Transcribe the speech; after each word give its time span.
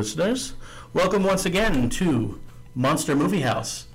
Listeners. 0.00 0.54
Welcome 0.94 1.24
once 1.24 1.44
again 1.44 1.90
to 1.90 2.40
Monster 2.74 3.14
Movie 3.14 3.42
House, 3.42 3.86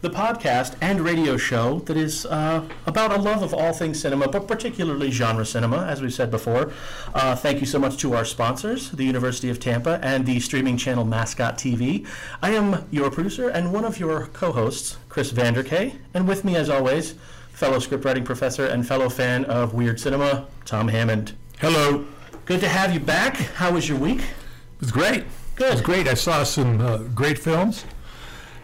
the 0.00 0.10
podcast 0.10 0.74
and 0.80 1.00
radio 1.00 1.36
show 1.36 1.78
that 1.86 1.96
is 1.96 2.26
uh, 2.26 2.68
about 2.84 3.12
a 3.12 3.16
love 3.22 3.44
of 3.44 3.54
all 3.54 3.72
things 3.72 4.00
cinema, 4.00 4.26
but 4.26 4.48
particularly 4.48 5.12
genre 5.12 5.46
cinema, 5.46 5.86
as 5.86 6.02
we've 6.02 6.12
said 6.12 6.32
before. 6.32 6.72
Uh, 7.14 7.36
thank 7.36 7.60
you 7.60 7.66
so 7.66 7.78
much 7.78 7.96
to 7.98 8.12
our 8.12 8.24
sponsors, 8.24 8.90
the 8.90 9.04
University 9.04 9.50
of 9.50 9.60
Tampa 9.60 10.00
and 10.02 10.26
the 10.26 10.40
streaming 10.40 10.76
channel 10.76 11.04
Mascot 11.04 11.56
TV. 11.58 12.08
I 12.42 12.50
am 12.50 12.84
your 12.90 13.08
producer 13.08 13.48
and 13.48 13.72
one 13.72 13.84
of 13.84 14.00
your 14.00 14.26
co 14.32 14.50
hosts, 14.50 14.96
Chris 15.08 15.30
Vanderkay, 15.30 15.94
and 16.12 16.26
with 16.26 16.44
me, 16.44 16.56
as 16.56 16.70
always, 16.70 17.14
fellow 17.52 17.78
scriptwriting 17.78 18.24
professor 18.24 18.66
and 18.66 18.84
fellow 18.84 19.08
fan 19.08 19.44
of 19.44 19.74
weird 19.74 20.00
cinema, 20.00 20.48
Tom 20.64 20.88
Hammond. 20.88 21.34
Hello. 21.60 22.04
Good 22.46 22.58
to 22.62 22.68
have 22.68 22.92
you 22.92 22.98
back. 22.98 23.36
How 23.36 23.70
was 23.70 23.88
your 23.88 23.98
week? 23.98 24.22
It 24.22 24.80
was 24.80 24.90
great. 24.90 25.22
Good. 25.62 25.68
It 25.68 25.74
was 25.74 25.82
great. 25.82 26.08
I 26.08 26.14
saw 26.14 26.42
some 26.42 26.80
uh, 26.80 26.98
great 27.14 27.38
films 27.38 27.84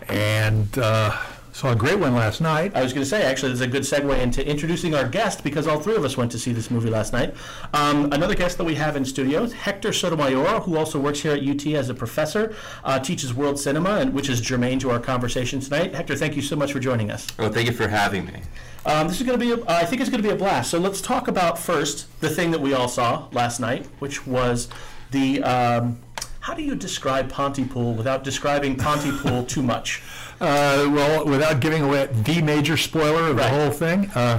and 0.09 0.67
uh, 0.79 1.17
saw 1.53 1.71
a 1.71 1.77
great 1.77 1.97
one 2.01 2.17
last 2.17 2.41
night. 2.41 2.75
I 2.75 2.83
was 2.83 2.93
going 2.93 3.05
to 3.05 3.09
say, 3.09 3.23
actually, 3.23 3.51
there's 3.51 3.61
a 3.61 3.69
good 3.69 3.85
segue 3.85 4.21
into 4.21 4.45
introducing 4.45 4.97
our 4.97 5.09
guest 5.09 5.45
because 5.45 5.69
all 5.69 5.79
three 5.79 5.95
of 5.95 6.05
us 6.05 6.17
went 6.17 6.33
to 6.33 6.41
see 6.41 6.51
this 6.51 6.73
movie 6.73 6.91
last 6.91 7.13
night. 7.13 7.37
Um, 7.73 8.13
another 8.13 8.35
guest 8.35 8.59
that 8.59 8.65
we 8.65 8.75
have 8.75 8.97
in 8.97 9.05
studio, 9.05 9.47
Hector 9.47 9.93
Sotomayor, 9.93 10.63
who 10.63 10.77
also 10.77 10.99
works 10.99 11.21
here 11.21 11.35
at 11.35 11.47
UT 11.47 11.65
as 11.69 11.89
a 11.89 11.95
professor, 11.95 12.57
uh, 12.83 12.99
teaches 12.99 13.33
world 13.33 13.61
cinema, 13.61 13.99
and 13.99 14.13
which 14.13 14.29
is 14.29 14.41
germane 14.41 14.81
to 14.81 14.91
our 14.91 14.99
conversation 14.99 15.61
tonight. 15.61 15.95
Hector, 15.95 16.17
thank 16.17 16.35
you 16.35 16.43
so 16.43 16.57
much 16.57 16.73
for 16.73 16.81
joining 16.81 17.13
us. 17.13 17.29
Oh, 17.39 17.49
thank 17.49 17.69
you 17.69 17.75
for 17.75 17.87
having 17.87 18.27
me. 18.27 18.43
Um, 18.87 19.07
this 19.07 19.21
is 19.21 19.25
going 19.25 19.39
to 19.39 19.47
be, 19.47 19.53
a, 19.53 19.65
I 19.71 19.85
think 19.85 20.01
it's 20.01 20.11
going 20.11 20.21
to 20.21 20.29
be 20.29 20.35
a 20.35 20.37
blast. 20.37 20.69
So 20.69 20.81
let's 20.81 21.01
talk 21.01 21.29
about 21.29 21.61
first 21.61 22.09
the 22.21 22.29
thing 22.29 22.51
that 22.51 22.61
we 22.61 22.75
all 22.75 22.89
saw 22.89 23.29
last 23.31 23.61
night, 23.61 23.87
which 24.01 24.27
was 24.27 24.67
the. 25.13 25.45
Um, 25.45 26.01
how 26.49 26.55
do 26.55 26.63
you 26.63 26.75
describe 26.75 27.29
Pontypool 27.29 27.93
without 27.93 28.25
describing 28.25 28.75
Pontypool 28.75 29.45
too 29.45 29.63
much? 29.63 30.03
Uh, 30.41 30.89
well, 30.95 31.25
without 31.27 31.59
giving 31.59 31.83
away 31.83 32.07
the 32.13 32.41
major 32.41 32.77
spoiler 32.77 33.25
of 33.31 33.37
Right. 33.37 33.51
the 33.51 33.57
whole 33.59 33.73
thing, 33.73 34.09
uh, 34.15 34.39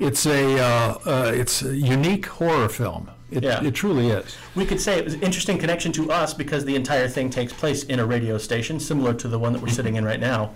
it's 0.00 0.26
a 0.26 0.58
uh, 0.58 0.98
uh, 1.06 1.32
it's 1.32 1.62
a 1.62 1.76
unique 1.76 2.26
horror 2.26 2.68
film. 2.68 3.08
It, 3.30 3.44
Yeah. 3.44 3.62
it 3.62 3.72
truly 3.72 4.08
is. 4.08 4.34
We 4.56 4.66
could 4.66 4.80
say 4.80 4.98
it 4.98 5.04
was 5.04 5.14
an 5.14 5.20
interesting 5.22 5.56
connection 5.56 5.92
to 5.92 6.10
us 6.10 6.34
because 6.34 6.64
the 6.64 6.74
entire 6.74 7.06
thing 7.06 7.30
takes 7.30 7.52
place 7.52 7.84
in 7.84 8.00
a 8.00 8.04
radio 8.04 8.36
station, 8.36 8.80
similar 8.80 9.14
to 9.14 9.28
the 9.28 9.38
one 9.38 9.52
that 9.52 9.62
we're 9.62 9.68
sitting 9.80 9.94
in 9.94 10.04
right 10.04 10.18
now. 10.18 10.50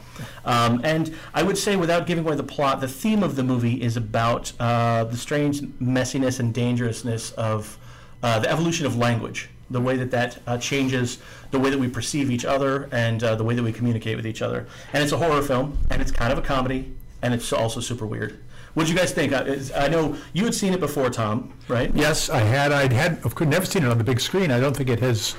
Um, 0.45 0.81
and 0.83 1.15
I 1.33 1.45
would 1.45 1.59
say, 1.59 1.77
without 1.77 2.09
giving 2.09 2.25
away 2.27 2.35
the 2.35 2.43
plot, 2.57 2.81
the 2.81 2.89
theme 2.89 3.23
of 3.23 3.37
the 3.37 3.45
movie 3.45 3.81
is 3.81 3.97
about 3.97 4.51
uh, 4.59 5.05
the 5.05 5.17
strange 5.17 5.61
messiness 5.81 6.41
and 6.41 6.53
dangerousness 6.53 7.31
of 7.51 7.79
uh, 8.25 8.41
the 8.41 8.51
evolution 8.51 8.85
of 8.85 8.97
language, 8.97 9.49
the 9.73 9.81
way 9.81 9.97
that 9.97 10.11
that 10.11 10.39
uh, 10.47 10.59
changes 10.59 11.19
the 11.51 11.59
way 11.59 11.71
that 11.71 11.79
we 11.79 11.89
perceive 11.89 12.31
each 12.31 12.45
other 12.45 12.89
and 12.93 13.23
uh, 13.25 13.35
the 13.35 13.45
way 13.45 13.55
that 13.55 13.63
we 13.63 13.73
communicate 13.73 14.17
with 14.17 14.27
each 14.27 14.43
other. 14.43 14.67
And 14.93 15.03
it's 15.03 15.13
a 15.13 15.17
horror 15.19 15.43
film, 15.43 15.79
and 15.91 16.01
it's 16.01 16.11
kind 16.11 16.33
of 16.33 16.39
a 16.39 16.43
comedy, 16.43 16.95
and 17.23 17.35
it's 17.35 17.53
also 17.53 17.81
super 17.81 18.07
weird. 18.07 18.43
What 18.75 18.85
did 18.87 18.93
you 18.93 18.97
guys 18.99 19.13
think? 19.13 19.33
I, 19.35 19.59
I 19.85 19.89
know 19.89 20.17
you 20.33 20.45
had 20.45 20.55
seen 20.55 20.73
it 20.73 20.81
before, 20.81 21.11
Tom, 21.11 21.53
right? 21.69 21.91
Yes, 21.95 22.31
I 22.31 22.39
had. 22.41 22.73
I'd 22.73 22.93
had. 22.93 23.19
Of 23.25 23.35
course, 23.35 23.49
never 23.51 23.67
seen 23.67 23.85
it 23.85 23.89
on 23.91 23.99
the 23.99 24.05
big 24.05 24.21
screen. 24.21 24.51
I 24.51 24.61
don't 24.61 24.75
think 24.77 24.89
it 24.89 25.01
has 25.01 25.35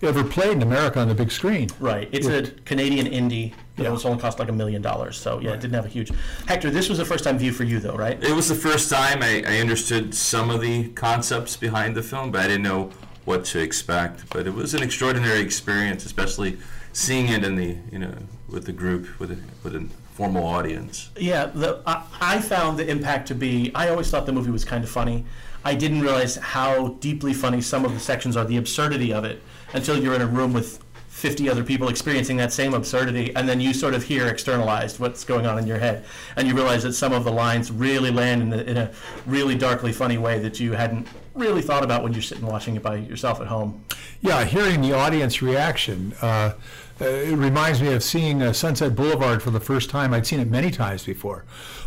ever 0.00 0.22
played 0.22 0.52
in 0.52 0.62
America 0.62 1.00
on 1.00 1.08
the 1.08 1.14
big 1.14 1.32
screen. 1.32 1.68
Right. 1.80 2.08
It's 2.12 2.28
a 2.28 2.42
Canadian 2.64 3.06
indie. 3.06 3.52
It 3.76 3.82
Yeah. 3.82 3.90
was 3.90 4.04
only 4.04 4.20
cost 4.20 4.38
like 4.38 4.48
a 4.48 4.52
million 4.52 4.80
dollars. 4.80 5.16
So 5.16 5.40
yeah, 5.40 5.54
it 5.54 5.60
didn't 5.60 5.74
have 5.74 5.86
a 5.86 5.88
huge. 5.88 6.12
Hector, 6.46 6.70
this 6.70 6.88
was 6.88 7.00
a 7.00 7.04
first 7.04 7.24
time 7.24 7.36
view 7.36 7.50
for 7.50 7.64
you 7.64 7.80
though, 7.80 7.96
right? 7.96 8.22
It 8.22 8.30
was 8.32 8.48
the 8.48 8.54
first 8.54 8.88
time 8.90 9.24
I, 9.24 9.42
I 9.44 9.58
understood 9.58 10.14
some 10.14 10.50
of 10.50 10.60
the 10.60 10.88
concepts 10.90 11.56
behind 11.56 11.96
the 11.96 12.02
film, 12.04 12.30
but 12.30 12.42
I 12.42 12.46
didn't 12.46 12.62
know 12.62 12.90
what 13.28 13.44
to 13.44 13.60
expect. 13.60 14.28
But 14.30 14.46
it 14.46 14.54
was 14.54 14.74
an 14.74 14.82
extraordinary 14.82 15.40
experience, 15.40 16.04
especially 16.06 16.58
seeing 16.92 17.28
it 17.28 17.44
in 17.44 17.54
the 17.54 17.76
you 17.92 17.98
know 17.98 18.14
with 18.48 18.64
the 18.64 18.72
group 18.72 19.20
with 19.20 19.30
a, 19.30 19.38
with 19.62 19.76
a 19.76 19.86
formal 20.14 20.44
audience. 20.44 21.10
Yeah. 21.16 21.46
The 21.46 21.82
I, 21.86 22.04
I 22.20 22.40
found 22.40 22.78
the 22.78 22.88
impact 22.88 23.28
to 23.28 23.34
be. 23.34 23.70
I 23.74 23.90
always 23.90 24.10
thought 24.10 24.26
the 24.26 24.32
movie 24.32 24.50
was 24.50 24.64
kind 24.64 24.82
of 24.82 24.90
funny. 24.90 25.24
I 25.64 25.74
didn't 25.74 26.00
realize 26.00 26.36
how 26.36 26.88
deeply 27.00 27.34
funny 27.34 27.60
some 27.60 27.84
of 27.84 27.92
the 27.92 28.00
sections 28.00 28.36
are, 28.36 28.44
the 28.44 28.56
absurdity 28.56 29.12
of 29.12 29.24
it, 29.24 29.42
until 29.74 30.02
you're 30.02 30.14
in 30.14 30.22
a 30.22 30.26
room 30.26 30.52
with 30.52 30.82
50 31.08 31.50
other 31.50 31.64
people 31.64 31.88
experiencing 31.88 32.36
that 32.36 32.52
same 32.52 32.74
absurdity, 32.74 33.34
and 33.34 33.48
then 33.48 33.60
you 33.60 33.74
sort 33.74 33.92
of 33.92 34.04
hear 34.04 34.28
externalized 34.28 35.00
what's 35.00 35.24
going 35.24 35.46
on 35.46 35.58
in 35.58 35.66
your 35.66 35.78
head, 35.78 36.04
and 36.36 36.46
you 36.46 36.54
realize 36.54 36.84
that 36.84 36.92
some 36.92 37.12
of 37.12 37.24
the 37.24 37.32
lines 37.32 37.72
really 37.72 38.12
land 38.12 38.40
in, 38.40 38.52
in 38.52 38.76
a 38.76 38.92
really 39.26 39.56
darkly 39.56 39.92
funny 39.92 40.16
way 40.16 40.38
that 40.38 40.60
you 40.60 40.74
hadn't 40.74 41.08
really 41.38 41.62
thought 41.62 41.84
about 41.84 42.02
when 42.02 42.12
you're 42.12 42.22
sitting 42.22 42.46
watching 42.46 42.76
it 42.76 42.82
by 42.82 42.96
yourself 42.96 43.40
at 43.40 43.46
home. 43.46 43.84
Yeah, 44.20 44.44
hearing 44.44 44.80
the 44.80 44.92
audience 44.92 45.40
reaction, 45.40 46.14
uh, 46.20 46.54
it 47.00 47.36
reminds 47.36 47.80
me 47.80 47.92
of 47.92 48.02
seeing 48.02 48.42
uh, 48.42 48.52
Sunset 48.52 48.94
Boulevard 48.96 49.42
for 49.42 49.50
the 49.50 49.60
first 49.60 49.90
time. 49.90 50.12
I'd 50.12 50.26
seen 50.26 50.40
it 50.40 50.48
many 50.50 50.70
times 50.70 51.04
before, 51.04 51.44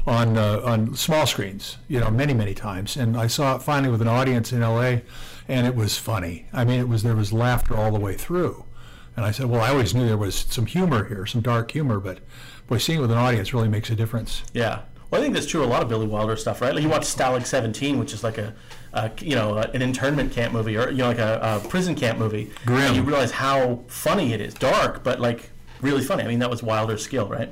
on 0.07 0.37
uh, 0.37 0.61
on 0.63 0.95
small 0.95 1.27
screens, 1.27 1.77
you 1.87 1.99
know, 1.99 2.09
many 2.09 2.33
many 2.33 2.53
times, 2.53 2.95
and 2.95 3.17
I 3.17 3.27
saw 3.27 3.55
it 3.57 3.61
finally 3.61 3.91
with 3.91 4.01
an 4.01 4.07
audience 4.07 4.53
in 4.53 4.63
L.A. 4.63 5.03
and 5.47 5.67
it 5.67 5.75
was 5.75 5.97
funny. 5.97 6.45
I 6.53 6.63
mean, 6.63 6.79
it 6.79 6.87
was 6.87 7.03
there 7.03 7.15
was 7.15 7.33
laughter 7.33 7.75
all 7.75 7.91
the 7.91 7.99
way 7.99 8.15
through, 8.15 8.63
and 9.17 9.25
I 9.25 9.31
said, 9.31 9.47
well, 9.47 9.61
I 9.61 9.69
always 9.69 9.93
knew 9.93 10.07
there 10.07 10.17
was 10.17 10.35
some 10.35 10.65
humor 10.65 11.05
here, 11.05 11.25
some 11.25 11.41
dark 11.41 11.71
humor, 11.71 11.99
but 11.99 12.19
boy, 12.67 12.77
seeing 12.77 12.99
it 12.99 13.01
with 13.01 13.11
an 13.11 13.17
audience 13.17 13.53
really 13.53 13.67
makes 13.67 13.89
a 13.89 13.95
difference. 13.95 14.43
Yeah. 14.53 14.83
Well, 15.09 15.19
I 15.19 15.23
think 15.23 15.33
that's 15.33 15.45
true 15.45 15.61
of 15.61 15.67
a 15.67 15.69
lot 15.69 15.81
of 15.81 15.89
Billy 15.89 16.07
Wilder 16.07 16.37
stuff, 16.37 16.61
right? 16.61 16.73
Like 16.73 16.83
you 16.83 16.89
watch 16.89 17.01
Stalag 17.01 17.45
17, 17.45 17.99
which 17.99 18.13
is 18.13 18.23
like 18.23 18.37
a, 18.37 18.55
you 19.19 19.35
know, 19.35 19.57
an 19.57 19.81
internment 19.81 20.31
camp 20.31 20.53
movie, 20.53 20.77
or 20.77 20.89
you 20.89 20.97
know, 20.97 21.07
like 21.07 21.19
a, 21.19 21.61
a 21.63 21.67
prison 21.67 21.95
camp 21.95 22.19
movie. 22.19 22.51
Grim. 22.65 22.79
And 22.79 22.95
you 22.95 23.03
realize 23.03 23.31
how 23.31 23.81
funny 23.87 24.33
it 24.33 24.41
is, 24.41 24.53
dark, 24.53 25.03
but 25.03 25.19
like 25.19 25.49
really 25.81 26.03
funny. 26.03 26.23
I 26.23 26.27
mean, 26.27 26.39
that 26.39 26.49
was 26.49 26.61
Wilder's 26.61 27.03
skill, 27.03 27.27
right? 27.27 27.51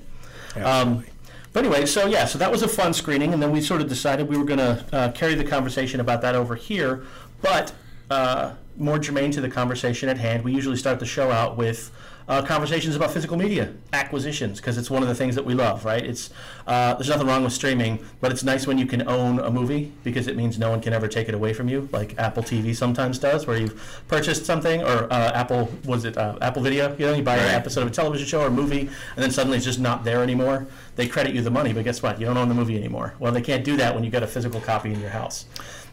Um, 0.56 1.06
but 1.54 1.66
anyway, 1.66 1.86
so 1.86 2.06
yeah, 2.06 2.26
so 2.26 2.38
that 2.38 2.52
was 2.52 2.62
a 2.62 2.68
fun 2.68 2.94
screening, 2.94 3.34
and 3.34 3.42
then 3.42 3.52
we 3.52 3.62
sort 3.62 3.82
of 3.82 3.90
decided 3.90 4.28
we 4.28 4.38
were 4.38 4.46
going 4.46 4.60
to 4.60 4.86
uh, 4.92 5.12
carry 5.12 5.36
the 5.36 5.44
conversation 5.44 6.00
about 6.00 6.22
that 6.22 6.36
over 6.36 6.56
here. 6.56 7.04
But 7.42 7.74
uh, 8.10 8.54
more 8.78 9.00
germane 9.00 9.32
to 9.32 9.42
the 9.42 9.50
conversation 9.50 10.10
at 10.10 10.18
hand, 10.18 10.44
we 10.44 10.54
usually 10.54 10.78
start 10.78 11.00
the 11.00 11.06
show 11.06 11.32
out 11.32 11.58
with 11.58 11.92
uh, 12.30 12.44
conversations 12.44 12.96
about 12.96 13.12
physical 13.12 13.36
media 13.36 13.74
acquisitions 13.92 14.60
because 14.62 14.78
it's 14.78 14.90
one 14.90 15.02
of 15.02 15.10
the 15.10 15.16
things 15.16 15.36
that 15.36 15.44
we 15.44 15.56
love, 15.56 15.84
right? 15.84 16.06
It's 16.06 16.30
uh, 16.68 16.94
there's 16.94 17.10
nothing 17.10 17.26
wrong 17.28 17.44
with 17.44 17.54
streaming, 17.54 18.06
but 18.22 18.32
it's 18.32 18.44
nice 18.44 18.68
when 18.68 18.78
you 18.78 18.86
can 18.86 19.08
own 19.08 19.40
a 19.40 19.50
movie 19.50 19.92
because 20.04 20.28
it 20.28 20.38
means 20.38 20.60
no 20.60 20.70
one 20.70 20.80
can 20.80 20.94
ever 20.94 21.08
take 21.08 21.28
it 21.28 21.34
away 21.34 21.54
from 21.54 21.68
you, 21.68 21.90
like 21.92 22.18
Apple 22.20 22.44
TV 22.44 22.76
sometimes 22.76 23.18
does, 23.18 23.48
where 23.48 23.58
you've 23.58 24.04
purchased 24.08 24.46
something 24.46 24.84
or 24.84 25.12
uh, 25.12 25.32
Apple 25.34 25.70
was 25.86 26.06
it 26.06 26.18
uh, 26.18 26.38
Apple 26.42 26.62
Video? 26.62 26.96
You 26.98 27.08
know, 27.08 27.14
you 27.16 27.24
buy 27.24 27.38
an 27.38 27.56
episode 27.56 27.82
of 27.82 27.88
a 27.88 27.92
television 27.92 28.28
show 28.28 28.42
or 28.42 28.48
a 28.48 28.52
movie, 28.52 28.82
and 28.82 28.90
then 29.18 29.32
suddenly 29.32 29.58
it's 29.58 29.66
just 29.66 29.80
not 29.80 30.04
there 30.04 30.22
anymore. 30.22 30.68
They 31.00 31.08
credit 31.08 31.34
you 31.34 31.42
the 31.42 31.50
money, 31.50 31.72
but 31.72 31.86
guess 31.86 32.04
what? 32.04 32.20
You 32.20 32.26
don't 32.26 32.36
own 32.36 32.50
the 32.50 32.54
movie 32.54 32.76
anymore. 32.76 33.14
Well, 33.20 33.32
they 33.32 33.40
can't 33.40 33.64
do 33.64 33.78
that 33.78 33.96
when 33.96 34.04
you 34.04 34.10
got 34.12 34.22
a 34.22 34.28
physical 34.28 34.60
copy 34.60 34.92
in 34.92 35.00
your 35.00 35.12
house. 35.12 35.46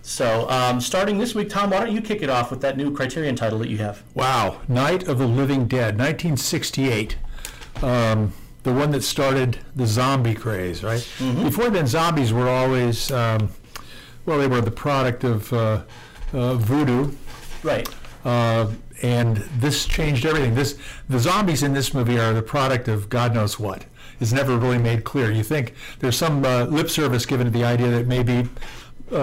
So, 0.03 0.50
um, 0.50 0.81
starting 0.81 1.17
this 1.17 1.33
week, 1.33 1.49
Tom, 1.49 1.71
why 1.71 1.78
don't 1.84 1.94
you 1.94 2.00
kick 2.00 2.22
it 2.22 2.28
off 2.28 2.50
with 2.50 2.61
that 2.62 2.77
new 2.77 2.93
Criterion 2.93 3.37
title 3.37 3.61
that 3.61 3.69
you 3.69 3.78
have? 3.78 4.03
Wow, 4.15 4.61
Night 4.67 5.06
of 5.06 5.19
the 5.19 5.27
Living 5.28 5.69
Dead, 5.69 5.97
1968. 5.97 7.19
Um, 7.84 8.33
the 8.65 8.72
one 8.72 8.91
that 8.91 9.03
started 9.05 9.59
the 9.77 9.87
zombie 9.87 10.34
craze, 10.34 10.83
right? 10.83 11.06
Before 11.21 11.71
then, 11.71 11.87
zombies 11.87 12.33
were 12.33 12.49
always, 12.49 13.12
um, 13.12 13.50
well, 14.25 14.38
they 14.41 14.49
were 14.49 14.61
the 14.61 14.73
product 14.73 15.23
of 15.23 15.53
uh, 15.53 15.83
uh, 16.33 16.55
voodoo, 16.55 17.12
Right. 17.62 17.88
uh, 18.25 18.67
and 19.03 19.37
this 19.61 19.87
changed 19.87 20.26
everything. 20.26 20.56
This 20.56 20.76
the 21.08 21.20
zombies 21.20 21.62
in 21.62 21.75
this 21.75 21.94
movie 21.94 22.19
are 22.19 22.32
the 22.32 22.43
product 22.43 22.88
of 22.88 23.08
God 23.08 23.35
knows 23.35 23.56
what. 23.61 23.85
It's 24.21 24.33
never 24.33 24.57
really 24.59 24.79
made 24.79 25.05
clear. 25.05 25.31
You 25.31 25.43
think 25.43 25.75
there's 26.01 26.17
some 26.17 26.45
uh, 26.45 26.65
lip 26.65 26.89
service 26.91 27.27
given 27.27 27.47
to 27.47 27.51
the 27.51 27.65
idea 27.65 27.89
that 27.91 28.01
it 28.03 28.07
may 28.07 28.23
be 28.23 28.49
uh, 29.13 29.15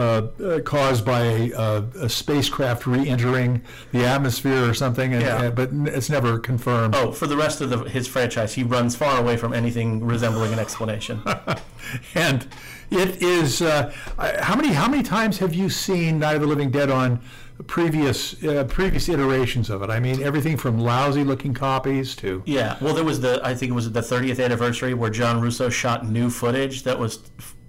uh, 0.42 0.60
caused 0.62 1.06
by 1.06 1.22
a, 1.24 1.51
a, 1.51 1.84
a 2.04 2.10
spacecraft 2.10 2.88
re-entering 2.88 3.62
the 3.92 4.06
atmosphere 4.06 4.63
or 4.69 4.74
something, 4.74 5.13
and, 5.13 5.22
Yeah. 5.22 5.36
uh, 5.36 5.51
but 5.51 5.69
n- 5.72 5.88
it's 5.92 6.10
never 6.10 6.40
confirmed. 6.40 6.95
Oh, 6.95 7.12
for 7.12 7.28
the 7.28 7.36
rest 7.36 7.60
of 7.60 7.69
the, 7.69 7.80
his 7.80 8.07
franchise, 8.07 8.54
he 8.54 8.63
runs 8.63 8.95
far 8.95 9.19
away 9.19 9.36
from 9.36 9.51
anything 9.54 10.06
resembling 10.06 10.54
an 10.54 10.60
explanation. 10.60 11.22
and 12.16 12.48
it 12.92 13.22
is 13.22 13.62
uh, 13.62 13.92
how 14.18 14.56
many 14.56 14.69
how 14.69 14.88
many 14.88 15.04
times 15.04 15.40
have 15.40 15.54
you 15.54 15.69
seen 15.69 16.19
Night 16.19 16.36
of 16.36 16.42
the 16.42 16.48
Living 16.48 16.72
Dead 16.72 16.90
on 16.90 17.19
previous 17.67 18.44
uh, 18.44 18.63
previous 18.65 19.09
iterations 19.09 19.69
of 19.69 19.81
it? 19.81 19.89
I 19.89 20.00
mean, 20.00 20.21
everything 20.23 20.57
from 20.57 20.79
lousy 20.79 21.23
looking 21.23 21.53
copies 21.53 22.15
to 22.17 22.41
Yeah, 22.45 22.77
well, 22.81 22.94
there 22.94 23.03
was 23.03 23.21
the 23.21 23.41
I 23.44 23.53
think 23.55 23.71
it 23.71 23.75
was 23.75 23.91
the 23.91 24.01
30th 24.01 24.44
anniversary 24.44 24.94
where 24.94 25.09
John 25.09 25.39
Russo 25.41 25.69
shot 25.69 26.05
new 26.05 26.29
footage 26.29 26.83
that 26.83 27.00
was 27.00 27.19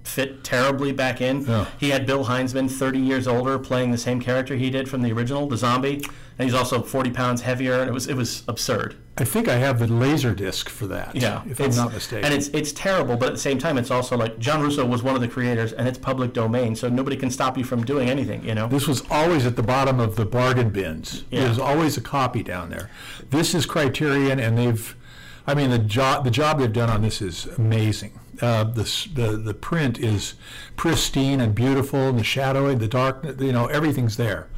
fit 0.05 0.45
terribly 0.45 0.93
back 0.93 1.21
in. 1.21 1.45
He 1.81 1.91
had 1.91 2.07
Bill 2.07 2.25
Hinzman, 2.27 2.71
30 2.71 2.99
years 2.99 3.27
older, 3.27 3.59
playing 3.59 3.91
the 3.91 3.99
same 3.99 4.21
character 4.21 4.55
he 4.55 4.71
did 4.71 4.89
from 4.89 5.03
the 5.03 5.13
original, 5.13 5.49
the 5.49 5.57
zombie, 5.57 6.03
and 6.39 6.47
he's 6.47 6.55
also 6.55 6.83
40 6.83 7.11
pounds 7.11 7.43
heavier, 7.43 7.81
and 7.81 7.89
it 7.89 7.93
was 7.93 8.07
it 8.07 8.15
was 8.15 8.43
absurd. 8.49 8.97
I 9.17 9.25
think 9.25 9.47
I 9.47 9.57
have 9.57 9.79
the 9.79 9.87
laser 9.87 10.35
disc 10.35 10.69
for 10.69 10.89
that. 10.89 11.15
Yeah, 11.15 11.43
if 11.49 11.61
I'm 11.61 11.71
not 11.77 11.93
mistaken. 11.93 12.25
And 12.25 12.35
it's 12.35 12.49
it's 12.49 12.73
terrible, 12.73 13.17
but 13.17 13.29
at 13.29 13.35
the 13.35 13.41
same 13.41 13.59
time, 13.59 13.79
it's 13.79 13.93
also 13.93 14.17
like 14.17 14.41
John 14.41 14.61
Russo 14.61 14.85
was 14.85 15.05
one 15.05 15.15
of 15.15 15.21
the 15.21 15.29
creators, 15.29 15.73
and 15.73 15.87
it's 15.87 15.99
public 15.99 16.33
domain, 16.33 16.75
so 16.75 16.89
nobody 16.89 17.17
can 17.17 17.31
stop 17.31 17.57
you 17.57 17.63
from 17.63 17.85
doing 17.85 18.11
anything. 18.11 18.45
You 18.45 18.57
know. 18.57 18.67
This 18.67 18.89
was 18.89 19.05
always 19.11 19.47
at 19.47 19.55
the 19.55 19.63
bottom 19.63 20.01
of 20.01 20.17
the 20.17 20.25
bargain 20.25 20.71
bins. 20.71 21.25
Yeah. 21.31 21.45
There's 21.45 21.61
always 21.61 21.97
a 21.97 22.01
copy 22.01 22.43
down 22.43 22.71
there. 22.71 22.91
This 23.31 23.55
is 23.55 23.67
Criterion, 23.67 24.41
and 24.41 24.59
they've, 24.59 24.97
I 25.47 25.55
mean, 25.55 25.71
the 25.71 25.79
job 25.79 26.25
the 26.25 26.33
job 26.33 26.59
they've 26.59 26.73
done 26.73 26.91
on 26.91 27.03
this 27.03 27.23
is 27.23 27.47
amazing. 27.47 28.19
Uh, 28.43 28.65
the, 28.65 28.83
the 29.15 29.37
the 29.37 29.55
print 29.55 29.97
is 30.01 30.35
pristine 30.75 31.41
and 31.41 31.55
beautiful, 31.55 32.09
and 32.09 32.19
the 32.19 32.25
shadowing, 32.25 32.79
the 32.79 32.89
dark, 32.89 33.25
you 33.39 33.53
know, 33.53 33.67
everything's 33.67 34.17
there. 34.17 34.49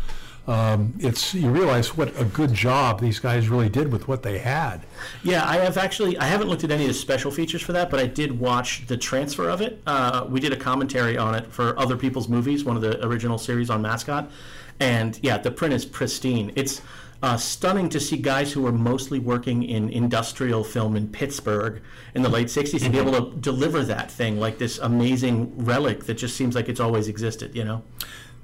Um, 0.46 0.94
it's 1.00 1.34
you 1.34 1.50
realize 1.50 1.96
what 1.96 2.18
a 2.20 2.24
good 2.24 2.54
job 2.54 3.00
these 3.00 3.18
guys 3.18 3.48
really 3.48 3.68
did 3.68 3.90
with 3.90 4.06
what 4.06 4.22
they 4.22 4.38
had. 4.38 4.86
Yeah, 5.24 5.44
I 5.44 5.56
have 5.56 5.76
actually. 5.76 6.16
I 6.18 6.24
haven't 6.24 6.48
looked 6.48 6.62
at 6.62 6.70
any 6.70 6.84
of 6.84 6.88
the 6.88 6.94
special 6.94 7.30
features 7.30 7.62
for 7.62 7.72
that, 7.72 7.90
but 7.90 7.98
I 7.98 8.06
did 8.06 8.38
watch 8.38 8.86
the 8.86 8.96
transfer 8.96 9.48
of 9.48 9.60
it. 9.60 9.82
Uh, 9.86 10.26
we 10.28 10.38
did 10.38 10.52
a 10.52 10.56
commentary 10.56 11.18
on 11.18 11.34
it 11.34 11.46
for 11.50 11.76
other 11.78 11.96
people's 11.96 12.28
movies, 12.28 12.64
one 12.64 12.76
of 12.76 12.82
the 12.82 13.04
original 13.04 13.38
series 13.38 13.70
on 13.70 13.82
Mascot, 13.82 14.30
and 14.78 15.18
yeah, 15.22 15.36
the 15.36 15.50
print 15.50 15.74
is 15.74 15.84
pristine. 15.84 16.52
It's 16.54 16.80
uh, 17.24 17.36
stunning 17.36 17.88
to 17.88 17.98
see 17.98 18.16
guys 18.16 18.52
who 18.52 18.62
were 18.62 18.72
mostly 18.72 19.18
working 19.18 19.64
in 19.64 19.88
industrial 19.88 20.62
film 20.62 20.94
in 20.94 21.08
Pittsburgh 21.08 21.82
in 22.14 22.22
the 22.22 22.28
late 22.28 22.46
'60s 22.46 22.84
to 22.84 22.90
be 22.90 22.98
able 22.98 23.12
to 23.12 23.36
deliver 23.38 23.82
that 23.82 24.12
thing 24.12 24.38
like 24.38 24.58
this 24.58 24.78
amazing 24.78 25.64
relic 25.64 26.04
that 26.04 26.14
just 26.14 26.36
seems 26.36 26.54
like 26.54 26.68
it's 26.68 26.80
always 26.80 27.08
existed. 27.08 27.56
You 27.56 27.64
know. 27.64 27.82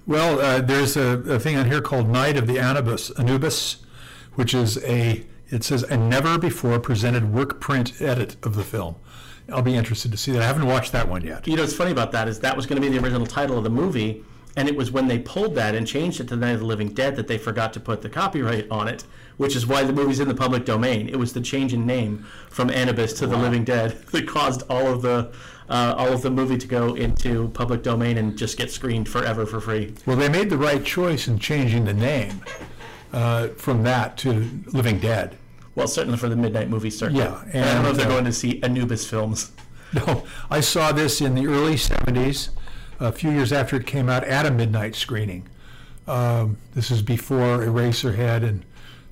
Well, 0.06 0.40
uh, 0.40 0.60
there's 0.60 0.96
a, 0.96 1.18
a 1.20 1.38
thing 1.38 1.56
on 1.56 1.66
here 1.66 1.80
called 1.80 2.08
Night 2.08 2.36
of 2.36 2.46
the 2.46 2.58
Anubis, 2.58 3.10
Anubis, 3.12 3.76
which 4.34 4.52
is 4.52 4.82
a 4.84 5.24
it 5.48 5.62
says 5.62 5.82
a 5.84 5.96
never 5.96 6.38
before 6.38 6.80
presented 6.80 7.32
work 7.32 7.60
print 7.60 8.00
edit 8.00 8.36
of 8.42 8.56
the 8.56 8.64
film. 8.64 8.96
I'll 9.50 9.62
be 9.62 9.74
interested 9.74 10.10
to 10.10 10.16
see 10.16 10.32
that. 10.32 10.42
I 10.42 10.46
haven't 10.46 10.66
watched 10.66 10.92
that 10.92 11.08
one 11.08 11.22
yet. 11.22 11.46
You 11.46 11.56
know, 11.56 11.62
what's 11.62 11.74
funny 11.74 11.90
about 11.92 12.10
that 12.12 12.26
is 12.26 12.40
that 12.40 12.56
was 12.56 12.66
going 12.66 12.80
to 12.80 12.88
be 12.88 12.96
the 12.96 13.02
original 13.02 13.26
title 13.26 13.58
of 13.58 13.64
the 13.64 13.70
movie, 13.70 14.24
and 14.56 14.68
it 14.68 14.74
was 14.74 14.90
when 14.90 15.08
they 15.08 15.18
pulled 15.18 15.54
that 15.56 15.74
and 15.74 15.86
changed 15.86 16.20
it 16.20 16.28
to 16.28 16.36
Night 16.36 16.52
of 16.52 16.60
the 16.60 16.66
Living 16.66 16.88
Dead 16.88 17.16
that 17.16 17.28
they 17.28 17.38
forgot 17.38 17.72
to 17.74 17.80
put 17.80 18.02
the 18.02 18.08
copyright 18.08 18.66
on 18.70 18.88
it, 18.88 19.04
which 19.36 19.54
is 19.54 19.66
why 19.66 19.84
the 19.84 19.92
movie's 19.92 20.20
in 20.20 20.28
the 20.28 20.34
public 20.34 20.64
domain. 20.64 21.08
It 21.08 21.18
was 21.18 21.32
the 21.32 21.40
change 21.40 21.74
in 21.74 21.86
name 21.86 22.26
from 22.48 22.70
Anubis 22.70 23.12
to 23.14 23.26
The 23.26 23.36
Living 23.36 23.64
Dead 23.64 23.90
that 24.12 24.26
caused 24.26 24.62
all 24.70 24.86
of 24.88 25.02
the 25.02 25.32
uh, 25.68 25.94
all 25.96 26.12
of 26.12 26.22
the 26.22 26.30
movie 26.30 26.58
to 26.58 26.66
go 26.66 26.94
into 26.94 27.48
public 27.48 27.82
domain 27.82 28.18
and 28.18 28.36
just 28.36 28.56
get 28.58 28.70
screened 28.70 29.08
forever 29.08 29.46
for 29.46 29.60
free. 29.60 29.94
Well, 30.06 30.16
they 30.16 30.28
made 30.28 30.50
the 30.50 30.58
right 30.58 30.84
choice 30.84 31.28
in 31.28 31.38
changing 31.38 31.84
the 31.84 31.94
name 31.94 32.42
uh, 33.12 33.48
from 33.48 33.82
that 33.84 34.16
to 34.18 34.48
Living 34.66 34.98
Dead. 34.98 35.36
Well, 35.74 35.88
certainly 35.88 36.18
for 36.18 36.28
the 36.28 36.36
midnight 36.36 36.68
movie 36.68 36.90
circuit. 36.90 37.16
Yeah, 37.16 37.42
and 37.52 37.64
I 37.64 37.74
don't 37.74 37.82
know 37.82 37.88
if 37.88 37.90
and, 37.92 38.00
they're 38.00 38.06
uh, 38.06 38.10
going 38.10 38.24
to 38.26 38.32
see 38.32 38.62
Anubis 38.62 39.08
films. 39.08 39.52
No, 39.94 40.24
I 40.50 40.60
saw 40.60 40.90
this 40.90 41.20
in 41.20 41.34
the 41.34 41.46
early 41.46 41.74
70s, 41.74 42.48
a 42.98 43.12
few 43.12 43.30
years 43.30 43.52
after 43.52 43.76
it 43.76 43.86
came 43.86 44.08
out, 44.08 44.24
at 44.24 44.46
a 44.46 44.50
midnight 44.50 44.94
screening. 44.94 45.46
Um, 46.06 46.56
this 46.74 46.90
is 46.90 47.02
before 47.02 47.58
Eraserhead, 47.58 48.42
and 48.42 48.64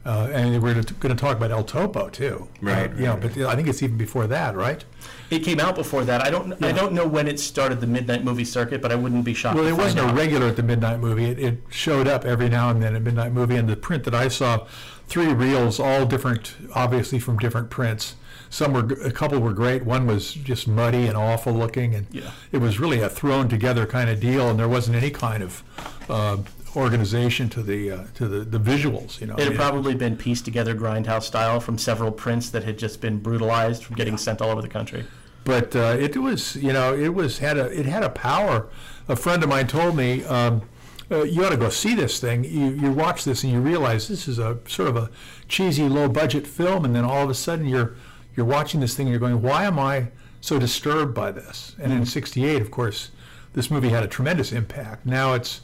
uh, 0.07 0.31
and 0.33 0.63
we're 0.63 0.73
going 0.73 0.85
to 0.85 1.15
talk 1.15 1.37
about 1.37 1.51
El 1.51 1.65
Topo 1.65 2.09
too. 2.09 2.49
Right, 2.63 2.91
Uh, 2.91 2.95
yeah, 2.97 3.11
right, 3.11 3.21
but 3.21 3.37
I 3.37 3.55
think 3.57 3.69
it's 3.69 3.83
even 3.83 3.99
before 3.99 4.27
that, 4.29 4.57
right? 4.57 4.83
It 5.31 5.45
came 5.45 5.61
out 5.61 5.77
before 5.77 6.05
that. 6.05 6.21
I 6.27 6.31
don't. 6.31 6.63
I 6.65 6.73
don't 6.73 6.93
know 6.93 7.07
when 7.07 7.29
it 7.29 7.39
started 7.39 7.81
the 7.81 7.87
midnight 7.87 8.25
movie 8.25 8.45
circuit, 8.45 8.83
but 8.83 8.91
I 8.91 8.97
wouldn't 8.97 9.25
be 9.25 9.33
shocked. 9.35 9.55
Well, 9.55 9.65
to 9.65 9.69
it 9.69 9.73
find 9.77 9.83
wasn't 9.85 10.01
a 10.01 10.05
out. 10.09 10.17
regular 10.17 10.47
at 10.49 10.57
the 10.57 10.63
Midnight 10.65 10.99
Movie. 10.99 11.27
It, 11.27 11.39
it 11.39 11.63
showed 11.71 12.09
up 12.09 12.25
every 12.25 12.49
now 12.49 12.71
and 12.71 12.83
then 12.83 12.97
at 12.97 13.03
Midnight 13.03 13.33
Movie, 13.33 13.55
and 13.57 13.69
the 13.69 13.77
print 13.77 14.03
that 14.05 14.15
I 14.15 14.27
saw, 14.29 14.67
three 15.07 15.33
reels, 15.33 15.79
all 15.79 16.05
different, 16.05 16.55
obviously 16.75 17.21
from 17.21 17.39
different 17.39 17.71
prints. 17.71 18.17
Some 18.53 18.73
were, 18.73 18.81
a 19.05 19.13
couple 19.13 19.39
were 19.39 19.53
great. 19.53 19.85
One 19.85 20.09
was 20.09 20.33
just 20.35 20.67
muddy 20.67 21.07
and 21.07 21.17
awful 21.17 21.53
looking, 21.53 21.95
and 21.95 22.09
Yeah. 22.11 22.33
it 22.51 22.59
was 22.59 22.81
really 22.81 23.01
a 23.01 23.09
thrown 23.09 23.49
together 23.49 23.87
kind 23.87 24.11
of 24.11 24.19
deal, 24.19 24.51
and 24.51 24.59
there 24.59 24.69
wasn't 24.69 24.97
any 24.97 25.11
kind 25.11 25.45
of 25.45 25.63
uh, 26.09 26.39
organization 26.75 27.49
to 27.51 27.63
the 27.63 27.91
uh, 27.93 28.05
to 28.15 28.27
the, 28.29 28.41
the 28.41 28.59
visuals. 28.59 29.21
You 29.21 29.29
know, 29.29 29.35
It 29.35 29.41
had 29.41 29.49
mean, 29.51 29.57
probably 29.59 29.95
been 29.95 30.17
pieced 30.17 30.45
together 30.45 30.75
grindhouse 30.75 31.23
style 31.23 31.61
from 31.61 31.79
several 31.79 32.11
prints 32.11 32.51
that 32.51 32.65
had 32.65 32.79
just 32.79 33.01
been 33.01 33.19
brutalized 33.19 33.85
from 33.85 33.97
getting 33.97 34.17
sent 34.17 34.41
all 34.43 34.51
over 34.51 34.63
the 34.63 34.69
country. 34.69 35.05
But 35.51 35.75
uh, 35.75 35.97
it 35.99 36.17
was 36.17 36.55
you 36.55 36.73
know 36.73 36.95
it 36.97 37.13
was 37.13 37.39
had 37.39 37.59
a 37.59 37.67
it 37.77 37.85
had 37.85 38.05
a 38.05 38.09
power. 38.09 38.69
A 39.09 39.17
friend 39.17 39.43
of 39.43 39.49
mine 39.49 39.67
told 39.67 39.97
me 39.97 40.23
um, 40.27 40.63
uh, 41.11 41.25
you 41.25 41.45
ought 41.45 41.51
to 41.51 41.57
go 41.57 41.71
see 41.71 41.97
this 41.97 42.21
thing. 42.21 42.45
You 42.45 42.69
you 42.69 42.93
watch 42.93 43.25
this 43.25 43.43
and 43.43 43.53
you 43.53 43.61
realize 43.61 44.07
this 44.07 44.29
is 44.29 44.39
a 44.39 44.59
sort 44.69 44.89
of 44.89 44.97
a 44.97 45.11
cheesy 45.49 45.89
low 45.89 46.09
budget 46.09 46.47
film, 46.47 46.85
and 46.85 46.95
then 46.95 47.05
all 47.05 47.25
of 47.25 47.31
a 47.31 47.35
sudden 47.35 47.67
you're 47.67 47.97
you're 48.37 48.47
watching 48.47 48.79
this 48.79 48.95
thing 48.95 49.07
and 49.09 49.13
you're 49.13 49.19
going, 49.19 49.43
why 49.43 49.65
am 49.65 49.77
I 49.77 50.13
so 50.41 50.57
disturbed 50.57 51.15
by 51.15 51.33
this? 51.33 51.75
And 51.83 51.93
in 51.93 52.07
'68, 52.07 52.63
of 52.63 52.71
course, 52.71 53.11
this 53.55 53.73
movie 53.73 53.89
had 53.89 54.05
a 54.05 54.09
tremendous 54.09 54.53
impact. 54.53 55.05
Now 55.05 55.35
it's 55.35 55.63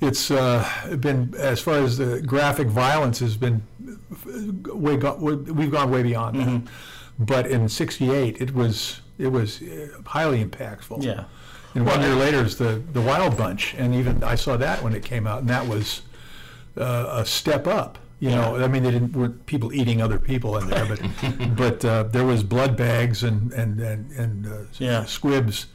it's 0.00 0.32
uh, 0.32 0.96
been 0.98 1.34
as 1.38 1.60
far 1.60 1.74
as 1.74 1.98
the 1.98 2.20
graphic 2.20 2.66
violence 2.66 3.20
has 3.20 3.36
been 3.36 3.62
way 4.26 4.96
go, 4.96 5.14
we've 5.14 5.70
gone 5.70 5.88
way 5.92 6.02
beyond 6.02 6.34
that. 6.40 6.72
But 7.20 7.46
in 7.46 7.68
'68, 7.68 8.40
it 8.40 8.54
was 8.54 9.02
it 9.20 9.28
was 9.30 9.60
uh, 9.62 9.88
highly 10.06 10.44
impactful. 10.44 11.02
Yeah. 11.02 11.24
And 11.74 11.86
one 11.86 12.00
year 12.00 12.14
later 12.14 12.42
is 12.44 12.56
the 12.58 12.82
the 12.92 13.00
Wild 13.00 13.36
Bunch, 13.36 13.74
and 13.78 13.94
even 13.94 14.24
I 14.24 14.34
saw 14.34 14.56
that 14.56 14.82
when 14.82 14.94
it 14.94 15.04
came 15.04 15.26
out, 15.26 15.40
and 15.40 15.48
that 15.50 15.66
was 15.68 16.02
uh, 16.76 17.20
a 17.20 17.24
step 17.24 17.66
up. 17.66 17.98
You 18.18 18.30
know, 18.30 18.56
I 18.62 18.68
mean, 18.68 18.82
they 18.82 18.90
didn't 18.90 19.12
weren't 19.14 19.46
people 19.46 19.72
eating 19.72 20.02
other 20.02 20.18
people 20.18 20.58
in 20.58 20.68
there, 20.68 20.84
but 20.84 21.00
but 21.56 21.84
uh, 21.84 22.02
there 22.04 22.24
was 22.24 22.42
blood 22.42 22.76
bags 22.76 23.22
and 23.22 23.52
and 23.52 23.80
and, 23.80 24.10
and 24.12 24.46
uh, 24.46 24.56
Yeah. 24.78 25.04
squibs 25.06 25.66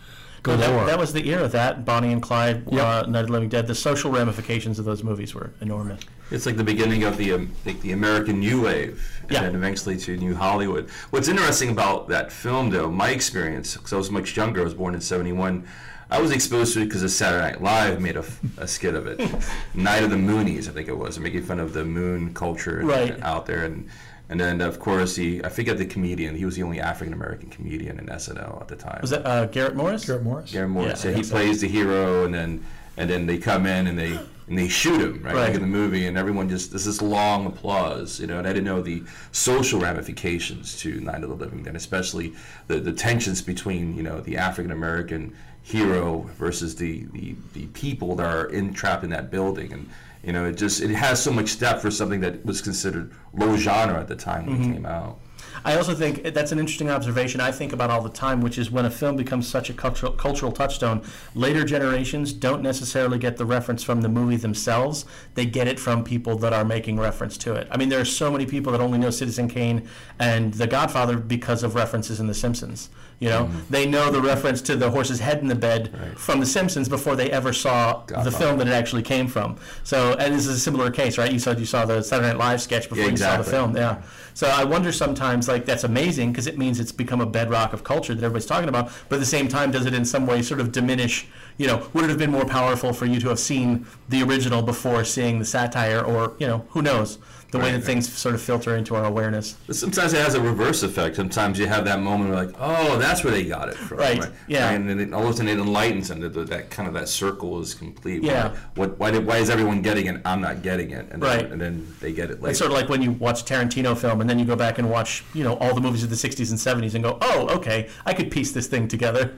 No, 0.47 0.57
galore. 0.57 0.79
that, 0.81 0.87
that 0.87 0.99
was 0.99 1.13
the 1.13 1.27
era 1.29 1.47
that 1.47 1.85
Bonnie 1.85 2.11
and 2.11 2.21
Clyde, 2.21 2.63
Yep. 2.71 2.81
uh, 2.81 3.09
Night 3.09 3.21
of 3.21 3.27
the 3.27 3.33
Living 3.33 3.49
Dead. 3.49 3.67
The 3.67 3.75
social 3.75 4.11
ramifications 4.11 4.79
of 4.79 4.85
those 4.85 5.03
movies 5.03 5.33
were 5.33 5.51
enormous. 5.61 6.01
It's 6.31 6.45
like 6.45 6.57
the 6.57 6.63
beginning 6.63 7.03
of 7.03 7.17
the 7.17 7.33
um, 7.33 7.51
like 7.65 7.81
the 7.81 7.91
American 7.91 8.39
New 8.39 8.61
Wave, 8.63 9.01
and 9.23 9.31
Yeah. 9.31 9.41
then 9.41 9.55
eventually 9.55 9.97
to 9.97 10.17
New 10.17 10.35
Hollywood. 10.35 10.89
What's 11.11 11.27
interesting 11.27 11.69
about 11.69 12.07
that 12.09 12.31
film, 12.31 12.69
though, 12.71 12.89
my 12.89 13.09
experience, 13.09 13.75
because 13.75 13.93
I 13.93 13.97
was 13.97 14.09
much 14.11 14.35
younger, 14.35 14.61
I 14.61 14.63
was 14.63 14.73
born 14.73 14.95
in 14.95 15.01
'71. 15.01 15.65
I 16.09 16.21
was 16.21 16.29
exposed 16.31 16.73
to 16.75 16.81
it 16.81 16.85
because 16.85 17.01
of 17.01 17.09
Saturday 17.09 17.43
Night 17.43 17.61
Live 17.63 17.99
made 17.99 18.15
a 18.57 18.67
skit 18.67 18.93
of 18.93 19.07
it. 19.07 19.19
Night 19.73 20.03
of 20.03 20.11
the 20.11 20.15
Moonies, 20.17 20.69
I 20.69 20.71
think 20.71 20.87
it 20.87 20.95
was, 20.97 21.17
making 21.19 21.41
fun 21.43 21.59
of 21.59 21.73
the 21.73 21.83
moon 21.83 22.31
culture 22.35 22.81
Right. 22.83 23.19
out 23.23 23.47
there, 23.47 23.63
and 23.65 23.87
and 24.29 24.39
then 24.39 24.61
of 24.61 24.79
course 24.79 25.15
the 25.15 25.43
I 25.45 25.49
forget 25.49 25.77
the 25.77 25.85
comedian. 25.85 26.35
He 26.35 26.45
was 26.45 26.55
the 26.55 26.63
only 26.63 26.79
African 26.79 27.13
American 27.13 27.49
comedian 27.49 27.99
in 27.99 28.07
SNL 28.07 28.61
at 28.61 28.67
the 28.67 28.75
time. 28.75 28.99
Was 29.01 29.11
that 29.11 29.25
uh, 29.25 29.45
Garrett 29.45 29.75
Morris? 29.75 30.05
Garrett 30.05 30.23
Morris. 30.23 30.51
Gary 30.51 30.67
Morris. 30.67 31.03
Yeah, 31.03 31.11
Yeah, 31.11 31.17
he 31.17 31.23
so. 31.23 31.35
plays 31.35 31.61
the 31.61 31.67
hero, 31.67 32.25
and 32.25 32.33
then 32.33 32.63
and 32.97 33.09
then 33.09 33.25
they 33.25 33.37
come 33.37 33.65
in 33.65 33.87
and 33.87 33.97
they 33.99 34.19
and 34.47 34.57
they 34.57 34.67
shoot 34.67 35.01
him 35.01 35.21
right, 35.23 35.33
Right. 35.33 35.41
like 35.47 35.55
in 35.55 35.61
the 35.61 35.67
movie, 35.67 36.05
and 36.07 36.17
everyone 36.17 36.47
just 36.49 36.69
there's 36.71 36.85
this 36.85 37.01
long 37.01 37.45
applause, 37.47 38.19
you 38.19 38.27
know. 38.27 38.37
And 38.37 38.47
I 38.47 38.53
didn't 38.53 38.65
know 38.65 38.81
the 38.81 39.03
social 39.31 39.79
ramifications 39.79 40.77
to 40.81 40.99
Night 41.01 41.23
of 41.23 41.29
the 41.29 41.35
Living 41.35 41.63
Dead, 41.63 41.75
especially 41.75 42.33
the 42.67 42.79
the 42.79 42.93
tensions 42.93 43.41
between 43.41 43.95
you 43.95 44.03
know 44.03 44.21
the 44.21 44.37
African 44.37 44.71
American 44.71 45.35
hero 45.63 46.29
versus 46.37 46.75
the, 46.75 47.05
the 47.11 47.35
the 47.53 47.65
people 47.67 48.15
that 48.15 48.25
are 48.27 48.45
entrapped 48.51 49.03
in 49.03 49.09
that 49.09 49.31
building, 49.31 49.73
and 49.73 49.89
you 50.25 50.33
know 50.33 50.45
it 50.45 50.57
just 50.57 50.81
it 50.81 50.89
has 50.91 51.21
so 51.21 51.31
much 51.31 51.59
depth 51.59 51.81
for 51.81 51.91
something 51.91 52.19
that 52.21 52.45
was 52.45 52.61
considered 52.61 53.13
low 53.33 53.55
genre 53.57 53.99
at 53.99 54.07
the 54.07 54.15
time 54.15 54.45
when 54.47 54.55
Mm-hmm. 54.57 54.71
it 54.71 54.73
came 54.75 54.85
out. 54.85 55.19
I 55.63 55.77
also 55.77 55.95
think 55.95 56.23
that's 56.35 56.51
an 56.51 56.59
interesting 56.59 56.89
observation 56.91 57.41
I 57.41 57.51
think 57.51 57.73
about 57.73 57.89
all 57.89 58.01
the 58.01 58.09
time, 58.09 58.39
which 58.41 58.57
is 58.59 58.69
when 58.69 58.85
a 58.85 58.91
film 58.91 59.15
becomes 59.15 59.47
such 59.47 59.69
a 59.69 59.73
cultural, 59.73 60.11
cultural 60.11 60.51
touchstone, 60.51 61.01
later 61.33 61.63
generations 61.63 62.33
don't 62.33 62.61
necessarily 62.61 63.17
get 63.17 63.37
the 63.37 63.45
reference 63.45 63.81
from 63.81 64.01
the 64.01 64.09
movie 64.09 64.35
themselves. 64.35 65.05
They 65.33 65.45
get 65.47 65.67
it 65.67 65.79
from 65.79 66.03
people 66.03 66.37
that 66.39 66.53
are 66.53 66.65
making 66.65 66.99
reference 66.99 67.35
to 67.39 67.55
it. 67.55 67.67
I 67.71 67.77
mean, 67.77 67.89
there 67.89 67.99
are 68.01 68.05
so 68.05 68.29
many 68.31 68.45
people 68.45 68.71
that 68.73 68.81
only 68.81 68.99
know 68.99 69.09
Citizen 69.09 69.47
Kane 69.47 69.87
and 70.19 70.53
The 70.53 70.67
Godfather 70.67 71.17
because 71.17 71.63
of 71.63 71.73
references 71.73 72.19
in 72.19 72.27
The 72.27 72.35
Simpsons. 72.35 72.89
You 73.19 73.29
know, 73.29 73.45
mm. 73.45 73.67
they 73.69 73.85
know 73.85 74.11
the 74.11 74.21
reference 74.21 74.61
to 74.63 74.75
the 74.75 74.91
horse's 74.91 75.19
head 75.19 75.39
in 75.39 75.47
the 75.47 75.55
bed 75.55 75.97
from 76.17 76.39
The 76.39 76.45
Simpsons 76.45 76.89
before 76.89 77.15
they 77.15 77.31
ever 77.31 77.53
saw 77.53 78.03
the 78.05 78.31
film 78.31 78.57
that 78.57 78.67
it 78.67 78.73
actually 78.73 79.03
came 79.03 79.27
from. 79.27 79.57
So, 79.83 80.13
and 80.13 80.33
this 80.33 80.45
is 80.45 80.57
a 80.57 80.59
similar 80.59 80.91
case, 80.91 81.17
right? 81.17 81.31
You 81.31 81.39
said 81.39 81.59
you 81.59 81.65
saw 81.65 81.85
the 81.85 82.03
Saturday 82.03 82.29
Night 82.29 82.37
Live 82.37 82.61
sketch 82.61 82.89
before 82.89 83.05
Yeah, 83.05 83.11
you 83.11 83.17
saw 83.17 83.37
the 83.37 83.43
film. 83.43 83.75
Yeah. 83.75 84.01
So 84.33 84.47
I 84.47 84.65
wonder 84.65 84.91
sometimes, 84.91 85.47
like, 85.47 85.63
that's 85.65 85.85
amazing 85.85 86.33
because 86.33 86.45
it 86.45 86.57
means 86.57 86.79
it's 86.79 86.91
become 86.91 87.21
a 87.21 87.25
bedrock 87.25 87.71
of 87.71 87.85
culture 87.85 88.13
that 88.13 88.21
everybody's 88.21 88.45
talking 88.45 88.67
about. 88.67 88.91
But 89.07 89.15
at 89.15 89.19
the 89.19 89.25
same 89.25 89.47
time, 89.47 89.71
does 89.71 89.85
it 89.85 89.93
in 89.93 90.03
some 90.03 90.27
way 90.27 90.41
sort 90.41 90.59
of 90.59 90.73
diminish 90.73 91.27
you 91.57 91.67
know, 91.67 91.87
would 91.93 92.05
it 92.05 92.09
have 92.09 92.19
been 92.19 92.31
more 92.31 92.45
powerful 92.45 92.91
for 92.91 93.05
you 93.05 93.19
to 93.19 93.29
have 93.29 93.39
seen 93.39 93.85
the 94.09 94.21
original 94.23 94.61
before 94.61 95.03
seeing 95.05 95.39
the 95.39 95.45
satire, 95.45 96.01
or 96.01 96.35
you 96.39 96.47
know, 96.47 96.65
who 96.69 96.81
knows? 96.81 97.17
The 97.55 97.63
way 97.63 97.71
that 97.71 97.83
things 97.83 98.11
sort 98.11 98.35
of 98.35 98.41
filter 98.41 98.75
into 98.75 98.95
our 98.95 99.05
awareness. 99.05 99.55
But 99.67 99.75
sometimes 99.75 100.13
it 100.13 100.17
has 100.21 100.35
a 100.35 100.41
reverse 100.41 100.83
effect. 100.83 101.15
Sometimes 101.15 101.57
you 101.57 101.67
have 101.67 101.85
that 101.85 102.01
moment 102.01 102.31
where 102.31 102.45
like, 102.45 102.55
oh, 102.59 102.97
that's 102.97 103.23
where 103.23 103.31
they 103.31 103.45
got 103.45 103.69
it 103.69 103.75
from. 103.75 103.97
Right, 103.99 104.29
yeah. 104.47 104.71
And 104.71 104.89
then 104.89 104.99
it, 104.99 105.13
all 105.13 105.23
of 105.23 105.29
a 105.29 105.33
sudden 105.33 105.47
it 105.47 105.57
enlightens 105.59 106.09
them 106.09 106.19
that 106.21 106.33
that- 106.33 106.49
that 106.49 106.69
kind 106.69 106.87
of 106.87 106.93
that 106.93 107.09
circle 107.09 107.59
is 107.61 107.73
complete. 107.73 108.23
Yeah. 108.23 108.55
What? 108.75 108.99
Why, 108.99 109.11
did, 109.11 109.25
why 109.25 109.37
is 109.37 109.49
everyone 109.49 109.81
getting 109.81 110.05
it? 110.07 110.21
I'm 110.25 110.41
not 110.41 110.61
getting 110.61 110.91
it. 110.91 111.07
And 111.11 111.23
Right. 111.23 111.41
Then, 111.43 111.51
and 111.53 111.61
then 111.61 111.95
they 112.01 112.11
get 112.13 112.29
it 112.29 112.41
later. 112.41 112.49
It's 112.51 112.59
sort 112.59 112.71
of 112.71 112.77
like 112.77 112.89
when 112.89 113.01
you 113.01 113.11
watch 113.11 113.45
Tarantino 113.45 113.97
film 113.97 114.21
and 114.21 114.29
then 114.29 114.37
you 114.37 114.45
go 114.45 114.55
back 114.55 114.77
and 114.77 114.89
watch, 114.89 115.23
you 115.33 115.43
know, 115.43 115.55
all 115.57 115.73
the 115.73 115.81
movies 115.81 116.03
of 116.03 116.09
the 116.09 116.15
60s 116.15 116.49
and 116.51 116.59
70s 116.83 116.93
and 116.93 117.03
go, 117.03 117.17
oh, 117.21 117.47
okay, 117.55 117.89
I 118.05 118.13
could 118.13 118.29
piece 118.31 118.51
this 118.51 118.67
thing 118.67 118.87
together. 118.87 119.33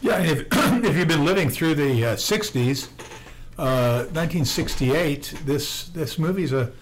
Yeah, 0.00 0.16
and 0.18 0.26
if, 0.30 0.46
if 0.84 0.96
you've 0.96 1.08
been 1.08 1.24
living 1.24 1.48
through 1.50 1.74
the 1.76 2.04
uh, 2.06 2.16
60s, 2.16 2.88
uh, 3.58 4.04
1968, 4.12 5.34
this 5.44 5.84
this 5.88 6.18
movie's 6.18 6.52
a, 6.52 6.72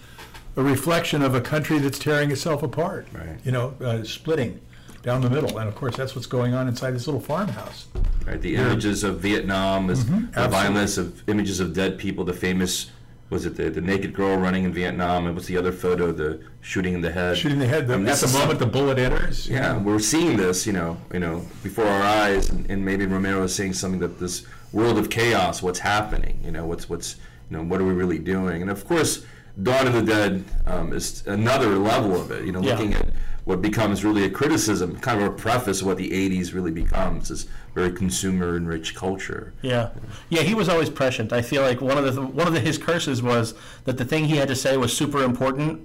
a 0.55 0.63
reflection 0.63 1.21
of 1.21 1.33
a 1.33 1.41
country 1.41 1.79
that's 1.79 1.99
tearing 1.99 2.31
itself 2.31 2.63
apart. 2.63 3.07
Right. 3.13 3.37
You 3.43 3.51
know, 3.51 3.73
uh, 3.81 4.03
splitting 4.03 4.59
down 5.01 5.21
the 5.21 5.29
middle, 5.29 5.57
and 5.57 5.67
of 5.67 5.75
course 5.75 5.95
that's 5.95 6.15
what's 6.15 6.27
going 6.27 6.53
on 6.53 6.67
inside 6.67 6.91
this 6.91 7.07
little 7.07 7.21
farmhouse. 7.21 7.87
Right, 8.25 8.39
the 8.39 8.55
images 8.55 9.03
of 9.03 9.19
Vietnam, 9.19 9.89
is 9.89 10.05
the 10.05 10.47
violence 10.47 10.97
of 10.97 11.27
images 11.27 11.59
of 11.59 11.73
dead 11.73 11.97
people. 11.97 12.23
The 12.23 12.33
famous 12.33 12.91
was 13.31 13.45
it 13.45 13.55
the, 13.55 13.69
the 13.69 13.81
naked 13.81 14.13
girl 14.13 14.35
running 14.37 14.65
in 14.65 14.73
Vietnam, 14.73 15.25
and 15.25 15.33
what's 15.33 15.47
the 15.47 15.57
other 15.57 15.71
photo? 15.71 16.11
The 16.11 16.43
shooting 16.59 16.93
in 16.93 17.01
the 17.01 17.11
head. 17.11 17.37
Shooting 17.37 17.59
the 17.59 17.65
head. 17.65 17.87
The, 17.87 17.93
I 17.93 17.97
mean, 17.97 18.07
at 18.07 18.17
this 18.17 18.31
the 18.31 18.37
moment 18.37 18.59
the 18.59 18.65
bullet 18.65 18.99
enters. 18.99 19.47
Yeah, 19.47 19.73
know. 19.73 19.79
we're 19.79 19.99
seeing 19.99 20.35
this, 20.35 20.67
you 20.67 20.73
know, 20.73 20.97
you 21.13 21.19
know, 21.19 21.45
before 21.63 21.85
our 21.85 22.03
eyes, 22.03 22.49
and, 22.49 22.69
and 22.69 22.83
maybe 22.83 23.05
Romero 23.05 23.43
is 23.43 23.55
saying 23.55 23.73
something 23.73 24.01
that 24.01 24.19
this 24.19 24.45
world 24.73 24.97
of 24.97 25.09
chaos, 25.09 25.63
what's 25.63 25.79
happening, 25.79 26.39
you 26.43 26.51
know, 26.51 26.65
what's 26.65 26.89
what's, 26.89 27.15
you 27.49 27.57
know, 27.57 27.63
what 27.63 27.79
are 27.79 27.85
we 27.85 27.93
really 27.93 28.19
doing? 28.19 28.61
And 28.61 28.69
of 28.69 28.85
course, 28.85 29.25
Dawn 29.61 29.87
of 29.87 29.93
the 29.93 30.01
Dead 30.01 30.43
um, 30.65 30.93
is 30.93 31.25
another 31.27 31.77
level 31.77 32.19
of 32.19 32.31
it, 32.31 32.45
you 32.45 32.51
know, 32.51 32.61
Yeah. 32.61 32.73
looking 32.75 32.93
at 32.93 33.09
what 33.43 33.61
becomes 33.61 34.03
really 34.05 34.23
a 34.23 34.29
criticism, 34.29 34.95
kind 34.99 35.19
of 35.21 35.27
a 35.27 35.31
preface 35.35 35.81
of 35.81 35.87
what 35.87 35.97
the 35.97 36.11
'80s 36.11 36.53
really 36.53 36.71
becomes, 36.71 37.29
this 37.29 37.47
very 37.73 37.91
consumer-enriched 37.91 38.95
culture. 38.95 39.53
Yeah, 39.61 39.89
yeah, 40.29 40.41
he 40.43 40.53
was 40.53 40.69
always 40.69 40.89
prescient. 40.89 41.33
I 41.33 41.41
feel 41.41 41.61
like 41.63 41.81
one 41.81 41.97
of 41.97 42.15
the 42.15 42.21
one 42.21 42.47
of 42.47 42.53
the, 42.53 42.59
his 42.59 42.77
curses 42.77 43.21
was 43.23 43.53
that 43.85 43.97
the 43.97 44.05
thing 44.05 44.25
he 44.25 44.37
had 44.37 44.47
to 44.49 44.55
say 44.55 44.77
was 44.77 44.95
super 44.95 45.23
important 45.23 45.81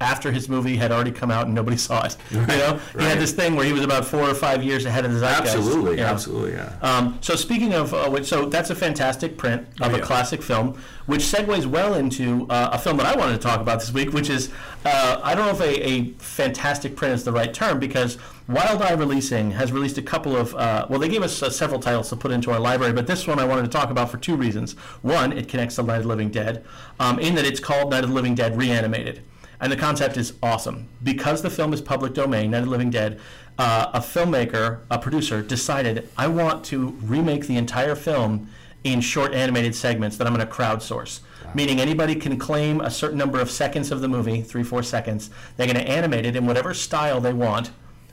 after 0.00 0.30
his 0.30 0.48
movie 0.48 0.76
had 0.76 0.92
already 0.92 1.10
come 1.10 1.30
out 1.30 1.46
and 1.46 1.54
nobody 1.54 1.76
saw 1.88 2.04
it. 2.04 2.16
You 2.30 2.40
know, 2.46 2.80
he 2.96 3.04
had 3.04 3.18
this 3.18 3.32
thing 3.32 3.56
where 3.56 3.64
he 3.66 3.72
was 3.72 3.82
about 3.82 4.04
four 4.04 4.22
or 4.22 4.34
five 4.34 4.62
years 4.62 4.84
ahead 4.84 5.04
of 5.04 5.12
the 5.12 5.18
zeitgeist. 5.18 5.56
Absolutely, 5.56 5.98
Yeah. 5.98 6.10
absolutely, 6.10 6.52
yeah. 6.52 6.72
Um, 6.82 7.18
so 7.20 7.34
speaking 7.34 7.74
of, 7.74 7.92
uh, 7.92 8.08
which, 8.08 8.26
so 8.26 8.46
that's 8.46 8.70
a 8.70 8.74
fantastic 8.76 9.36
print 9.36 9.66
of 9.80 9.90
Oh, 9.92 9.94
a 9.94 9.98
yeah. 9.98 10.04
classic 10.04 10.42
film, 10.42 10.80
which 11.06 11.22
segues 11.22 11.66
well 11.66 11.94
into 11.94 12.46
uh, 12.48 12.70
a 12.72 12.78
film 12.78 12.96
that 12.98 13.06
I 13.06 13.18
wanted 13.18 13.32
to 13.32 13.38
talk 13.38 13.60
about 13.60 13.80
this 13.80 13.92
week, 13.92 14.12
which 14.12 14.30
is 14.30 14.50
uh, 14.84 15.20
I 15.22 15.34
don't 15.34 15.46
know 15.46 15.52
if 15.52 15.60
a, 15.60 15.88
a 15.88 16.04
fantastic 16.18 16.94
print 16.94 17.14
is 17.14 17.24
the 17.24 17.32
right 17.32 17.52
term 17.52 17.80
because 17.80 18.18
Wild 18.46 18.80
Eye 18.80 18.92
Releasing 18.92 19.50
has 19.52 19.72
released 19.72 19.98
a 19.98 20.02
couple 20.02 20.36
of 20.36 20.54
uh, 20.54 20.86
well, 20.88 21.00
they 21.00 21.08
gave 21.08 21.22
us 21.22 21.42
uh, 21.42 21.50
several 21.50 21.80
titles 21.80 22.08
to 22.10 22.16
put 22.16 22.30
into 22.30 22.52
our 22.52 22.60
library, 22.60 22.92
but 22.92 23.06
this 23.08 23.26
one 23.26 23.38
I 23.40 23.44
wanted 23.44 23.62
to 23.62 23.68
talk 23.68 23.90
about 23.90 24.10
for 24.10 24.18
two 24.18 24.36
reasons. 24.36 24.74
One, 25.02 25.32
it 25.32 25.48
connects 25.48 25.74
to 25.76 25.82
Night 25.82 25.96
of 25.96 26.02
the 26.04 26.08
Living 26.08 26.30
Dead, 26.30 26.64
um, 27.00 27.18
in 27.18 27.34
that 27.34 27.44
it's 27.44 27.58
called 27.60 27.90
Night 27.90 28.04
of 28.04 28.10
the 28.10 28.14
Living 28.14 28.34
Dead 28.36 28.56
Reanimated. 28.56 29.22
And 29.60 29.72
the 29.72 29.76
concept 29.76 30.16
is 30.16 30.34
awesome. 30.42 30.88
Because 31.02 31.42
the 31.42 31.50
film 31.50 31.72
is 31.72 31.80
public 31.80 32.14
domain, 32.14 32.50
Night 32.50 32.58
of 32.58 32.64
the 32.66 32.70
Living 32.70 32.90
Dead, 32.90 33.20
uh, 33.58 33.90
a 33.92 34.00
filmmaker, 34.00 34.80
a 34.90 34.98
producer, 34.98 35.42
decided, 35.42 36.08
I 36.16 36.28
want 36.28 36.64
to 36.66 36.90
remake 37.02 37.46
the 37.46 37.56
entire 37.56 37.96
film 37.96 38.48
in 38.84 39.00
short 39.00 39.34
animated 39.34 39.74
segments 39.74 40.16
that 40.16 40.26
I'm 40.26 40.34
going 40.34 40.46
to 40.46 40.52
crowdsource. 40.52 41.20
Meaning 41.54 41.80
anybody 41.80 42.14
can 42.14 42.38
claim 42.38 42.80
a 42.80 42.90
certain 42.90 43.18
number 43.18 43.40
of 43.40 43.50
seconds 43.50 43.90
of 43.90 44.00
the 44.00 44.08
movie, 44.08 44.42
three, 44.42 44.62
four 44.62 44.82
seconds. 44.82 45.30
They're 45.56 45.66
going 45.66 45.84
to 45.84 45.90
animate 45.90 46.26
it 46.26 46.36
in 46.36 46.46
whatever 46.46 46.74
style 46.74 47.20
they 47.20 47.32
want, 47.32 47.70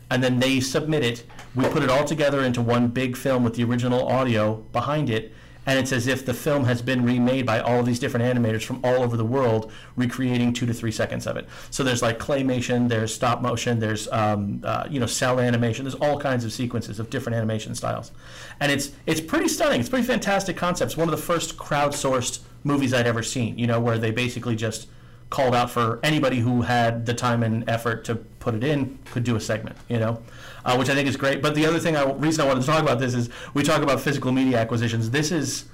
and 0.09 0.23
then 0.23 0.39
they 0.39 0.59
submit 0.61 1.03
it. 1.03 1.25
We 1.53 1.67
put 1.67 1.83
it 1.83 1.89
all 1.89 2.05
together 2.05 2.41
into 2.41 2.61
one 2.61 2.87
big 2.87 3.17
film 3.17 3.43
with 3.43 3.55
the 3.55 3.63
original 3.65 4.07
audio 4.07 4.55
behind 4.71 5.09
it, 5.09 5.33
and 5.65 5.79
it's 5.79 5.91
as 5.91 6.07
if 6.07 6.25
the 6.25 6.33
film 6.33 6.65
has 6.65 6.81
been 6.81 7.03
remade 7.03 7.45
by 7.45 7.59
all 7.59 7.79
of 7.79 7.85
these 7.85 7.99
different 7.99 8.25
animators 8.25 8.63
from 8.63 8.79
all 8.83 9.03
over 9.03 9.17
the 9.17 9.25
world, 9.25 9.71
recreating 9.95 10.53
two 10.53 10.65
to 10.65 10.73
three 10.73 10.91
seconds 10.91 11.25
of 11.27 11.37
it. 11.37 11.47
So 11.71 11.83
there's 11.83 12.01
like 12.01 12.19
claymation, 12.19 12.87
there's 12.89 13.13
stop 13.13 13.41
motion, 13.41 13.79
there's 13.79 14.07
um, 14.11 14.61
uh, 14.63 14.87
you 14.89 14.99
know 14.99 15.05
cell 15.05 15.39
animation, 15.39 15.85
there's 15.85 15.95
all 15.95 16.19
kinds 16.19 16.45
of 16.45 16.53
sequences 16.53 16.99
of 16.99 17.09
different 17.09 17.35
animation 17.35 17.75
styles, 17.75 18.11
and 18.59 18.71
it's 18.71 18.91
it's 19.05 19.21
pretty 19.21 19.47
stunning. 19.47 19.79
It's 19.79 19.89
pretty 19.89 20.07
fantastic 20.07 20.57
concepts. 20.57 20.97
One 20.97 21.07
of 21.07 21.15
the 21.15 21.21
first 21.21 21.57
crowdsourced 21.57 22.39
movies 22.63 22.93
I'd 22.93 23.07
ever 23.07 23.23
seen. 23.23 23.57
You 23.57 23.67
know, 23.67 23.79
where 23.79 23.97
they 23.97 24.11
basically 24.11 24.55
just 24.55 24.87
called 25.29 25.55
out 25.55 25.69
for 25.71 25.99
anybody 26.03 26.39
who 26.39 26.61
had 26.61 27.05
the 27.05 27.13
time 27.13 27.43
and 27.43 27.67
effort 27.69 28.05
to 28.05 28.15
put 28.15 28.53
it 28.53 28.63
in 28.63 28.97
could 29.05 29.23
do 29.23 29.35
a 29.35 29.41
segment, 29.41 29.75
you 29.89 29.99
know, 29.99 30.21
uh, 30.65 30.75
which 30.75 30.89
I 30.89 30.95
think 30.95 31.07
is 31.07 31.15
great. 31.15 31.41
But 31.41 31.55
the 31.55 31.65
other 31.65 31.79
thing, 31.79 31.95
I, 31.95 32.11
reason 32.11 32.43
I 32.43 32.47
wanted 32.47 32.61
to 32.61 32.67
talk 32.67 32.81
about 32.81 32.99
this 32.99 33.13
is 33.13 33.29
we 33.53 33.63
talk 33.63 33.81
about 33.81 34.01
physical 34.01 34.31
media 34.31 34.57
acquisitions. 34.57 35.11
This 35.11 35.31
is, 35.31 35.65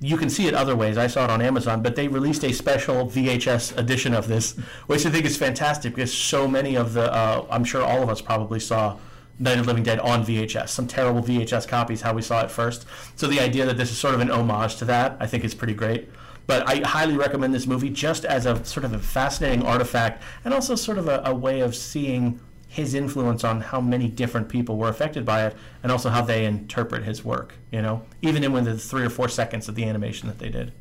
you 0.00 0.16
can 0.16 0.30
see 0.30 0.46
it 0.46 0.54
other 0.54 0.74
ways. 0.74 0.96
I 0.96 1.06
saw 1.06 1.24
it 1.24 1.30
on 1.30 1.42
Amazon, 1.42 1.82
but 1.82 1.94
they 1.94 2.08
released 2.08 2.42
a 2.44 2.52
special 2.52 3.06
VHS 3.06 3.76
edition 3.76 4.14
of 4.14 4.26
this, 4.26 4.56
which 4.86 5.04
I 5.04 5.10
think 5.10 5.26
is 5.26 5.36
fantastic 5.36 5.94
because 5.94 6.12
so 6.12 6.48
many 6.48 6.76
of 6.76 6.94
the, 6.94 7.12
uh, 7.12 7.46
I'm 7.50 7.64
sure 7.64 7.82
all 7.82 8.02
of 8.02 8.08
us 8.08 8.22
probably 8.22 8.60
saw 8.60 8.96
Night 9.38 9.58
of 9.58 9.66
Living 9.66 9.84
Dead 9.84 10.00
on 10.00 10.24
VHS, 10.24 10.70
some 10.70 10.86
terrible 10.88 11.22
VHS 11.22 11.68
copies, 11.68 12.00
how 12.00 12.14
we 12.14 12.22
saw 12.22 12.42
it 12.42 12.50
first. 12.50 12.86
So 13.16 13.26
the 13.26 13.40
idea 13.40 13.66
that 13.66 13.76
this 13.76 13.90
is 13.90 13.98
sort 13.98 14.14
of 14.14 14.20
an 14.20 14.30
homage 14.30 14.76
to 14.76 14.84
that, 14.86 15.16
I 15.20 15.26
think 15.26 15.44
is 15.44 15.54
pretty 15.54 15.74
great. 15.74 16.08
But 16.46 16.66
I 16.66 16.76
highly 16.76 17.16
recommend 17.16 17.54
this 17.54 17.66
movie 17.66 17.90
just 17.90 18.24
as 18.24 18.46
a 18.46 18.64
sort 18.64 18.84
of 18.84 18.94
a 18.94 18.98
fascinating 18.98 19.66
artifact 19.66 20.22
and 20.44 20.54
also 20.54 20.74
sort 20.74 20.96
of 20.96 21.06
a, 21.06 21.22
a 21.26 21.34
way 21.34 21.60
of 21.60 21.76
seeing 21.76 22.40
his 22.68 22.94
influence 22.94 23.42
on 23.42 23.62
how 23.62 23.80
many 23.80 24.08
different 24.08 24.48
people 24.48 24.76
were 24.76 24.88
affected 24.88 25.24
by 25.24 25.46
it 25.46 25.56
and 25.82 25.90
also 25.90 26.10
how 26.10 26.20
they 26.20 26.44
interpret 26.44 27.02
his 27.02 27.24
work, 27.24 27.54
you 27.72 27.82
know, 27.82 28.02
even 28.22 28.44
in 28.44 28.64
the 28.64 28.76
three 28.76 29.04
or 29.04 29.10
four 29.10 29.28
seconds 29.28 29.68
of 29.68 29.74
the 29.74 29.84
animation 29.84 30.28
that 30.28 30.38
they 30.38 30.50
did. 30.50 30.72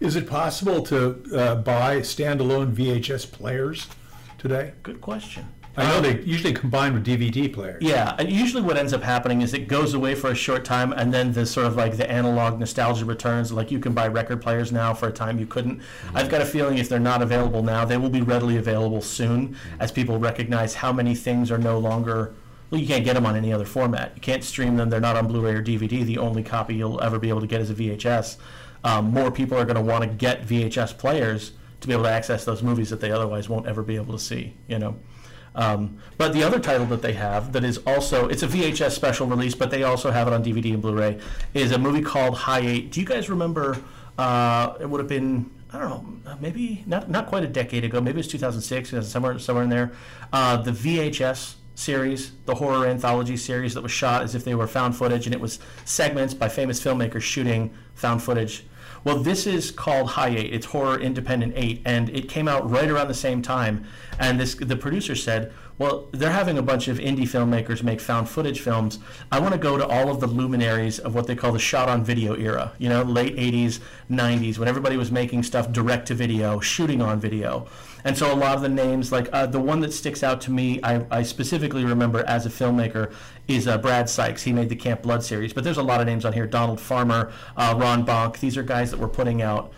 Is 0.00 0.16
it 0.16 0.28
possible 0.28 0.82
to 0.84 1.24
uh, 1.34 1.54
buy 1.56 2.00
standalone 2.00 2.74
VHS 2.74 3.30
players 3.30 3.88
today? 4.36 4.72
Good 4.82 5.00
question. 5.00 5.46
I 5.78 5.86
know 5.86 5.98
um, 5.98 6.02
they 6.02 6.20
usually 6.22 6.52
combine 6.52 6.92
with 6.92 7.06
DVD 7.06 7.52
players. 7.52 7.80
Yeah, 7.80 8.16
and 8.18 8.28
usually 8.28 8.62
what 8.62 8.76
ends 8.76 8.92
up 8.92 9.02
happening 9.02 9.42
is 9.42 9.54
it 9.54 9.68
goes 9.68 9.94
away 9.94 10.16
for 10.16 10.30
a 10.30 10.34
short 10.34 10.64
time, 10.64 10.92
and 10.92 11.14
then 11.14 11.32
the 11.32 11.46
sort 11.46 11.66
of 11.66 11.76
like 11.76 11.96
the 11.96 12.10
analog 12.10 12.58
nostalgia 12.58 13.04
returns. 13.04 13.52
Like 13.52 13.70
you 13.70 13.78
can 13.78 13.94
buy 13.94 14.08
record 14.08 14.42
players 14.42 14.72
now 14.72 14.92
for 14.92 15.08
a 15.08 15.12
time 15.12 15.38
you 15.38 15.46
couldn't. 15.46 15.78
Mm-hmm. 15.78 16.16
I've 16.16 16.28
got 16.28 16.40
a 16.40 16.44
feeling 16.44 16.78
if 16.78 16.88
they're 16.88 16.98
not 16.98 17.22
available 17.22 17.62
now, 17.62 17.84
they 17.84 17.96
will 17.96 18.10
be 18.10 18.22
readily 18.22 18.56
available 18.56 19.00
soon, 19.00 19.50
mm-hmm. 19.50 19.80
as 19.80 19.92
people 19.92 20.18
recognize 20.18 20.74
how 20.74 20.92
many 20.92 21.14
things 21.14 21.50
are 21.52 21.58
no 21.58 21.78
longer. 21.78 22.34
Well, 22.70 22.80
you 22.80 22.86
can't 22.86 23.04
get 23.04 23.14
them 23.14 23.24
on 23.24 23.36
any 23.36 23.52
other 23.52 23.64
format. 23.64 24.12
You 24.16 24.20
can't 24.20 24.42
stream 24.42 24.76
them. 24.76 24.90
They're 24.90 25.00
not 25.00 25.16
on 25.16 25.28
Blu-ray 25.28 25.54
or 25.54 25.62
DVD. 25.62 26.04
The 26.04 26.18
only 26.18 26.42
copy 26.42 26.74
you'll 26.74 27.00
ever 27.00 27.18
be 27.18 27.28
able 27.28 27.40
to 27.40 27.46
get 27.46 27.60
is 27.60 27.70
a 27.70 27.74
VHS. 27.74 28.36
Um, 28.84 29.10
more 29.10 29.30
people 29.30 29.56
are 29.56 29.64
going 29.64 29.76
to 29.76 29.82
want 29.82 30.02
to 30.02 30.10
get 30.10 30.46
VHS 30.46 30.98
players 30.98 31.52
to 31.80 31.86
be 31.86 31.94
able 31.94 32.02
to 32.02 32.10
access 32.10 32.44
those 32.44 32.62
movies 32.62 32.90
that 32.90 33.00
they 33.00 33.10
otherwise 33.10 33.48
won't 33.48 33.66
ever 33.66 33.82
be 33.82 33.96
able 33.96 34.12
to 34.12 34.18
see. 34.18 34.54
You 34.66 34.80
know. 34.80 34.96
Um, 35.58 35.98
but 36.18 36.32
the 36.32 36.44
other 36.44 36.60
title 36.60 36.86
that 36.86 37.02
they 37.02 37.14
have 37.14 37.52
that 37.52 37.64
is 37.64 37.78
also 37.78 38.28
it's 38.28 38.44
a 38.44 38.46
VHS 38.46 38.92
special 38.92 39.26
release, 39.26 39.56
but 39.56 39.72
they 39.72 39.82
also 39.82 40.12
have 40.12 40.28
it 40.28 40.32
on 40.32 40.42
DVD 40.44 40.72
and 40.72 40.80
Blu-ray 40.80 41.18
is 41.52 41.72
a 41.72 41.78
movie 41.78 42.00
called 42.00 42.36
High 42.36 42.60
Eight. 42.60 42.92
Do 42.92 43.00
you 43.00 43.06
guys 43.06 43.28
remember? 43.28 43.82
Uh, 44.16 44.74
it 44.80 44.88
would 44.88 45.00
have 45.00 45.08
been 45.08 45.50
I 45.72 45.78
don't 45.78 46.24
know, 46.24 46.36
maybe 46.40 46.84
not 46.86 47.10
not 47.10 47.26
quite 47.26 47.42
a 47.42 47.48
decade 47.48 47.84
ago. 47.84 48.00
Maybe 48.00 48.20
it's 48.20 48.28
2006, 48.28 48.90
2000, 48.90 49.10
somewhere 49.10 49.38
somewhere 49.40 49.64
in 49.64 49.70
there. 49.70 49.92
Uh, 50.32 50.58
the 50.58 50.70
VHS 50.70 51.54
series, 51.74 52.32
the 52.46 52.54
horror 52.54 52.86
anthology 52.86 53.36
series 53.36 53.74
that 53.74 53.82
was 53.82 53.92
shot 53.92 54.22
as 54.22 54.34
if 54.36 54.44
they 54.44 54.54
were 54.54 54.68
found 54.68 54.96
footage, 54.96 55.26
and 55.26 55.34
it 55.34 55.40
was 55.40 55.58
segments 55.84 56.34
by 56.34 56.48
famous 56.48 56.80
filmmakers 56.82 57.22
shooting 57.22 57.74
found 57.94 58.22
footage. 58.22 58.64
Well, 59.08 59.20
this 59.20 59.46
is 59.46 59.70
called 59.70 60.10
High 60.10 60.36
Eight. 60.36 60.52
It's 60.52 60.66
Horror 60.66 61.00
Independent 61.00 61.54
Eight, 61.56 61.80
and 61.86 62.10
it 62.10 62.28
came 62.28 62.46
out 62.46 62.68
right 62.70 62.90
around 62.90 63.08
the 63.08 63.14
same 63.14 63.40
time. 63.40 63.86
And 64.18 64.38
this, 64.38 64.54
the 64.54 64.76
producer 64.76 65.14
said, 65.14 65.50
"Well, 65.78 66.08
they're 66.12 66.30
having 66.30 66.58
a 66.58 66.62
bunch 66.62 66.88
of 66.88 66.98
indie 66.98 67.22
filmmakers 67.22 67.82
make 67.82 68.00
found 68.00 68.28
footage 68.28 68.60
films. 68.60 68.98
I 69.32 69.38
want 69.38 69.52
to 69.52 69.58
go 69.58 69.76
to 69.78 69.86
all 69.86 70.10
of 70.10 70.20
the 70.20 70.26
luminaries 70.26 70.98
of 70.98 71.14
what 71.14 71.26
they 71.26 71.36
call 71.36 71.52
the 71.52 71.58
shot-on-video 71.58 72.34
era. 72.34 72.72
You 72.78 72.88
know, 72.88 73.02
late 73.02 73.36
'80s, 73.36 73.80
'90s, 74.10 74.58
when 74.58 74.68
everybody 74.68 74.96
was 74.96 75.10
making 75.10 75.42
stuff 75.44 75.72
direct 75.72 76.08
to 76.08 76.14
video, 76.14 76.60
shooting 76.60 77.00
on 77.00 77.20
video." 77.20 77.66
And 78.04 78.16
so 78.16 78.32
a 78.32 78.36
lot 78.36 78.56
of 78.56 78.62
the 78.62 78.68
names, 78.68 79.12
like 79.12 79.28
uh, 79.32 79.46
the 79.46 79.60
one 79.60 79.80
that 79.80 79.92
sticks 79.92 80.22
out 80.22 80.40
to 80.42 80.50
me, 80.50 80.80
I, 80.82 81.04
I 81.10 81.22
specifically 81.22 81.84
remember 81.84 82.24
as 82.26 82.46
a 82.46 82.48
filmmaker, 82.48 83.12
is 83.48 83.66
uh, 83.66 83.78
Brad 83.78 84.08
Sykes. 84.08 84.42
He 84.42 84.52
made 84.52 84.68
the 84.68 84.76
Camp 84.76 85.02
Blood 85.02 85.24
series, 85.24 85.52
but 85.52 85.64
there's 85.64 85.78
a 85.78 85.82
lot 85.82 86.00
of 86.00 86.06
names 86.06 86.24
on 86.24 86.32
here. 86.32 86.46
Donald 86.46 86.80
Farmer, 86.80 87.32
uh, 87.56 87.74
Ron 87.76 88.06
Bonk. 88.06 88.38
These 88.40 88.56
are 88.56 88.62
guys 88.62 88.90
that 88.90 89.00
were 89.00 89.08
putting 89.08 89.42
out 89.42 89.72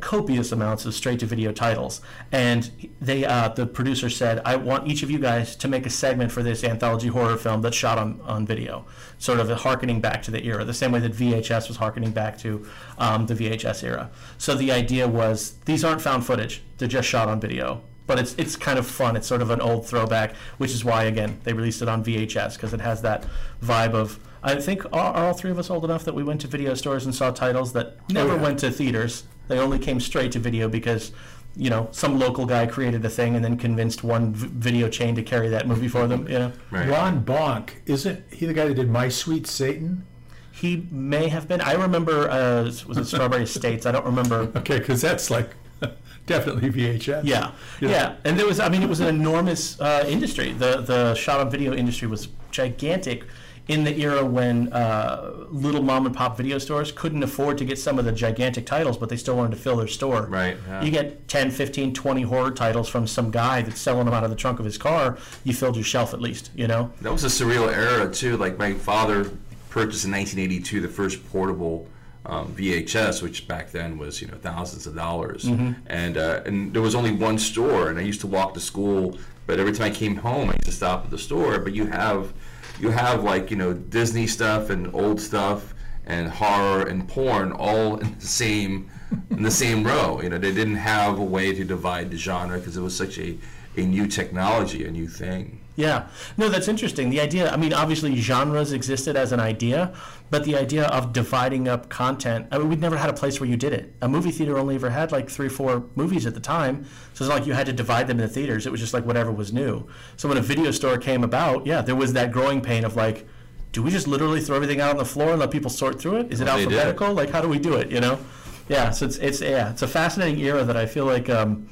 copious 0.00 0.50
amounts 0.50 0.86
of 0.86 0.94
straight 0.94 1.20
to 1.20 1.26
video 1.26 1.52
titles 1.52 2.00
and 2.32 2.70
they 3.00 3.24
uh, 3.24 3.48
the 3.48 3.66
producer 3.66 4.08
said 4.08 4.40
i 4.44 4.56
want 4.56 4.88
each 4.88 5.02
of 5.02 5.10
you 5.10 5.18
guys 5.18 5.54
to 5.54 5.68
make 5.68 5.84
a 5.84 5.90
segment 5.90 6.32
for 6.32 6.42
this 6.42 6.64
anthology 6.64 7.08
horror 7.08 7.36
film 7.36 7.60
that's 7.60 7.76
shot 7.76 7.98
on, 7.98 8.18
on 8.22 8.46
video 8.46 8.86
sort 9.18 9.38
of 9.38 9.50
harkening 9.50 10.00
back 10.00 10.22
to 10.22 10.30
the 10.30 10.42
era 10.46 10.64
the 10.64 10.72
same 10.72 10.90
way 10.90 11.00
that 11.00 11.12
vhs 11.12 11.68
was 11.68 11.76
harkening 11.76 12.10
back 12.10 12.38
to 12.38 12.66
um, 12.96 13.26
the 13.26 13.34
vhs 13.34 13.82
era 13.82 14.10
so 14.38 14.54
the 14.54 14.72
idea 14.72 15.06
was 15.06 15.58
these 15.66 15.84
aren't 15.84 16.00
found 16.00 16.24
footage 16.24 16.62
they're 16.78 16.88
just 16.88 17.08
shot 17.08 17.28
on 17.28 17.38
video 17.38 17.82
but 18.06 18.18
it's 18.18 18.34
it's 18.38 18.56
kind 18.56 18.78
of 18.78 18.86
fun 18.86 19.16
it's 19.16 19.26
sort 19.26 19.42
of 19.42 19.50
an 19.50 19.60
old 19.60 19.86
throwback 19.86 20.34
which 20.56 20.70
is 20.70 20.82
why 20.82 21.04
again 21.04 21.38
they 21.44 21.52
released 21.52 21.82
it 21.82 21.88
on 21.88 22.02
vhs 22.02 22.54
because 22.54 22.72
it 22.72 22.80
has 22.80 23.02
that 23.02 23.26
vibe 23.62 23.92
of 23.92 24.18
I 24.44 24.56
think 24.56 24.84
are, 24.86 25.14
are 25.14 25.26
all 25.26 25.32
three 25.32 25.50
of 25.50 25.58
us 25.58 25.70
old 25.70 25.86
enough 25.86 26.04
that 26.04 26.14
we 26.14 26.22
went 26.22 26.42
to 26.42 26.48
video 26.48 26.74
stores 26.74 27.06
and 27.06 27.14
saw 27.14 27.30
titles 27.30 27.72
that 27.72 27.96
never 28.10 28.36
yeah. 28.36 28.42
went 28.42 28.58
to 28.58 28.70
theaters. 28.70 29.24
They 29.48 29.58
only 29.58 29.78
came 29.78 30.00
straight 30.00 30.32
to 30.32 30.38
video 30.38 30.68
because, 30.68 31.12
you 31.56 31.70
know, 31.70 31.88
some 31.92 32.18
local 32.18 32.46
guy 32.46 32.66
created 32.66 33.04
a 33.04 33.10
thing 33.10 33.34
and 33.36 33.44
then 33.44 33.56
convinced 33.56 34.02
one 34.02 34.32
v- 34.32 34.48
video 34.48 34.88
chain 34.88 35.14
to 35.16 35.22
carry 35.22 35.48
that 35.50 35.68
movie 35.68 35.88
for 35.88 36.06
them. 36.06 36.26
You 36.28 36.38
know, 36.38 36.52
Right. 36.70 36.88
Ron 36.88 37.24
Bonk, 37.24 37.70
isn't 37.86 38.24
he 38.32 38.46
the 38.46 38.54
guy 38.54 38.66
that 38.66 38.74
did 38.74 38.88
My 38.90 39.08
Sweet 39.08 39.46
Satan? 39.46 40.04
he 40.50 40.86
may 40.92 41.26
have 41.28 41.48
been. 41.48 41.60
I 41.60 41.72
remember 41.72 42.30
uh, 42.30 42.62
was 42.86 42.96
it 42.96 43.06
Strawberry 43.06 43.42
Estates? 43.42 43.86
I 43.86 43.92
don't 43.92 44.04
remember. 44.06 44.50
Okay, 44.56 44.78
because 44.78 45.00
that's 45.00 45.28
like 45.28 45.50
definitely 46.26 46.70
VHS. 46.70 47.22
Yeah, 47.24 47.50
Yeah. 47.80 47.88
yeah, 47.90 48.16
and 48.24 48.38
there 48.38 48.46
was. 48.46 48.60
I 48.60 48.68
mean, 48.68 48.80
it 48.82 48.88
was 48.88 49.00
an 49.00 49.08
enormous 49.08 49.80
uh, 49.80 50.04
industry. 50.06 50.52
The 50.52 50.80
the 50.80 51.14
shot 51.16 51.40
on 51.40 51.50
video 51.50 51.74
industry 51.74 52.06
was 52.06 52.28
gigantic 52.52 53.24
in 53.66 53.84
the 53.84 53.98
era 53.98 54.24
when 54.24 54.70
uh, 54.72 55.46
little 55.48 55.82
mom 55.82 56.04
and 56.04 56.14
pop 56.14 56.36
video 56.36 56.58
stores 56.58 56.92
couldn't 56.92 57.22
afford 57.22 57.56
to 57.58 57.64
get 57.64 57.78
some 57.78 57.98
of 57.98 58.04
the 58.04 58.12
gigantic 58.12 58.66
titles, 58.66 58.98
but 58.98 59.08
they 59.08 59.16
still 59.16 59.36
wanted 59.36 59.52
to 59.52 59.56
fill 59.56 59.76
their 59.76 59.88
store. 59.88 60.26
Right, 60.26 60.56
yeah. 60.68 60.82
You 60.82 60.90
get 60.90 61.28
10, 61.28 61.50
15, 61.50 61.94
20 61.94 62.22
horror 62.22 62.50
titles 62.50 62.88
from 62.88 63.06
some 63.06 63.30
guy 63.30 63.62
that's 63.62 63.80
selling 63.80 64.04
them 64.04 64.14
out 64.14 64.24
of 64.24 64.30
the 64.30 64.36
trunk 64.36 64.58
of 64.58 64.66
his 64.66 64.76
car. 64.76 65.16
You 65.44 65.54
filled 65.54 65.76
your 65.76 65.84
shelf 65.84 66.12
at 66.12 66.20
least. 66.20 66.50
You 66.54 66.66
know. 66.66 66.92
That 67.00 67.12
was 67.12 67.24
a 67.24 67.28
surreal 67.28 67.72
era 67.72 68.12
too. 68.12 68.36
Like 68.36 68.58
my 68.58 68.74
father 68.74 69.30
purchased 69.70 70.04
in 70.04 70.12
1982 70.12 70.80
the 70.80 70.88
first 70.88 71.26
portable 71.30 71.88
um, 72.26 72.54
VHS, 72.54 73.22
which 73.22 73.48
back 73.48 73.70
then 73.70 73.98
was 73.98 74.20
you 74.20 74.28
know 74.28 74.36
thousands 74.36 74.86
of 74.86 74.94
dollars, 74.94 75.44
and 75.86 76.16
uh, 76.16 76.42
and 76.46 76.72
there 76.72 76.82
was 76.82 76.94
only 76.94 77.12
one 77.12 77.38
store, 77.38 77.90
and 77.90 77.98
I 77.98 78.02
used 78.02 78.20
to 78.22 78.26
walk 78.26 78.54
to 78.54 78.60
school. 78.60 79.18
But 79.46 79.60
every 79.60 79.72
time 79.72 79.88
I 79.88 79.90
came 79.90 80.16
home, 80.16 80.48
I 80.48 80.54
used 80.54 80.64
to 80.64 80.72
stop 80.72 81.04
at 81.04 81.10
the 81.10 81.18
store. 81.18 81.58
But 81.58 81.74
you 81.74 81.86
have 81.86 82.32
you 82.80 82.90
have 82.90 83.24
like 83.24 83.50
you 83.50 83.56
know 83.56 83.72
Disney 83.72 84.26
stuff 84.26 84.70
and 84.70 84.94
old 84.94 85.20
stuff 85.20 85.74
and 86.06 86.28
horror 86.28 86.86
and 86.86 87.08
porn 87.08 87.52
all 87.52 87.96
in 87.96 88.18
the 88.18 88.26
same 88.26 88.90
in 89.30 89.42
the 89.42 89.50
same 89.50 89.84
row. 89.84 90.20
You 90.20 90.28
know 90.30 90.38
they 90.38 90.52
didn't 90.52 90.76
have 90.76 91.18
a 91.18 91.24
way 91.24 91.54
to 91.54 91.64
divide 91.64 92.10
the 92.10 92.16
genre 92.16 92.58
because 92.58 92.76
it 92.76 92.82
was 92.82 92.96
such 92.96 93.18
a 93.18 93.36
a 93.76 93.82
new 93.82 94.06
technology, 94.06 94.84
a 94.84 94.90
new 94.90 95.08
thing. 95.08 95.60
Yeah. 95.76 96.06
No, 96.36 96.48
that's 96.48 96.68
interesting. 96.68 97.10
The 97.10 97.20
idea, 97.20 97.50
I 97.50 97.56
mean, 97.56 97.72
obviously 97.72 98.14
genres 98.16 98.72
existed 98.72 99.16
as 99.16 99.32
an 99.32 99.40
idea, 99.40 99.92
but 100.30 100.44
the 100.44 100.56
idea 100.56 100.84
of 100.86 101.12
dividing 101.12 101.66
up 101.66 101.88
content, 101.88 102.46
I 102.52 102.58
mean, 102.58 102.68
we'd 102.68 102.80
never 102.80 102.96
had 102.96 103.10
a 103.10 103.12
place 103.12 103.40
where 103.40 103.48
you 103.48 103.56
did 103.56 103.72
it. 103.72 103.92
A 104.00 104.08
movie 104.08 104.30
theater 104.30 104.56
only 104.56 104.76
ever 104.76 104.90
had 104.90 105.10
like 105.10 105.28
three 105.28 105.48
four 105.48 105.84
movies 105.96 106.26
at 106.26 106.34
the 106.34 106.40
time. 106.40 106.84
So 107.14 107.24
it's 107.24 107.28
not 107.28 107.40
like 107.40 107.46
you 107.46 107.54
had 107.54 107.66
to 107.66 107.72
divide 107.72 108.06
them 108.06 108.20
into 108.20 108.32
theaters. 108.32 108.66
It 108.66 108.70
was 108.70 108.80
just 108.80 108.94
like 108.94 109.04
whatever 109.04 109.32
was 109.32 109.52
new. 109.52 109.88
So 110.16 110.28
when 110.28 110.38
a 110.38 110.42
video 110.42 110.70
store 110.70 110.96
came 110.96 111.24
about, 111.24 111.66
yeah, 111.66 111.82
there 111.82 111.96
was 111.96 112.12
that 112.12 112.30
growing 112.30 112.60
pain 112.60 112.84
of 112.84 112.94
like, 112.94 113.26
do 113.72 113.82
we 113.82 113.90
just 113.90 114.06
literally 114.06 114.40
throw 114.40 114.54
everything 114.54 114.80
out 114.80 114.90
on 114.90 114.96
the 114.98 115.04
floor 115.04 115.30
and 115.30 115.40
let 115.40 115.50
people 115.50 115.70
sort 115.70 116.00
through 116.00 116.18
it? 116.18 116.32
Is 116.32 116.40
it 116.40 116.44
Well, 116.44 116.56
did. 116.58 116.66
alphabetical? 116.68 117.14
Like, 117.14 117.30
how 117.30 117.40
do 117.40 117.48
we 117.48 117.58
do 117.58 117.74
it, 117.74 117.90
you 117.90 118.00
know? 118.00 118.20
Yeah, 118.68 118.90
so 118.92 119.06
it's, 119.06 119.16
it's, 119.16 119.40
yeah, 119.40 119.70
it's 119.70 119.82
a 119.82 119.88
fascinating 119.88 120.38
era 120.38 120.62
that 120.62 120.76
I 120.76 120.86
feel 120.86 121.04
like, 121.04 121.28
um, 121.28 121.68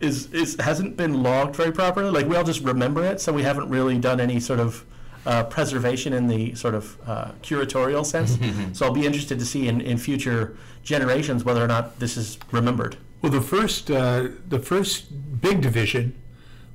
is 0.00 0.32
is 0.32 0.56
hasn't 0.60 0.96
been 0.96 1.22
logged 1.22 1.56
very 1.56 1.72
properly. 1.72 2.10
Like 2.10 2.26
we 2.26 2.36
all 2.36 2.44
just 2.44 2.62
remember 2.62 3.04
it, 3.04 3.20
so 3.20 3.32
we 3.32 3.42
haven't 3.42 3.68
really 3.68 3.98
done 3.98 4.20
any 4.20 4.40
sort 4.40 4.60
of 4.60 4.84
uh, 5.26 5.44
preservation 5.44 6.12
in 6.12 6.26
the 6.26 6.54
sort 6.54 6.74
of 6.74 6.98
uh, 7.06 7.30
curatorial 7.42 8.04
sense. 8.04 8.38
so 8.76 8.86
I'll 8.86 8.92
be 8.92 9.06
interested 9.06 9.38
to 9.38 9.46
see 9.46 9.68
in, 9.68 9.80
in 9.80 9.98
future 9.98 10.56
generations 10.82 11.44
whether 11.44 11.64
or 11.64 11.66
not 11.66 11.98
this 11.98 12.16
is 12.16 12.38
remembered. 12.50 12.96
Well, 13.22 13.32
the 13.32 13.40
first 13.40 13.90
uh, 13.90 14.28
the 14.48 14.58
first 14.58 15.40
big 15.40 15.62
division 15.62 16.14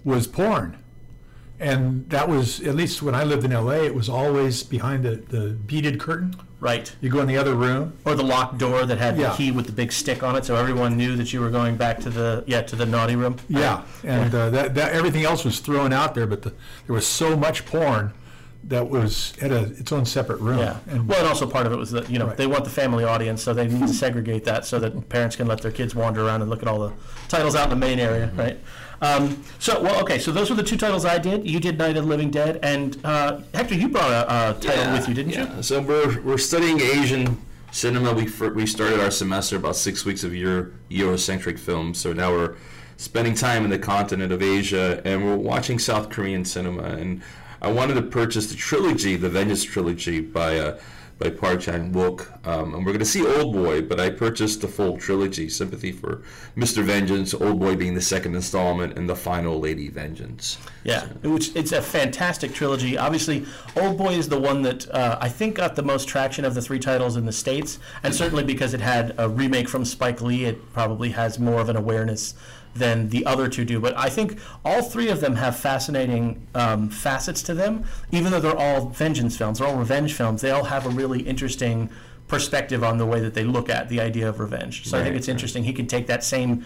was 0.04 0.26
porn, 0.28 0.78
and 1.60 2.10
that 2.10 2.28
was 2.28 2.62
at 2.62 2.76
least 2.76 3.02
when 3.02 3.14
I 3.14 3.24
lived 3.24 3.44
in 3.44 3.52
L.A. 3.52 3.86
It 3.86 3.94
was 3.94 4.10
always 4.10 4.64
behind 4.64 5.04
the, 5.04 5.18
the 5.18 5.50
beaded 5.52 6.00
curtain. 6.00 6.36
Right. 6.62 6.94
You 7.00 7.10
go 7.10 7.20
in 7.20 7.28
the 7.28 7.38
other 7.38 7.56
room. 7.56 7.94
Or 8.06 8.16
the 8.16 8.24
locked 8.24 8.58
door 8.58 8.86
that 8.86 8.98
had 8.98 9.18
Yeah. 9.18 9.30
the 9.30 9.36
key 9.38 9.52
with 9.52 9.66
the 9.66 9.72
big 9.72 9.92
stick 9.94 10.24
on 10.24 10.36
it, 10.36 10.44
so 10.46 10.56
everyone 10.56 10.98
knew 10.98 11.16
that 11.16 11.32
you 11.32 11.40
were 11.40 11.50
going 11.50 11.78
back 11.78 12.00
to 12.02 12.10
the 12.10 12.44
yeah 12.48 12.62
to 12.64 12.76
the 12.76 12.86
naughty 12.86 13.16
room. 13.16 13.38
Yeah, 13.48 13.84
and 14.04 14.34
uh, 14.36 14.50
that, 14.50 14.76
that 14.76 14.92
everything 14.92 15.24
else 15.24 15.46
was 15.46 15.60
thrown 15.60 15.94
out 15.94 16.16
there, 16.16 16.28
but 16.28 16.42
the, 16.42 16.50
there 16.86 16.94
was 16.94 17.08
so 17.08 17.38
much 17.38 17.66
porn 17.66 18.12
that 18.66 18.90
was 18.90 19.34
at 19.42 19.52
a, 19.52 19.62
its 19.80 19.94
own 19.94 20.06
separate 20.06 20.42
room. 20.42 20.60
Yeah. 20.60 20.78
And 20.90 21.08
Well, 21.08 21.20
and 21.20 21.28
also 21.30 21.48
part 21.48 21.66
of 21.66 21.72
it 21.72 21.78
was 21.78 21.92
that 21.92 22.10
you 22.10 22.20
know 22.20 22.28
Right. 22.28 22.36
they 22.38 22.46
want 22.46 22.66
the 22.66 22.70
family 22.70 23.06
audience, 23.06 23.42
so 23.42 23.54
they 23.54 23.68
need 23.70 23.88
to 23.88 23.94
segregate 23.94 24.44
that 24.44 24.66
so 24.66 24.80
that 24.80 25.08
parents 25.08 25.38
can 25.38 25.48
let 25.48 25.62
their 25.62 25.72
kids 25.72 25.96
wander 25.96 26.26
around 26.26 26.42
and 26.42 26.50
look 26.50 26.62
at 26.62 26.68
all 26.68 26.80
the 26.80 26.92
titles 27.30 27.56
out 27.56 27.64
in 27.64 27.70
the 27.70 27.76
main 27.88 28.00
area, 28.00 28.30
right? 28.36 28.60
Um, 29.02 29.44
so, 29.60 29.82
well, 29.82 30.02
okay. 30.02 30.20
So 30.20 30.32
those 30.32 30.50
were 30.50 30.56
the 30.56 30.64
two 30.64 30.78
titles 30.78 31.06
I 31.06 31.18
did. 31.18 31.50
You 31.50 31.60
did 31.60 31.78
Night 31.78 31.98
of 31.98 32.04
the 32.04 32.10
Living 32.10 32.32
Dead, 32.32 32.60
and 32.64 32.98
uh, 33.04 33.40
Hector, 33.54 33.76
you 33.76 33.90
brought 33.90 34.12
a, 34.12 34.60
title 34.60 34.94
with 34.94 35.08
you, 35.08 35.14
didn't 35.14 35.34
you? 35.34 35.64
So 35.64 35.82
we're, 35.82 36.22
we're 36.22 36.38
studying 36.38 36.80
Asian 36.82 37.38
cinema. 37.72 38.14
We 38.14 38.30
we 38.50 38.66
started 38.66 39.00
our 39.00 39.12
semester 39.12 39.56
about 39.56 39.76
six 39.76 40.06
weeks 40.06 40.24
of 40.24 40.36
Euro, 40.36 40.72
Eurocentric 40.90 41.60
films. 41.60 42.00
So 42.00 42.14
now 42.14 42.32
we're 42.32 42.56
spending 42.98 43.34
time 43.34 43.64
in 43.64 43.70
the 43.70 43.80
continent 43.80 44.34
of 44.34 44.42
Asia, 44.42 45.02
and 45.06 45.24
we're 45.24 45.38
watching 45.38 45.80
South 45.80 46.10
Korean 46.10 46.44
cinema. 46.44 46.84
And 46.84 47.22
I 47.62 47.72
wanted 47.72 47.96
to 47.96 48.02
purchase 48.02 48.48
the 48.48 48.56
trilogy, 48.56 49.16
the 49.16 49.30
Vengeance 49.30 49.64
trilogy 49.64 50.22
by 50.22 50.58
uh, 50.60 50.80
by 51.20 51.30
Park 51.30 51.60
Chan 51.60 51.94
Wook, 51.94 52.48
um, 52.48 52.74
and 52.74 52.86
we're 52.86 52.94
going 52.94 53.00
to 53.00 53.06
see 53.06 53.28
Old 53.28 53.54
Boy. 53.54 53.82
But 53.82 54.00
I 54.00 54.10
purchased 54.10 54.62
the 54.62 54.70
full 54.70 54.98
trilogy, 54.98 55.50
Sympathy 55.50 55.92
for 55.92 56.24
Mr. 56.56 56.82
Vengeance, 56.82 57.34
Old 57.34 57.60
Boy 57.60 57.76
being 57.76 57.94
the 57.94 58.02
second 58.02 58.36
installment, 58.36 58.98
and 58.98 59.10
the 59.10 59.18
final 59.18 59.60
Lady 59.60 59.90
Vengeance. 59.90 60.58
Yeah, 60.86 61.08
which 61.24 61.54
it's 61.56 61.74
a 61.74 61.82
fantastic 61.82 62.54
trilogy. 62.54 62.98
Obviously, 62.98 63.46
Old 63.76 63.98
Boy 63.98 64.14
is 64.14 64.30
the 64.30 64.40
one 64.40 64.62
that 64.62 64.90
uh, 64.92 65.18
I 65.20 65.28
think 65.28 65.56
got 65.56 65.76
the 65.76 65.84
most 65.84 66.08
traction 66.08 66.46
of 66.46 66.56
the 66.56 66.62
three 66.62 66.80
titles 66.80 67.18
in 67.18 67.26
the 67.26 67.34
states, 67.34 67.80
and 68.02 68.16
certainly 68.16 68.46
because 68.46 68.74
it 68.74 68.82
had 68.82 69.14
a 69.18 69.28
remake 69.28 69.68
from 69.68 69.84
Spike 69.84 70.22
Lee, 70.22 70.46
it 70.46 70.72
probably 70.72 71.10
has 71.10 71.38
more 71.38 71.60
of 71.60 71.68
an 71.68 71.76
awareness 71.76 72.34
than 72.76 73.10
the 73.10 73.26
other 73.26 73.48
two 73.48 73.66
do. 73.66 73.80
But 73.80 73.98
I 73.98 74.10
think 74.10 74.40
all 74.64 74.82
three 74.82 75.10
of 75.10 75.22
them 75.22 75.36
have 75.36 75.58
fascinating 75.58 76.46
um, 76.56 76.90
facets 76.90 77.42
to 77.44 77.54
them, 77.54 77.84
even 78.12 78.32
though 78.32 78.40
they're 78.40 78.58
all 78.58 78.90
vengeance 78.90 79.38
films, 79.38 79.60
they're 79.60 79.68
all 79.68 79.76
revenge 79.76 80.14
films. 80.14 80.42
They 80.42 80.52
all 80.52 80.66
have 80.66 80.86
a 80.86 80.90
really 80.90 81.22
interesting 81.22 81.90
perspective 82.28 82.84
on 82.84 82.98
the 82.98 83.06
way 83.06 83.20
that 83.20 83.34
they 83.34 83.44
look 83.44 83.70
at 83.70 83.90
the 83.90 84.00
idea 84.00 84.30
of 84.30 84.40
revenge. 84.40 84.88
So 84.88 85.00
I 85.00 85.04
think 85.04 85.16
it's 85.16 85.28
right. 85.28 85.34
interesting. 85.34 85.64
He 85.64 85.74
can 85.74 85.88
take 85.88 86.08
that 86.08 86.24
same 86.24 86.64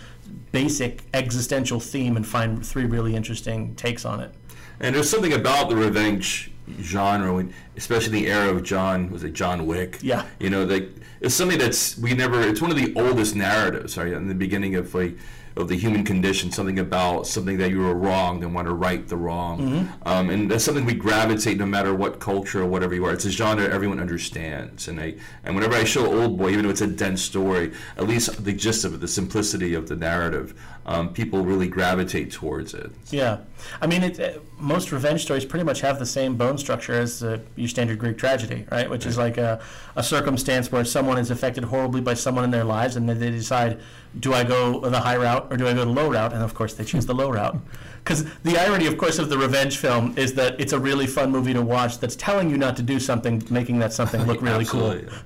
basic 0.52 1.04
existential 1.14 1.80
theme 1.80 2.18
and 2.18 2.28
find 2.28 2.66
three 2.66 2.86
really 2.86 3.16
interesting 3.16 3.74
takes 3.76 4.06
on 4.06 4.20
it. 4.20 4.34
And 4.80 4.94
there's 4.94 5.10
something 5.10 5.34
about 5.34 5.70
the 5.70 5.76
revenge 5.76 6.52
genre, 6.82 7.34
when, 7.34 7.54
especially 7.78 8.22
the 8.22 8.28
era 8.28 8.54
of 8.54 8.64
John, 8.64 9.10
was 9.10 9.24
it 9.24 9.34
John 9.34 9.66
Wick? 9.66 10.00
Yeah. 10.02 10.26
You 10.40 10.50
know, 10.50 10.66
like 10.66 10.90
it's 11.22 11.34
something 11.34 11.58
that's 11.58 11.98
we 11.98 12.14
never. 12.14 12.42
It's 12.42 12.62
one 12.62 12.72
of 12.72 12.78
the 12.78 12.94
oldest 12.96 13.36
narratives, 13.36 13.98
right? 13.98 14.12
In 14.12 14.28
the 14.28 14.36
beginning 14.36 14.76
of 14.76 14.94
like 14.94 15.18
of 15.56 15.68
the 15.68 15.78
human 15.78 16.04
condition, 16.04 16.52
something 16.52 16.80
about 16.80 17.28
something 17.28 17.58
that 17.58 17.70
you 17.70 17.80
were 17.80 17.94
wronged 17.94 18.44
and 18.44 18.56
want 18.56 18.68
to 18.68 18.74
right 18.74 19.08
the 19.08 19.18
wrong, 19.18 19.54
Mm-hmm. 19.54 20.08
um, 20.08 20.30
and 20.30 20.50
that's 20.50 20.64
something 20.64 20.86
we 20.86 20.94
gravitate 20.96 21.58
no 21.58 21.66
matter 21.66 21.94
what 21.94 22.20
culture 22.20 22.62
or 22.62 22.66
whatever 22.66 22.96
you 22.96 23.06
are. 23.06 23.14
It's 23.14 23.26
a 23.26 23.30
genre 23.32 23.64
everyone 23.64 24.00
understands, 24.00 24.88
and 24.88 25.00
I 25.00 25.16
and 25.44 25.56
whenever 25.56 25.76
I 25.76 25.84
show 25.84 26.12
Old 26.22 26.38
Boy, 26.38 26.50
even 26.52 26.64
though 26.66 26.72
it's 26.72 26.82
a 26.82 26.88
dense 26.88 27.22
story, 27.22 27.72
at 27.98 28.08
least 28.08 28.44
the 28.44 28.54
gist 28.54 28.84
of 28.84 28.96
it, 28.96 29.02
the 29.02 29.08
simplicity 29.08 29.74
of 29.76 29.88
the 29.88 29.96
narrative, 29.96 30.60
um, 30.86 31.14
people 31.14 31.44
really 31.46 31.68
gravitate 31.68 32.32
towards 32.32 32.74
it. 32.74 32.92
Yeah, 33.12 33.38
I 33.82 33.86
mean, 33.88 34.04
it, 34.04 34.20
uh, 34.20 34.40
most 34.58 34.92
revenge 34.92 35.22
stories 35.22 35.46
pretty 35.46 35.66
much 35.66 35.82
have 35.82 36.00
the 36.00 36.06
same 36.06 36.36
bone 36.36 36.58
structure 36.58 36.94
as 36.94 37.22
uh, 37.24 37.40
your 37.56 37.68
standard 37.68 38.00
Greek 38.00 38.18
tragedy, 38.18 38.66
right? 38.72 38.90
Which 38.90 39.06
is 39.06 39.18
like 39.18 39.38
a, 39.38 39.62
a 39.96 40.04
circumstance 40.04 40.72
where 40.72 40.84
someone 40.84 41.18
is 41.20 41.30
affected 41.32 41.66
horribly 41.66 42.02
by 42.02 42.16
someone 42.16 42.44
in 42.44 42.52
their 42.52 42.64
lives, 42.64 42.96
and 42.96 43.08
then 43.08 43.20
they 43.20 43.30
decide, 43.30 43.80
do 44.20 44.34
I 44.34 44.44
go 44.44 44.80
the 44.80 45.00
high 45.00 45.18
route 45.18 45.48
or 45.52 45.58
do 45.58 45.68
I 45.68 45.74
go 45.74 45.86
the 45.86 45.92
low 45.92 46.12
route? 46.12 46.34
And 46.34 46.44
of 46.44 46.54
course, 46.54 46.74
they 46.74 46.84
choose 46.84 47.06
the 47.06 47.16
low 47.16 47.30
route. 47.30 47.58
Because 48.04 48.26
the 48.42 48.58
irony, 48.58 48.86
of 48.86 48.98
course, 48.98 49.18
of 49.18 49.30
the 49.30 49.38
revenge 49.38 49.78
film 49.78 50.14
is 50.18 50.34
that 50.34 50.60
it's 50.60 50.74
a 50.74 50.80
really 50.80 51.08
fun 51.08 51.32
movie 51.32 51.54
to 51.54 51.62
watch 51.62 52.00
that's 52.00 52.16
telling 52.16 52.50
you 52.50 52.58
not 52.58 52.76
to 52.78 52.84
do 52.84 53.00
something, 53.00 53.42
making 53.50 53.80
that 53.80 53.94
something 53.94 54.24
look 54.26 54.42
really 54.50 54.66
cool. 54.66 54.92
Absolutely. 54.92 55.18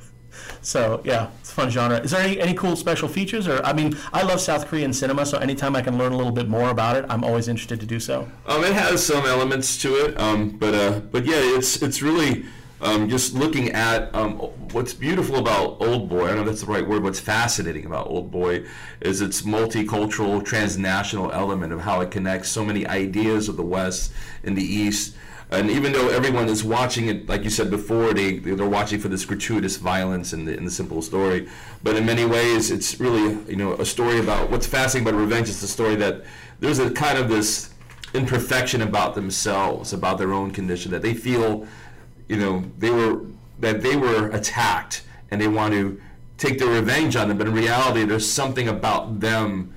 So 0.61 1.01
yeah, 1.03 1.29
it's 1.39 1.51
a 1.51 1.53
fun 1.53 1.69
genre. 1.69 1.99
Is 1.99 2.11
there 2.11 2.21
any, 2.21 2.39
any 2.39 2.53
cool 2.53 2.75
special 2.75 3.07
features? 3.07 3.47
Or 3.47 3.63
I 3.65 3.73
mean, 3.73 3.97
I 4.13 4.23
love 4.23 4.41
South 4.41 4.67
Korean 4.67 4.93
cinema, 4.93 5.25
so 5.25 5.37
anytime 5.37 5.75
I 5.75 5.81
can 5.81 5.97
learn 5.97 6.11
a 6.11 6.17
little 6.17 6.31
bit 6.31 6.47
more 6.47 6.69
about 6.69 6.95
it, 6.97 7.05
I'm 7.09 7.23
always 7.23 7.47
interested 7.47 7.79
to 7.79 7.85
do 7.85 7.99
so. 7.99 8.29
Um, 8.45 8.63
it 8.63 8.73
has 8.73 9.05
some 9.05 9.25
elements 9.25 9.77
to 9.81 9.95
it, 10.05 10.19
um, 10.19 10.49
but 10.49 10.73
uh, 10.73 10.99
but 10.99 11.25
yeah, 11.25 11.37
it's 11.39 11.81
it's 11.81 12.01
really 12.01 12.45
um, 12.81 13.09
just 13.09 13.33
looking 13.33 13.71
at 13.71 14.13
um, 14.13 14.37
what's 14.71 14.93
beautiful 14.93 15.37
about 15.37 15.81
Old 15.81 16.09
Boy, 16.09 16.25
I 16.25 16.27
don't 16.27 16.35
know 16.37 16.41
if 16.43 16.47
that's 16.47 16.61
the 16.61 16.67
right 16.67 16.87
word, 16.87 17.03
what's 17.03 17.19
fascinating 17.19 17.85
about 17.85 18.07
Old 18.07 18.31
Boy 18.31 18.65
is 19.01 19.21
its 19.21 19.41
multicultural, 19.41 20.45
transnational 20.45 21.31
element 21.31 21.73
of 21.73 21.81
how 21.81 22.01
it 22.01 22.11
connects 22.11 22.49
so 22.49 22.63
many 22.63 22.85
ideas 22.85 23.49
of 23.49 23.57
the 23.57 23.63
West 23.63 24.11
and 24.43 24.55
the 24.55 24.63
East. 24.63 25.15
And 25.49 25.71
even 25.71 25.93
though 25.93 26.09
everyone 26.09 26.49
is 26.49 26.63
watching 26.63 27.07
it, 27.07 27.29
like 27.29 27.43
you 27.45 27.49
said 27.49 27.69
before, 27.69 28.13
they, 28.13 28.39
they're 28.39 28.67
watching 28.67 28.99
for 28.99 29.07
this 29.07 29.23
gratuitous 29.23 29.77
violence 29.77 30.33
in 30.33 30.43
the, 30.43 30.55
in 30.55 30.65
the 30.65 30.71
simple 30.71 31.01
story. 31.01 31.47
But 31.81 31.95
in 31.95 32.05
many 32.05 32.25
ways, 32.25 32.69
it's 32.69 32.99
really, 32.99 33.39
you 33.49 33.55
know, 33.55 33.73
a 33.73 33.85
story 33.85 34.19
about 34.19 34.51
what's 34.51 34.67
fascinating 34.67 35.07
about 35.07 35.17
revenge 35.17 35.47
is 35.47 35.61
the 35.61 35.67
story 35.67 35.95
that 35.95 36.25
there's 36.59 36.79
a 36.79 36.91
kind 36.91 37.17
of 37.17 37.29
this 37.29 37.69
imperfection 38.13 38.81
about 38.81 39.15
themselves, 39.15 39.93
about 39.93 40.17
their 40.17 40.33
own 40.33 40.51
condition, 40.51 40.91
that 40.91 41.01
they 41.01 41.13
feel 41.13 41.65
you 42.27 42.37
know, 42.37 42.63
they 42.77 42.89
were 42.89 43.21
that 43.59 43.81
they 43.81 43.95
were 43.95 44.29
attacked 44.29 45.03
and 45.31 45.41
they 45.41 45.47
want 45.47 45.73
to 45.73 45.99
take 46.37 46.59
their 46.59 46.69
revenge 46.69 47.15
on 47.15 47.27
them. 47.27 47.37
But 47.37 47.47
in 47.47 47.53
reality, 47.53 48.03
there's 48.05 48.29
something 48.29 48.67
about 48.67 49.19
them. 49.19 49.73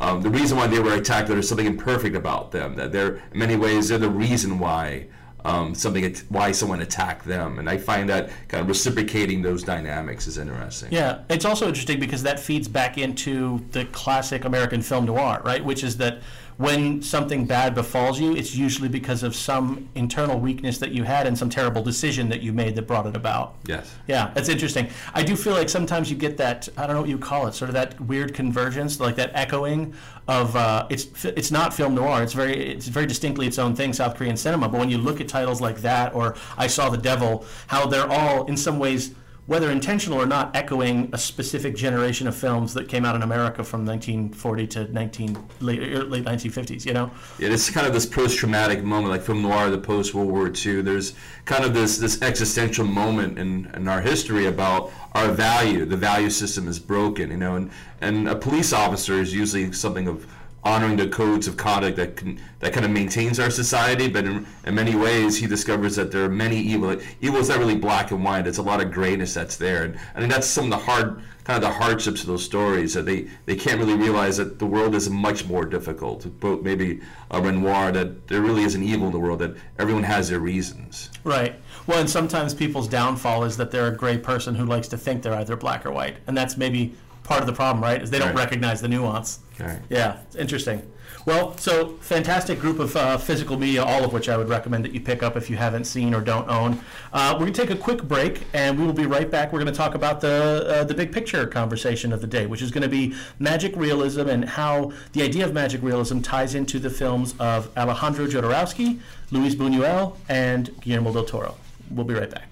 Um, 0.00 0.20
the 0.20 0.30
reason 0.30 0.58
why 0.58 0.66
they 0.66 0.80
were 0.80 0.94
attacked, 0.94 1.28
there's 1.28 1.48
something 1.48 1.66
imperfect 1.66 2.16
about 2.16 2.50
them. 2.50 2.74
That 2.76 2.92
they're 2.92 3.16
in 3.32 3.38
many 3.38 3.56
ways 3.56 3.88
they're 3.88 3.98
the 3.98 4.10
reason 4.10 4.58
why 4.58 5.06
um, 5.44 5.74
something 5.74 6.14
why 6.28 6.52
someone 6.52 6.80
attacked 6.80 7.24
them. 7.24 7.58
And 7.58 7.68
I 7.68 7.78
find 7.78 8.08
that 8.08 8.30
kind 8.48 8.60
of 8.62 8.68
reciprocating 8.68 9.42
those 9.42 9.62
dynamics 9.62 10.26
is 10.26 10.38
interesting. 10.38 10.92
Yeah, 10.92 11.22
it's 11.28 11.44
also 11.44 11.68
interesting 11.68 11.98
because 11.98 12.22
that 12.22 12.38
feeds 12.38 12.68
back 12.68 12.98
into 12.98 13.64
the 13.70 13.84
classic 13.86 14.44
American 14.44 14.82
film 14.82 15.06
noir, 15.06 15.40
right? 15.44 15.64
Which 15.64 15.82
is 15.82 15.96
that 15.98 16.20
when 16.56 17.02
something 17.02 17.44
bad 17.44 17.74
befalls 17.74 18.20
you, 18.20 18.34
it's 18.36 18.54
usually 18.54 18.88
because 18.88 19.22
of 19.22 19.34
some 19.34 19.88
internal 19.94 20.38
weakness 20.38 20.78
that 20.78 20.92
you 20.92 21.04
had 21.04 21.26
and 21.26 21.36
some 21.36 21.50
terrible 21.50 21.82
decision 21.82 22.28
that 22.28 22.42
you 22.42 22.52
made 22.52 22.74
that 22.76 22.86
brought 22.86 23.06
it 23.06 23.16
about. 23.16 23.56
Yes. 23.66 23.94
Yeah, 24.06 24.30
that's 24.34 24.48
interesting. 24.48 24.88
I 25.14 25.22
do 25.22 25.36
feel 25.36 25.54
like 25.54 25.68
sometimes 25.68 26.10
you 26.10 26.16
get 26.16 26.36
that 26.36 26.68
I 26.76 26.86
don't 26.86 26.96
know 26.96 27.02
what 27.02 27.10
you 27.10 27.18
call 27.18 27.46
it, 27.46 27.54
sort 27.54 27.68
of 27.68 27.74
that 27.74 28.00
weird 28.00 28.34
convergence, 28.34 29.00
like 29.00 29.16
that 29.16 29.30
echoing 29.34 29.94
of 30.28 30.54
uh, 30.54 30.86
it's 30.88 31.24
it's 31.24 31.50
not 31.50 31.74
film 31.74 31.94
noir. 31.94 32.22
It's 32.22 32.32
very 32.32 32.54
it's 32.54 32.88
very 32.88 33.06
distinctly 33.06 33.46
its 33.46 33.58
own 33.58 33.74
thing, 33.74 33.92
South 33.92 34.16
Korean 34.16 34.36
cinema. 34.36 34.68
But 34.68 34.78
when 34.78 34.90
you 34.90 34.98
look 34.98 35.20
at 35.20 35.28
titles 35.28 35.60
like 35.60 35.80
that 35.82 36.14
or 36.14 36.36
I 36.56 36.66
Saw 36.66 36.90
the 36.90 36.98
Devil, 36.98 37.44
how 37.66 37.86
they're 37.86 38.10
all 38.10 38.46
in 38.46 38.56
some 38.56 38.78
ways 38.78 39.14
whether 39.46 39.70
intentional 39.70 40.20
or 40.20 40.26
not, 40.26 40.54
echoing 40.54 41.10
a 41.12 41.18
specific 41.18 41.74
generation 41.74 42.28
of 42.28 42.36
films 42.36 42.74
that 42.74 42.88
came 42.88 43.04
out 43.04 43.16
in 43.16 43.22
America 43.22 43.64
from 43.64 43.84
1940 43.84 44.66
to 44.68 44.92
19 44.92 45.48
late, 45.60 45.82
er, 45.82 46.04
late 46.04 46.24
1950s. 46.24 46.86
You 46.86 46.92
know. 46.92 47.10
Yeah, 47.38 47.48
it's 47.48 47.68
kind 47.68 47.86
of 47.86 47.92
this 47.92 48.06
post-traumatic 48.06 48.84
moment, 48.84 49.10
like 49.10 49.22
film 49.22 49.42
noir, 49.42 49.68
the 49.70 49.78
post-World 49.78 50.30
War 50.30 50.46
II. 50.46 50.82
There's 50.82 51.14
kind 51.44 51.64
of 51.64 51.74
this 51.74 51.98
this 51.98 52.22
existential 52.22 52.86
moment 52.86 53.38
in, 53.38 53.66
in 53.74 53.88
our 53.88 54.00
history 54.00 54.46
about 54.46 54.92
our 55.12 55.28
value. 55.28 55.84
The 55.86 55.96
value 55.96 56.30
system 56.30 56.68
is 56.68 56.78
broken, 56.78 57.30
you 57.30 57.36
know, 57.36 57.56
and 57.56 57.70
and 58.00 58.28
a 58.28 58.36
police 58.36 58.72
officer 58.72 59.14
is 59.14 59.34
usually 59.34 59.72
something 59.72 60.06
of 60.06 60.26
honoring 60.64 60.96
the 60.96 61.08
codes 61.08 61.48
of 61.48 61.56
conduct 61.56 61.96
that 61.96 62.16
can, 62.16 62.40
that 62.60 62.72
kind 62.72 62.84
of 62.84 62.92
maintains 62.92 63.40
our 63.40 63.50
society. 63.50 64.08
But 64.08 64.24
in, 64.24 64.46
in 64.64 64.74
many 64.74 64.94
ways, 64.94 65.38
he 65.38 65.46
discovers 65.46 65.96
that 65.96 66.12
there 66.12 66.24
are 66.24 66.28
many 66.28 66.58
evil. 66.58 66.96
Evil 67.20 67.40
is 67.40 67.48
not 67.48 67.58
really 67.58 67.76
black 67.76 68.10
and 68.10 68.24
white. 68.24 68.46
It's 68.46 68.58
a 68.58 68.62
lot 68.62 68.80
of 68.80 68.92
grayness 68.92 69.34
that's 69.34 69.56
there, 69.56 69.84
and 69.84 69.98
I 70.14 70.20
think 70.20 70.32
that's 70.32 70.46
some 70.46 70.64
of 70.64 70.70
the 70.70 70.78
hard 70.78 71.22
kind 71.44 71.62
of 71.62 71.68
the 71.68 71.74
hardships 71.74 72.20
of 72.20 72.28
those 72.28 72.44
stories 72.44 72.94
that 72.94 73.04
they, 73.04 73.26
they 73.46 73.56
can't 73.56 73.78
really 73.78 73.94
realize 73.94 74.36
that 74.36 74.58
the 74.58 74.66
world 74.66 74.94
is 74.94 75.10
much 75.10 75.44
more 75.46 75.64
difficult. 75.64 76.26
But 76.40 76.62
maybe 76.62 77.00
a 77.30 77.40
Renoir 77.40 77.90
that 77.92 78.28
there 78.28 78.40
really 78.40 78.62
is 78.62 78.74
an 78.74 78.82
evil 78.82 79.06
in 79.06 79.12
the 79.12 79.18
world 79.18 79.40
that 79.40 79.56
everyone 79.78 80.04
has 80.04 80.28
their 80.28 80.38
reasons. 80.38 81.10
Right. 81.24 81.56
Well, 81.86 81.98
and 81.98 82.08
sometimes 82.08 82.54
people's 82.54 82.86
downfall 82.86 83.44
is 83.44 83.56
that 83.56 83.72
they're 83.72 83.88
a 83.88 83.96
gray 83.96 84.18
person 84.18 84.54
who 84.54 84.64
likes 84.64 84.86
to 84.88 84.96
think 84.96 85.22
they're 85.22 85.34
either 85.34 85.56
black 85.56 85.84
or 85.84 85.90
white, 85.90 86.16
and 86.28 86.36
that's 86.36 86.56
maybe 86.56 86.94
part 87.24 87.40
of 87.40 87.46
the 87.46 87.52
problem, 87.52 87.82
right? 87.82 88.02
Is 88.02 88.10
they 88.10 88.18
don't 88.18 88.28
Right. 88.28 88.36
recognize 88.44 88.80
the 88.80 88.88
nuance. 88.88 89.38
Right. 89.58 89.78
Yeah, 89.88 90.16
it's 90.26 90.36
interesting. 90.36 90.82
Well, 91.24 91.56
so 91.56 91.98
fantastic 92.00 92.58
group 92.58 92.80
of 92.80 92.96
uh, 92.96 93.16
physical 93.16 93.56
media, 93.56 93.84
all 93.84 94.02
of 94.04 94.12
which 94.12 94.28
I 94.28 94.36
would 94.36 94.48
recommend 94.48 94.84
that 94.84 94.92
you 94.92 95.00
pick 95.00 95.22
up 95.22 95.36
if 95.36 95.48
you 95.48 95.56
haven't 95.56 95.84
seen 95.84 96.14
or 96.14 96.20
don't 96.20 96.48
own. 96.48 96.80
Uh, 97.12 97.30
we're 97.34 97.40
going 97.44 97.52
to 97.52 97.60
take 97.60 97.70
a 97.70 97.76
quick 97.76 98.02
break, 98.02 98.42
and 98.54 98.76
we 98.76 98.84
will 98.84 98.92
be 98.92 99.06
right 99.06 99.30
back. 99.30 99.52
We're 99.52 99.60
going 99.60 99.72
to 99.72 99.76
talk 99.78 99.94
about 99.94 100.20
the 100.20 100.66
uh, 100.68 100.84
the 100.84 100.94
big 100.94 101.12
picture 101.12 101.46
conversation 101.46 102.12
of 102.12 102.20
the 102.22 102.26
day, 102.26 102.46
which 102.46 102.60
is 102.60 102.72
going 102.72 102.82
to 102.82 102.88
be 102.88 103.14
magic 103.38 103.76
realism 103.76 104.26
and 104.28 104.44
how 104.44 104.92
the 105.12 105.22
idea 105.22 105.44
of 105.44 105.52
magic 105.52 105.80
realism 105.82 106.20
ties 106.22 106.56
into 106.56 106.80
the 106.80 106.90
films 106.90 107.36
of 107.38 107.70
Alejandro 107.76 108.26
Jodorowsky, 108.26 108.98
Luis 109.30 109.54
Buñuel, 109.54 110.16
and 110.28 110.74
Guillermo 110.80 111.12
del 111.12 111.24
Toro. 111.24 111.54
We'll 111.90 112.04
be 112.06 112.14
right 112.14 112.30
back. 112.30 112.51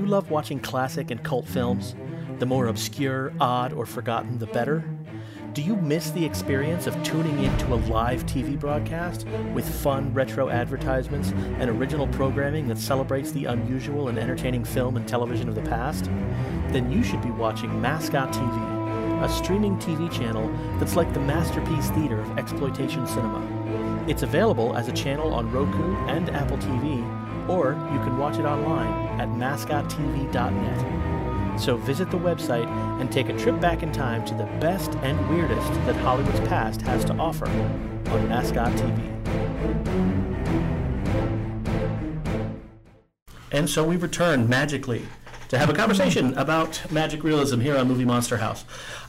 You 0.00 0.06
love 0.06 0.30
watching 0.30 0.58
classic 0.58 1.10
and 1.10 1.22
cult 1.22 1.46
films? 1.46 1.94
The 2.38 2.46
more 2.46 2.68
obscure, 2.68 3.34
odd, 3.38 3.74
or 3.74 3.84
forgotten, 3.84 4.38
the 4.38 4.46
better? 4.46 4.82
Do 5.52 5.60
you 5.60 5.76
miss 5.76 6.10
the 6.10 6.24
experience 6.24 6.86
of 6.86 7.02
tuning 7.02 7.44
into 7.44 7.74
a 7.74 7.82
live 7.90 8.24
TV 8.24 8.58
broadcast 8.58 9.26
with 9.52 9.68
fun 9.82 10.14
retro 10.14 10.48
advertisements 10.48 11.32
and 11.58 11.68
original 11.68 12.06
programming 12.08 12.66
that 12.68 12.78
celebrates 12.78 13.32
the 13.32 13.44
unusual 13.44 14.08
and 14.08 14.18
entertaining 14.18 14.64
film 14.64 14.96
and 14.96 15.06
television 15.06 15.50
of 15.50 15.54
the 15.54 15.62
past? 15.62 16.04
Then 16.68 16.90
you 16.90 17.02
should 17.02 17.20
be 17.20 17.32
watching 17.32 17.78
Mascot 17.82 18.32
TV, 18.32 19.22
a 19.22 19.28
streaming 19.28 19.76
TV 19.76 20.10
channel 20.10 20.48
that's 20.78 20.96
like 20.96 21.12
the 21.12 21.20
masterpiece 21.20 21.90
theater 21.90 22.20
of 22.20 22.38
exploitation 22.38 23.06
cinema. 23.06 24.06
It's 24.08 24.22
available 24.22 24.74
as 24.76 24.88
a 24.88 24.92
channel 24.92 25.34
on 25.34 25.52
Roku 25.52 25.94
and 26.06 26.30
Apple 26.30 26.56
TV, 26.56 27.19
or 27.50 27.72
you 27.92 27.98
can 28.04 28.16
watch 28.16 28.38
it 28.38 28.44
online 28.44 29.20
at 29.20 29.28
mascottv.net. 29.28 31.00
So 31.60 31.76
visit 31.76 32.10
the 32.10 32.16
website 32.16 32.68
and 33.00 33.10
take 33.10 33.28
a 33.28 33.36
trip 33.36 33.60
back 33.60 33.82
in 33.82 33.92
time 33.92 34.24
to 34.26 34.34
the 34.34 34.44
best 34.60 34.94
and 35.02 35.18
weirdest 35.28 35.72
that 35.86 35.96
Hollywood's 35.96 36.40
past 36.48 36.80
has 36.82 37.04
to 37.06 37.14
offer 37.14 37.46
on 37.46 38.28
Mascot 38.28 38.72
TV. 38.72 39.10
And 43.52 43.68
so 43.68 43.84
we 43.84 43.96
return 43.96 44.48
magically 44.48 45.04
to 45.48 45.58
have 45.58 45.68
a 45.68 45.74
conversation 45.74 46.32
about 46.38 46.80
magic 46.92 47.24
realism 47.24 47.60
here 47.60 47.76
on 47.76 47.88
Movie 47.88 48.04
Monster 48.04 48.36
House. 48.36 48.64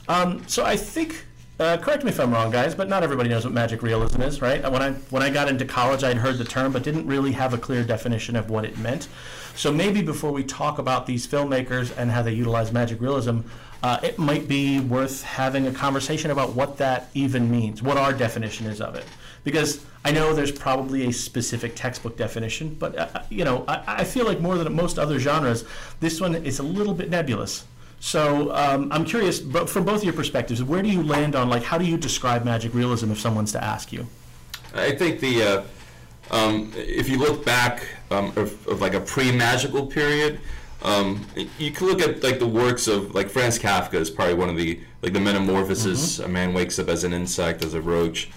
Um, 0.08 0.42
so 0.48 0.64
I 0.64 0.76
think, 0.76 1.24
uh, 1.62 1.78
correct 1.78 2.04
me 2.04 2.10
if 2.10 2.20
I'm 2.20 2.32
wrong, 2.32 2.50
guys, 2.50 2.74
but 2.74 2.88
not 2.88 3.02
everybody 3.02 3.28
knows 3.28 3.44
what 3.44 3.54
magic 3.54 3.82
realism 3.82 4.20
is, 4.22 4.42
right? 4.42 4.62
When 4.70 4.82
I 4.82 4.92
when 5.10 5.22
I 5.22 5.30
got 5.30 5.48
into 5.48 5.64
college, 5.64 6.04
I'd 6.04 6.18
heard 6.18 6.38
the 6.38 6.44
term, 6.44 6.72
but 6.72 6.82
didn't 6.82 7.06
really 7.06 7.32
have 7.32 7.54
a 7.54 7.58
clear 7.58 7.82
definition 7.82 8.36
of 8.36 8.50
what 8.50 8.64
it 8.64 8.76
meant. 8.78 9.08
So 9.54 9.72
maybe 9.72 10.02
before 10.02 10.32
we 10.32 10.44
talk 10.44 10.78
about 10.78 11.06
these 11.06 11.26
filmmakers 11.26 11.96
and 11.96 12.10
how 12.10 12.22
they 12.22 12.32
utilize 12.32 12.72
magic 12.72 13.00
realism, 13.00 13.40
uh, 13.82 13.98
it 14.02 14.18
might 14.18 14.48
be 14.48 14.80
worth 14.80 15.22
having 15.22 15.66
a 15.66 15.72
conversation 15.72 16.30
about 16.30 16.54
what 16.54 16.78
that 16.78 17.08
even 17.14 17.50
means, 17.50 17.82
what 17.82 17.96
our 17.96 18.12
definition 18.12 18.66
is 18.66 18.80
of 18.80 18.94
it. 18.94 19.04
Because 19.44 19.84
I 20.04 20.12
know 20.12 20.34
there's 20.34 20.52
probably 20.52 21.06
a 21.06 21.12
specific 21.12 21.74
textbook 21.76 22.16
definition, 22.16 22.76
but 22.78 22.96
uh, 22.96 23.22
you 23.28 23.44
know, 23.44 23.64
I, 23.68 23.82
I 23.86 24.04
feel 24.04 24.24
like 24.24 24.40
more 24.40 24.56
than 24.56 24.72
most 24.74 24.98
other 24.98 25.18
genres, 25.18 25.64
this 26.00 26.20
one 26.20 26.34
is 26.34 26.58
a 26.58 26.62
little 26.62 26.94
bit 26.94 27.10
nebulous. 27.10 27.64
So 28.02 28.52
um, 28.52 28.90
I'm 28.90 29.04
curious, 29.04 29.38
but 29.38 29.70
from 29.70 29.84
both 29.84 29.98
of 29.98 30.04
your 30.04 30.12
perspectives, 30.12 30.60
where 30.60 30.82
do 30.82 30.88
you 30.88 31.04
land 31.04 31.36
on 31.36 31.48
like 31.48 31.62
how 31.62 31.78
do 31.78 31.84
you 31.84 31.96
describe 31.96 32.44
magic 32.44 32.74
realism 32.74 33.12
if 33.12 33.20
someone's 33.20 33.52
to 33.52 33.62
ask 33.62 33.92
you? 33.92 34.08
I 34.74 34.90
think 34.90 35.20
the 35.20 35.42
uh, 35.42 35.62
um, 36.32 36.72
if 36.74 37.08
you 37.08 37.16
look 37.16 37.44
back 37.44 37.86
um, 38.10 38.32
of, 38.34 38.66
of 38.66 38.80
like 38.80 38.94
a 38.94 39.00
pre-magical 39.00 39.86
period, 39.86 40.40
um, 40.82 41.24
you 41.58 41.70
can 41.70 41.86
look 41.86 42.02
at 42.02 42.24
like 42.24 42.40
the 42.40 42.46
works 42.46 42.88
of 42.88 43.14
like 43.14 43.30
Franz 43.30 43.56
Kafka 43.56 43.94
is 43.94 44.10
probably 44.10 44.34
one 44.34 44.48
of 44.48 44.56
the 44.56 44.80
like 45.00 45.12
the 45.12 45.20
Metamorphosis. 45.20 46.18
A 46.18 46.26
man 46.26 46.52
wakes 46.52 46.80
up 46.80 46.88
as 46.88 47.04
an 47.04 47.12
insect, 47.12 47.64
as 47.64 47.74
a 47.74 47.80
roach. 47.80 48.30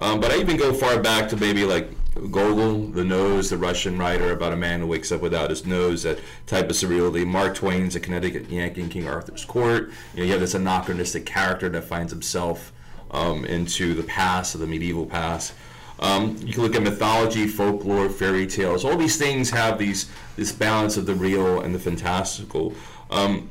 Um, 0.00 0.20
but 0.20 0.30
I 0.30 0.36
even 0.36 0.56
go 0.56 0.72
far 0.72 1.00
back 1.00 1.28
to 1.30 1.36
maybe 1.36 1.64
like 1.64 1.90
Gogol, 2.30 2.88
The 2.88 3.04
Nose, 3.04 3.50
the 3.50 3.56
Russian 3.56 3.98
writer 3.98 4.32
about 4.32 4.52
a 4.52 4.56
man 4.56 4.80
who 4.80 4.86
wakes 4.86 5.12
up 5.12 5.20
without 5.20 5.50
his 5.50 5.64
nose, 5.66 6.02
that 6.02 6.18
type 6.46 6.66
of 6.66 6.76
surreality. 6.76 7.26
Mark 7.26 7.54
Twain's 7.54 7.96
A 7.96 8.00
Connecticut 8.00 8.50
Yankee 8.50 8.82
in 8.82 8.88
King 8.88 9.08
Arthur's 9.08 9.44
Court. 9.44 9.90
You, 10.14 10.20
know, 10.20 10.24
you 10.26 10.32
have 10.32 10.40
this 10.40 10.54
anachronistic 10.54 11.24
character 11.24 11.68
that 11.68 11.84
finds 11.84 12.12
himself 12.12 12.72
um, 13.10 13.44
into 13.44 13.94
the 13.94 14.02
past, 14.02 14.58
the 14.58 14.66
medieval 14.66 15.06
past. 15.06 15.54
Um, 16.00 16.36
you 16.40 16.52
can 16.52 16.62
look 16.62 16.76
at 16.76 16.82
mythology, 16.82 17.46
folklore, 17.46 18.08
fairy 18.08 18.46
tales. 18.46 18.84
All 18.84 18.96
these 18.96 19.16
things 19.16 19.50
have 19.50 19.78
these 19.78 20.10
this 20.36 20.52
balance 20.52 20.96
of 20.96 21.06
the 21.06 21.14
real 21.14 21.60
and 21.60 21.74
the 21.74 21.78
fantastical. 21.78 22.74
Um, 23.10 23.50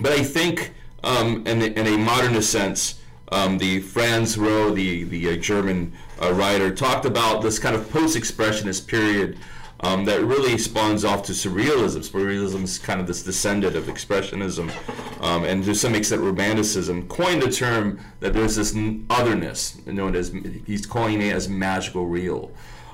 but 0.00 0.12
I 0.12 0.22
think, 0.22 0.72
um, 1.02 1.46
in, 1.46 1.62
in 1.62 1.86
a 1.86 1.96
modernist 1.96 2.50
sense, 2.50 3.00
um, 3.32 3.58
the 3.58 3.80
Franz 3.80 4.38
Roh, 4.38 4.70
the 4.70 5.04
the 5.04 5.30
uh, 5.30 5.36
German 5.36 5.92
uh, 6.22 6.32
writer, 6.32 6.74
talked 6.74 7.04
about 7.04 7.42
this 7.42 7.58
kind 7.58 7.74
of 7.74 7.90
post-expressionist 7.90 8.86
period 8.86 9.38
um, 9.80 10.04
that 10.06 10.24
really 10.24 10.56
spawns 10.56 11.04
off 11.04 11.24
to 11.24 11.32
surrealism. 11.32 12.08
Surrealism 12.08 12.62
is 12.62 12.78
kind 12.78 13.00
of 13.00 13.06
this 13.06 13.22
descendant 13.22 13.76
of 13.76 13.84
expressionism, 13.84 14.70
um, 15.22 15.44
and 15.44 15.64
to 15.64 15.74
some 15.74 15.94
extent, 15.94 16.22
romanticism. 16.22 17.08
Coined 17.08 17.42
the 17.42 17.50
term 17.50 18.00
that 18.20 18.32
there's 18.32 18.56
this 18.56 18.74
otherness 19.10 19.84
known 19.86 20.16
as 20.16 20.32
he's 20.66 20.86
calling 20.86 21.20
it 21.20 21.32
as 21.32 21.48
magical 21.48 22.06
real. 22.06 22.50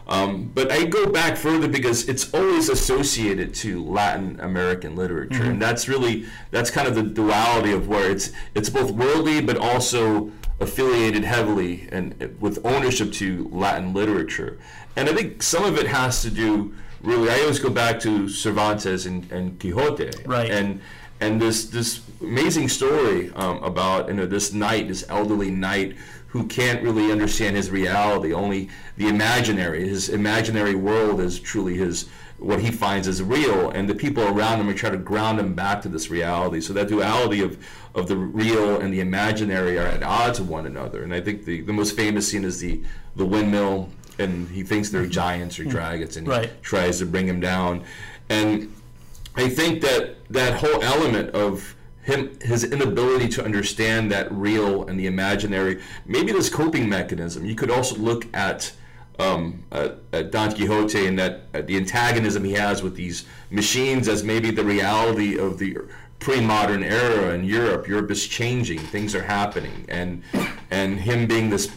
Um, 0.08 0.50
but 0.52 0.72
I 0.72 0.86
go 0.86 1.06
back 1.06 1.36
further 1.36 1.68
because 1.68 2.08
it's 2.08 2.34
always 2.34 2.68
associated 2.68 3.54
to 3.56 3.84
Latin 3.84 4.40
American 4.40 4.96
literature, 4.96 5.44
and 5.44 5.62
that's 5.62 5.88
really 5.88 6.26
that's 6.50 6.68
kind 6.68 6.88
of 6.88 6.96
the 6.96 7.04
duality 7.04 7.70
of 7.70 7.86
where 7.86 8.10
it's 8.10 8.32
it's 8.56 8.68
both 8.68 8.90
worldly 8.90 9.40
but 9.40 9.56
also 9.56 10.32
affiliated 10.60 11.24
heavily 11.24 11.88
and 11.90 12.36
with 12.38 12.64
ownership 12.64 13.12
to 13.14 13.48
Latin 13.50 13.92
literature. 13.94 14.58
And 14.96 15.08
I 15.08 15.14
think 15.14 15.42
some 15.42 15.64
of 15.64 15.78
it 15.78 15.86
has 15.86 16.22
to 16.22 16.30
do 16.30 16.74
really. 17.02 17.30
I 17.30 17.40
always 17.40 17.58
go 17.58 17.70
back 17.70 17.98
to 18.00 18.28
Cervantes 18.28 19.06
and, 19.06 19.30
and 19.32 19.58
Quixote, 19.58 20.10
Right. 20.26 20.50
And 20.50 20.80
and 21.20 21.40
this 21.40 21.66
this 21.66 22.00
amazing 22.20 22.68
story 22.68 23.30
um, 23.34 23.62
about 23.62 24.08
you 24.08 24.14
know 24.14 24.26
this 24.26 24.52
knight, 24.52 24.88
this 24.88 25.04
elderly 25.08 25.50
knight 25.50 25.96
who 26.28 26.46
can't 26.46 26.82
really 26.82 27.10
understand 27.10 27.56
his 27.56 27.70
reality, 27.70 28.32
only 28.32 28.68
the 28.96 29.08
imaginary. 29.08 29.88
His 29.88 30.08
imaginary 30.08 30.76
world 30.76 31.20
is 31.20 31.40
truly 31.40 31.76
his 31.76 32.08
what 32.40 32.60
he 32.60 32.70
finds 32.70 33.06
as 33.06 33.22
real, 33.22 33.70
and 33.70 33.88
the 33.88 33.94
people 33.94 34.24
around 34.24 34.60
him 34.60 34.68
are 34.68 34.74
trying 34.74 34.92
to 34.92 34.98
ground 34.98 35.38
him 35.38 35.54
back 35.54 35.82
to 35.82 35.88
this 35.88 36.10
reality. 36.10 36.60
So 36.60 36.72
that 36.72 36.88
duality 36.88 37.42
of 37.42 37.58
of 37.94 38.08
the 38.08 38.16
real 38.16 38.80
and 38.80 38.94
the 38.94 39.00
imaginary 39.00 39.78
are 39.78 39.86
at 39.86 40.02
odds 40.02 40.40
with 40.40 40.48
one 40.48 40.64
another. 40.64 41.02
And 41.02 41.12
I 41.12 41.20
think 41.20 41.44
the, 41.44 41.60
the 41.60 41.72
most 41.72 41.96
famous 41.96 42.28
scene 42.28 42.44
is 42.44 42.60
the 42.60 42.82
the 43.16 43.26
windmill, 43.26 43.90
and 44.18 44.48
he 44.48 44.62
thinks 44.62 44.90
they're 44.90 45.02
mm-hmm. 45.02 45.10
giants 45.10 45.58
or 45.58 45.62
mm-hmm. 45.62 45.72
dragons, 45.72 46.16
and 46.16 46.26
he 46.26 46.32
Right. 46.32 46.62
tries 46.62 46.98
to 46.98 47.06
bring 47.06 47.26
him 47.26 47.40
down. 47.40 47.84
And 48.28 48.72
I 49.36 49.48
think 49.48 49.82
that 49.82 50.16
that 50.30 50.54
whole 50.54 50.82
element 50.82 51.30
of 51.30 51.74
him, 52.02 52.38
his 52.40 52.64
inability 52.64 53.28
to 53.28 53.44
understand 53.44 54.10
that 54.12 54.30
real 54.32 54.86
and 54.86 54.98
the 54.98 55.06
imaginary, 55.06 55.80
maybe 56.06 56.32
this 56.32 56.48
coping 56.48 56.88
mechanism. 56.88 57.44
You 57.44 57.54
could 57.54 57.70
also 57.70 57.96
look 57.96 58.26
at 58.34 58.72
um, 59.20 59.62
at, 59.70 59.98
at 60.12 60.30
Don 60.30 60.52
Quixote 60.52 61.06
and 61.06 61.18
that 61.18 61.42
uh, 61.54 61.60
the 61.62 61.76
antagonism 61.76 62.44
he 62.44 62.52
has 62.52 62.82
with 62.82 62.96
these 62.96 63.26
machines 63.50 64.08
as 64.08 64.24
maybe 64.24 64.50
the 64.50 64.64
reality 64.64 65.38
of 65.38 65.58
the 65.58 65.78
pre-modern 66.18 66.82
era 66.82 67.34
in 67.34 67.44
Europe. 67.44 67.86
Europe 67.88 68.10
is 68.10 68.26
changing; 68.26 68.78
things 68.78 69.14
are 69.14 69.22
happening, 69.22 69.84
and 69.88 70.22
and 70.70 71.00
him 71.00 71.26
being 71.26 71.50
this 71.50 71.70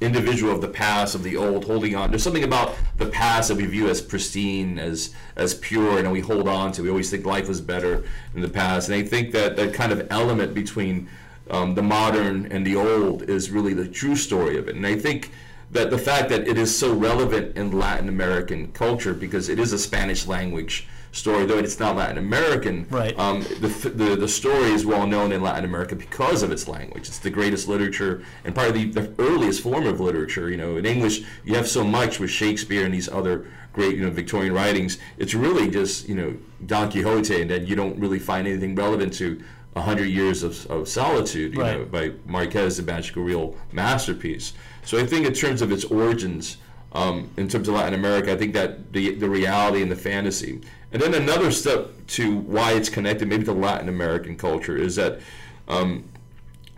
individual 0.00 0.52
of 0.52 0.62
the 0.62 0.68
past 0.68 1.14
of 1.14 1.22
the 1.22 1.36
old 1.36 1.64
holding 1.64 1.94
on. 1.94 2.10
There's 2.10 2.22
something 2.22 2.44
about 2.44 2.74
the 2.96 3.06
past 3.06 3.48
that 3.48 3.56
we 3.56 3.66
view 3.66 3.88
as 3.88 4.00
pristine 4.00 4.78
as 4.78 5.14
as 5.36 5.54
pure 5.54 5.98
and 5.98 6.10
we 6.10 6.20
hold 6.20 6.48
on 6.48 6.72
to. 6.72 6.82
We 6.82 6.88
always 6.88 7.10
think 7.10 7.26
life 7.26 7.48
was 7.48 7.60
better 7.60 8.04
in 8.34 8.40
the 8.40 8.48
past. 8.48 8.88
And 8.88 8.96
i 8.96 9.06
think 9.06 9.32
that 9.32 9.56
that 9.56 9.74
kind 9.74 9.92
of 9.92 10.06
element 10.10 10.54
between 10.54 11.08
um, 11.50 11.74
the 11.74 11.82
modern 11.82 12.46
and 12.50 12.66
the 12.66 12.76
old 12.76 13.28
is 13.28 13.50
really 13.50 13.74
the 13.74 13.88
true 13.88 14.16
story 14.16 14.56
of 14.56 14.68
it. 14.68 14.76
And 14.76 14.86
i 14.86 14.96
think 14.96 15.32
that 15.72 15.90
the 15.90 15.98
fact 15.98 16.28
that 16.30 16.46
it 16.48 16.58
is 16.58 16.76
so 16.76 16.92
relevant 16.94 17.56
in 17.56 17.70
latin 17.72 18.08
american 18.08 18.70
culture 18.72 19.14
because 19.14 19.48
it 19.48 19.58
is 19.58 19.72
a 19.72 19.78
spanish 19.78 20.26
language 20.26 20.86
story 21.12 21.44
though 21.46 21.58
it's 21.58 21.78
not 21.80 21.96
latin 21.96 22.18
american 22.18 22.86
Right. 22.90 23.16
um, 23.18 23.42
the, 23.60 23.68
the, 23.94 24.16
the 24.16 24.28
story 24.28 24.70
is 24.72 24.84
well 24.86 25.06
known 25.06 25.32
in 25.32 25.42
Latin 25.42 25.64
America 25.64 25.94
because 25.96 26.42
of 26.42 26.50
its 26.52 26.66
language. 26.68 27.08
It's 27.08 27.18
the 27.18 27.30
greatest 27.30 27.66
literature 27.68 28.22
and 28.44 28.54
probably 28.54 28.86
the, 28.90 29.00
the 29.02 29.22
earliest 29.22 29.62
form 29.62 29.86
of 29.86 30.00
literature. 30.00 30.48
You 30.50 30.56
know, 30.56 30.76
in 30.76 30.86
English, 30.86 31.22
you 31.44 31.54
have 31.54 31.68
so 31.68 31.82
much 31.84 32.18
with 32.20 32.30
Shakespeare 32.30 32.84
and 32.84 32.92
these 32.94 33.08
other 33.08 33.46
great, 33.72 33.96
you 33.96 34.02
know, 34.04 34.10
Victorian 34.10 34.52
writings. 34.54 34.98
It's 35.18 35.34
really 35.34 35.68
just, 35.70 36.08
you 36.08 36.14
know, 36.14 36.36
Don 36.66 36.90
Quixote, 36.90 37.40
and 37.42 37.50
then 37.50 37.66
you 37.66 37.76
don't 37.76 37.98
really 37.98 38.18
find 38.18 38.46
anything 38.46 38.74
relevant 38.74 39.12
to 39.14 39.40
A 39.76 39.80
Hundred 39.82 40.06
Years 40.06 40.42
of, 40.42 40.66
of 40.70 40.88
Solitude, 40.88 41.54
you 41.54 41.60
Right. 41.60 41.78
know, 41.78 41.84
by 41.86 42.12
Marquez, 42.26 42.76
the 42.76 42.82
magical 42.84 43.22
real 43.22 43.56
masterpiece. 43.72 44.52
So 44.84 44.98
I 44.98 45.06
think 45.06 45.26
in 45.26 45.32
terms 45.32 45.62
of 45.62 45.72
its 45.72 45.84
origins, 45.84 46.56
um, 46.92 47.30
in 47.36 47.48
terms 47.48 47.68
of 47.68 47.74
Latin 47.74 47.94
America, 47.94 48.32
I 48.32 48.36
think 48.36 48.54
that 48.54 48.92
the 48.92 49.14
the 49.14 49.28
reality 49.28 49.82
and 49.82 49.90
the 49.90 49.96
fantasy, 49.96 50.60
and 50.92 51.00
then 51.00 51.14
another 51.14 51.50
step 51.50 51.90
to 52.08 52.36
why 52.36 52.72
it's 52.72 52.88
connected 52.88 53.28
maybe 53.28 53.44
to 53.44 53.52
Latin 53.52 53.88
American 53.88 54.36
culture 54.36 54.76
is 54.76 54.96
that 54.96 55.20
um, 55.68 56.04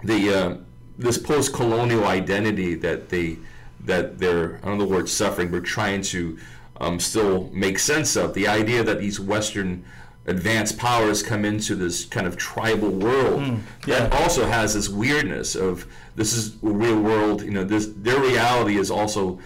the 0.05 0.35
uh, 0.35 0.57
this 0.99 1.17
post-colonial 1.17 2.05
identity 2.05 2.75
that 2.75 3.09
they 3.09 3.39
that 3.85 4.19
they're 4.19 4.57
I 4.63 4.67
don't 4.67 4.79
know 4.79 4.85
the 4.85 4.93
word 4.93 5.09
suffering, 5.09 5.51
but 5.51 5.65
trying 5.65 6.03
to 6.03 6.39
um, 6.79 7.01
still 7.01 7.49
make 7.53 7.79
sense 7.79 8.17
of 8.17 8.35
the 8.35 8.49
idea 8.49 8.83
that 8.83 8.99
these 8.99 9.19
Western 9.19 9.85
advanced 10.27 10.79
powers 10.79 11.23
come 11.23 11.45
into 11.45 11.75
this 11.75 12.05
kind 12.05 12.27
of 12.27 12.37
tribal 12.37 12.91
world 12.91 13.41
that 13.87 14.13
yeah. 14.13 14.19
also 14.21 14.47
has 14.47 14.75
this 14.75 14.89
weirdness 14.89 15.55
of 15.55 15.87
this 16.15 16.33
is 16.33 16.55
a 16.63 16.67
real 16.67 17.01
world. 17.01 17.43
You 17.43 17.51
know, 17.51 17.65
this 17.65 17.89
their 17.97 18.21
reality 18.21 18.77
is 18.77 18.91
also. 18.91 19.39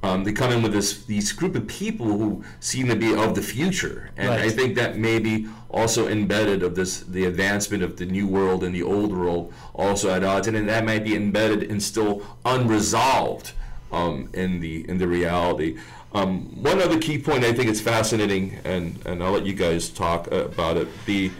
Um, 0.00 0.22
they 0.22 0.32
come 0.32 0.52
in 0.52 0.62
with 0.62 0.72
this 0.72 1.04
these 1.06 1.32
group 1.32 1.56
of 1.56 1.66
people 1.66 2.06
who 2.06 2.44
seem 2.60 2.86
to 2.86 2.94
be 2.94 3.12
of 3.12 3.34
the 3.34 3.42
future, 3.42 4.10
and 4.16 4.30
I 4.30 4.48
think 4.48 4.76
that 4.76 4.96
maybe 4.96 5.48
also 5.70 6.06
embedded 6.06 6.62
of 6.62 6.76
this 6.76 7.00
the 7.00 7.24
advancement 7.24 7.82
of 7.82 7.96
the 7.96 8.06
new 8.06 8.28
world 8.28 8.62
and 8.62 8.72
the 8.72 8.82
old 8.84 9.10
world 9.10 9.52
also 9.74 10.10
at 10.10 10.22
odds, 10.22 10.46
and 10.46 10.68
that 10.68 10.84
might 10.84 11.02
be 11.02 11.16
embedded 11.16 11.68
and 11.68 11.82
still 11.82 12.22
unresolved 12.44 13.54
um, 13.90 14.30
in 14.34 14.60
the 14.60 14.88
in 14.88 14.98
the 14.98 15.08
reality. 15.08 15.78
Um, 16.12 16.62
one 16.62 16.80
other 16.80 16.98
key 16.98 17.18
point 17.18 17.44
I 17.44 17.52
think 17.52 17.68
it's 17.68 17.80
fascinating, 17.80 18.58
and 18.64 18.98
and 19.06 19.22
I'll 19.22 19.32
let 19.32 19.44
you 19.44 19.52
guys 19.52 19.88
talk 19.88 20.28
uh, 20.32 20.46
about 20.46 20.76
it. 20.76 20.88
The 21.06 21.30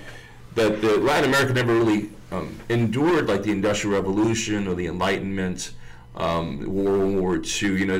that 0.55 0.81
the 0.81 0.99
Latin 0.99 1.31
America 1.31 1.55
never 1.55 1.75
really 1.75 2.11
um, 2.31 2.59
endured 2.69 3.29
like 3.29 3.43
the 3.43 3.53
Industrial 3.53 3.95
Revolution 3.95 4.67
or 4.69 4.75
the 4.75 4.87
Enlightenment, 4.87 5.73
um, 6.17 6.65
World 6.67 7.17
War 7.17 7.37
II. 7.37 7.79
You 7.79 7.87
know, 7.87 7.99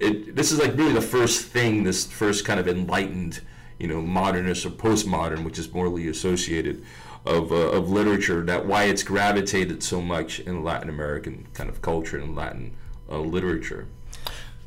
it, 0.00 0.34
this 0.34 0.50
is 0.50 0.58
like 0.58 0.76
really 0.76 0.94
the 0.94 1.00
first 1.00 1.46
thing, 1.46 1.84
this 1.84 2.06
first 2.06 2.44
kind 2.44 2.58
of 2.58 2.66
enlightened, 2.66 3.40
you 3.78 3.86
know, 3.86 4.00
modernist 4.00 4.66
or 4.66 4.70
postmodern, 4.70 5.44
which 5.44 5.58
is 5.58 5.72
morally 5.72 6.08
associated 6.08 6.84
of, 7.24 7.52
uh, 7.52 7.56
of 7.56 7.90
literature. 7.90 8.42
That 8.42 8.66
why 8.66 8.84
it's 8.84 9.02
gravitated 9.02 9.82
so 9.82 10.00
much 10.00 10.40
in 10.40 10.64
Latin 10.64 10.88
American 10.88 11.46
kind 11.54 11.68
of 11.68 11.82
culture 11.82 12.18
and 12.18 12.34
Latin 12.34 12.74
uh, 13.10 13.18
literature. 13.18 13.86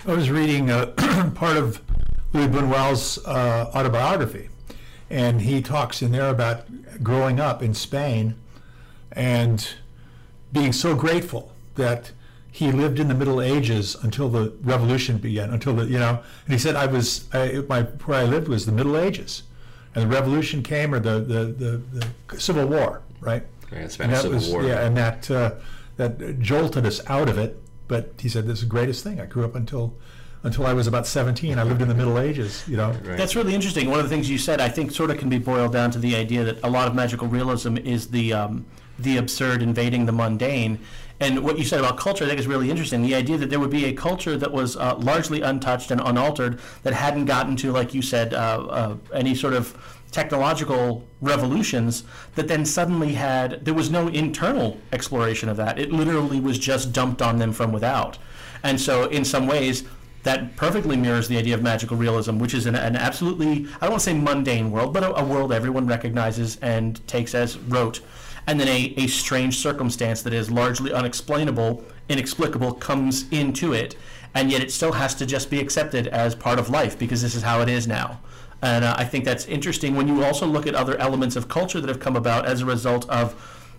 I 0.07 0.13
was 0.13 0.29
reading 0.31 0.69
uh, 0.69 0.87
part 1.35 1.57
of 1.57 1.81
Louis 2.33 2.47
Buñuel's 2.47 3.23
uh, 3.25 3.71
autobiography, 3.75 4.49
and 5.09 5.41
he 5.41 5.61
talks 5.61 6.01
in 6.01 6.11
there 6.11 6.29
about 6.29 6.65
growing 7.03 7.39
up 7.39 7.61
in 7.61 7.73
Spain 7.73 8.35
and 9.11 9.67
being 10.51 10.73
so 10.73 10.95
grateful 10.95 11.51
that 11.75 12.11
he 12.51 12.71
lived 12.71 12.99
in 12.99 13.07
the 13.07 13.13
Middle 13.13 13.41
Ages 13.41 13.95
until 14.01 14.27
the 14.29 14.53
Revolution 14.63 15.17
began. 15.17 15.51
Until 15.51 15.73
the 15.75 15.85
you 15.85 15.99
know, 15.99 16.21
and 16.45 16.53
he 16.53 16.57
said, 16.57 16.75
"I 16.75 16.87
was 16.87 17.27
I, 17.33 17.63
my 17.69 17.83
where 17.83 18.19
I 18.21 18.25
lived 18.25 18.47
was 18.47 18.65
the 18.65 18.71
Middle 18.71 18.97
Ages, 18.97 19.43
and 19.93 20.03
the 20.03 20.07
Revolution 20.15 20.63
came 20.63 20.93
or 20.95 20.99
the 20.99 21.19
the, 21.19 21.45
the, 21.45 22.07
the 22.29 22.39
Civil 22.41 22.65
War, 22.65 23.03
right? 23.19 23.43
Yeah, 23.71 23.79
And 23.79 23.91
Spanish 23.91 24.15
that 24.17 24.21
Civil 24.23 24.35
was 24.37 24.49
War. 24.49 24.63
yeah, 24.63 24.85
and 24.85 24.97
that 24.97 25.29
uh, 25.29 25.51
that 25.97 26.39
jolted 26.39 26.85
us 26.87 27.01
out 27.07 27.29
of 27.29 27.37
it. 27.37 27.60
But 27.91 28.13
he 28.17 28.29
said, 28.29 28.47
"This 28.47 28.59
is 28.59 28.61
the 28.61 28.69
greatest 28.69 29.03
thing. 29.03 29.19
I 29.19 29.25
grew 29.25 29.43
up 29.43 29.55
until." 29.55 29.93
Until 30.43 30.65
I 30.65 30.73
was 30.73 30.87
about 30.87 31.05
17, 31.05 31.59
I 31.59 31.61
lived 31.61 31.83
in 31.83 31.87
the 31.87 31.93
Middle 31.93 32.17
Ages, 32.17 32.63
you 32.67 32.75
know. 32.75 32.89
Right. 32.89 33.15
That's 33.15 33.35
really 33.35 33.53
interesting. 33.53 33.91
One 33.91 33.99
of 33.99 34.05
the 34.05 34.09
things 34.09 34.27
you 34.27 34.39
said, 34.39 34.59
I 34.59 34.69
think, 34.69 34.89
sort 34.91 35.11
of 35.11 35.19
can 35.19 35.29
be 35.29 35.37
boiled 35.37 35.71
down 35.71 35.91
to 35.91 35.99
the 35.99 36.15
idea 36.15 36.43
that 36.43 36.57
a 36.63 36.67
lot 36.67 36.87
of 36.87 36.95
magical 36.95 37.27
realism 37.27 37.77
is 37.77 38.07
the 38.07 38.33
um, 38.33 38.65
the 38.97 39.17
absurd 39.17 39.61
invading 39.61 40.07
the 40.07 40.11
mundane. 40.11 40.79
And 41.19 41.43
what 41.43 41.59
you 41.59 41.63
said 41.63 41.77
about 41.77 41.97
culture, 41.97 42.23
I 42.25 42.27
think, 42.27 42.39
is 42.39 42.47
really 42.47 42.71
interesting. 42.71 43.03
The 43.03 43.13
idea 43.13 43.37
that 43.37 43.51
there 43.51 43.59
would 43.59 43.69
be 43.69 43.85
a 43.85 43.93
culture 43.93 44.35
that 44.35 44.51
was 44.51 44.75
uh, 44.75 44.95
largely 44.95 45.41
untouched 45.43 45.91
and 45.91 46.01
unaltered, 46.03 46.59
that 46.81 46.93
hadn't 46.93 47.25
gotten 47.25 47.55
to, 47.57 47.71
like 47.71 47.93
you 47.93 48.01
said, 48.01 48.33
uh, 48.33 48.37
uh, 48.37 48.95
any 49.13 49.35
sort 49.35 49.53
of 49.53 50.00
technological 50.11 51.07
revolutions, 51.21 52.03
that 52.35 52.47
then 52.47 52.65
suddenly 52.65 53.13
had 53.13 53.65
there 53.65 53.73
was 53.73 53.89
no 53.89 54.07
internal 54.09 54.77
exploration 54.91 55.49
of 55.49 55.57
that. 55.57 55.79
It 55.79 55.91
literally 55.91 56.39
was 56.39 56.59
just 56.59 56.91
dumped 56.91 57.21
on 57.21 57.39
them 57.39 57.53
from 57.53 57.71
without. 57.71 58.17
And 58.63 58.79
so, 58.79 59.05
in 59.05 59.25
some 59.25 59.47
ways, 59.47 59.83
that 60.23 60.55
perfectly 60.55 60.95
mirrors 60.95 61.27
the 61.27 61.37
idea 61.37 61.55
of 61.55 61.63
magical 61.63 61.97
realism, 61.97 62.37
which 62.37 62.53
is 62.53 62.65
an, 62.65 62.75
an 62.75 62.95
absolutely, 62.95 63.67
I 63.77 63.85
don't 63.85 63.91
want 63.91 64.01
to 64.01 64.05
say 64.05 64.13
mundane 64.13 64.69
world, 64.69 64.93
but 64.93 65.03
a, 65.03 65.19
a 65.19 65.23
world 65.23 65.51
everyone 65.51 65.87
recognizes 65.87 66.57
and 66.57 67.05
takes 67.07 67.33
as 67.33 67.57
rote. 67.57 68.01
And 68.47 68.59
then 68.59 68.67
a, 68.67 68.93
a 68.97 69.07
strange 69.07 69.57
circumstance 69.57 70.21
that 70.23 70.33
is 70.33 70.51
largely 70.51 70.91
unexplainable, 70.91 71.83
inexplicable, 72.09 72.73
comes 72.73 73.27
into 73.31 73.73
it. 73.73 73.95
And 74.33 74.51
yet 74.51 74.61
it 74.61 74.71
still 74.71 74.93
has 74.93 75.15
to 75.15 75.25
just 75.25 75.49
be 75.49 75.59
accepted 75.59 76.07
as 76.07 76.35
part 76.35 76.59
of 76.59 76.69
life 76.69 76.97
because 76.97 77.21
this 77.21 77.35
is 77.35 77.43
how 77.43 77.61
it 77.61 77.69
is 77.69 77.87
now. 77.87 78.19
And 78.61 78.85
uh, 78.85 78.95
I 78.97 79.05
think 79.05 79.25
that's 79.25 79.45
interesting 79.45 79.95
when 79.95 80.07
you 80.07 80.23
also 80.23 80.45
look 80.45 80.67
at 80.67 80.75
other 80.75 80.97
elements 80.97 81.35
of 81.35 81.47
culture 81.47 81.81
that 81.81 81.87
have 81.87 81.99
come 81.99 82.15
about 82.15 82.45
as 82.45 82.61
a 82.61 82.65
result 82.65 83.09
of, 83.09 83.35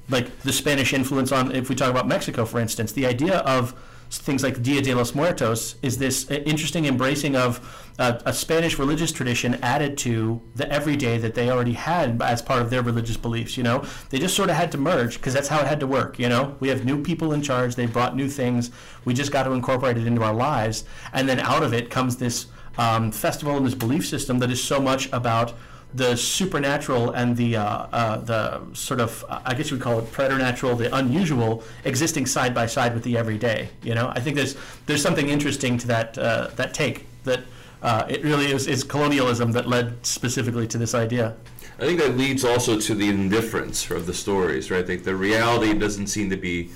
like, 0.08 0.40
the 0.40 0.52
Spanish 0.52 0.92
influence 0.92 1.30
on, 1.30 1.54
if 1.54 1.68
we 1.68 1.74
talk 1.74 1.90
about 1.90 2.08
Mexico, 2.08 2.44
for 2.44 2.58
instance, 2.58 2.92
the 2.92 3.06
idea 3.06 3.38
of 3.38 3.74
things 4.18 4.42
like 4.42 4.62
Dia 4.62 4.82
de 4.82 4.94
los 4.94 5.14
Muertos 5.14 5.76
is 5.82 5.98
this 5.98 6.30
uh, 6.30 6.34
interesting 6.34 6.84
embracing 6.84 7.34
of 7.34 7.60
uh, 7.98 8.18
a 8.24 8.32
Spanish 8.32 8.78
religious 8.78 9.12
tradition 9.12 9.54
added 9.62 9.96
to 9.98 10.40
the 10.54 10.70
everyday 10.70 11.18
that 11.18 11.34
they 11.34 11.50
already 11.50 11.72
had 11.72 12.20
as 12.22 12.42
part 12.42 12.60
of 12.60 12.70
their 12.70 12.82
religious 12.82 13.16
beliefs. 13.16 13.56
You 13.56 13.62
know, 13.62 13.84
they 14.10 14.18
just 14.18 14.36
sort 14.36 14.50
of 14.50 14.56
had 14.56 14.70
to 14.72 14.78
merge 14.78 15.16
because 15.16 15.34
that's 15.34 15.48
how 15.48 15.60
it 15.60 15.66
had 15.66 15.80
to 15.80 15.86
work. 15.86 16.18
You 16.18 16.28
know, 16.28 16.56
we 16.60 16.68
have 16.68 16.84
new 16.84 17.02
people 17.02 17.32
in 17.32 17.42
charge; 17.42 17.74
they 17.74 17.86
brought 17.86 18.16
new 18.16 18.28
things. 18.28 18.70
We 19.04 19.14
just 19.14 19.32
got 19.32 19.44
to 19.44 19.52
incorporate 19.52 19.96
it 19.96 20.06
into 20.06 20.22
our 20.22 20.34
lives, 20.34 20.84
and 21.12 21.28
then 21.28 21.40
out 21.40 21.62
of 21.62 21.72
it 21.72 21.90
comes 21.90 22.16
this 22.16 22.46
um, 22.78 23.12
festival 23.12 23.56
and 23.56 23.66
this 23.66 23.74
belief 23.74 24.06
system 24.06 24.38
that 24.38 24.50
is 24.50 24.62
so 24.62 24.80
much 24.80 25.12
about 25.12 25.54
the 25.94 26.16
supernatural 26.16 27.10
and 27.10 27.36
the 27.36 27.56
uh, 27.56 27.64
uh, 27.92 28.16
the 28.18 28.74
sort 28.74 29.00
of 29.00 29.24
I 29.28 29.54
guess 29.54 29.70
you 29.70 29.76
would 29.76 29.84
call 29.84 29.98
it 29.98 30.10
preternatural, 30.10 30.74
the 30.76 30.94
unusual, 30.94 31.62
existing 31.84 32.26
side 32.26 32.54
by 32.54 32.66
side 32.66 32.94
with 32.94 33.02
the 33.02 33.18
everyday. 33.18 33.68
You 33.82 33.94
know, 33.94 34.08
I 34.14 34.20
think 34.20 34.36
there's 34.36 34.56
there's 34.86 35.02
something 35.02 35.28
interesting 35.28 35.76
to 35.78 35.86
that 35.88 36.16
uh, 36.16 36.48
that 36.56 36.72
take 36.72 37.06
that 37.24 37.40
uh, 37.82 38.06
it 38.08 38.24
really 38.24 38.50
is, 38.52 38.66
is 38.66 38.84
colonialism 38.84 39.52
that 39.52 39.68
led 39.68 40.04
specifically 40.06 40.66
to 40.68 40.78
this 40.78 40.94
idea. 40.94 41.36
I 41.78 41.84
think 41.84 41.98
that 41.98 42.16
leads 42.16 42.44
also 42.44 42.78
to 42.78 42.94
the 42.94 43.08
indifference 43.08 43.90
of 43.90 44.06
the 44.06 44.14
stories, 44.14 44.70
right? 44.70 44.86
Like 44.88 45.02
the 45.02 45.16
reality 45.16 45.74
doesn't 45.74 46.06
seem 46.06 46.30
to 46.30 46.36
be 46.36 46.70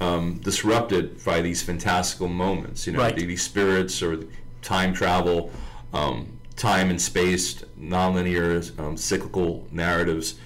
um, 0.00 0.38
disrupted 0.38 1.24
by 1.24 1.40
these 1.40 1.62
fantastical 1.62 2.28
moments, 2.28 2.86
you 2.86 2.92
know, 2.92 3.00
Right. 3.00 3.16
these 3.16 3.42
spirits 3.42 4.02
or 4.02 4.18
time 4.64 4.92
travel, 4.92 5.52
um, 5.92 6.38
time 6.56 6.90
and 6.90 7.00
space, 7.00 7.62
nonlinear, 7.78 8.76
um, 8.80 8.96
cyclical 8.96 9.66
narratives. 9.70 10.36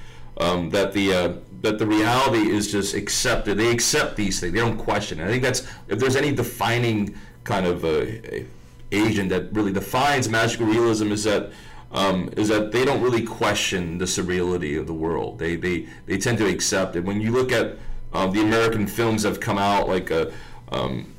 Um, 0.40 0.70
that 0.70 0.92
the 0.92 1.12
uh, 1.12 1.32
that 1.62 1.78
the 1.78 1.86
reality 1.86 2.50
is 2.50 2.70
just 2.70 2.94
accepted. 2.94 3.58
They 3.58 3.70
accept 3.70 4.16
these 4.16 4.38
things. 4.38 4.52
They 4.52 4.60
don't 4.60 4.78
question. 4.78 5.18
it. 5.18 5.24
I 5.24 5.28
think 5.28 5.42
that's 5.42 5.66
if 5.88 5.98
there's 5.98 6.16
any 6.16 6.32
defining 6.32 7.16
kind 7.44 7.66
of 7.66 7.84
uh, 7.84 8.04
agent 8.92 9.30
that 9.30 9.52
really 9.52 9.72
defines 9.72 10.28
magical 10.28 10.66
realism 10.66 11.12
is 11.12 11.24
that 11.24 11.50
um, 11.90 12.30
is 12.36 12.48
that 12.48 12.70
they 12.72 12.84
don't 12.84 13.00
really 13.00 13.22
question 13.22 13.98
the 13.98 14.04
surreality 14.04 14.78
of 14.78 14.86
the 14.86 14.94
world. 14.94 15.38
They 15.38 15.56
they, 15.56 15.88
they 16.06 16.18
tend 16.18 16.38
to 16.38 16.46
accept 16.46 16.96
it. 16.96 17.04
When 17.04 17.20
you 17.20 17.32
look 17.32 17.50
at 17.50 17.76
um, 18.12 18.32
the 18.32 18.42
American 18.42 18.86
films 18.86 19.22
that 19.22 19.30
have 19.30 19.40
come 19.40 19.58
out, 19.58 19.88
like 19.88 20.10
uh, 20.10 20.26
um, 20.70 21.12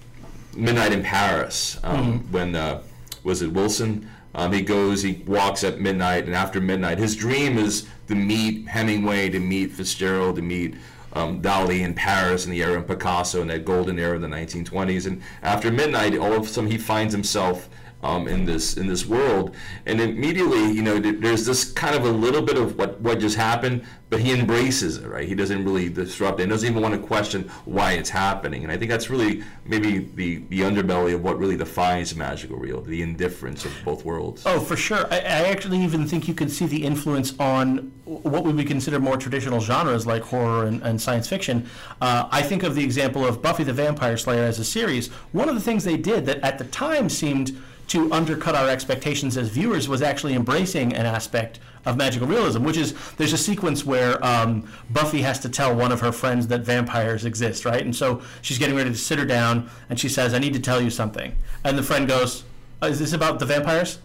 Midnight 0.55 0.93
in 0.93 1.03
Paris, 1.03 1.79
um, 1.83 2.31
when 2.31 2.55
uh, 2.55 2.81
was 3.29 3.43
it 3.43 3.53
Wilson? 3.53 4.09
Um, 4.33 4.51
he 4.51 4.61
goes, 4.61 5.03
he 5.03 5.23
walks 5.27 5.63
at 5.63 5.79
midnight, 5.79 6.25
and 6.25 6.35
after 6.35 6.59
midnight, 6.59 6.97
his 6.97 7.15
dream 7.15 7.59
is 7.59 7.87
to 8.07 8.15
meet 8.15 8.67
Hemingway, 8.67 9.29
to 9.29 9.39
meet 9.39 9.71
Fitzgerald, 9.71 10.37
to 10.37 10.41
meet 10.41 10.75
um, 11.13 11.39
Dali 11.39 11.81
in 11.81 11.93
Paris 11.93 12.45
in 12.45 12.51
the 12.51 12.63
era 12.63 12.79
of 12.79 12.87
Picasso 12.87 13.41
in 13.41 13.47
that 13.49 13.65
golden 13.65 13.99
era 13.99 14.15
of 14.15 14.21
the 14.21 14.27
1920s. 14.27 15.05
And 15.05 15.21
after 15.43 15.71
midnight, 15.71 16.17
all 16.17 16.33
of 16.33 16.43
a 16.43 16.47
sudden, 16.47 16.71
he 16.71 16.79
finds 16.79 17.13
himself 17.13 17.69
um, 18.01 18.27
in 18.27 18.45
this 18.45 18.77
in 18.77 18.87
this 18.87 19.05
world, 19.05 19.55
and 19.85 19.99
immediately, 19.99 20.71
you 20.71 20.81
know, 20.81 20.99
there's 20.99 21.45
this 21.45 21.71
kind 21.71 21.95
of 21.95 22.05
a 22.05 22.11
little 22.11 22.41
bit 22.41 22.57
of 22.57 22.77
what 22.77 22.99
what 23.01 23.19
just 23.19 23.35
happened, 23.35 23.83
but 24.09 24.21
he 24.21 24.31
embraces 24.31 24.97
it, 24.97 25.07
right? 25.07 25.27
He 25.27 25.35
doesn't 25.35 25.65
really 25.65 25.89
disrupt 25.89 26.39
it. 26.39 26.43
He 26.43 26.49
doesn't 26.49 26.69
even 26.69 26.81
want 26.81 26.95
to 26.95 27.01
question 27.01 27.49
why 27.65 27.93
it's 27.93 28.09
happening, 28.09 28.63
and 28.63 28.71
I 28.71 28.77
think 28.77 28.89
that's 28.89 29.09
really 29.09 29.43
maybe 29.65 29.99
the 30.15 30.37
the 30.49 30.61
underbelly 30.61 31.13
of 31.13 31.23
what 31.23 31.37
really 31.37 31.57
defines 31.57 32.15
magical 32.15 32.57
real, 32.57 32.81
the 32.81 33.01
indifference 33.01 33.65
of 33.65 33.73
both 33.83 34.05
worlds. 34.05 34.43
Oh, 34.45 34.59
for 34.59 34.77
sure. 34.77 35.05
I, 35.11 35.17
I 35.17 35.49
actually 35.49 35.79
even 35.79 36.07
think 36.07 36.27
you 36.27 36.33
can 36.33 36.47
see 36.47 36.67
the 36.67 36.85
influence 36.85 37.37
on 37.37 37.91
what 38.05 38.43
would 38.43 38.55
we 38.55 38.63
consider 38.63 38.99
more 38.99 39.17
traditional 39.17 39.59
genres 39.59 40.07
like 40.07 40.23
horror 40.23 40.65
and, 40.65 40.81
and 40.83 41.01
science 41.01 41.27
fiction. 41.27 41.69
Uh, 42.01 42.27
I 42.31 42.41
think 42.41 42.63
of 42.63 42.75
the 42.75 42.83
example 42.83 43.25
of 43.25 43.41
Buffy 43.41 43.63
the 43.63 43.73
Vampire 43.73 44.17
Slayer 44.17 44.43
as 44.43 44.57
a 44.57 44.65
series. 44.65 45.09
One 45.31 45.49
of 45.49 45.55
the 45.55 45.61
things 45.61 45.83
they 45.83 45.97
did 45.97 46.25
that 46.25 46.39
at 46.39 46.57
the 46.57 46.65
time 46.65 47.09
seemed 47.09 47.61
to 47.89 48.11
undercut 48.11 48.55
our 48.55 48.69
expectations 48.69 49.35
as 49.35 49.49
viewers 49.49 49.89
was 49.89 50.01
actually 50.01 50.35
embracing 50.35 50.93
an 50.93 51.05
aspect 51.05 51.59
of 51.85 51.97
magical 51.97 52.27
realism, 52.27 52.63
which 52.63 52.77
is 52.77 52.93
there's 53.17 53.33
a 53.33 53.37
sequence 53.37 53.85
where 53.85 54.23
um, 54.23 54.67
Buffy 54.89 55.21
has 55.21 55.39
to 55.39 55.49
tell 55.49 55.75
one 55.75 55.91
of 55.91 55.99
her 56.01 56.11
friends 56.11 56.47
that 56.47 56.61
vampires 56.61 57.25
exist, 57.25 57.65
right? 57.65 57.81
And 57.81 57.95
so 57.95 58.21
she's 58.41 58.59
getting 58.59 58.75
ready 58.75 58.91
to 58.91 58.97
sit 58.97 59.17
her 59.17 59.25
down, 59.25 59.69
and 59.89 59.99
she 59.99 60.09
says, 60.09 60.33
"I 60.33 60.39
need 60.39 60.53
to 60.53 60.59
tell 60.59 60.81
you 60.81 60.89
something," 60.89 61.35
and 61.63 61.77
the 61.77 61.83
friend 61.83 62.07
goes, 62.07 62.43
"Uh, 62.81 62.87
"Is 62.87 62.99
this 62.99 63.13
about 63.13 63.39
the 63.39 63.45
vampires?" 63.45 63.99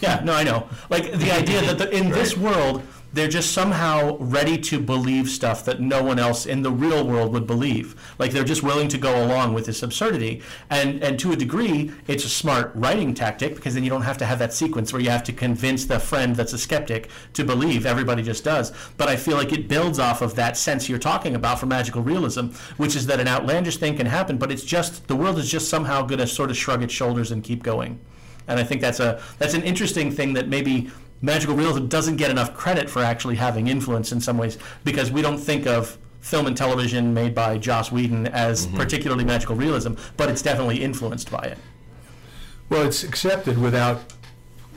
Yeah, 0.00 0.20
no, 0.24 0.34
I 0.34 0.42
know. 0.42 0.68
Like 0.90 1.12
the 1.12 1.30
idea 1.30 1.62
that 1.62 1.78
the, 1.78 1.90
in 1.96 2.10
this 2.10 2.36
world, 2.36 2.82
they're 3.14 3.28
just 3.28 3.52
somehow 3.52 4.16
ready 4.18 4.58
to 4.58 4.80
believe 4.80 5.28
stuff 5.28 5.64
that 5.64 5.80
no 5.80 6.02
one 6.02 6.18
else 6.18 6.46
in 6.46 6.62
the 6.62 6.70
real 6.70 7.06
world 7.06 7.32
would 7.32 7.46
believe. 7.46 7.94
Like 8.18 8.32
they're 8.32 8.42
just 8.42 8.64
willing 8.64 8.88
to 8.88 8.98
go 8.98 9.24
along 9.24 9.54
with 9.54 9.66
this 9.66 9.84
absurdity. 9.84 10.42
And 10.68 11.02
and 11.02 11.18
to 11.20 11.30
a 11.30 11.36
degree, 11.36 11.92
it's 12.08 12.24
a 12.24 12.28
smart 12.28 12.72
writing 12.74 13.14
tactic 13.14 13.54
because 13.54 13.74
then 13.74 13.84
you 13.84 13.90
don't 13.90 14.02
have 14.02 14.18
to 14.18 14.26
have 14.26 14.40
that 14.40 14.52
sequence 14.52 14.92
where 14.92 15.00
you 15.00 15.10
have 15.10 15.22
to 15.24 15.32
convince 15.32 15.84
the 15.84 16.00
friend 16.00 16.34
that's 16.34 16.52
a 16.52 16.58
skeptic 16.58 17.08
to 17.34 17.44
believe. 17.44 17.86
Everybody 17.86 18.22
just 18.24 18.42
does. 18.42 18.72
But 18.96 19.08
I 19.08 19.14
feel 19.14 19.36
like 19.36 19.52
it 19.52 19.68
builds 19.68 20.00
off 20.00 20.20
of 20.20 20.34
that 20.34 20.56
sense 20.56 20.88
you're 20.88 20.98
talking 20.98 21.36
about 21.36 21.60
for 21.60 21.66
magical 21.66 22.02
realism, 22.02 22.48
which 22.78 22.96
is 22.96 23.06
that 23.06 23.20
an 23.20 23.28
outlandish 23.28 23.76
thing 23.76 23.96
can 23.96 24.06
happen, 24.06 24.38
but 24.38 24.50
it's 24.50 24.64
just 24.64 25.06
the 25.06 25.14
world 25.14 25.38
is 25.38 25.48
just 25.48 25.68
somehow 25.68 26.02
going 26.02 26.18
to 26.18 26.26
sort 26.26 26.50
of 26.50 26.56
shrug 26.56 26.82
its 26.82 26.92
shoulders 26.92 27.30
and 27.30 27.44
keep 27.44 27.62
going. 27.62 28.00
And 28.46 28.60
I 28.60 28.64
think 28.64 28.80
that's 28.80 29.00
a 29.00 29.22
that's 29.38 29.54
an 29.54 29.62
interesting 29.62 30.10
thing 30.10 30.34
that 30.34 30.48
maybe 30.48 30.90
magical 31.24 31.54
realism 31.54 31.86
doesn't 31.86 32.16
get 32.16 32.30
enough 32.30 32.54
credit 32.54 32.90
for 32.90 33.02
actually 33.02 33.36
having 33.36 33.68
influence 33.68 34.12
in 34.12 34.20
some 34.20 34.36
ways 34.36 34.58
because 34.84 35.10
we 35.10 35.22
don't 35.22 35.38
think 35.38 35.66
of 35.66 35.98
film 36.20 36.46
and 36.46 36.56
television 36.56 37.12
made 37.12 37.34
by 37.34 37.58
Joss 37.58 37.90
Whedon 37.90 38.26
as 38.28 38.66
particularly 38.66 39.24
magical 39.24 39.56
realism, 39.56 39.94
but 40.16 40.30
it's 40.30 40.42
definitely 40.42 40.82
influenced 40.82 41.30
by 41.30 41.42
it. 41.42 41.58
Well, 42.70 42.86
it's 42.86 43.04
accepted 43.04 43.58
without, 43.58 44.00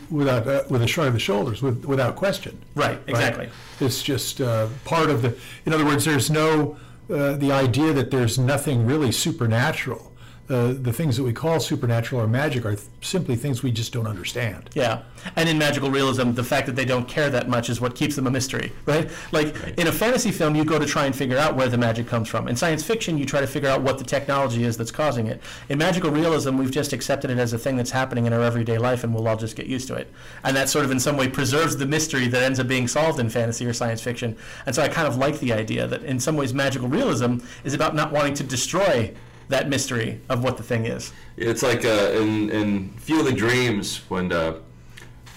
without, 0.10 0.46
uh, 0.46 0.64
with 0.70 0.82
a 0.82 0.88
shrug 0.88 1.08
of 1.08 1.14
the 1.14 1.20
shoulders, 1.20 1.62
with, 1.62 1.86
without 1.86 2.18
question. 2.18 2.62
Right, 2.76 3.00
exactly. 3.08 3.50
It's 3.80 4.04
just 4.04 4.42
uh, 4.42 4.68
part 4.84 5.10
of 5.10 5.22
the, 5.22 5.38
in 5.66 5.74
other 5.74 5.86
words, 5.86 6.04
there's 6.04 6.30
no, 6.30 6.78
uh, 7.10 7.34
the 7.38 7.54
idea 7.54 7.94
that 7.94 8.12
there's 8.12 8.38
nothing 8.38 8.86
really 8.86 9.14
supernatural. 9.14 10.12
Uh, 10.50 10.74
the 10.74 10.94
things 10.94 11.18
that 11.18 11.24
we 11.24 11.34
call 11.34 11.60
supernatural 11.60 12.22
or 12.22 12.28
magic 12.28 12.66
are 12.66 12.76
th- 12.76 12.88
simply 13.02 13.36
things 13.36 13.64
we 13.64 13.72
just 13.72 13.92
don't 13.92 14.08
understand. 14.08 14.70
Yeah. 14.74 15.02
And 15.36 15.50
in 15.50 15.58
magical 15.58 15.92
realism, 15.92 16.32
the 16.32 16.44
fact 16.44 16.68
that 16.68 16.76
they 16.78 16.86
don't 16.86 17.06
care 17.06 17.30
that 17.30 17.50
much 17.50 17.70
is 17.70 17.82
what 17.82 17.96
keeps 17.96 18.16
them 18.16 18.28
a 18.28 18.32
mystery, 18.32 18.72
right? 18.86 19.10
Like 19.34 19.78
in 19.78 19.88
a 19.88 19.92
fantasy 19.92 20.32
film, 20.32 20.56
you 20.56 20.64
go 20.64 20.80
to 20.80 20.86
try 20.86 21.06
and 21.06 21.14
figure 21.14 21.38
out 21.38 21.58
where 21.58 21.68
the 21.68 21.78
magic 21.78 22.08
comes 22.08 22.30
from. 22.30 22.48
In 22.48 22.56
science 22.56 22.82
fiction, 22.82 23.18
you 23.18 23.26
try 23.26 23.42
to 23.42 23.48
figure 23.48 23.68
out 23.68 23.82
what 23.82 23.98
the 23.98 24.06
technology 24.06 24.64
is 24.64 24.78
that's 24.78 24.92
causing 24.92 25.28
it. 25.28 25.42
In 25.68 25.78
magical 25.80 26.12
realism, 26.12 26.58
we've 26.58 26.72
just 26.72 26.94
accepted 26.94 27.30
it 27.30 27.40
as 27.40 27.52
a 27.52 27.58
thing 27.58 27.76
that's 27.76 27.92
happening 27.92 28.26
in 28.26 28.32
our 28.32 28.42
everyday 28.42 28.78
life 28.78 29.04
and 29.04 29.14
we'll 29.14 29.28
all 29.28 29.36
just 29.36 29.58
get 29.58 29.68
used 29.68 29.90
to 29.90 29.96
it. 29.96 30.10
And 30.46 30.56
that 30.56 30.70
sort 30.70 30.86
of 30.86 30.92
in 30.92 31.00
some 31.02 31.18
way 31.18 31.28
preserves 31.28 31.76
the 31.76 31.86
mystery 31.86 32.28
that 32.30 32.42
ends 32.42 32.60
up 32.60 32.70
being 32.70 32.88
solved 32.88 33.20
in 33.20 33.30
fantasy 33.30 33.66
or 33.66 33.74
science 33.74 34.02
fiction. 34.02 34.38
And 34.66 34.74
so 34.74 34.82
I 34.82 34.88
kind 34.88 35.10
of 35.10 35.18
like 35.18 35.40
the 35.40 35.52
idea 35.52 35.88
that 35.88 36.04
in 36.04 36.22
some 36.22 36.38
ways 36.38 36.54
magical 36.54 36.88
realism 36.88 37.40
is 37.66 37.74
about 37.74 37.96
not 37.96 38.14
wanting 38.14 38.34
to 38.36 38.44
destroy 38.44 39.14
that 39.50 39.70
mystery 39.70 40.22
of 40.30 40.44
what 40.44 40.58
the 40.58 40.64
thing 40.64 40.86
is. 40.86 41.14
It's 41.38 41.64
like 41.64 41.86
uh, 41.86 42.12
in 42.14 42.50
in 42.50 42.90
Field 42.98 43.22
of 43.22 43.26
the 43.28 43.34
Dreams 43.34 44.02
when 44.10 44.32
uh, 44.32 44.56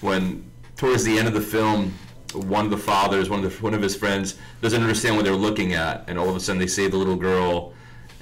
when 0.01 0.49
towards 0.75 1.03
the 1.03 1.17
end 1.17 1.27
of 1.27 1.33
the 1.33 1.41
film, 1.41 1.93
one 2.33 2.65
of 2.65 2.71
the 2.71 2.77
fathers, 2.77 3.29
one 3.29 3.43
of 3.43 3.51
the, 3.51 3.63
one 3.63 3.73
of 3.73 3.81
his 3.81 3.95
friends, 3.95 4.37
doesn't 4.61 4.81
understand 4.81 5.15
what 5.15 5.25
they're 5.25 5.35
looking 5.35 5.73
at, 5.73 6.03
and 6.07 6.17
all 6.17 6.29
of 6.29 6.35
a 6.35 6.39
sudden 6.39 6.59
they 6.59 6.67
save 6.67 6.91
the 6.91 6.97
little 6.97 7.15
girl, 7.15 7.73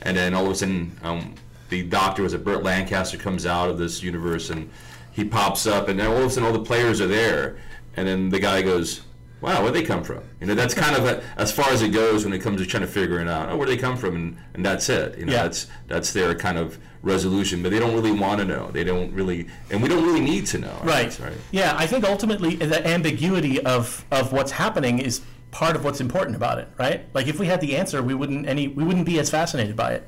and 0.02 0.18
then 0.18 0.34
all 0.34 0.46
of 0.46 0.52
a 0.52 0.56
sudden 0.56 0.98
um, 1.04 1.36
the 1.70 1.84
doctor, 1.84 2.24
was 2.24 2.34
it 2.34 2.44
Burt 2.44 2.64
Lancaster, 2.64 3.18
comes 3.18 3.46
out 3.46 3.70
of 3.70 3.78
this 3.78 4.04
universe 4.04 4.50
and 4.50 4.70
he 5.12 5.24
pops 5.24 5.66
up, 5.68 5.88
and 5.88 6.00
then 6.00 6.08
all 6.08 6.18
of 6.18 6.26
a 6.26 6.30
sudden 6.30 6.48
all 6.48 6.54
the 6.54 6.66
players 6.66 7.02
are 7.02 7.08
there, 7.08 7.58
and 7.96 8.08
then 8.08 8.30
the 8.30 8.40
guy 8.40 8.62
goes. 8.62 9.02
Wow, 9.42 9.62
where'd 9.64 9.74
they 9.74 9.84
come 9.84 10.04
from? 10.04 10.22
You 10.42 10.48
know, 10.48 10.56
that's 10.56 10.74
kind 10.74 10.96
of 10.98 11.06
a, 11.06 11.24
as 11.38 11.52
far 11.52 11.70
as 11.70 11.82
it 11.82 11.90
goes 11.90 12.26
when 12.26 12.34
it 12.34 12.40
comes 12.40 12.60
to 12.62 12.68
trying 12.68 12.82
to 12.82 12.88
figure 12.88 13.20
it 13.22 13.28
out. 13.28 13.50
Oh, 13.50 13.56
where'd 13.58 13.70
they 13.70 13.78
come 13.78 13.96
from? 13.96 14.16
And, 14.16 14.38
and 14.54 14.66
that's 14.66 14.90
it. 14.90 15.18
You 15.18 15.26
know, 15.26 15.34
Yeah. 15.34 15.44
that's 15.44 15.68
that's 15.88 16.12
their 16.14 16.36
kind 16.36 16.58
of 16.58 16.78
resolution. 17.04 17.64
But 17.64 17.72
they 17.72 17.80
don't 17.80 17.94
really 17.94 18.12
want 18.12 18.40
to 18.40 18.46
know. 18.46 18.70
They 18.72 18.84
don't 18.84 19.14
really, 19.14 19.48
and 19.72 19.82
we 19.82 19.88
don't 19.88 20.04
really 20.06 20.20
need 20.20 20.46
to 20.48 20.58
know. 20.58 20.78
Right. 20.84 21.04
guess, 21.06 21.20
right. 21.22 21.34
Yeah, 21.52 21.74
I 21.78 21.88
think 21.88 22.04
ultimately 22.04 22.56
the 22.58 22.86
ambiguity 22.86 23.64
of, 23.64 24.06
of 24.12 24.34
what's 24.34 24.52
happening 24.52 25.00
is 25.00 25.22
part 25.52 25.76
of 25.76 25.84
what's 25.86 26.02
important 26.02 26.36
about 26.36 26.60
it, 26.60 26.68
right? 26.78 27.06
Like 27.14 27.28
if 27.28 27.40
we 27.40 27.48
had 27.48 27.62
the 27.62 27.78
answer, 27.78 28.04
we 28.04 28.14
wouldn't 28.14 28.46
any 28.48 28.68
we 28.68 28.84
wouldn't 28.84 29.06
be 29.06 29.20
as 29.20 29.30
fascinated 29.30 29.76
by 29.76 29.94
it. 29.94 30.08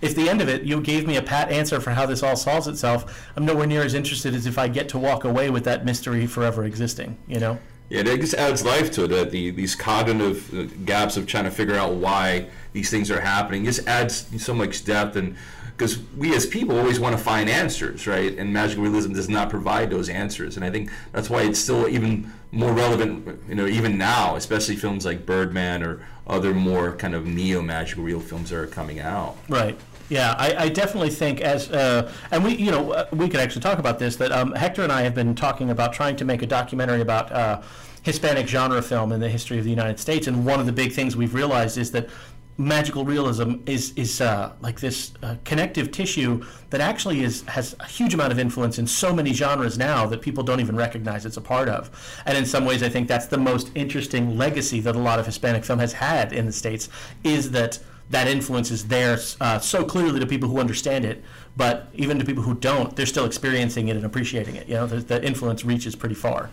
If 0.00 0.14
the 0.14 0.30
end 0.30 0.40
of 0.40 0.48
it, 0.48 0.62
you 0.62 0.80
gave 0.80 1.08
me 1.08 1.16
a 1.16 1.22
pat 1.22 1.50
answer 1.50 1.80
for 1.80 1.90
how 1.90 2.06
this 2.06 2.22
all 2.22 2.36
solves 2.36 2.68
itself, 2.68 3.28
I'm 3.36 3.44
nowhere 3.44 3.66
near 3.66 3.82
as 3.82 3.94
interested 3.94 4.32
as 4.32 4.46
if 4.46 4.56
I 4.56 4.68
get 4.68 4.88
to 4.90 4.98
walk 4.98 5.24
away 5.24 5.50
with 5.50 5.64
that 5.64 5.84
mystery 5.84 6.24
forever 6.28 6.62
existing. 6.64 7.18
You 7.26 7.40
know? 7.40 7.58
Yeah, 7.90 8.02
that 8.02 8.20
just 8.20 8.34
adds 8.34 8.64
life 8.64 8.90
to 8.92 9.04
it. 9.04 9.30
The 9.30 9.50
these 9.50 9.74
cognitive 9.74 10.54
uh, 10.54 10.62
gaps 10.84 11.16
of 11.16 11.26
trying 11.26 11.44
to 11.44 11.50
figure 11.50 11.74
out 11.74 11.94
why 11.94 12.48
these 12.72 12.90
things 12.90 13.10
are 13.10 13.20
happening 13.20 13.64
just 13.64 13.86
adds 13.88 14.26
so 14.42 14.54
much 14.54 14.84
depth, 14.84 15.16
and 15.16 15.36
because 15.76 15.98
we 16.16 16.34
as 16.34 16.44
people 16.44 16.76
always 16.76 17.00
want 17.00 17.16
to 17.16 17.22
find 17.22 17.48
answers, 17.48 18.06
right? 18.06 18.36
And 18.36 18.52
magical 18.52 18.82
realism 18.82 19.12
does 19.14 19.28
not 19.28 19.48
provide 19.48 19.90
those 19.90 20.08
answers, 20.08 20.56
and 20.56 20.64
I 20.64 20.70
think 20.70 20.90
that's 21.12 21.30
why 21.30 21.42
it's 21.42 21.58
still 21.58 21.88
even 21.88 22.32
more 22.50 22.72
relevant, 22.72 23.40
you 23.48 23.54
know, 23.54 23.66
even 23.66 23.98
now, 23.98 24.36
especially 24.36 24.76
films 24.76 25.04
like 25.04 25.24
Birdman 25.24 25.82
or 25.82 26.04
other 26.26 26.52
more 26.54 26.92
kind 26.92 27.14
of 27.14 27.26
neo 27.26 27.62
magical 27.62 28.04
real 28.04 28.20
films 28.20 28.50
that 28.50 28.58
are 28.58 28.66
coming 28.66 29.00
out. 29.00 29.36
Right. 29.48 29.78
Yeah, 30.08 30.34
I, 30.38 30.64
I 30.64 30.68
definitely 30.68 31.10
think 31.10 31.40
as 31.40 31.70
uh, 31.70 32.10
and 32.30 32.42
we 32.42 32.56
you 32.56 32.70
know 32.70 32.92
uh, 32.92 33.06
we 33.12 33.28
could 33.28 33.40
actually 33.40 33.62
talk 33.62 33.78
about 33.78 33.98
this 33.98 34.16
that 34.16 34.32
um, 34.32 34.52
Hector 34.52 34.82
and 34.82 34.92
I 34.92 35.02
have 35.02 35.14
been 35.14 35.34
talking 35.34 35.70
about 35.70 35.92
trying 35.92 36.16
to 36.16 36.24
make 36.24 36.42
a 36.42 36.46
documentary 36.46 37.02
about 37.02 37.30
uh, 37.30 37.60
Hispanic 38.02 38.48
genre 38.48 38.80
film 38.80 39.12
in 39.12 39.20
the 39.20 39.28
history 39.28 39.58
of 39.58 39.64
the 39.64 39.70
United 39.70 40.00
States, 40.00 40.26
and 40.26 40.46
one 40.46 40.60
of 40.60 40.66
the 40.66 40.72
big 40.72 40.92
things 40.92 41.14
we've 41.14 41.34
realized 41.34 41.76
is 41.76 41.90
that 41.92 42.08
magical 42.56 43.04
realism 43.04 43.56
is 43.66 43.92
is 43.96 44.20
uh, 44.20 44.52
like 44.60 44.80
this 44.80 45.12
uh, 45.22 45.36
connective 45.44 45.92
tissue 45.92 46.42
that 46.70 46.80
actually 46.80 47.22
is 47.22 47.42
has 47.42 47.76
a 47.78 47.86
huge 47.86 48.14
amount 48.14 48.32
of 48.32 48.38
influence 48.38 48.78
in 48.78 48.86
so 48.86 49.14
many 49.14 49.32
genres 49.34 49.76
now 49.76 50.06
that 50.06 50.22
people 50.22 50.42
don't 50.42 50.60
even 50.60 50.74
recognize 50.74 51.26
it's 51.26 51.36
a 51.36 51.40
part 51.40 51.68
of. 51.68 51.90
And 52.26 52.36
in 52.36 52.46
some 52.46 52.64
ways, 52.64 52.82
I 52.82 52.88
think 52.88 53.08
that's 53.08 53.26
the 53.26 53.38
most 53.38 53.70
interesting 53.74 54.38
legacy 54.38 54.80
that 54.80 54.96
a 54.96 54.98
lot 54.98 55.18
of 55.18 55.26
Hispanic 55.26 55.64
film 55.64 55.78
has 55.78 55.92
had 55.92 56.32
in 56.32 56.46
the 56.46 56.52
states 56.52 56.88
is 57.22 57.50
that 57.52 57.78
that 58.10 58.26
influence 58.26 58.70
is 58.70 58.88
there 58.88 59.18
uh, 59.40 59.58
so 59.58 59.84
clearly 59.84 60.18
to 60.20 60.26
people 60.26 60.48
who 60.48 60.58
understand 60.58 61.04
it, 61.04 61.22
but 61.56 61.88
even 61.94 62.18
to 62.18 62.24
people 62.24 62.42
who 62.42 62.54
don't, 62.54 62.96
they're 62.96 63.06
still 63.06 63.26
experiencing 63.26 63.88
it 63.88 63.96
and 63.96 64.04
appreciating 64.04 64.56
it. 64.56 64.68
You 64.68 64.76
know, 64.76 64.86
the 64.86 65.24
influence 65.24 65.64
reaches 65.64 65.94
pretty 65.94 66.14
far. 66.14 66.50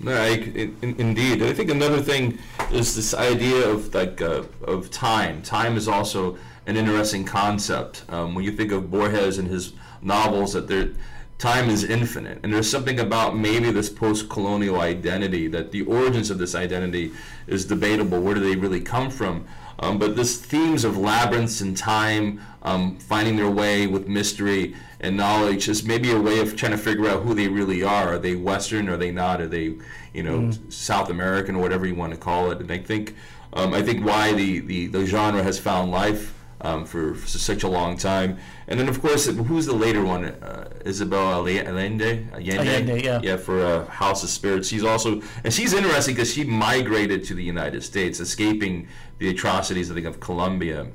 No, 0.00 0.12
I, 0.12 0.28
in- 0.28 0.96
indeed. 0.98 1.42
I 1.42 1.52
think 1.52 1.70
another 1.70 2.00
thing 2.00 2.38
is 2.72 2.96
this 2.96 3.14
idea 3.14 3.68
of 3.68 3.94
like 3.94 4.20
uh, 4.20 4.42
of 4.62 4.90
time. 4.90 5.42
Time 5.42 5.76
is 5.76 5.86
also 5.88 6.36
an 6.66 6.76
interesting 6.76 7.24
concept. 7.24 8.04
Um, 8.08 8.34
when 8.34 8.44
you 8.44 8.52
think 8.52 8.72
of 8.72 8.90
Borges 8.90 9.38
and 9.38 9.46
his 9.46 9.72
novels, 10.02 10.54
that 10.54 10.66
there, 10.66 10.90
time 11.38 11.68
is 11.68 11.84
infinite, 11.84 12.40
and 12.42 12.52
there's 12.52 12.70
something 12.70 12.98
about 13.00 13.36
maybe 13.36 13.70
this 13.70 13.88
post-colonial 13.88 14.80
identity 14.80 15.46
that 15.48 15.70
the 15.70 15.82
origins 15.82 16.30
of 16.30 16.38
this 16.38 16.54
identity 16.54 17.12
is 17.46 17.64
debatable. 17.64 18.20
Where 18.20 18.34
do 18.34 18.40
they 18.40 18.56
really 18.56 18.80
come 18.80 19.10
from? 19.10 19.44
Um, 19.78 19.98
but 19.98 20.16
this 20.16 20.38
themes 20.38 20.84
of 20.84 20.96
labyrinths 20.96 21.60
and 21.60 21.76
time, 21.76 22.40
um, 22.62 22.96
finding 22.98 23.36
their 23.36 23.50
way 23.50 23.86
with 23.86 24.08
mystery 24.08 24.74
and 25.00 25.16
knowledge 25.16 25.68
is 25.68 25.84
maybe 25.84 26.10
a 26.12 26.20
way 26.20 26.40
of 26.40 26.56
trying 26.56 26.72
to 26.72 26.78
figure 26.78 27.08
out 27.08 27.22
who 27.22 27.34
they 27.34 27.48
really 27.48 27.82
are. 27.82 28.14
Are 28.14 28.18
they 28.18 28.36
Western? 28.36 28.88
Are 28.88 28.96
they 28.96 29.10
not? 29.10 29.40
Are 29.40 29.46
they, 29.46 29.74
you 30.12 30.22
know, 30.22 30.50
South 30.68 31.10
American 31.10 31.56
or 31.56 31.62
whatever 31.62 31.86
you 31.86 31.94
want 31.94 32.12
to 32.12 32.18
call 32.18 32.50
it? 32.50 32.60
And 32.60 32.70
I 32.70 32.78
think, 32.78 33.14
um, 33.52 33.74
I 33.74 33.82
think 33.82 34.04
why 34.04 34.32
the, 34.32 34.60
the, 34.60 34.86
the 34.86 35.06
genre 35.06 35.42
has 35.42 35.58
found 35.58 35.90
life 35.90 36.33
um, 36.64 36.84
for, 36.86 37.14
for 37.14 37.28
such 37.28 37.62
a 37.62 37.68
long 37.68 37.96
time. 37.96 38.38
And 38.66 38.80
then 38.80 38.88
of 38.88 39.00
course, 39.00 39.26
who's 39.26 39.66
the 39.66 39.74
later 39.74 40.02
one? 40.02 40.24
Uh, 40.24 40.70
Isabel 40.84 41.32
Alle- 41.34 41.66
Allende? 41.66 42.26
Allende? 42.32 42.58
Allende, 42.58 43.04
yeah. 43.04 43.20
Yeah, 43.22 43.36
for 43.36 43.60
uh, 43.60 43.84
House 43.86 44.24
of 44.24 44.30
Spirits. 44.30 44.68
She's 44.68 44.82
also, 44.82 45.20
and 45.44 45.52
she's 45.52 45.74
interesting 45.74 46.14
because 46.14 46.32
she 46.32 46.44
migrated 46.44 47.22
to 47.24 47.34
the 47.34 47.44
United 47.44 47.82
States, 47.82 48.18
escaping 48.18 48.88
the 49.18 49.28
atrocities, 49.28 49.90
I 49.90 49.94
think, 49.94 50.06
of 50.06 50.18
Colombia. 50.20 50.88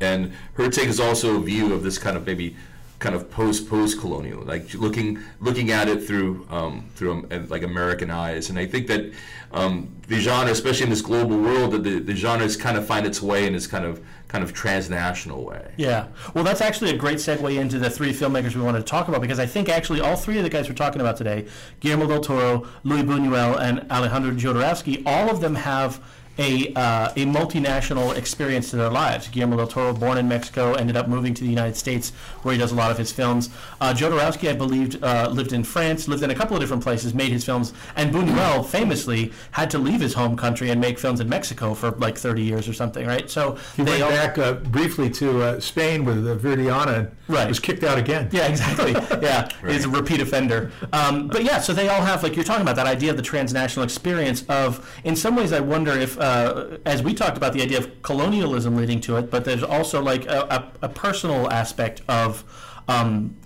And 0.00 0.32
her 0.54 0.68
take 0.68 0.88
is 0.88 1.00
also 1.00 1.36
a 1.36 1.40
view 1.40 1.72
of 1.72 1.82
this 1.82 1.96
kind 1.96 2.16
of 2.16 2.26
maybe 2.26 2.54
kind 2.98 3.14
of 3.14 3.30
post 3.30 3.68
post 3.68 4.00
colonial, 4.00 4.42
like 4.42 4.72
looking 4.74 5.18
looking 5.40 5.70
at 5.70 5.88
it 5.88 6.02
through 6.02 6.46
um, 6.50 6.88
through 6.94 7.26
um, 7.30 7.48
like 7.48 7.62
American 7.62 8.10
eyes. 8.10 8.48
And 8.50 8.58
I 8.58 8.66
think 8.66 8.86
that 8.86 9.12
um, 9.52 9.94
the 10.08 10.18
genre, 10.18 10.50
especially 10.50 10.84
in 10.84 10.90
this 10.90 11.02
global 11.02 11.38
world, 11.38 11.72
that 11.72 11.84
the, 11.84 11.98
the 11.98 12.14
genres 12.14 12.56
kind 12.56 12.76
of 12.76 12.86
find 12.86 13.06
its 13.06 13.20
way 13.20 13.46
in 13.46 13.52
this 13.52 13.66
kind 13.66 13.84
of 13.84 14.02
kind 14.28 14.42
of 14.42 14.52
transnational 14.52 15.44
way. 15.44 15.72
Yeah. 15.76 16.08
Well, 16.34 16.42
that's 16.42 16.60
actually 16.60 16.90
a 16.90 16.96
great 16.96 17.18
segue 17.18 17.58
into 17.58 17.78
the 17.78 17.88
three 17.88 18.12
filmmakers 18.12 18.54
we 18.54 18.62
wanted 18.62 18.80
to 18.80 18.84
talk 18.84 19.08
about 19.08 19.20
because 19.20 19.38
I 19.38 19.46
think 19.46 19.68
actually 19.68 20.00
all 20.00 20.16
three 20.16 20.38
of 20.38 20.44
the 20.44 20.50
guys 20.50 20.68
we're 20.68 20.74
talking 20.74 21.00
about 21.00 21.16
today, 21.16 21.46
Guillermo 21.80 22.06
del 22.06 22.20
Toro, 22.20 22.66
Luis 22.82 23.02
Buñuel, 23.02 23.60
and 23.60 23.90
Alejandro 23.90 24.32
Jodorowsky, 24.32 25.02
all 25.06 25.30
of 25.30 25.40
them 25.40 25.54
have 25.54 26.00
a, 26.38 26.72
uh, 26.74 27.10
a 27.16 27.24
multinational 27.24 28.16
experience 28.16 28.70
to 28.70 28.76
their 28.76 28.90
lives. 28.90 29.28
Guillermo 29.28 29.56
del 29.56 29.66
Toro, 29.66 29.92
born 29.92 30.18
in 30.18 30.28
Mexico, 30.28 30.74
ended 30.74 30.96
up 30.96 31.08
moving 31.08 31.34
to 31.34 31.42
the 31.42 31.48
United 31.50 31.76
States 31.76 32.10
where 32.42 32.52
he 32.52 32.58
does 32.58 32.72
a 32.72 32.74
lot 32.74 32.90
of 32.90 32.98
his 32.98 33.10
films. 33.12 33.48
Uh, 33.80 33.92
Jodorowsky, 33.94 34.50
I 34.50 34.52
believe, 34.54 35.02
uh, 35.02 35.28
lived 35.32 35.52
in 35.52 35.64
France, 35.64 36.08
lived 36.08 36.22
in 36.22 36.30
a 36.30 36.34
couple 36.34 36.56
of 36.56 36.60
different 36.60 36.82
places, 36.82 37.14
made 37.14 37.32
his 37.32 37.44
films, 37.44 37.72
and 37.96 38.12
Buñuel 38.14 38.64
famously 38.66 39.32
had 39.52 39.70
to 39.70 39.78
leave 39.78 40.00
his 40.00 40.14
home 40.14 40.36
country 40.36 40.70
and 40.70 40.80
make 40.80 40.98
films 40.98 41.20
in 41.20 41.28
Mexico 41.28 41.74
for 41.74 41.90
like 41.92 42.18
30 42.18 42.42
years 42.42 42.68
or 42.68 42.72
something, 42.72 43.06
right? 43.06 43.28
So 43.30 43.56
He 43.76 43.82
they 43.82 43.92
went 43.92 44.02
all- 44.04 44.10
back 44.10 44.38
uh, 44.38 44.54
briefly 44.54 45.10
to 45.10 45.42
uh, 45.42 45.60
Spain 45.60 46.04
with 46.04 46.26
uh, 46.26 46.34
Viridiana 46.36 46.98
and 46.98 47.10
Right. 47.28 47.48
was 47.48 47.58
kicked 47.58 47.82
out 47.82 47.98
again. 47.98 48.28
Yeah, 48.30 48.46
exactly. 48.46 48.92
Yeah, 49.20 49.48
he's 49.66 49.84
a 49.84 49.88
repeat 49.88 50.20
offender. 50.20 50.70
Um, 50.92 51.26
but 51.26 51.42
yeah, 51.42 51.58
so 51.60 51.72
they 51.72 51.88
all 51.88 52.02
have 52.02 52.22
like 52.22 52.36
you're 52.36 52.44
talking 52.44 52.62
about 52.62 52.76
that 52.76 52.86
idea 52.86 53.10
of 53.10 53.16
the 53.16 53.22
transnational 53.22 53.82
experience 53.84 54.44
of. 54.48 54.88
In 55.02 55.16
some 55.16 55.34
ways, 55.34 55.52
I 55.52 55.58
wonder 55.58 55.90
if, 55.90 56.16
uh, 56.26 56.78
as 56.84 57.02
we 57.02 57.14
talked 57.14 57.36
about 57.36 57.52
the 57.52 57.62
idea 57.62 57.78
of 57.78 58.02
colonialism 58.02 58.76
leading 58.76 59.00
to 59.00 59.16
it, 59.16 59.30
but 59.30 59.44
there's 59.44 59.62
also 59.62 60.02
like 60.02 60.26
a, 60.26 60.72
a, 60.82 60.86
a 60.86 60.88
personal 60.88 61.48
aspect 61.50 62.02
of. 62.08 62.44
Um, 62.88 63.36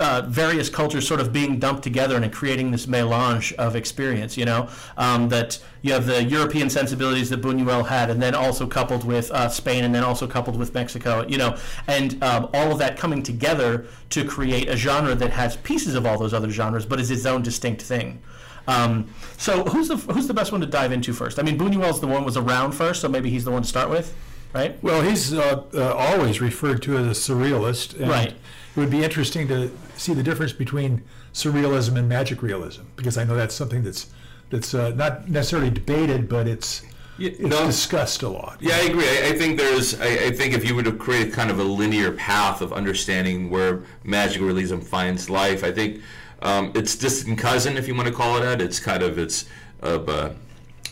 uh, 0.00 0.20
various 0.26 0.68
cultures 0.68 1.06
sort 1.06 1.20
of 1.20 1.32
being 1.32 1.60
dumped 1.60 1.84
together 1.84 2.16
and 2.16 2.32
creating 2.32 2.72
this 2.72 2.88
melange 2.88 3.52
of 3.52 3.76
experience, 3.76 4.36
you 4.36 4.44
know, 4.44 4.68
um, 4.96 5.28
that 5.28 5.60
you 5.82 5.92
have 5.92 6.06
the 6.06 6.24
European 6.24 6.68
sensibilities 6.68 7.30
that 7.30 7.40
Buñuel 7.40 7.86
had, 7.86 8.10
and 8.10 8.20
then 8.20 8.34
also 8.34 8.66
coupled 8.66 9.04
with 9.04 9.30
uh, 9.30 9.48
Spain, 9.48 9.84
and 9.84 9.94
then 9.94 10.02
also 10.02 10.26
coupled 10.26 10.58
with 10.58 10.74
Mexico, 10.74 11.24
you 11.28 11.38
know, 11.38 11.56
and 11.86 12.20
um, 12.24 12.50
all 12.52 12.72
of 12.72 12.78
that 12.78 12.98
coming 12.98 13.22
together 13.22 13.86
to 14.10 14.24
create 14.24 14.68
a 14.68 14.76
genre 14.76 15.14
that 15.14 15.30
has 15.30 15.56
pieces 15.58 15.94
of 15.94 16.04
all 16.04 16.18
those 16.18 16.34
other 16.34 16.50
genres, 16.50 16.84
but 16.84 16.98
is 16.98 17.12
its 17.12 17.24
own 17.24 17.42
distinct 17.42 17.80
thing. 17.80 18.20
Um, 18.68 19.08
so 19.38 19.64
who's 19.64 19.88
the 19.88 19.96
who's 19.96 20.26
the 20.26 20.34
best 20.34 20.52
one 20.52 20.60
to 20.60 20.66
dive 20.66 20.92
into 20.92 21.12
first? 21.12 21.38
I 21.38 21.42
mean, 21.42 21.58
Buñuel's 21.58 22.00
the 22.00 22.06
one 22.06 22.24
was 22.24 22.36
around 22.36 22.72
first, 22.72 23.00
so 23.00 23.08
maybe 23.08 23.30
he's 23.30 23.44
the 23.44 23.50
one 23.50 23.62
to 23.62 23.68
start 23.68 23.90
with, 23.90 24.14
right? 24.52 24.82
Well, 24.82 25.02
he's 25.02 25.32
uh, 25.32 25.62
uh, 25.74 25.92
always 25.94 26.40
referred 26.40 26.82
to 26.82 26.98
as 26.98 27.06
a 27.06 27.32
surrealist. 27.32 27.98
And 27.98 28.08
Right. 28.08 28.30
It 28.30 28.80
would 28.80 28.90
be 28.90 29.02
interesting 29.02 29.48
to 29.48 29.70
see 29.96 30.12
the 30.12 30.22
difference 30.22 30.52
between 30.52 31.02
surrealism 31.32 31.96
and 31.96 32.08
magic 32.08 32.42
realism, 32.42 32.82
because 32.96 33.16
I 33.16 33.24
know 33.24 33.34
that's 33.34 33.54
something 33.54 33.82
that's 33.82 34.08
that's 34.50 34.74
uh, 34.74 34.90
not 34.90 35.28
necessarily 35.28 35.70
debated, 35.70 36.28
but 36.28 36.46
it's 36.46 36.82
it's 37.18 37.40
no. 37.40 37.66
discussed 37.66 38.22
a 38.22 38.28
lot. 38.28 38.58
Yeah, 38.60 38.76
I 38.76 38.80
agree. 38.80 39.08
I, 39.08 39.28
I 39.28 39.32
think 39.32 39.56
there's. 39.56 39.98
I, 40.00 40.06
I 40.06 40.30
think 40.32 40.54
if 40.54 40.66
you 40.66 40.74
were 40.74 40.82
to 40.82 40.92
create 40.92 41.32
kind 41.32 41.50
of 41.50 41.58
a 41.58 41.64
linear 41.64 42.12
path 42.12 42.60
of 42.60 42.72
understanding 42.72 43.48
where 43.48 43.84
magical 44.04 44.46
realism 44.46 44.80
finds 44.80 45.30
life, 45.30 45.64
I 45.64 45.72
think 45.72 46.02
um, 46.42 46.72
its 46.74 46.96
distant 46.96 47.38
cousin, 47.38 47.76
if 47.76 47.88
you 47.88 47.94
want 47.94 48.08
to 48.08 48.14
call 48.14 48.36
it 48.36 48.40
that, 48.40 48.60
it's 48.60 48.78
kind 48.80 49.02
of 49.02 49.18
its 49.18 49.46
of 49.80 50.08
uh, 50.08 50.30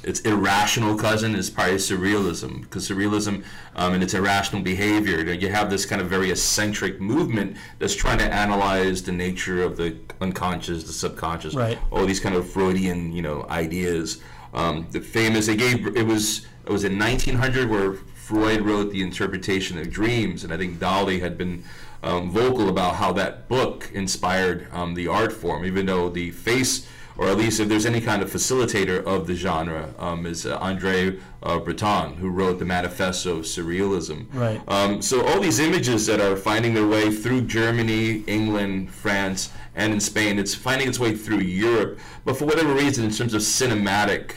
its 0.02 0.20
irrational 0.20 0.96
cousin 0.96 1.34
is 1.34 1.48
probably 1.48 1.76
surrealism 1.76 2.60
because 2.62 2.86
surrealism 2.88 3.42
um, 3.74 3.94
and 3.94 4.02
its 4.02 4.12
irrational 4.12 4.60
behavior. 4.62 5.18
you 5.18 5.24
know, 5.24 5.32
You 5.32 5.48
have 5.48 5.70
this 5.70 5.86
kind 5.86 6.02
of 6.02 6.08
very 6.08 6.30
eccentric 6.30 7.00
movement 7.00 7.56
that's 7.78 7.94
trying 7.94 8.18
to 8.18 8.24
analyze 8.30 9.02
the 9.02 9.12
nature 9.12 9.62
of 9.62 9.78
the 9.78 9.96
unconscious, 10.20 10.84
the 10.84 10.92
subconscious, 10.92 11.54
Right. 11.54 11.78
all 11.90 12.04
these 12.04 12.20
kind 12.20 12.34
of 12.34 12.46
Freudian, 12.48 13.12
you 13.12 13.22
know, 13.22 13.46
ideas. 13.48 14.20
Um, 14.52 14.86
the 14.90 15.00
famous 15.00 15.46
they 15.46 15.56
gave 15.56 15.86
it 15.96 16.06
was 16.06 16.46
it 16.66 16.70
was 16.70 16.84
in 16.84 16.98
1900 16.98 17.68
where 17.70 17.94
Freud 18.14 18.60
wrote 18.62 18.90
the 18.90 19.02
interpretation 19.02 19.78
of 19.78 19.90
dreams, 19.90 20.44
and 20.44 20.52
I 20.52 20.56
think 20.56 20.78
Dali 20.78 21.20
had 21.20 21.36
been 21.36 21.62
um, 22.04 22.30
vocal 22.30 22.68
about 22.68 22.96
how 22.96 23.12
that 23.12 23.48
book 23.48 23.90
inspired 23.92 24.68
um, 24.72 24.94
the 24.94 25.08
art 25.08 25.32
form, 25.32 25.64
even 25.64 25.86
though 25.86 26.08
the 26.08 26.30
face. 26.30 26.86
Or 27.16 27.28
at 27.28 27.36
least, 27.36 27.60
if 27.60 27.68
there's 27.68 27.86
any 27.86 28.00
kind 28.00 28.22
of 28.22 28.30
facilitator 28.30 29.04
of 29.04 29.28
the 29.28 29.36
genre, 29.36 29.94
um, 30.00 30.26
is 30.26 30.46
uh, 30.46 30.58
Andre 30.58 31.16
uh, 31.44 31.60
Breton, 31.60 32.16
who 32.16 32.28
wrote 32.28 32.58
the 32.58 32.64
Manifesto 32.64 33.36
of 33.38 33.44
Surrealism. 33.44 34.26
Right. 34.34 34.60
Um, 34.66 35.00
so 35.00 35.24
all 35.24 35.38
these 35.38 35.60
images 35.60 36.06
that 36.06 36.20
are 36.20 36.34
finding 36.34 36.74
their 36.74 36.88
way 36.88 37.12
through 37.12 37.42
Germany, 37.42 38.24
England, 38.26 38.90
France, 38.90 39.52
and 39.76 39.92
in 39.92 40.00
Spain, 40.00 40.40
it's 40.40 40.56
finding 40.56 40.88
its 40.88 40.98
way 40.98 41.14
through 41.14 41.38
Europe. 41.38 42.00
But 42.24 42.36
for 42.36 42.46
whatever 42.46 42.74
reason, 42.74 43.04
in 43.04 43.12
terms 43.12 43.32
of 43.32 43.42
cinematic 43.42 44.32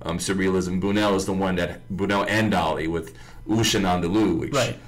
um, 0.00 0.16
surrealism, 0.16 0.80
Buñuel 0.80 1.14
is 1.16 1.26
the 1.26 1.34
one 1.34 1.56
that 1.56 1.86
Buñuel 1.94 2.24
and 2.30 2.50
Dali 2.50 2.88
with 2.88 3.14
Un 3.46 3.62
Chien 3.62 3.82
Andalou, 3.82 4.38
which, 4.40 4.54
Right. 4.54 4.78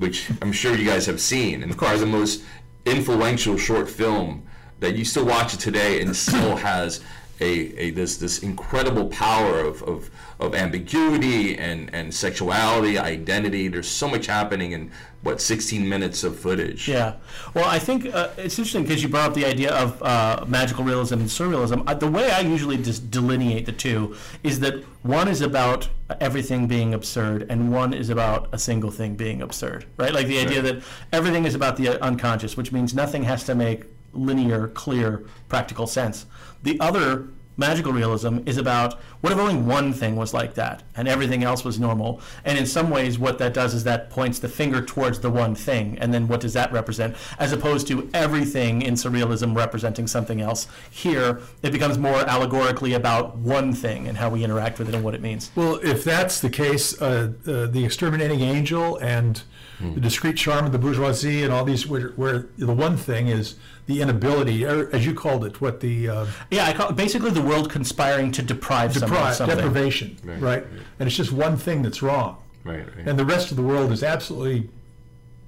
Which 0.00 0.30
I'm 0.40 0.50
sure 0.50 0.74
you 0.74 0.86
guys 0.86 1.04
have 1.06 1.20
seen, 1.20 1.62
and 1.62 1.76
probably 1.76 2.00
the 2.00 2.06
most 2.06 2.42
influential 2.86 3.58
short 3.58 3.88
film 3.88 4.46
that 4.80 4.96
you 4.96 5.04
still 5.04 5.26
watch 5.26 5.52
it 5.52 5.60
today 5.60 6.00
and 6.00 6.16
still 6.16 6.56
has 6.56 7.02
a, 7.40 7.50
a 7.78 7.90
this 7.90 8.16
this 8.16 8.42
incredible 8.42 9.08
power 9.08 9.60
of, 9.60 9.82
of, 9.82 10.10
of 10.38 10.54
ambiguity 10.54 11.58
and, 11.58 11.92
and 11.94 12.14
sexuality, 12.14 12.98
identity. 12.98 13.68
There's 13.68 13.88
so 13.88 14.08
much 14.08 14.26
happening 14.26 14.72
in 14.72 14.90
what 15.22 15.40
16 15.40 15.86
minutes 15.86 16.24
of 16.24 16.38
footage. 16.38 16.88
Yeah. 16.88 17.16
Well, 17.52 17.66
I 17.66 17.78
think 17.78 18.06
uh, 18.06 18.30
it's 18.38 18.58
interesting 18.58 18.84
because 18.84 19.02
you 19.02 19.08
brought 19.08 19.30
up 19.30 19.34
the 19.34 19.44
idea 19.44 19.72
of 19.74 20.02
uh, 20.02 20.44
magical 20.48 20.82
realism 20.82 21.20
and 21.20 21.28
surrealism. 21.28 21.82
Uh, 21.86 21.94
the 21.94 22.10
way 22.10 22.30
I 22.30 22.40
usually 22.40 22.78
just 22.78 23.10
delineate 23.10 23.66
the 23.66 23.72
two 23.72 24.16
is 24.42 24.60
that 24.60 24.82
one 25.02 25.28
is 25.28 25.42
about 25.42 25.88
everything 26.20 26.66
being 26.66 26.94
absurd 26.94 27.46
and 27.50 27.70
one 27.70 27.92
is 27.92 28.08
about 28.08 28.48
a 28.52 28.58
single 28.58 28.90
thing 28.90 29.14
being 29.14 29.42
absurd, 29.42 29.84
right? 29.98 30.12
Like 30.12 30.26
the 30.26 30.38
idea 30.38 30.62
that 30.62 30.82
everything 31.12 31.44
is 31.44 31.54
about 31.54 31.76
the 31.76 32.02
unconscious, 32.02 32.56
which 32.56 32.72
means 32.72 32.94
nothing 32.94 33.24
has 33.24 33.44
to 33.44 33.54
make 33.54 33.84
linear, 34.12 34.68
clear, 34.68 35.24
practical 35.48 35.86
sense. 35.86 36.26
The 36.62 36.78
other 36.80 37.28
magical 37.60 37.92
realism 37.92 38.38
is 38.46 38.56
about 38.56 38.94
what 39.20 39.32
if 39.32 39.38
only 39.38 39.54
one 39.54 39.92
thing 39.92 40.16
was 40.16 40.32
like 40.32 40.54
that 40.54 40.82
and 40.96 41.06
everything 41.06 41.44
else 41.44 41.62
was 41.62 41.78
normal? 41.78 42.20
And 42.44 42.58
in 42.58 42.66
some 42.66 42.88
ways, 42.88 43.18
what 43.18 43.38
that 43.38 43.52
does 43.52 43.74
is 43.74 43.84
that 43.84 44.08
points 44.10 44.38
the 44.38 44.48
finger 44.48 44.80
towards 44.82 45.20
the 45.20 45.30
one 45.30 45.54
thing. 45.54 45.98
And 45.98 46.12
then 46.12 46.26
what 46.26 46.40
does 46.40 46.54
that 46.54 46.72
represent? 46.72 47.14
As 47.38 47.52
opposed 47.52 47.86
to 47.88 48.08
everything 48.14 48.82
in 48.82 48.94
surrealism 48.94 49.54
representing 49.54 50.06
something 50.06 50.40
else. 50.40 50.66
Here, 50.90 51.42
it 51.62 51.70
becomes 51.70 51.98
more 51.98 52.20
allegorically 52.20 52.94
about 52.94 53.36
one 53.36 53.74
thing 53.74 54.08
and 54.08 54.16
how 54.16 54.30
we 54.30 54.42
interact 54.42 54.78
with 54.78 54.88
it 54.88 54.94
and 54.94 55.04
what 55.04 55.14
it 55.14 55.20
means. 55.20 55.50
Well, 55.54 55.78
if 55.82 56.02
that's 56.02 56.40
the 56.40 56.50
case, 56.50 57.00
uh, 57.00 57.32
uh, 57.46 57.66
the 57.66 57.84
exterminating 57.84 58.40
angel 58.40 58.96
and 58.96 59.42
the 59.80 60.00
discreet 60.00 60.36
charm 60.36 60.66
of 60.66 60.72
the 60.72 60.78
bourgeoisie 60.78 61.42
and 61.42 61.52
all 61.52 61.64
these, 61.64 61.86
where, 61.86 62.08
where 62.10 62.46
the 62.58 62.72
one 62.72 62.96
thing 62.98 63.28
is 63.28 63.56
the 63.86 64.02
inability, 64.02 64.64
or 64.66 64.90
as 64.94 65.06
you 65.06 65.14
called 65.14 65.44
it, 65.44 65.60
what 65.60 65.80
the 65.80 66.08
uh, 66.08 66.26
Yeah, 66.50 66.66
I 66.66 66.72
call 66.74 66.92
basically 66.92 67.30
the 67.30 67.40
world 67.42 67.70
conspiring 67.70 68.30
to 68.32 68.42
deprive, 68.42 68.92
someone 68.96 69.22
of 69.28 69.34
something. 69.34 69.56
deprivation, 69.56 70.16
Right, 70.22 70.40
right? 70.42 70.64
And 70.98 71.06
it's 71.06 71.16
just 71.16 71.32
one 71.32 71.56
thing 71.56 71.82
that's 71.82 72.02
wrong, 72.02 72.36
Right, 72.64 72.84
right. 72.96 73.06
and 73.08 73.18
the 73.18 73.24
rest 73.24 73.50
of 73.50 73.56
the 73.56 73.62
world 73.62 73.90
is 73.90 74.02
absolutely 74.02 74.68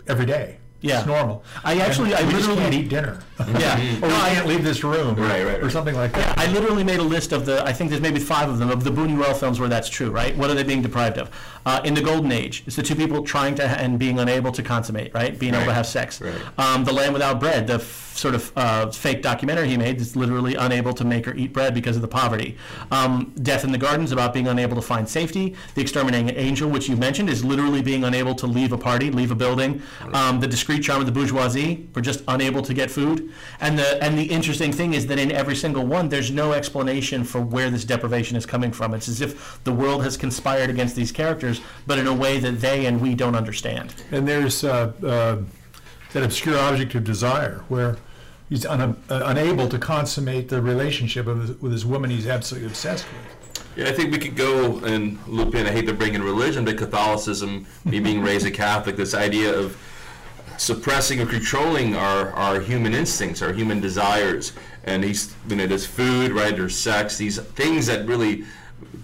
every 0.08 0.26
day. 0.26 0.58
Yeah. 0.84 0.98
it's 0.98 1.06
normal. 1.06 1.44
I 1.62 1.78
actually- 1.78 2.12
And 2.12 2.24
I 2.24 2.26
we 2.26 2.32
just 2.32 2.48
literally- 2.48 2.62
can't 2.62 2.74
eat 2.74 2.88
dinner, 2.88 3.20
Yeah. 3.38 3.78
or 4.02 4.08
No, 4.08 4.16
I- 4.16 4.30
can't 4.30 4.48
leave 4.48 4.64
this 4.64 4.82
room, 4.82 5.16
or, 5.16 5.22
Right, 5.22 5.44
right, 5.46 5.62
or 5.62 5.70
something 5.70 5.94
like 5.94 6.12
that. 6.14 6.36
I 6.36 6.46
literally 6.48 6.82
made 6.82 6.98
a 6.98 7.04
list 7.04 7.30
of 7.30 7.46
the, 7.46 7.64
I 7.64 7.72
think 7.72 7.90
there's 7.90 8.02
maybe 8.02 8.18
five 8.18 8.48
of 8.48 8.58
them, 8.58 8.68
of 8.68 8.82
the 8.82 8.90
Buñuel 8.90 9.36
films 9.36 9.60
where 9.60 9.68
that's 9.68 9.88
true, 9.88 10.10
right? 10.10 10.36
What 10.36 10.50
are 10.50 10.54
they 10.54 10.64
being 10.64 10.82
deprived 10.82 11.18
of? 11.18 11.30
Uh, 11.64 11.80
in 11.84 11.94
the 11.94 12.02
Golden 12.02 12.32
Age, 12.32 12.62
it's 12.66 12.76
the 12.76 12.82
two 12.82 12.94
people 12.94 13.22
trying 13.22 13.54
to, 13.56 13.64
and 13.64 13.98
being 13.98 14.18
unable 14.18 14.50
to 14.52 14.62
consummate, 14.62 15.14
right? 15.14 15.38
Being 15.38 15.54
able 15.54 15.66
to 15.66 15.74
have 15.74 15.86
sex. 15.86 16.20
right. 16.20 16.34
Um, 16.58 16.84
the 16.84 16.92
Land 16.92 17.12
Without 17.12 17.38
Bread, 17.40 17.66
the 17.66 17.74
f- 17.74 18.12
sort 18.16 18.34
of 18.34 18.52
uh, 18.56 18.90
fake 18.90 19.22
documentary 19.22 19.68
he 19.68 19.76
made 19.76 19.98
is 20.00 20.14
literally 20.16 20.54
unable 20.54 20.92
to 20.92 21.04
make 21.04 21.26
or 21.26 21.34
eat 21.34 21.52
bread 21.52 21.72
because 21.72 21.96
of 21.96 22.02
the 22.02 22.08
poverty. 22.08 22.56
Um, 22.90 23.32
Death 23.42 23.64
in 23.64 23.72
the 23.72 23.78
Garden 23.78 24.04
is 24.04 24.12
about 24.12 24.34
being 24.34 24.48
unable 24.48 24.74
to 24.76 24.82
find 24.82 25.08
safety. 25.08 25.54
The 25.74 25.80
Exterminating 25.82 26.30
Angel, 26.36 26.68
which 26.68 26.88
you 26.88 26.96
mentioned, 26.96 27.30
is 27.30 27.44
literally 27.44 27.80
being 27.82 28.04
unable 28.04 28.34
to 28.36 28.46
leave 28.46 28.72
a 28.72 28.78
party, 28.78 29.10
leave 29.10 29.30
a 29.30 29.34
building. 29.34 29.82
Um, 30.12 30.40
the 30.40 30.46
Discreet 30.48 30.82
Charm 30.82 31.00
of 31.00 31.06
the 31.06 31.12
Bourgeoisie, 31.12 31.88
we're 31.94 32.02
just 32.02 32.22
unable 32.28 32.62
to 32.62 32.74
get 32.74 32.90
food. 32.90 33.30
And 33.60 33.78
the 33.78 34.02
and 34.02 34.18
the 34.18 34.24
interesting 34.24 34.72
thing 34.72 34.94
is 34.94 35.06
that 35.06 35.18
in 35.18 35.30
every 35.32 35.56
single 35.56 35.86
one, 35.86 36.08
there's 36.08 36.30
no 36.30 36.52
explanation 36.52 37.24
for 37.24 37.40
where 37.40 37.70
this 37.70 37.84
deprivation 37.84 38.36
is 38.36 38.44
coming 38.46 38.72
from. 38.72 38.94
It's 38.94 39.08
as 39.08 39.20
if 39.20 39.62
the 39.64 39.72
world 39.72 40.02
has 40.02 40.16
conspired 40.16 40.70
against 40.70 40.96
these 40.96 41.12
characters, 41.12 41.51
but 41.86 41.98
in 41.98 42.06
a 42.06 42.14
way 42.14 42.38
that 42.38 42.60
they 42.60 42.86
and 42.86 43.00
we 43.00 43.14
don't 43.14 43.34
understand. 43.34 43.94
And 44.10 44.26
there's 44.26 44.64
uh, 44.64 44.92
uh, 45.04 45.38
that 46.12 46.22
obscure 46.22 46.58
object 46.58 46.94
of 46.94 47.04
desire 47.04 47.64
where 47.68 47.96
he's 48.48 48.66
un- 48.66 48.96
uh, 49.08 49.22
unable 49.24 49.68
to 49.68 49.78
consummate 49.78 50.48
the 50.48 50.60
relationship 50.60 51.26
of 51.26 51.40
his, 51.40 51.60
with 51.60 51.72
his 51.72 51.86
woman 51.86 52.10
he's 52.10 52.26
absolutely 52.26 52.68
obsessed 52.68 53.06
with. 53.06 53.66
Yeah, 53.76 53.88
I 53.88 53.92
think 53.92 54.12
we 54.12 54.18
could 54.18 54.36
go 54.36 54.78
and 54.84 55.18
loop 55.26 55.54
in. 55.54 55.66
I 55.66 55.70
hate 55.70 55.86
to 55.86 55.94
bring 55.94 56.14
in 56.14 56.22
religion, 56.22 56.64
but 56.64 56.76
Catholicism, 56.76 57.66
me 57.84 58.00
being 58.00 58.20
raised 58.28 58.46
a 58.46 58.50
Catholic, 58.50 58.96
this 58.96 59.14
idea 59.14 59.58
of 59.58 59.76
suppressing 60.58 61.20
or 61.20 61.26
controlling 61.26 61.96
our, 61.96 62.30
our 62.32 62.60
human 62.60 62.94
instincts, 62.94 63.40
our 63.40 63.52
human 63.52 63.80
desires, 63.80 64.52
and 64.84 65.02
these, 65.02 65.34
you 65.48 65.56
know, 65.56 65.66
there's 65.66 65.86
food, 65.86 66.32
right? 66.32 66.54
There's 66.54 66.76
sex, 66.76 67.16
these 67.16 67.38
things 67.38 67.86
that 67.86 68.06
really 68.06 68.44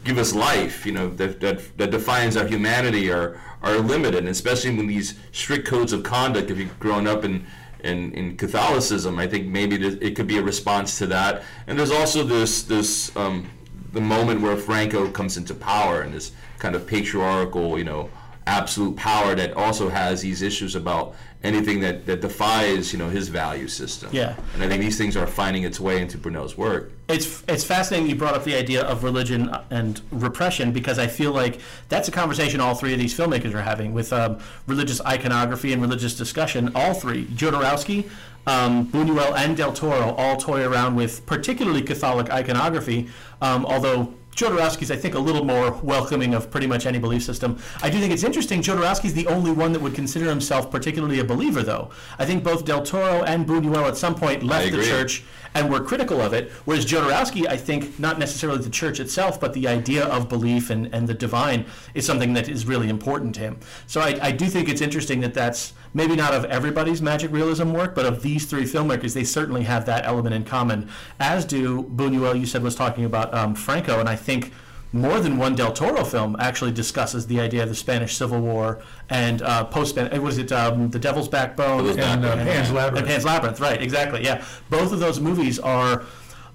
give 0.09 0.19
us 0.19 0.35
life, 0.35 0.87
you 0.87 0.93
know, 0.93 1.11
that, 1.11 1.39
that, 1.41 1.77
that 1.77 1.91
defines 1.91 2.35
our 2.35 2.47
humanity 2.47 3.13
are, 3.13 3.39
are 3.63 3.77
limited, 3.77 4.21
and 4.21 4.29
especially 4.29 4.75
when 4.75 4.87
these 4.87 5.15
strict 5.33 5.69
codes 5.69 5.93
of 5.93 6.03
conduct, 6.03 6.51
if 6.51 6.57
you've 6.57 6.79
grown 6.81 7.07
up 7.07 7.25
in, 7.25 7.47
in, 7.85 8.11
in 8.15 8.35
Catholicism, 8.37 9.19
I 9.19 9.27
think 9.27 9.47
maybe 9.47 9.77
it 9.77 10.17
could 10.17 10.27
be 10.27 10.39
a 10.39 10.43
response 10.43 10.97
to 10.99 11.07
that. 11.09 11.43
And 11.67 11.79
there's 11.79 11.91
also 11.91 12.25
this, 12.25 12.63
this 12.63 13.15
um, 13.17 13.51
the 13.93 14.01
moment 14.01 14.41
where 14.41 14.57
Franco 14.57 15.11
comes 15.11 15.37
into 15.37 15.55
power 15.55 16.01
and 16.01 16.15
this 16.15 16.33
kind 16.59 16.75
of 16.75 16.87
patriarchal, 16.87 17.79
you 17.79 17.85
know, 17.85 18.09
absolute 18.47 18.97
power 18.97 19.35
that 19.35 19.53
also 19.59 19.91
has 19.91 20.23
these 20.23 20.41
issues 20.41 20.75
about 20.75 21.15
anything 21.43 21.81
that, 21.81 22.05
that 22.07 22.21
defies, 22.21 22.93
you 22.93 22.99
know, 22.99 23.09
his 23.09 23.29
value 23.29 23.69
system. 23.69 24.11
Yeah. 24.13 24.37
And 24.55 24.63
I 24.63 24.69
think 24.69 24.83
these 24.83 24.99
things 24.99 25.17
are 25.17 25.27
finding 25.27 25.63
its 25.63 25.79
way 25.79 26.03
into 26.03 26.19
Brunel's 26.19 26.57
work. 26.57 26.91
It's 27.09 27.43
it's 27.49 27.65
fascinating 27.65 28.11
you 28.11 28.17
brought 28.17 28.35
up 28.35 28.45
the 28.45 28.55
idea 28.55 28.83
of 28.83 29.03
religion 29.03 29.51
and 29.71 30.01
repression 30.11 30.73
because 30.73 30.99
I 30.99 31.07
feel 31.07 31.33
like 31.33 31.61
that's 31.89 32.09
a 32.09 32.11
conversation 32.11 32.61
all 32.61 32.75
three 32.75 32.93
of 32.93 32.99
these 32.99 33.17
filmmakers 33.17 33.55
are 33.55 33.63
having 33.63 33.95
with 33.95 34.13
um, 34.13 34.41
religious 34.67 35.01
iconography 35.03 35.73
and 35.73 35.81
religious 35.81 36.17
discussion. 36.17 36.71
All 36.75 36.93
three, 36.93 37.25
Jodorowsky, 37.27 38.11
um, 38.47 38.89
Buñuel, 38.89 39.35
and 39.37 39.57
Del 39.57 39.73
Toro, 39.73 40.15
all 40.15 40.37
toy 40.37 40.67
around 40.67 40.97
with 40.97 41.25
particularly 41.25 41.83
Catholic 41.83 42.31
iconography. 42.31 43.09
Um, 43.41 43.65
although 43.65 44.13
Jodorowsky's, 44.39 44.93
I 44.93 44.97
think, 44.97 45.17
a 45.17 45.19
little 45.19 45.45
more 45.45 45.73
welcoming 45.83 46.33
of 46.33 46.49
pretty 46.49 46.69
much 46.69 46.87
any 46.87 47.01
belief 47.01 47.25
system. 47.25 47.59
I 47.83 47.91
do 47.91 47.99
think 47.99 48.13
it's 48.13 48.23
interesting. 48.23 48.63
Jodorowsky's 48.63 49.13
the 49.13 49.27
only 49.27 49.51
one 49.51 49.73
that 49.73 49.81
would 49.81 49.97
consider 49.97 50.27
himself 50.27 50.71
particularly 50.71 51.19
a 51.19 51.25
believer, 51.25 51.65
though. 51.65 51.91
I 52.21 52.25
think 52.25 52.45
both 52.45 52.65
Del 52.65 52.83
Toro 52.83 53.25
and 53.25 53.47
Buñuel 53.47 53.89
at 53.89 53.97
some 53.97 54.15
point 54.15 54.45
left 54.45 54.71
the 54.71 54.85
church 54.85 55.25
and 55.55 55.69
were 55.69 55.81
critical 55.81 56.21
of 56.21 56.33
it. 56.33 56.53
Whereas 56.67 56.87
Jodorowsky, 56.87 57.49
I 57.49 57.57
think, 57.57 57.99
not 57.99 58.21
necessarily 58.21 58.63
the 58.63 58.71
church 58.71 59.01
itself, 59.01 59.41
but 59.41 59.55
the 59.55 59.67
idea 59.67 60.05
of 60.05 60.29
belief 60.29 60.71
and, 60.71 60.95
and 60.95 61.09
the 61.09 61.15
divine 61.15 61.67
is 61.95 62.07
something 62.07 62.33
that 62.35 62.49
is 62.49 62.65
really 62.65 62.89
important 62.89 63.35
to 63.37 63.41
him. 63.41 63.59
So 63.89 64.01
I, 64.01 64.19
I 64.23 64.31
do 64.31 64.47
think 64.47 64.69
it's 64.69 64.81
interesting 64.81 65.21
that 65.21 65.35
that's 65.35 65.73
maybe 65.99 66.15
not 66.15 66.33
of 66.33 66.45
everybody's 66.45 67.03
magic 67.03 67.31
realism 67.33 67.73
work, 67.73 67.93
but 67.93 68.07
of 68.07 68.23
these 68.23 68.47
three 68.47 68.63
filmmakers, 68.63 69.15
they 69.15 69.25
certainly 69.25 69.65
have 69.65 69.85
that 69.87 70.07
element 70.07 70.33
in 70.33 70.45
common. 70.45 70.89
As 71.19 71.45
do 71.45 71.83
Buñuel, 71.83 72.39
you 72.39 72.47
said 72.47 72.63
was 72.63 72.77
talking 72.77 73.05
about 73.05 73.35
um, 73.35 73.57
Franco, 73.57 73.99
and 73.99 74.09
I 74.09 74.15
think 74.15 74.53
more 74.93 75.19
than 75.21 75.37
one 75.37 75.57
Del 75.57 75.73
Toro 75.73 76.05
film 76.05 76.37
actually 76.39 76.71
discusses 76.73 77.27
the 77.27 77.41
idea 77.41 77.65
of 77.65 77.69
the 77.69 77.75
Spanish 77.75 78.17
Civil 78.17 78.41
War 78.41 78.81
and 79.11 79.43
uh, 79.43 79.65
post 79.65 79.97
was 79.97 80.39
it 80.39 80.51
um, 80.53 80.89
The 80.91 80.99
Devil's 81.01 81.29
Backbone 81.29 81.79
Devil's 81.85 81.97
And 81.99 82.25
uh, 82.25 82.29
Backbone, 82.37 82.47
Pan's 82.47 82.71
Labyrinth. 82.73 82.99
and 82.99 83.07
Pan's 83.07 83.25
Labyrinth, 83.25 83.61
right? 83.61 83.83
Exactly. 83.83 84.25
Yeah, 84.25 84.45
both 84.71 84.93
of 84.93 85.01
those 85.01 85.21
movies 85.21 85.59
are, 85.59 86.05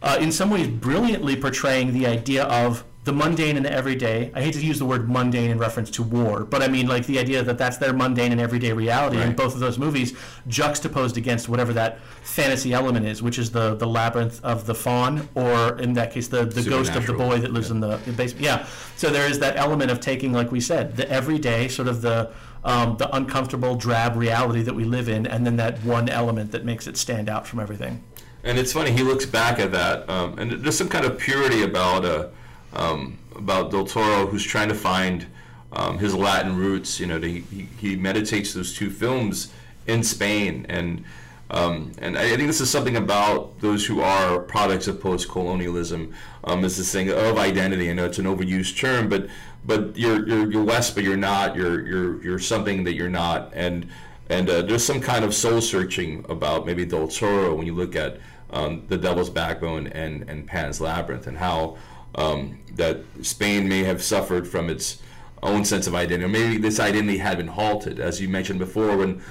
uh, 0.02 0.18
in 0.20 0.32
some 0.32 0.50
ways, 0.50 0.68
brilliantly 0.68 1.36
portraying 1.36 1.92
the 1.94 2.08
idea 2.08 2.46
of 2.46 2.84
the 3.04 3.12
mundane 3.12 3.58
and 3.58 3.66
the 3.66 3.72
everyday. 3.72 4.32
I 4.34 4.42
hate 4.42 4.54
to 4.54 4.66
use 4.66 4.80
the 4.80 4.86
word 4.86 5.10
mundane 5.10 5.50
in 5.50 5.58
reference 5.58 5.90
to 5.92 6.04
war, 6.04 6.46
but 6.46 6.62
I 6.62 6.68
mean 6.68 6.88
like 6.88 7.06
the 7.06 7.20
idea 7.20 7.44
that 7.44 7.58
that's 7.58 7.78
their 7.78 7.92
mundane 7.92 8.32
and 8.32 8.40
everyday 8.40 8.72
reality. 8.72 9.18
In 9.18 9.28
Right. 9.30 9.38
both 9.38 9.54
of 9.54 9.60
those 9.60 9.78
movies, 9.78 10.14
juxtaposed 10.48 11.18
against 11.18 11.50
whatever 11.50 11.74
that 11.74 12.00
fantasy 12.22 12.74
element 12.74 13.06
is, 13.06 13.22
which 13.22 13.38
is 13.38 13.52
the 13.52 13.76
the 13.76 13.88
labyrinth 13.88 14.40
of 14.44 14.66
the 14.66 14.76
faun, 14.76 15.28
or 15.36 15.78
in 15.80 15.94
that 15.94 16.12
case, 16.14 16.28
the 16.30 16.46
the 16.46 16.64
ghost 16.64 16.96
of 16.96 17.06
the 17.06 17.14
boy 17.14 17.40
that 17.40 17.52
lives 17.52 17.72
in 17.72 17.80
the 17.82 17.98
basement. 18.16 18.46
Yeah. 18.46 18.66
So 18.96 19.10
there 19.10 19.30
is 19.30 19.40
that 19.40 19.58
element 19.58 19.92
of 19.92 20.00
taking, 20.00 20.32
like 20.32 20.52
we 20.52 20.62
said, 20.62 20.96
the 20.96 21.10
everyday, 21.10 21.68
sort 21.68 21.88
of 21.90 22.02
the 22.02 22.30
um, 22.64 22.96
the 22.96 23.14
uncomfortable, 23.14 23.76
drab 23.76 24.16
reality 24.16 24.62
that 24.62 24.74
we 24.74 24.86
live 24.86 25.10
in, 25.10 25.28
and 25.28 25.46
then 25.46 25.58
that 25.58 25.84
one 25.84 26.08
element 26.08 26.54
that 26.54 26.64
makes 26.64 26.88
it 26.88 26.96
stand 26.96 27.28
out 27.30 27.46
from 27.46 27.60
everything. 27.60 28.02
And 28.46 28.58
it's 28.58 28.72
funny, 28.72 28.92
he 28.92 29.04
looks 29.04 29.26
back 29.26 29.60
at 29.60 29.72
that, 29.74 30.10
um, 30.10 30.38
and 30.40 30.52
there's 30.52 30.78
some 30.78 30.88
kind 30.90 31.04
of 31.06 31.18
purity 31.18 31.64
about 31.64 32.06
uh, 32.06 32.28
um, 32.74 33.18
about 33.36 33.72
Del 33.72 33.86
Toro, 33.86 34.28
who's 34.28 34.44
trying 34.44 34.70
to 34.70 34.76
find 34.76 35.26
um, 35.72 35.98
his 35.98 36.14
Latin 36.14 36.56
roots. 36.56 37.00
You 37.00 37.08
know, 37.08 37.20
he, 37.20 37.42
he, 37.42 37.68
he 37.80 37.96
meditates 37.96 38.54
those 38.54 38.74
two 38.74 38.90
films 38.90 39.52
in 39.88 40.04
Spain, 40.04 40.66
and 40.70 41.04
um, 41.50 41.92
and 42.00 42.18
I 42.18 42.34
I 42.34 42.36
think 42.36 42.48
this 42.48 42.62
is 42.62 42.70
something 42.70 42.96
about 42.96 43.60
those 43.60 43.86
who 43.86 44.02
are 44.02 44.40
products 44.40 44.88
of 44.88 45.00
post-colonialism. 45.02 46.14
Um, 46.46 46.64
is 46.64 46.78
this 46.78 46.92
thing 46.92 47.10
of 47.10 47.38
identity? 47.38 47.90
I 47.90 47.94
know 47.94 48.06
it's 48.06 48.20
an 48.20 48.26
overused 48.26 48.78
term, 48.78 49.10
but 49.10 49.28
but 49.66 49.96
you're 49.98 50.28
you're, 50.28 50.52
you're 50.52 50.64
West, 50.64 50.96
but 50.96 51.04
you're 51.04 51.18
not. 51.18 51.56
You're 51.56 51.86
you're 51.86 52.24
you're 52.24 52.40
something 52.40 52.84
that 52.86 52.94
you're 52.94 53.10
not, 53.10 53.52
and 53.54 53.88
and 54.30 54.50
uh, 54.50 54.62
there's 54.62 54.84
some 54.84 55.02
kind 55.02 55.26
of 55.26 55.34
soul 55.34 55.62
searching 55.62 56.26
about 56.30 56.66
maybe 56.66 56.86
Del 56.86 57.08
Toro 57.08 57.56
when 57.56 57.68
you 57.68 57.76
look 57.76 57.96
at 57.96 58.20
um, 58.52 58.84
The 58.88 58.98
Devil's 58.98 59.30
Backbone 59.30 59.88
and, 59.88 60.30
and 60.30 60.48
Pan's 60.48 60.80
Labyrinth 60.80 61.28
and 61.28 61.38
how 61.38 61.78
um, 62.16 62.60
that 62.76 63.04
Spain 63.22 63.68
may 63.68 63.84
have 63.84 64.02
suffered 64.04 64.48
from 64.48 64.70
its 64.70 65.02
own 65.42 65.66
sense 65.66 65.88
of 65.88 65.96
identity. 65.96 66.26
Or 66.26 66.30
maybe 66.30 66.58
this 66.58 66.80
identity 66.80 67.18
had 67.18 67.38
been 67.38 67.48
halted, 67.48 68.00
as 68.00 68.22
you 68.22 68.30
mentioned 68.30 68.60
before, 68.60 68.98
when 68.98 69.22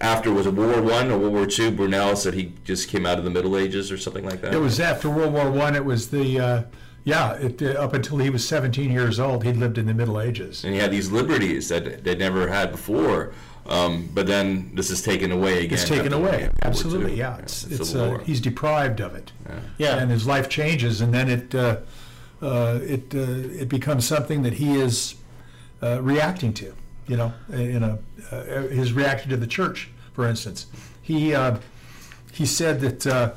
after 0.00 0.32
was 0.32 0.46
it 0.46 0.54
World 0.54 0.84
War 0.84 0.92
One 0.92 1.10
or 1.10 1.18
World 1.18 1.32
War 1.32 1.46
Two? 1.46 1.70
Brunel 1.70 2.16
said 2.16 2.34
he 2.34 2.52
just 2.64 2.88
came 2.88 3.06
out 3.06 3.18
of 3.18 3.24
the 3.24 3.30
Middle 3.30 3.56
Ages 3.56 3.90
or 3.90 3.98
something 3.98 4.24
like 4.24 4.40
that. 4.42 4.54
It 4.54 4.58
was 4.58 4.80
after 4.80 5.10
World 5.10 5.32
War 5.32 5.50
One. 5.50 5.74
It 5.74 5.84
was 5.84 6.10
the 6.10 6.38
uh, 6.38 6.62
yeah. 7.04 7.32
It, 7.34 7.62
uh, 7.62 7.70
up 7.72 7.94
until 7.94 8.18
he 8.18 8.30
was 8.30 8.46
17 8.46 8.90
years 8.90 9.18
old, 9.18 9.44
he'd 9.44 9.56
lived 9.56 9.78
in 9.78 9.86
the 9.86 9.94
Middle 9.94 10.20
Ages. 10.20 10.64
and 10.64 10.74
he 10.74 10.80
had 10.80 10.90
these 10.90 11.10
liberties 11.10 11.68
that 11.68 12.04
they 12.04 12.14
never 12.14 12.48
had 12.48 12.70
before. 12.70 13.32
Um, 13.66 14.08
but 14.14 14.26
then 14.26 14.74
this 14.74 14.90
is 14.90 15.02
taken 15.02 15.30
away 15.30 15.64
again. 15.64 15.78
It's 15.78 15.88
taken 15.88 16.12
away. 16.12 16.50
Absolutely, 16.62 17.12
II. 17.12 17.18
yeah. 17.18 17.36
It's, 17.38 17.62
the 17.62 17.74
it's 17.76 17.90
Civil 17.90 18.16
uh, 18.16 18.18
he's 18.18 18.40
deprived 18.40 19.00
of 19.00 19.14
it, 19.14 19.32
Yeah. 19.78 19.98
and 19.98 20.10
his 20.10 20.26
life 20.26 20.48
changes, 20.48 21.00
and 21.00 21.12
then 21.14 21.28
it 21.28 21.54
uh, 21.54 21.76
it 22.42 23.14
uh, 23.14 23.18
it 23.62 23.68
becomes 23.68 24.06
something 24.06 24.42
that 24.42 24.54
he 24.54 24.74
is 24.74 25.14
uh, 25.82 26.00
reacting 26.02 26.52
to. 26.54 26.74
You 27.06 27.16
know, 27.16 27.32
in 27.52 27.82
a 27.82 27.98
uh, 28.30 28.68
his 28.68 28.92
reaction 28.92 29.30
to 29.30 29.36
the 29.36 29.46
church, 29.46 29.90
for 30.12 30.28
instance. 30.28 30.66
He 31.02 31.34
uh, 31.34 31.56
he 32.32 32.46
said 32.46 32.80
that 32.80 33.06
uh, 33.06 33.32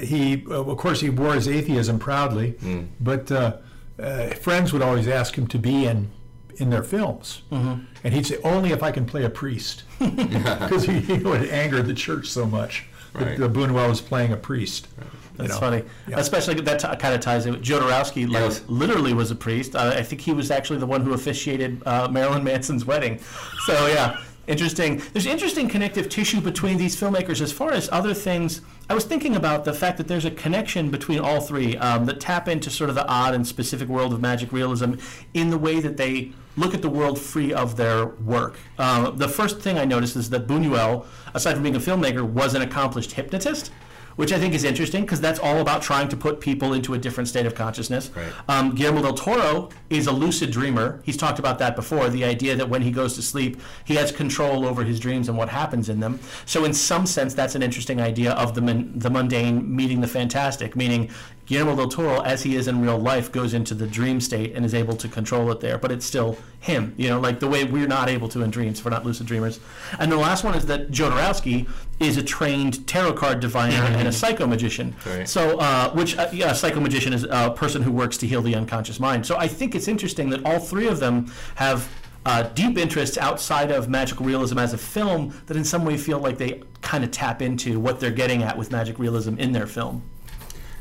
he, 0.00 0.44
uh, 0.48 0.62
of 0.64 0.78
course, 0.78 1.00
he 1.02 1.10
wore 1.10 1.34
his 1.34 1.46
atheism 1.46 1.98
proudly, 1.98 2.54
but 3.00 3.30
uh, 3.30 3.56
uh, 3.98 4.28
friends 4.30 4.72
would 4.72 4.80
always 4.80 5.06
ask 5.08 5.36
him 5.36 5.46
to 5.48 5.58
be 5.58 5.84
in 5.84 6.10
in 6.56 6.70
their 6.70 6.82
films, 6.82 7.42
and 7.50 8.14
he'd 8.14 8.26
say, 8.26 8.38
"Only 8.44 8.70
if 8.72 8.82
I 8.82 8.90
can 8.92 9.04
play 9.04 9.24
a 9.24 9.30
priest," 9.30 9.82
because 9.98 10.84
he, 10.84 11.00
he 11.00 11.18
would 11.18 11.48
anger 11.50 11.82
the 11.82 11.94
church 11.94 12.28
so 12.28 12.46
much 12.46 12.84
Right. 13.14 13.36
that 13.38 13.52
Buñuel 13.52 13.90
was 13.90 14.00
playing 14.00 14.32
a 14.32 14.38
priest. 14.38 14.88
you 14.98 15.04
That's 15.36 15.50
know. 15.54 15.58
funny. 15.60 15.82
Yeah. 16.08 16.18
Especially 16.18 16.54
that 16.54 16.78
t- 16.80 16.96
kind 16.98 17.14
of 17.14 17.20
ties 17.20 17.46
in. 17.46 17.54
Jodorowsky, 17.56 18.28
like, 18.28 18.42
Yes. 18.42 18.62
literally 18.68 19.14
was 19.14 19.30
a 19.30 19.34
priest. 19.34 19.74
Uh, 19.74 19.94
I 19.96 20.02
think 20.02 20.20
he 20.20 20.32
was 20.32 20.50
actually 20.50 20.78
the 20.78 20.86
one 20.86 21.02
who 21.02 21.12
officiated 21.14 21.82
uh, 21.86 22.08
Marilyn 22.10 22.44
Manson's 22.44 22.84
wedding. 22.84 23.18
So 23.66 23.86
yeah, 23.86 24.18
interesting. 24.46 25.00
There's 25.12 25.26
interesting 25.26 25.68
connective 25.68 26.08
tissue 26.08 26.40
between 26.40 26.76
these 26.78 26.94
filmmakers. 26.96 27.40
As 27.40 27.52
far 27.52 27.72
as 27.72 27.88
other 27.92 28.12
things, 28.14 28.60
I 28.90 28.94
was 28.94 29.04
thinking 29.04 29.36
about 29.36 29.64
the 29.64 29.72
fact 29.72 29.96
that 29.98 30.08
there's 30.08 30.24
a 30.24 30.30
connection 30.30 30.90
between 30.90 31.18
all 31.20 31.40
three 31.40 31.76
um, 31.78 32.04
that 32.06 32.20
tap 32.20 32.48
into 32.48 32.68
sort 32.68 32.90
of 32.90 32.96
the 32.96 33.06
odd 33.06 33.32
and 33.34 33.46
specific 33.46 33.88
world 33.88 34.12
of 34.12 34.20
magic 34.20 34.52
realism 34.52 34.94
in 35.32 35.50
the 35.50 35.58
way 35.58 35.80
that 35.80 35.96
they 35.96 36.32
look 36.56 36.74
at 36.74 36.82
the 36.82 36.90
world 36.90 37.18
free 37.18 37.50
of 37.54 37.76
their 37.78 38.04
work. 38.06 38.56
Uh, 38.78 39.10
the 39.10 39.28
first 39.28 39.60
thing 39.60 39.78
I 39.78 39.86
noticed 39.86 40.16
is 40.16 40.28
that 40.30 40.46
Buñuel, 40.46 41.06
aside 41.32 41.54
from 41.54 41.62
being 41.62 41.76
a 41.76 41.80
filmmaker, 41.80 42.22
was 42.22 42.54
an 42.54 42.60
accomplished 42.60 43.12
hypnotist 43.12 43.70
which 44.16 44.32
I 44.32 44.38
think 44.38 44.54
is 44.54 44.64
interesting 44.64 45.02
because 45.02 45.20
that's 45.20 45.38
all 45.38 45.58
about 45.60 45.82
trying 45.82 46.08
to 46.08 46.16
put 46.16 46.40
people 46.40 46.72
into 46.72 46.94
a 46.94 46.98
different 46.98 47.28
state 47.28 47.46
of 47.46 47.54
consciousness. 47.54 48.10
Right. 48.14 48.32
Um, 48.48 48.74
Guillermo 48.74 49.02
del 49.02 49.14
Toro 49.14 49.70
is 49.90 50.06
a 50.06 50.12
lucid 50.12 50.50
dreamer. 50.50 51.00
He's 51.04 51.16
talked 51.16 51.38
about 51.38 51.58
that 51.58 51.76
before. 51.76 52.08
The 52.08 52.24
idea 52.24 52.56
that 52.56 52.68
when 52.68 52.82
he 52.82 52.90
goes 52.90 53.14
to 53.16 53.22
sleep, 53.22 53.60
he 53.84 53.94
has 53.94 54.12
control 54.12 54.66
over 54.66 54.84
his 54.84 55.00
dreams 55.00 55.28
and 55.28 55.36
what 55.36 55.48
happens 55.48 55.88
in 55.88 56.00
them. 56.00 56.20
So, 56.46 56.64
in 56.64 56.72
some 56.72 57.06
sense, 57.06 57.34
that's 57.34 57.54
an 57.54 57.62
interesting 57.62 58.00
idea 58.00 58.32
of 58.32 58.54
the 58.54 58.60
mun- 58.60 58.92
the 58.94 59.10
mundane 59.10 59.74
meeting 59.74 60.00
the 60.00 60.08
fantastic. 60.08 60.76
Meaning, 60.76 61.10
Guillermo 61.46 61.74
del 61.74 61.88
Toro, 61.88 62.20
as 62.20 62.42
he 62.44 62.56
is 62.56 62.68
in 62.68 62.80
real 62.80 62.98
life, 62.98 63.32
goes 63.32 63.52
into 63.52 63.74
the 63.74 63.86
dream 63.86 64.20
state 64.20 64.54
and 64.54 64.64
is 64.64 64.74
able 64.74 64.96
to 64.96 65.08
control 65.08 65.50
it 65.50 65.60
there. 65.60 65.76
But 65.76 65.90
it's 65.90 66.06
still 66.06 66.38
him. 66.60 66.94
You 66.96 67.08
know, 67.08 67.20
like 67.20 67.40
the 67.40 67.48
way 67.48 67.64
we're 67.64 67.88
not 67.88 68.08
able 68.08 68.28
to 68.28 68.42
in 68.42 68.50
dreams. 68.50 68.78
if 68.78 68.84
We're 68.84 68.92
not 68.92 69.04
lucid 69.04 69.26
dreamers. 69.26 69.58
And 69.98 70.10
the 70.10 70.16
last 70.16 70.44
one 70.44 70.54
is 70.54 70.66
that 70.66 70.90
Jodorowsky 70.90 71.68
is 71.98 72.16
a 72.16 72.22
trained 72.22 72.86
tarot 72.86 73.14
card 73.14 73.40
diviner 73.40 73.74
and 73.74 74.06
a 74.06 74.12
psycho 74.12 74.46
magician. 74.46 74.94
Right. 75.04 75.28
So, 75.28 75.58
uh, 75.58 75.90
which 75.92 76.16
uh, 76.16 76.28
yeah, 76.32 76.52
a 76.52 76.54
psycho 76.54 76.80
magician 76.80 77.12
is 77.12 77.26
a 77.28 77.50
person 77.50 77.82
who 77.82 77.90
works 77.90 78.16
to 78.18 78.26
heal 78.26 78.42
the 78.42 78.54
unconscious 78.54 79.00
mind. 79.00 79.26
So 79.26 79.36
I 79.36 79.48
think 79.48 79.74
it's 79.74 79.88
interesting 79.88 80.30
that 80.30 80.44
all 80.44 80.60
three 80.60 80.86
of 80.86 81.00
them 81.00 81.32
have 81.56 81.88
uh, 82.24 82.44
deep 82.54 82.78
interests 82.78 83.18
outside 83.18 83.70
of 83.70 83.88
magical 83.88 84.24
realism 84.24 84.58
as 84.58 84.72
a 84.72 84.78
film 84.78 85.34
that 85.46 85.56
in 85.56 85.64
some 85.64 85.84
way 85.84 85.96
feel 85.96 86.18
like 86.18 86.38
they 86.38 86.62
kind 86.80 87.02
of 87.02 87.10
tap 87.10 87.42
into 87.42 87.80
what 87.80 87.98
they're 87.98 88.10
getting 88.10 88.42
at 88.42 88.56
with 88.56 88.70
magic 88.70 88.98
realism 88.98 89.36
in 89.38 89.52
their 89.52 89.66
film. 89.66 90.02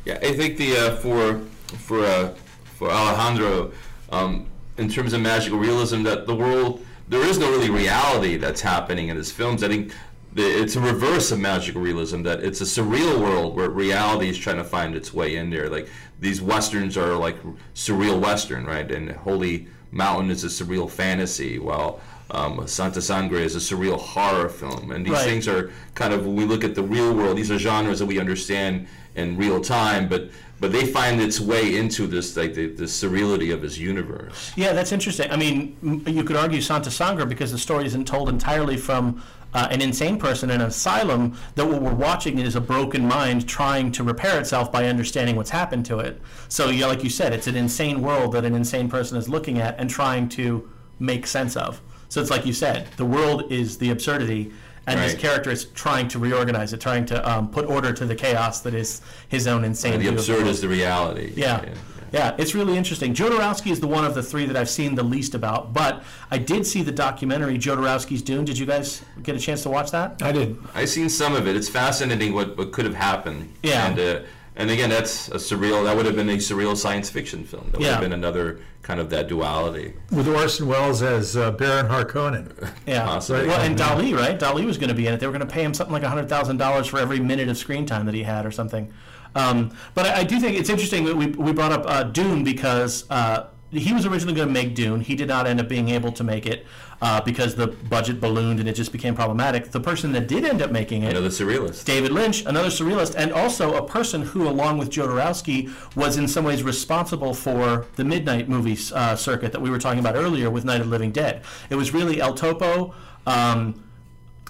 Yeah, 0.06 0.18
I 0.22 0.34
think 0.34 0.58
the 0.58 0.78
uh, 0.78 0.96
for 0.98 1.40
for 1.78 2.04
uh, 2.06 2.34
for 2.78 2.90
Alejandro, 2.90 3.72
um, 4.12 4.48
in 4.78 4.90
terms 4.90 5.14
of 5.14 5.22
magical 5.22 5.60
realism, 5.60 6.04
that 6.04 6.26
the 6.28 6.36
world 6.36 6.84
there 7.08 7.22
is 7.22 7.38
no 7.38 7.50
really 7.52 7.70
reality 7.70 8.38
that's 8.38 8.62
happening 8.62 9.10
in 9.10 9.18
his 9.18 9.32
films. 9.32 9.64
I 9.64 9.68
think 9.68 9.94
the, 10.34 10.44
it's 10.44 10.76
a 10.76 10.80
reverse 10.82 11.32
of 11.32 11.40
magical 11.40 11.82
realism. 11.82 12.24
That 12.24 12.44
it's 12.44 12.62
a 12.62 12.66
surreal 12.66 13.20
world 13.20 13.56
where 13.56 13.70
reality 13.70 14.30
is 14.30 14.38
trying 14.38 14.58
to 14.58 14.64
find 14.64 14.96
its 14.96 15.14
way 15.14 15.36
in 15.36 15.50
there. 15.50 15.70
Like 15.70 15.88
these 16.20 16.42
westerns 16.42 16.98
are 16.98 17.16
like 17.16 17.38
surreal 17.76 18.20
western, 18.20 18.66
right? 18.66 18.90
And 18.92 19.12
Holy 19.12 19.68
Mountain 19.92 20.32
is 20.32 20.44
a 20.44 20.48
surreal 20.48 20.90
fantasy, 20.90 21.60
while 21.60 22.00
um, 22.32 22.66
Santa 22.66 23.02
Sangre 23.02 23.44
is 23.44 23.56
a 23.56 23.60
surreal 23.60 24.00
horror 24.00 24.48
film. 24.50 24.92
And 24.92 25.06
these 25.06 25.12
Right. 25.14 25.26
things 25.26 25.48
are 25.48 25.72
kind 25.96 26.14
of 26.14 26.26
when 26.26 26.36
we 26.38 26.46
look 26.46 26.64
at 26.64 26.76
the 26.76 26.84
real 26.84 27.14
world, 27.14 27.38
these 27.38 27.52
are 27.52 27.60
genres 27.60 28.00
that 28.00 28.06
we 28.06 28.20
understand 28.20 28.88
in 29.16 29.38
real 29.38 29.62
time, 29.62 30.08
but 30.08 30.30
but 30.60 30.72
they 30.72 30.86
find 30.86 31.20
its 31.20 31.40
way 31.40 31.76
into 31.76 32.06
this 32.06 32.38
like 32.38 32.54
the, 32.54 32.68
the 32.68 32.84
surreality 32.84 33.52
of 33.52 33.64
his 33.64 33.80
universe. 33.80 34.52
Yeah, 34.56 34.74
that's 34.74 34.92
interesting. 34.92 35.32
I 35.32 35.36
mean, 35.36 36.04
you 36.06 36.24
could 36.24 36.36
argue 36.36 36.62
Santa 36.62 36.92
Sangre 36.92 37.26
because 37.26 37.52
the 37.52 37.58
story 37.58 37.86
isn't 37.88 38.08
told 38.08 38.30
entirely 38.30 38.78
from 38.78 39.24
uh, 39.56 39.68
an 39.72 39.82
insane 39.82 40.20
person 40.20 40.52
in 40.52 40.62
an 40.62 40.68
asylum. 40.68 41.36
That 41.56 41.66
what 41.66 41.82
we're 41.82 41.96
watching 41.96 42.38
is 42.38 42.56
a 42.56 42.62
broken 42.62 43.08
mind 43.08 43.50
trying 43.50 43.92
to 43.94 44.04
repair 44.04 44.40
itself 44.40 44.72
by 44.72 44.86
understanding 44.86 45.36
what's 45.36 45.50
happened 45.50 45.86
to 45.88 46.00
it. 46.00 46.22
So, 46.48 46.70
yeah, 46.70 46.86
like 46.86 47.04
you 47.04 47.10
said, 47.10 47.34
it's 47.34 47.48
an 47.48 47.56
insane 47.56 48.02
world 48.02 48.34
that 48.34 48.46
an 48.46 48.54
insane 48.54 48.88
person 48.88 49.18
is 49.18 49.28
looking 49.28 49.60
at 49.60 49.80
and 49.80 49.90
trying 49.90 50.30
to 50.30 50.70
make 51.00 51.26
sense 51.26 51.58
of. 51.58 51.82
So 52.10 52.22
it's 52.22 52.30
like 52.30 52.46
you 52.46 52.54
said, 52.54 52.88
the 52.98 53.06
world 53.06 53.52
is 53.52 53.78
the 53.78 53.90
absurdity. 53.90 54.52
And 54.88 55.00
his 55.00 55.14
Right. 55.14 55.22
character 55.22 55.52
is 55.52 55.66
trying 55.66 56.08
to 56.10 56.20
reorganize 56.20 56.74
it, 56.74 56.82
trying 56.82 57.06
to 57.06 57.30
um, 57.30 57.50
put 57.50 57.66
order 57.66 57.94
to 57.94 58.06
the 58.06 58.16
chaos 58.16 58.62
that 58.62 58.74
is 58.74 59.02
his 59.30 59.46
own 59.48 59.64
insane. 59.64 59.94
And 59.94 60.02
the 60.02 60.04
view 60.06 60.12
of 60.12 60.18
absurd 60.18 60.48
is 60.48 60.62
the 60.62 60.68
reality. 60.70 61.34
Yeah. 61.36 61.66
Yeah, 62.12 62.36
it's 62.38 62.54
really 62.54 62.76
interesting. 62.76 63.14
Jodorowsky 63.14 63.72
is 63.72 63.80
the 63.80 63.88
one 63.88 64.04
of 64.04 64.16
the 64.16 64.24
three 64.24 64.46
that 64.46 64.58
I've 64.58 64.70
seen 64.70 64.96
the 64.96 65.04
least 65.04 65.34
about, 65.34 65.72
but 65.72 66.04
I 66.30 66.40
did 66.40 66.68
see 66.68 66.82
the 66.82 66.92
documentary 66.92 67.58
Jodorowsky's 67.58 68.22
Dune. 68.22 68.44
Did 68.44 68.58
you 68.58 68.66
guys 68.66 69.02
get 69.24 69.34
a 69.36 69.40
chance 69.40 69.64
to 69.64 69.70
watch 69.70 69.92
that? 69.92 70.22
I 70.22 70.34
did. 70.34 70.58
I've 70.76 70.90
seen 70.90 71.08
some 71.08 71.36
of 71.36 71.48
it. 71.48 71.56
It's 71.56 71.70
fascinating 71.70 72.34
what, 72.34 72.58
what 72.58 72.74
could 72.74 72.84
have 72.84 72.96
happened. 72.96 73.54
Yeah. 73.64 73.88
And 73.88 74.00
uh, 74.00 74.20
and 74.58 74.70
again, 74.70 74.90
that's 74.90 75.30
a 75.30 75.36
surreal. 75.36 75.86
That 75.86 75.96
would 75.96 76.06
have 76.06 76.18
been 76.18 76.28
a 76.30 76.36
surreal 76.38 76.76
science 76.76 77.10
fiction 77.10 77.46
film. 77.46 77.68
That 77.72 77.78
would 77.78 77.86
Yeah. 77.86 77.92
have 77.94 78.02
been 78.02 78.12
another 78.12 78.60
kind 78.82 79.00
of 79.00 79.10
that 79.12 79.28
duality. 79.28 79.94
With 80.12 80.28
Orson 80.28 80.68
Welles 80.68 81.02
as 81.02 81.38
uh, 81.38 81.52
Baron 81.52 81.88
Harkonnen. 81.88 82.74
Yeah. 82.86 83.06
Possibly. 83.06 83.48
Well, 83.48 83.62
and 83.62 83.78
Dali, 83.78 84.16
right? 84.16 84.40
Dali 84.40 84.66
was 84.66 84.78
going 84.78 84.90
to 84.90 84.96
be 84.96 85.08
in 85.08 85.14
it. 85.14 85.20
They 85.20 85.28
were 85.28 85.34
going 85.34 85.48
to 85.48 85.54
pay 85.54 85.64
him 85.64 85.74
something 85.74 85.94
like 85.94 86.04
$100,000 86.04 86.88
for 86.88 87.00
every 87.00 87.20
minute 87.20 87.48
of 87.48 87.58
screen 87.58 87.86
time 87.86 88.06
that 88.06 88.16
he 88.16 88.24
had 88.24 88.46
or 88.46 88.52
something. 88.52 88.92
Um, 89.36 89.76
but 89.94 90.06
I, 90.08 90.20
I 90.20 90.24
do 90.24 90.40
think 90.40 90.58
it's 90.58 90.70
interesting 90.70 91.06
that 91.06 91.16
we, 91.16 91.28
we 91.28 91.54
brought 91.54 91.72
up 91.72 91.84
uh, 91.86 92.04
Dune 92.04 92.44
because 92.44 93.10
uh, 93.10 93.48
he 93.72 93.94
was 93.94 94.06
originally 94.06 94.36
going 94.36 94.48
to 94.48 94.54
make 94.54 94.76
Dune. 94.76 95.02
He 95.02 95.16
did 95.16 95.28
not 95.28 95.48
end 95.48 95.60
up 95.60 95.68
being 95.70 95.90
able 95.90 96.12
to 96.14 96.24
make 96.24 96.46
it 96.46 96.66
uh, 97.02 97.22
because 97.22 97.56
the 97.56 97.68
budget 97.68 98.22
ballooned 98.22 98.60
and 98.60 98.70
it 98.70 98.74
just 98.74 98.92
became 98.92 99.16
problematic. 99.16 99.72
The 99.72 99.80
person 99.80 100.12
that 100.14 100.28
did 100.28 100.46
end 100.46 100.62
up 100.62 100.72
making 100.72 101.04
it 101.04 101.12
Another 101.12 101.30
surrealist. 101.30 101.86
David 101.86 102.12
Lynch, 102.12 102.46
another 102.46 102.70
surrealist, 102.70 103.16
and 103.16 103.32
also 103.32 103.76
a 103.76 103.86
person 103.86 104.22
who, 104.22 104.48
along 104.48 104.78
with 104.78 104.90
Jodorowsky, 104.90 105.72
was 105.96 106.18
in 106.18 106.28
some 106.28 106.46
ways 106.46 106.64
responsible 106.64 107.34
for 107.34 107.86
the 107.96 108.04
midnight 108.04 108.48
movie 108.48 108.78
uh, 108.94 109.16
circuit 109.16 109.52
that 109.52 109.62
we 109.62 109.70
were 109.70 109.80
talking 109.80 110.00
about 110.00 110.16
earlier 110.16 110.50
with 110.50 110.64
Night 110.64 110.82
of 110.82 110.88
the 110.88 110.92
Living 110.92 111.12
Dead. 111.12 111.44
It 111.70 111.76
was 111.76 111.94
really 111.94 112.22
El 112.22 112.34
Topo, 112.34 112.94
um, 113.26 113.84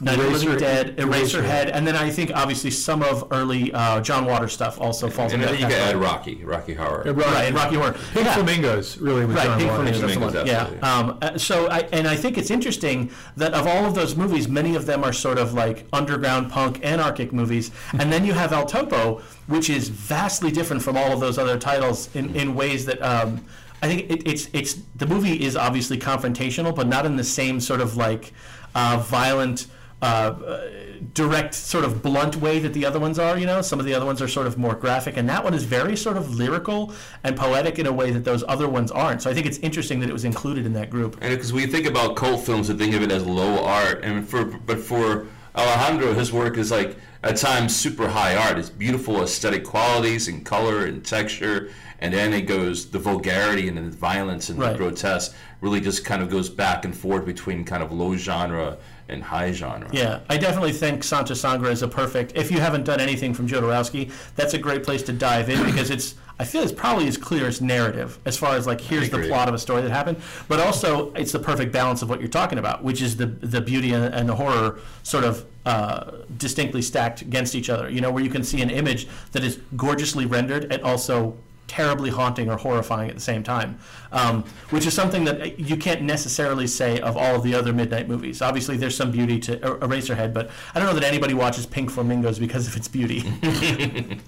Night 0.01 0.17
of 0.19 0.25
the 0.25 0.31
Living 0.31 0.47
Eraser- 0.49 0.59
Dead, 0.59 0.97
Eraserhead. 0.97 1.41
Eraserhead, 1.43 1.71
and 1.73 1.85
then 1.87 1.95
I 1.95 2.09
think 2.09 2.31
obviously 2.33 2.71
some 2.71 3.03
of 3.03 3.27
early 3.31 3.71
uh, 3.73 4.01
John 4.01 4.25
Waters 4.25 4.51
stuff 4.53 4.81
also 4.81 5.09
falls 5.09 5.31
And 5.33 5.41
into 5.41 5.53
then 5.53 5.61
you 5.61 5.67
that 5.69 5.87
could 5.89 5.95
add. 5.95 6.01
Rocky, 6.01 6.43
Rocky 6.43 6.73
Horror. 6.73 7.13
Right, 7.13 7.45
and 7.45 7.55
Rocky 7.55 7.75
Horror. 7.75 7.93
Pink 8.13 8.25
Yeah. 8.25 8.33
Flamingos, 8.33 8.97
really, 8.97 9.25
with 9.25 9.35
Right, 9.37 9.45
John 9.45 9.59
Pink 9.59 9.71
Waters. 9.71 9.97
Flamingos, 9.99 10.33
that's 10.33 10.49
the 10.49 10.55
one. 10.55 10.65
Flamingos, 10.65 10.81
Yeah. 10.81 10.97
Um, 10.97 11.17
uh, 11.21 11.37
so, 11.37 11.67
I, 11.69 11.79
and 11.91 12.07
I 12.07 12.15
think 12.15 12.37
it's 12.37 12.49
interesting 12.51 13.11
that 13.37 13.53
of 13.53 13.67
all 13.67 13.85
of 13.85 13.93
those 13.95 14.15
movies, 14.15 14.47
many 14.47 14.75
of 14.75 14.85
them 14.87 15.03
are 15.03 15.13
sort 15.13 15.37
of 15.37 15.53
like 15.53 15.85
underground 15.93 16.51
punk, 16.51 16.79
anarchic 16.83 17.31
movies, 17.31 17.71
and 17.99 18.11
then 18.11 18.25
you 18.25 18.33
have 18.33 18.51
El 18.53 18.65
Topo, 18.65 19.21
which 19.47 19.69
is 19.69 19.89
vastly 19.89 20.51
different 20.51 20.81
from 20.81 20.97
all 20.97 21.11
of 21.11 21.19
those 21.19 21.37
other 21.37 21.57
titles 21.59 22.09
in, 22.15 22.35
in 22.35 22.55
ways 22.55 22.85
that. 22.85 23.01
Um, 23.01 23.45
I 23.83 23.87
think 23.87 24.11
it, 24.11 24.27
it's 24.27 24.47
it's 24.53 24.75
the 24.95 25.07
movie 25.07 25.43
is 25.43 25.55
obviously 25.55 25.97
confrontational, 25.97 26.75
but 26.75 26.87
not 26.87 27.03
in 27.07 27.15
the 27.15 27.23
same 27.23 27.59
sort 27.59 27.81
of 27.81 27.97
like 27.97 28.31
uh, 28.75 29.03
violent, 29.07 29.65
uh, 30.01 30.33
direct, 31.13 31.53
sort 31.53 31.83
of 31.83 32.01
blunt 32.01 32.35
way 32.37 32.59
that 32.59 32.73
the 32.73 32.85
other 32.85 32.99
ones 32.99 33.19
are. 33.19 33.37
You 33.37 33.45
know, 33.45 33.61
some 33.61 33.79
of 33.79 33.85
the 33.85 33.93
other 33.93 34.05
ones 34.05 34.21
are 34.21 34.27
sort 34.27 34.47
of 34.47 34.57
more 34.57 34.75
graphic, 34.75 35.17
and 35.17 35.27
that 35.29 35.43
one 35.43 35.53
is 35.53 35.63
very 35.63 35.95
sort 35.95 36.17
of 36.17 36.33
lyrical 36.35 36.93
and 37.23 37.35
poetic 37.35 37.79
in 37.79 37.85
a 37.85 37.91
way 37.93 38.11
that 38.11 38.23
those 38.23 38.43
other 38.47 38.67
ones 38.67 38.91
aren't. 38.91 39.21
So 39.21 39.29
I 39.29 39.33
think 39.33 39.45
it's 39.45 39.59
interesting 39.59 39.99
that 39.99 40.09
it 40.09 40.13
was 40.13 40.25
included 40.25 40.65
in 40.65 40.73
that 40.73 40.89
group. 40.89 41.17
And 41.21 41.31
because 41.31 41.53
we 41.53 41.65
think 41.67 41.85
about 41.85 42.15
cult 42.15 42.41
films, 42.41 42.69
we 42.69 42.75
think 42.75 42.95
of 42.95 43.01
it 43.03 43.11
as 43.11 43.25
low 43.25 43.63
art, 43.63 44.03
and 44.03 44.27
for 44.27 44.45
but 44.45 44.79
for 44.79 45.27
Alejandro, 45.55 46.13
his 46.13 46.31
work 46.31 46.57
is 46.57 46.71
like 46.71 46.95
at 47.23 47.35
times 47.37 47.75
super 47.75 48.07
high 48.07 48.35
art. 48.35 48.57
It's 48.57 48.69
beautiful 48.69 49.21
aesthetic 49.21 49.63
qualities 49.63 50.27
and 50.27 50.45
color 50.45 50.85
and 50.85 51.03
texture, 51.05 51.69
and 51.99 52.13
then 52.13 52.33
it 52.33 52.43
goes 52.47 52.89
the 52.89 52.99
vulgarity 52.99 53.67
and 53.67 53.77
the 53.77 53.95
violence 53.95 54.49
and 54.49 54.57
Right. 54.57 54.71
the 54.71 54.77
grotesque. 54.77 55.35
Really, 55.59 55.81
just 55.81 56.03
kind 56.05 56.23
of 56.23 56.29
goes 56.31 56.49
back 56.49 56.85
and 56.85 56.95
forth 56.97 57.25
between 57.25 57.63
kind 57.65 57.83
of 57.83 57.91
low 57.91 58.15
genre 58.15 58.77
and 59.11 59.21
high 59.21 59.51
genre. 59.51 59.89
Yeah, 59.91 60.21
I 60.29 60.37
definitely 60.37 60.71
think 60.71 61.03
Santa 61.03 61.35
Sangre 61.35 61.69
is 61.69 61.81
a 61.81 61.87
perfect. 61.87 62.33
If 62.35 62.51
you 62.51 62.59
haven't 62.59 62.85
done 62.85 62.99
anything 62.99 63.33
from 63.33 63.47
Jodorowsky, 63.47 64.11
that's 64.35 64.53
a 64.53 64.57
great 64.57 64.83
place 64.83 65.03
to 65.03 65.13
dive 65.13 65.49
in 65.49 65.63
because 65.65 65.89
it's. 65.89 66.15
I 66.39 66.43
feel 66.43 66.63
it's 66.63 66.71
probably 66.71 67.07
as 67.07 67.17
clear 67.17 67.45
as 67.45 67.61
narrative 67.61 68.17
as 68.25 68.35
far 68.35 68.55
as 68.55 68.65
like 68.65 68.81
here's 68.81 69.11
the 69.11 69.19
plot 69.27 69.47
of 69.47 69.53
a 69.53 69.59
story 69.59 69.83
that 69.83 69.91
happened, 69.91 70.19
but 70.47 70.59
also 70.59 71.13
it's 71.13 71.31
the 71.31 71.39
perfect 71.39 71.71
balance 71.71 72.01
of 72.01 72.09
what 72.09 72.19
you're 72.19 72.29
talking 72.29 72.57
about, 72.57 72.83
which 72.83 73.01
is 73.01 73.17
the 73.17 73.27
the 73.27 73.61
beauty 73.61 73.93
and, 73.93 74.11
and 74.13 74.27
the 74.27 74.35
horror 74.35 74.79
sort 75.03 75.23
of 75.23 75.45
uh, 75.65 76.11
distinctly 76.37 76.81
stacked 76.81 77.21
against 77.21 77.53
each 77.53 77.69
other. 77.69 77.89
You 77.89 78.01
know, 78.01 78.11
where 78.11 78.23
you 78.23 78.29
can 78.29 78.43
see 78.43 78.61
an 78.63 78.71
image 78.71 79.07
that 79.33 79.43
is 79.43 79.59
gorgeously 79.75 80.25
rendered 80.25 80.71
and 80.73 80.81
also 80.81 81.37
terribly 81.67 82.09
haunting 82.09 82.49
or 82.49 82.57
horrifying 82.57 83.09
at 83.09 83.15
the 83.15 83.21
same 83.21 83.43
time, 83.43 83.79
um, 84.11 84.43
which 84.71 84.85
is 84.85 84.93
something 84.93 85.23
that 85.23 85.57
you 85.59 85.77
can't 85.77 86.01
necessarily 86.01 86.67
say 86.67 86.99
of 86.99 87.15
all 87.15 87.35
of 87.35 87.43
the 87.43 87.55
other 87.55 87.71
midnight 87.71 88.09
movies. 88.09 88.41
Obviously, 88.41 88.75
there's 88.75 88.95
some 88.95 89.11
beauty 89.11 89.39
to 89.39 89.53
Er- 89.65 89.77
Eraserhead, 89.79 90.33
but 90.33 90.49
I 90.75 90.79
don't 90.79 90.87
know 90.89 90.99
that 90.99 91.05
anybody 91.07 91.33
watches 91.33 91.65
Pink 91.65 91.89
Flamingos 91.89 92.39
because 92.39 92.67
of 92.67 92.75
its 92.75 92.87
beauty. 92.87 93.19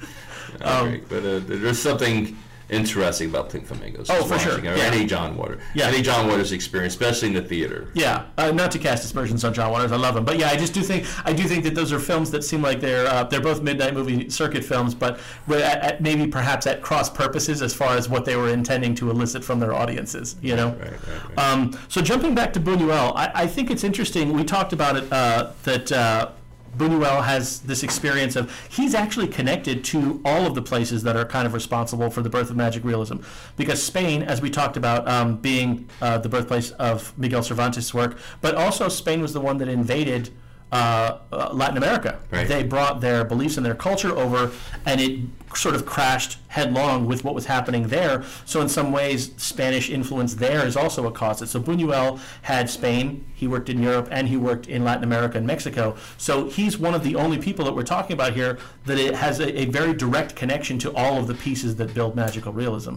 Agree. 0.62 1.02
but 1.10 1.26
uh, 1.26 1.40
there's 1.44 1.80
something 1.82 2.38
interesting 2.70 3.30
about 3.30 3.49
Pink 3.49 3.66
Flamingos. 3.66 4.09
Oh, 4.09 4.24
for 4.24 4.39
sure. 4.39 4.53
watching 4.53 4.66
it, 4.66 4.74
Or 4.74 4.78
Yeah. 4.78 4.84
any 4.86 5.05
John 5.05 5.36
Waters. 5.38 5.61
Yeah. 5.74 5.88
Any 5.88 6.01
John 6.01 6.28
Waters 6.28 6.51
experience, 6.51 6.93
especially 6.93 7.30
in 7.30 7.34
the 7.36 7.41
theater. 7.41 7.89
Yeah, 7.93 8.24
uh, 8.38 8.51
not 8.51 8.72
to 8.72 8.80
cast 8.80 9.03
aspersions 9.03 9.43
on 9.43 9.53
John 9.53 9.72
Waters, 9.72 9.91
I 9.91 9.97
love 9.97 10.16
him, 10.18 10.26
but 10.26 10.38
yeah, 10.39 10.49
I 10.49 10.55
just 10.55 10.74
do 10.74 10.82
think 10.82 11.05
I 11.26 11.34
do 11.34 11.43
think 11.43 11.64
that 11.66 11.76
those 11.76 11.91
are 11.91 11.99
films 11.99 12.32
that 12.32 12.43
seem 12.43 12.61
like 12.61 12.80
they're 12.82 13.05
uh, 13.07 13.24
they're 13.26 13.41
both 13.41 13.61
midnight 13.61 13.93
movie 13.93 14.30
circuit 14.30 14.64
films, 14.64 14.95
but 14.95 15.20
at, 15.49 15.59
at 15.59 16.01
maybe 16.01 16.28
perhaps 16.28 16.66
at 16.68 16.82
cross 16.82 17.09
purposes 17.09 17.61
as 17.61 17.74
far 17.74 17.95
as 17.95 18.09
what 18.09 18.26
they 18.26 18.36
were 18.36 18.49
intending 18.49 18.95
to 18.95 19.09
elicit 19.09 19.43
from 19.43 19.59
their 19.59 19.74
audiences. 19.74 20.36
You 20.41 20.55
know. 20.55 20.70
Right, 20.70 20.91
right, 20.91 21.30
right. 21.30 21.38
Um, 21.38 21.78
so 21.89 22.01
jumping 22.01 22.34
back 22.36 22.53
to 22.53 22.59
Buñuel, 22.59 23.14
I, 23.16 23.32
I 23.36 23.47
think 23.47 23.70
it's 23.72 23.84
interesting. 23.84 24.34
We 24.34 24.43
talked 24.43 24.74
about 24.74 24.95
it 24.97 25.11
uh, 25.11 25.51
that 25.64 25.91
uh, 25.91 26.30
Buñuel 26.78 27.24
has 27.24 27.59
this 27.61 27.84
experience 27.84 28.36
of 28.36 28.51
he's 28.69 28.93
actually 28.95 29.28
connected 29.28 29.84
to 29.86 30.21
all 30.26 30.45
of 30.45 30.55
the 30.55 30.61
places 30.61 31.03
that 31.03 31.15
are 31.15 31.26
kind 31.26 31.45
of 31.45 31.53
responsible 31.53 32.09
for 32.09 32.21
the 32.21 32.30
birth 32.30 32.49
of 32.49 32.55
magic 32.55 32.84
realism, 32.84 33.17
because 33.57 33.82
Spain, 33.82 34.24
as 34.24 34.41
we 34.41 34.49
talked 34.49 34.78
about, 34.78 35.07
um, 35.07 35.38
being 35.38 35.89
uh, 36.01 36.17
the 36.17 36.30
birthplace 36.30 36.71
of 36.71 37.17
Miguel 37.17 37.43
Cervantes' 37.43 37.93
work, 37.93 38.17
but 38.41 38.55
also 38.55 38.89
Spain 38.89 39.21
was 39.21 39.34
the 39.34 39.41
one 39.41 39.57
that 39.57 39.67
invaded. 39.67 40.30
Uh, 40.74 41.19
uh, 41.32 41.53
Latin 41.53 41.78
America. 41.78 42.17
Right. 42.32 42.47
They 42.47 42.63
brought 42.63 42.99
their 42.99 43.24
beliefs 43.24 43.57
and 43.57 43.65
their 43.65 43.76
culture 43.76 44.09
over, 44.17 44.49
and 44.88 44.99
it 44.99 45.19
sort 45.55 45.76
of 45.76 45.86
crashed 45.86 46.39
headlong 46.47 47.05
with 47.05 47.24
what 47.24 47.36
was 47.36 47.45
happening 47.45 47.89
there. 47.89 48.24
So, 48.45 48.59
in 48.59 48.67
some 48.67 48.91
ways, 48.91 49.36
Spanish 49.38 49.91
influence 49.91 50.34
there 50.34 50.65
is 50.65 50.76
also 50.76 51.05
a 51.05 51.11
cause. 51.11 51.47
So, 51.47 51.61
Buñuel 51.61 52.19
had 52.41 52.71
Spain, 52.71 53.24
he 53.36 53.47
worked 53.47 53.69
in 53.69 53.84
Europe, 53.84 54.07
and 54.09 54.28
he 54.28 54.36
worked 54.36 54.65
in 54.65 54.84
Latin 54.84 55.03
America 55.03 55.38
and 55.38 55.45
Mexico. 55.45 55.95
So, 56.17 56.49
he's 56.49 56.76
one 56.80 56.95
of 56.95 57.03
the 57.03 57.17
only 57.17 57.38
people 57.38 57.65
that 57.65 57.76
we're 57.76 57.84
talking 57.84 58.15
about 58.15 58.34
here 58.34 58.57
that 58.88 58.97
it 58.97 59.13
has 59.13 59.39
a, 59.39 59.61
a 59.61 59.65
very 59.65 59.93
direct 59.93 60.36
connection 60.36 60.80
to 60.80 60.95
all 60.95 61.19
of 61.19 61.28
the 61.28 61.36
pieces 61.36 61.76
that 61.76 61.93
build 61.93 62.15
magical 62.15 62.51
realism. 62.51 62.95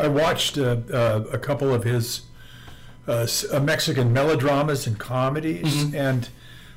I 0.00 0.08
watched 0.08 0.58
uh, 0.58 0.78
uh, 0.92 1.26
a 1.30 1.38
couple 1.38 1.72
of 1.72 1.84
his 1.84 2.22
uh, 3.06 3.28
uh, 3.52 3.60
Mexican 3.60 4.12
melodramas 4.12 4.88
and 4.88 4.98
comedies, 4.98 5.94
and 5.94 6.28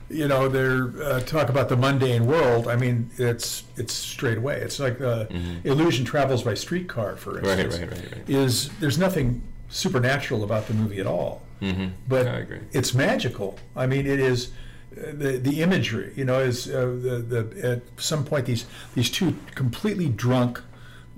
you 0.10 0.28
know, 0.28 0.48
they're 0.48 0.92
uh, 1.04 1.20
talk 1.22 1.50
about 1.50 1.70
the 1.70 1.76
mundane 1.78 2.26
world. 2.26 2.68
I 2.68 2.76
mean, 2.76 3.10
it's 3.18 3.64
it's 3.76 3.94
straight 3.94 4.38
away. 4.38 4.58
It's 4.62 4.80
like 4.80 5.02
uh, 5.02 5.26
Illusion 5.64 6.06
Travels 6.06 6.44
by 6.44 6.54
Streetcar, 6.54 7.18
for 7.18 7.40
instance. 7.40 7.78
right, 7.80 7.92
right, 7.92 8.12
right. 8.16 8.30
Is 8.30 8.70
there's 8.80 8.98
nothing 8.98 9.42
supernatural 9.70 10.44
about 10.44 10.68
the 10.68 10.74
movie 10.74 11.00
at 11.00 11.08
all, 11.08 11.42
mm-hmm. 11.62 11.88
but 12.08 12.26
it's 12.72 12.94
magical. 12.94 13.58
I 13.76 13.86
mean, 13.88 14.06
it 14.08 14.20
is. 14.20 14.48
uh, 14.48 15.12
The, 15.14 15.38
the 15.38 15.62
imagery, 15.62 16.12
you 16.16 16.26
know, 16.26 16.40
is 16.40 16.68
uh, 16.68 16.72
the, 17.08 17.16
the 17.54 17.72
at 17.74 17.82
some 18.02 18.24
point 18.24 18.46
these 18.46 18.66
these 18.96 19.10
two 19.12 19.36
completely 19.56 20.08
drunk 20.10 20.62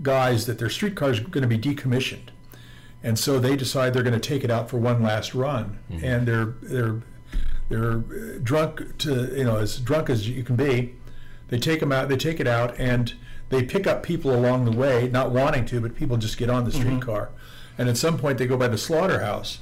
guys 0.01 0.45
that 0.45 0.57
their 0.57 0.69
streetcars 0.69 1.19
are 1.19 1.29
going 1.29 1.47
to 1.49 1.57
be 1.57 1.59
decommissioned, 1.59 2.29
and 3.03 3.17
so 3.19 3.39
they 3.39 3.55
decide 3.55 3.93
they're 3.93 4.03
going 4.09 4.19
to 4.19 4.29
take 4.33 4.43
it 4.43 4.51
out 4.51 4.69
for 4.69 4.77
one 4.77 5.01
last 5.03 5.33
run, 5.35 5.77
and 6.03 6.27
they're 6.27 6.53
they're 6.61 7.01
they're 7.69 7.97
uh, 7.97 8.39
drunk 8.43 8.97
to 8.99 9.35
you 9.35 9.43
know 9.43 9.57
as 9.57 9.79
drunk 9.79 10.09
as 10.09 10.27
you 10.27 10.43
can 10.43 10.55
be. 10.55 10.95
They 11.47 11.57
take 11.57 11.79
them 11.79 11.91
out. 11.91 12.09
They 12.09 12.17
take 12.17 12.39
it 12.39 12.47
out, 12.47 12.77
and 12.79 13.13
they 13.49 13.63
pick 13.63 13.87
up 13.87 14.03
people 14.03 14.35
along 14.35 14.65
the 14.65 14.71
way, 14.71 15.09
not 15.09 15.31
wanting 15.31 15.65
to, 15.67 15.81
but 15.81 15.95
people 15.95 16.17
just 16.17 16.37
get 16.37 16.49
on 16.49 16.65
the 16.65 16.71
streetcar, 16.71 17.29
and 17.77 17.89
at 17.89 17.97
some 17.97 18.17
point 18.17 18.37
they 18.37 18.45
go 18.45 18.57
by 18.57 18.67
the 18.67 18.77
slaughterhouse, 18.77 19.59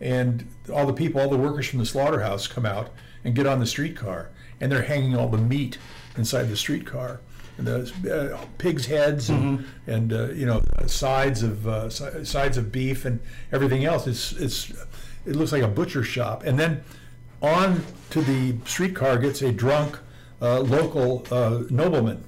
and 0.00 0.46
all 0.72 0.86
the 0.86 0.92
people, 0.92 1.20
all 1.20 1.30
the 1.30 1.38
workers 1.38 1.66
from 1.66 1.78
the 1.78 1.86
slaughterhouse 1.86 2.46
come 2.46 2.66
out 2.66 2.90
and 3.24 3.34
get 3.34 3.46
on 3.46 3.60
the 3.60 3.66
streetcar, 3.66 4.30
and 4.60 4.70
they're 4.70 4.82
hanging 4.82 5.16
all 5.16 5.28
the 5.28 5.38
meat 5.38 5.78
inside 6.16 6.44
the 6.44 6.56
streetcar, 6.56 7.20
and 7.56 7.66
the 7.66 8.34
uh, 8.34 8.44
pigs' 8.58 8.86
heads 8.86 9.30
and, 9.30 9.64
and 9.86 10.12
uh, 10.12 10.28
you 10.30 10.46
know 10.46 10.62
sides 10.86 11.42
of 11.42 11.66
uh, 11.66 11.88
sides 11.88 12.56
of 12.56 12.72
beef 12.72 13.04
and 13.04 13.20
everything 13.52 13.84
else. 13.84 14.06
It's 14.06 14.32
it's 14.32 14.70
it 15.24 15.36
looks 15.36 15.52
like 15.52 15.62
a 15.62 15.68
butcher 15.68 16.02
shop, 16.02 16.42
and 16.44 16.58
then 16.58 16.82
on 17.42 17.84
to 18.10 18.22
the 18.22 18.54
streetcar 18.64 19.18
gets 19.18 19.42
a 19.42 19.52
drunk 19.52 19.98
uh, 20.40 20.60
local 20.60 21.26
uh, 21.30 21.62
nobleman 21.70 22.24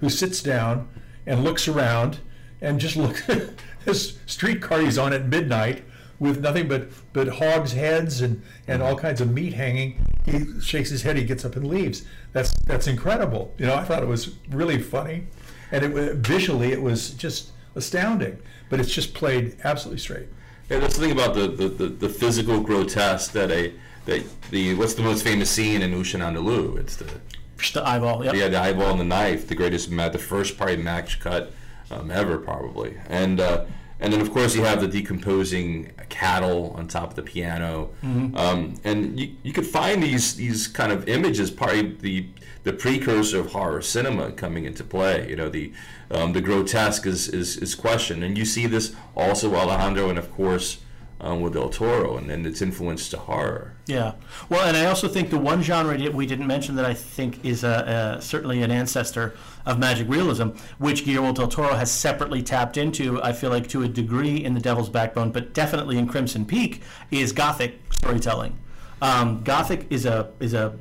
who 0.00 0.08
sits 0.08 0.42
down 0.42 0.88
and 1.26 1.44
looks 1.44 1.68
around 1.68 2.20
and 2.60 2.80
just 2.80 2.96
look 2.96 3.22
this 3.84 4.18
streetcar 4.26 4.80
he's 4.80 4.98
on 4.98 5.12
at 5.12 5.26
midnight 5.26 5.84
with 6.18 6.40
nothing 6.40 6.66
but 6.66 6.88
but 7.12 7.28
hogs 7.28 7.72
heads 7.72 8.20
and 8.20 8.42
and 8.66 8.82
all 8.82 8.96
kinds 8.96 9.20
of 9.20 9.30
meat 9.32 9.52
hanging. 9.52 10.04
He 10.24 10.60
shakes 10.60 10.90
his 10.90 11.02
head 11.02 11.16
he 11.16 11.24
gets 11.24 11.44
up 11.44 11.56
and 11.56 11.66
leaves. 11.66 12.04
That's 12.32 12.52
that's 12.66 12.86
incredible. 12.86 13.54
You 13.58 13.66
know 13.66 13.74
i 13.74 13.84
thought 13.84 14.02
it 14.02 14.08
was 14.08 14.34
really 14.50 14.80
funny. 14.80 15.26
And 15.70 15.84
it 15.84 16.14
visually 16.16 16.72
it 16.72 16.80
was 16.80 17.10
just 17.10 17.50
astounding 17.74 18.38
but 18.68 18.80
it's 18.80 18.92
just 18.92 19.14
played 19.14 19.56
absolutely 19.64 20.00
straight. 20.00 20.28
Yeah, 20.68 20.80
that's 20.80 20.96
the 20.96 21.00
thing 21.00 21.12
about 21.12 21.34
the, 21.34 21.48
the, 21.48 21.68
the, 21.68 21.86
the 21.86 22.08
physical 22.08 22.60
grotesque 22.60 23.32
that 23.32 23.50
a 23.50 23.72
that 24.08 24.50
the 24.50 24.74
what's 24.74 24.94
the 24.94 25.02
most 25.02 25.22
famous 25.22 25.50
scene 25.50 25.82
in 25.82 25.94
Un 25.94 26.02
Chien 26.02 26.20
Andalou? 26.20 26.78
It's 26.78 26.96
the 26.96 27.08
The 27.72 27.86
eyeball, 27.86 28.24
yep. 28.24 28.34
yeah 28.34 28.48
the 28.48 28.58
eyeball 28.58 28.90
and 28.92 29.00
the 29.00 29.04
knife, 29.04 29.46
the 29.46 29.54
greatest 29.54 29.90
the 29.90 30.18
first 30.18 30.56
probably 30.56 30.76
match 30.76 31.20
cut 31.20 31.52
um, 31.90 32.10
ever 32.10 32.38
probably, 32.38 32.96
and 33.08 33.40
uh, 33.40 33.64
and 34.00 34.12
then 34.12 34.20
of 34.20 34.30
course 34.32 34.54
you 34.54 34.62
have 34.64 34.80
the 34.80 34.88
decomposing 34.88 35.92
cattle 36.08 36.72
on 36.76 36.88
top 36.88 37.10
of 37.10 37.16
the 37.16 37.22
piano, 37.22 37.90
um, 38.36 38.74
and 38.84 39.18
you, 39.20 39.34
you 39.42 39.52
could 39.52 39.66
find 39.66 40.02
these 40.02 40.36
these 40.36 40.68
kind 40.68 40.92
of 40.92 41.08
images 41.08 41.50
probably 41.50 41.94
the 42.00 42.26
the 42.64 42.72
precursor 42.72 43.40
of 43.40 43.52
horror 43.52 43.82
cinema 43.82 44.32
coming 44.32 44.64
into 44.64 44.84
play. 44.84 45.28
You 45.28 45.36
know 45.36 45.48
the 45.48 45.72
um, 46.10 46.32
the 46.32 46.40
grotesque 46.40 47.06
is, 47.06 47.28
is 47.28 47.56
is 47.56 47.74
questioned, 47.74 48.24
and 48.24 48.38
you 48.38 48.44
see 48.44 48.66
this 48.66 48.94
also 49.16 49.54
Alejandro 49.54 50.08
and 50.08 50.18
of 50.18 50.32
course 50.32 50.78
um, 51.20 51.40
with 51.40 51.54
Del 51.54 51.68
Toro, 51.68 52.16
and, 52.16 52.30
and 52.30 52.46
its 52.46 52.62
influence 52.62 53.08
to 53.10 53.18
horror. 53.18 53.74
Yeah. 53.86 54.12
Well, 54.48 54.66
and 54.66 54.76
I 54.76 54.86
also 54.86 55.08
think 55.08 55.30
the 55.30 55.38
one 55.38 55.62
genre 55.62 55.96
that 55.98 56.14
we 56.14 56.26
didn't 56.26 56.46
mention 56.46 56.76
that 56.76 56.84
I 56.84 56.94
think 56.94 57.44
is 57.44 57.64
a, 57.64 58.16
a, 58.18 58.22
certainly 58.22 58.62
an 58.62 58.70
ancestor 58.70 59.34
of 59.66 59.78
magic 59.78 60.08
realism, 60.08 60.50
which 60.78 61.04
Guillermo 61.04 61.32
del 61.32 61.48
Toro 61.48 61.74
has 61.74 61.90
separately 61.90 62.42
tapped 62.42 62.76
into, 62.76 63.22
I 63.22 63.32
feel 63.32 63.50
like 63.50 63.68
to 63.68 63.82
a 63.82 63.88
degree 63.88 64.44
in 64.44 64.54
The 64.54 64.60
Devil's 64.60 64.88
Backbone, 64.88 65.32
but 65.32 65.52
definitely 65.52 65.98
in 65.98 66.06
Crimson 66.06 66.44
Peak, 66.44 66.82
is 67.10 67.32
Gothic 67.32 67.80
storytelling. 67.90 68.58
Um, 69.00 69.42
Gothic 69.44 69.86
is 69.90 70.06
a 70.06 70.32
is 70.40 70.54
a 70.54 70.76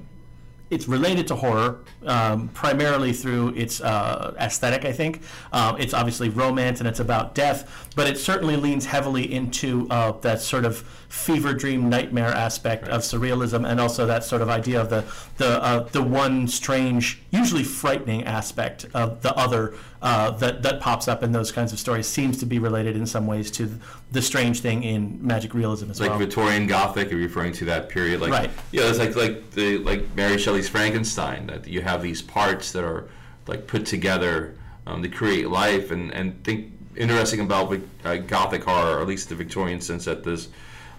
it's 0.70 0.88
related 0.88 1.28
to 1.28 1.36
horror 1.36 1.80
um, 2.06 2.50
primarily 2.50 3.14
through 3.14 3.50
its 3.56 3.82
uh, 3.82 4.36
aesthetic. 4.40 4.86
I 4.86 4.92
think 4.92 5.22
um, 5.52 5.80
it's 5.80 5.94
obviously 5.94 6.30
romance 6.30 6.80
and 6.80 6.88
it's 6.88 7.00
about 7.00 7.36
death, 7.36 7.88
but 7.96 8.08
it 8.08 8.18
certainly 8.18 8.56
leans 8.56 8.86
heavily 8.86 9.32
into 9.34 9.88
uh, 9.90 10.12
that 10.22 10.42
sort 10.42 10.66
of 10.66 10.80
fever 11.10 11.54
dream 11.54 11.90
nightmare 11.90 12.34
aspect 12.34 12.88
of 12.90 13.02
surrealism, 13.02 13.68
and 13.68 13.80
also 13.80 14.06
that 14.06 14.24
sort 14.24 14.42
of 14.42 14.50
idea 14.50 14.80
of 14.82 14.90
the 14.90 15.06
the 15.38 15.64
uh, 15.64 15.80
the 15.84 16.04
one 16.04 16.48
strange, 16.48 17.22
usually 17.32 17.64
frightening 17.64 18.24
aspect 18.26 18.86
of 18.94 19.22
the 19.22 19.34
other 19.36 19.74
uh, 20.02 20.32
that 20.32 20.62
that 20.64 20.80
pops 20.80 21.08
up 21.08 21.24
in 21.24 21.32
those 21.32 21.52
kinds 21.52 21.74
of 21.74 21.80
stories 21.80 22.08
seems 22.08 22.38
to 22.38 22.46
be 22.46 22.60
related 22.60 22.96
in 22.96 23.06
some 23.06 23.26
ways 23.26 23.50
to 23.52 23.80
the 24.12 24.22
strange 24.22 24.60
thing 24.60 24.84
in 24.84 25.26
magic 25.26 25.54
realism 25.54 25.90
as 25.90 26.00
like 26.00 26.12
well. 26.12 26.20
Victorian 26.20 26.68
Gothic, 26.68 27.10
you're 27.10 27.20
referring 27.20 27.54
to 27.54 27.66
that 27.66 27.90
period, 27.90 28.22
like 28.22 28.32
Right. 28.32 28.50
yeah, 28.72 28.84
it's 28.90 29.00
like 29.00 29.16
like 29.16 29.52
the 29.52 29.80
like 29.80 30.16
Mary 30.16 30.38
Shelley's 30.38 30.70
Frankenstein 30.70 31.48
that 31.48 31.68
you 31.68 31.82
have 31.82 32.02
these 32.02 32.22
parts 32.22 32.72
that 32.74 32.84
are 32.84 33.10
like 33.48 33.66
put 33.68 33.86
together 33.86 34.56
um, 34.86 35.02
to 35.02 35.10
create 35.10 35.50
life, 35.50 35.92
and 35.92 36.12
and 36.14 36.44
think 36.44 36.72
interesting 36.96 37.40
about 37.40 37.80
uh, 38.06 38.18
Gothic 38.18 38.64
horror, 38.64 38.98
or 38.98 39.02
at 39.02 39.08
least 39.08 39.30
the 39.30 39.36
Victorian 39.36 39.82
sense 39.82 40.06
that 40.06 40.24
this. 40.24 40.50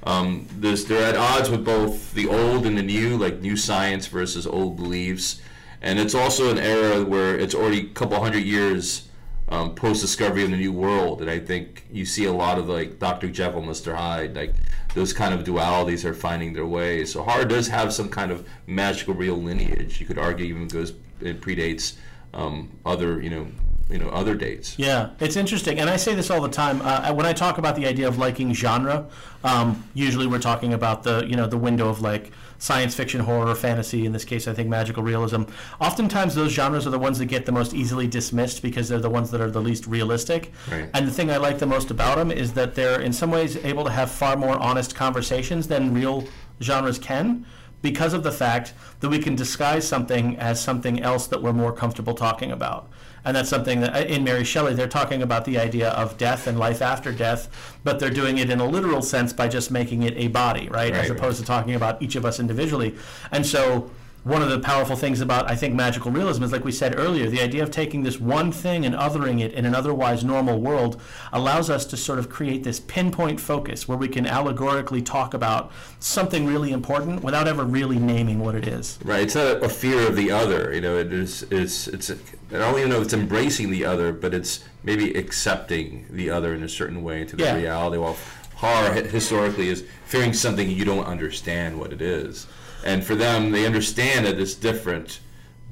Um, 0.04 0.46
this 0.56 0.84
they're 0.84 1.04
at 1.08 1.16
odds 1.16 1.50
with 1.50 1.64
both 1.64 2.14
the 2.14 2.28
old 2.28 2.66
and 2.66 2.78
the 2.78 2.84
new, 2.84 3.16
like 3.16 3.40
new 3.40 3.56
science 3.56 4.06
versus 4.06 4.46
old 4.46 4.76
beliefs, 4.76 5.42
and 5.82 5.98
it's 5.98 6.14
also 6.14 6.50
an 6.50 6.58
era 6.58 7.04
where 7.04 7.38
it's 7.38 7.54
already 7.54 7.80
a 7.80 7.88
couple 7.90 8.18
hundred 8.20 8.44
years 8.44 9.08
um, 9.50 9.74
post 9.74 10.02
discovery 10.02 10.44
of 10.44 10.50
the 10.50 10.56
new 10.56 10.72
world, 10.72 11.22
and 11.22 11.30
I 11.30 11.38
think 11.38 11.86
you 11.90 12.04
see 12.04 12.26
a 12.26 12.32
lot 12.32 12.58
of 12.58 12.68
like 12.68 12.98
Dr. 12.98 13.28
Jekyll, 13.28 13.62
Mr. 13.62 13.94
Hyde, 13.94 14.36
like 14.36 14.54
those 14.94 15.12
kind 15.12 15.32
of 15.32 15.44
dualities 15.44 16.04
are 16.04 16.14
finding 16.14 16.52
their 16.52 16.66
way. 16.66 17.04
So 17.04 17.22
horror 17.22 17.44
does 17.44 17.68
have 17.68 17.92
some 17.92 18.08
kind 18.08 18.30
of 18.30 18.46
magical 18.66 19.14
real 19.14 19.36
lineage. 19.36 20.00
You 20.00 20.06
could 20.06 20.18
argue 20.18 20.46
even 20.46 20.68
goes 20.68 20.92
it 21.20 21.40
predates 21.40 21.96
um, 22.34 22.70
other 22.84 23.22
you 23.22 23.30
know 23.30 23.46
you 23.88 23.98
know 23.98 24.10
other 24.10 24.34
dates. 24.34 24.78
Yeah, 24.78 25.10
it's 25.18 25.36
interesting, 25.36 25.80
and 25.80 25.88
I 25.88 25.96
say 25.96 26.14
this 26.14 26.30
all 26.30 26.42
the 26.42 26.50
time. 26.50 26.82
Uh, 26.82 27.12
when 27.14 27.24
I 27.24 27.32
talk 27.32 27.56
about 27.56 27.74
the 27.74 27.86
idea 27.86 28.06
of 28.06 28.18
liking 28.18 28.52
genre, 28.52 29.06
um, 29.44 29.88
usually 29.94 30.26
we're 30.26 30.40
talking 30.40 30.74
about 30.74 31.04
the 31.04 31.24
you 31.26 31.36
know 31.36 31.46
the 31.46 31.56
window 31.56 31.88
of 31.88 32.02
like 32.02 32.32
science 32.58 32.94
fiction, 32.94 33.20
horror, 33.20 33.54
fantasy. 33.54 34.04
In 34.04 34.12
this 34.12 34.24
case, 34.24 34.46
I 34.46 34.52
think 34.52 34.68
magical 34.68 35.02
realism. 35.02 35.44
Oftentimes, 35.80 36.34
those 36.34 36.52
genres 36.52 36.86
are 36.86 36.90
the 36.90 36.98
ones 36.98 37.18
that 37.18 37.26
get 37.26 37.46
the 37.46 37.52
most 37.52 37.72
easily 37.72 38.06
dismissed 38.06 38.62
because 38.62 38.88
they're 38.88 38.98
the 38.98 39.10
ones 39.10 39.30
that 39.30 39.40
are 39.40 39.50
the 39.50 39.60
least 39.60 39.86
realistic. 39.86 40.52
Right. 40.70 40.90
And 40.94 41.06
the 41.06 41.12
thing 41.12 41.30
I 41.30 41.36
like 41.36 41.58
the 41.58 41.66
most 41.66 41.90
about 41.90 42.18
them 42.18 42.30
is 42.30 42.52
that 42.54 42.74
they're 42.74 43.00
in 43.00 43.12
some 43.12 43.30
ways 43.30 43.56
able 43.64 43.84
to 43.84 43.90
have 43.90 44.10
far 44.10 44.36
more 44.36 44.58
honest 44.58 44.94
conversations 44.94 45.68
than 45.68 45.94
real 45.94 46.24
genres 46.60 46.98
can 46.98 47.46
because 47.80 48.12
of 48.12 48.24
the 48.24 48.32
fact 48.32 48.74
that 49.00 49.08
we 49.08 49.18
can 49.18 49.36
disguise 49.36 49.86
something 49.86 50.36
as 50.36 50.60
something 50.60 51.00
else 51.00 51.28
that 51.28 51.42
we're 51.42 51.52
more 51.52 51.72
comfortable 51.72 52.14
talking 52.14 52.50
about. 52.50 52.90
And 53.28 53.36
that's 53.36 53.50
something 53.50 53.80
that 53.80 54.06
in 54.08 54.24
Mary 54.24 54.42
Shelley, 54.42 54.72
they're 54.72 54.88
talking 54.88 55.20
about 55.20 55.44
the 55.44 55.58
idea 55.58 55.90
of 55.90 56.16
death 56.16 56.46
and 56.46 56.58
life 56.58 56.80
after 56.80 57.12
death, 57.12 57.50
but 57.84 58.00
they're 58.00 58.08
doing 58.08 58.38
it 58.38 58.48
in 58.48 58.58
a 58.58 58.66
literal 58.66 59.02
sense 59.02 59.34
by 59.34 59.48
just 59.48 59.70
making 59.70 60.02
it 60.04 60.16
a 60.16 60.28
body, 60.28 60.66
right? 60.70 60.90
Right, 60.90 60.94
As 60.94 61.10
right. 61.10 61.18
opposed 61.18 61.38
to 61.38 61.44
talking 61.44 61.74
about 61.74 62.00
each 62.00 62.16
of 62.16 62.24
us 62.24 62.40
individually. 62.40 62.94
And 63.30 63.44
so 63.44 63.90
one 64.24 64.42
of 64.42 64.50
the 64.50 64.58
powerful 64.58 64.96
things 64.96 65.20
about 65.20 65.50
I 65.50 65.54
think 65.56 65.74
magical 65.74 66.10
realism 66.10 66.42
is 66.42 66.52
like 66.52 66.64
we 66.64 66.72
said 66.72 66.98
earlier, 66.98 67.30
the 67.30 67.40
idea 67.40 67.62
of 67.62 67.70
taking 67.70 68.02
this 68.02 68.20
one 68.20 68.52
thing 68.52 68.84
and 68.84 68.94
othering 68.94 69.40
it 69.40 69.52
in 69.52 69.64
an 69.64 69.74
otherwise 69.74 70.22
normal 70.24 70.58
world 70.60 71.00
allows 71.32 71.70
us 71.70 71.86
to 71.86 71.96
sort 71.96 72.18
of 72.18 72.28
create 72.28 72.62
this 72.64 72.80
pinpoint 72.80 73.40
focus 73.40 73.88
where 73.88 73.96
we 73.96 74.08
can 74.08 74.26
allegorically 74.26 75.00
talk 75.00 75.34
about 75.34 75.70
something 76.00 76.46
really 76.46 76.72
important 76.72 77.22
without 77.22 77.48
ever 77.48 77.64
really 77.64 77.98
naming 77.98 78.38
what 78.40 78.54
it 78.54 78.66
is. 78.66 78.98
Right. 79.04 79.22
It's 79.22 79.34
not 79.34 79.62
a 79.62 79.68
fear 79.68 80.06
of 80.06 80.16
the 80.16 80.30
other. 80.30 80.74
You 80.74 80.80
know, 80.80 80.98
it 80.98 81.12
is. 81.12 81.44
It's. 81.50 81.88
It's. 81.88 82.10
A, 82.10 82.14
I 82.50 82.58
don't 82.58 82.78
even 82.78 82.90
know 82.90 82.96
if 82.98 83.04
it's 83.04 83.14
embracing 83.14 83.70
the 83.70 83.84
other, 83.84 84.12
but 84.12 84.34
it's 84.34 84.64
maybe 84.82 85.12
accepting 85.14 86.06
the 86.10 86.30
other 86.30 86.54
in 86.54 86.62
a 86.62 86.68
certain 86.68 87.02
way 87.02 87.20
into 87.22 87.36
the 87.36 87.44
Yeah. 87.44 87.56
reality. 87.56 87.98
Well, 87.98 88.16
horror 88.56 88.92
historically 88.92 89.68
is 89.68 89.84
fearing 90.06 90.32
something 90.32 90.68
you 90.70 90.84
don't 90.84 91.04
understand 91.04 91.78
what 91.78 91.92
it 91.92 92.02
is, 92.02 92.46
and 92.84 93.04
for 93.04 93.14
them, 93.14 93.50
they 93.50 93.66
understand 93.66 94.26
that 94.26 94.38
it's 94.38 94.54
different, 94.54 95.20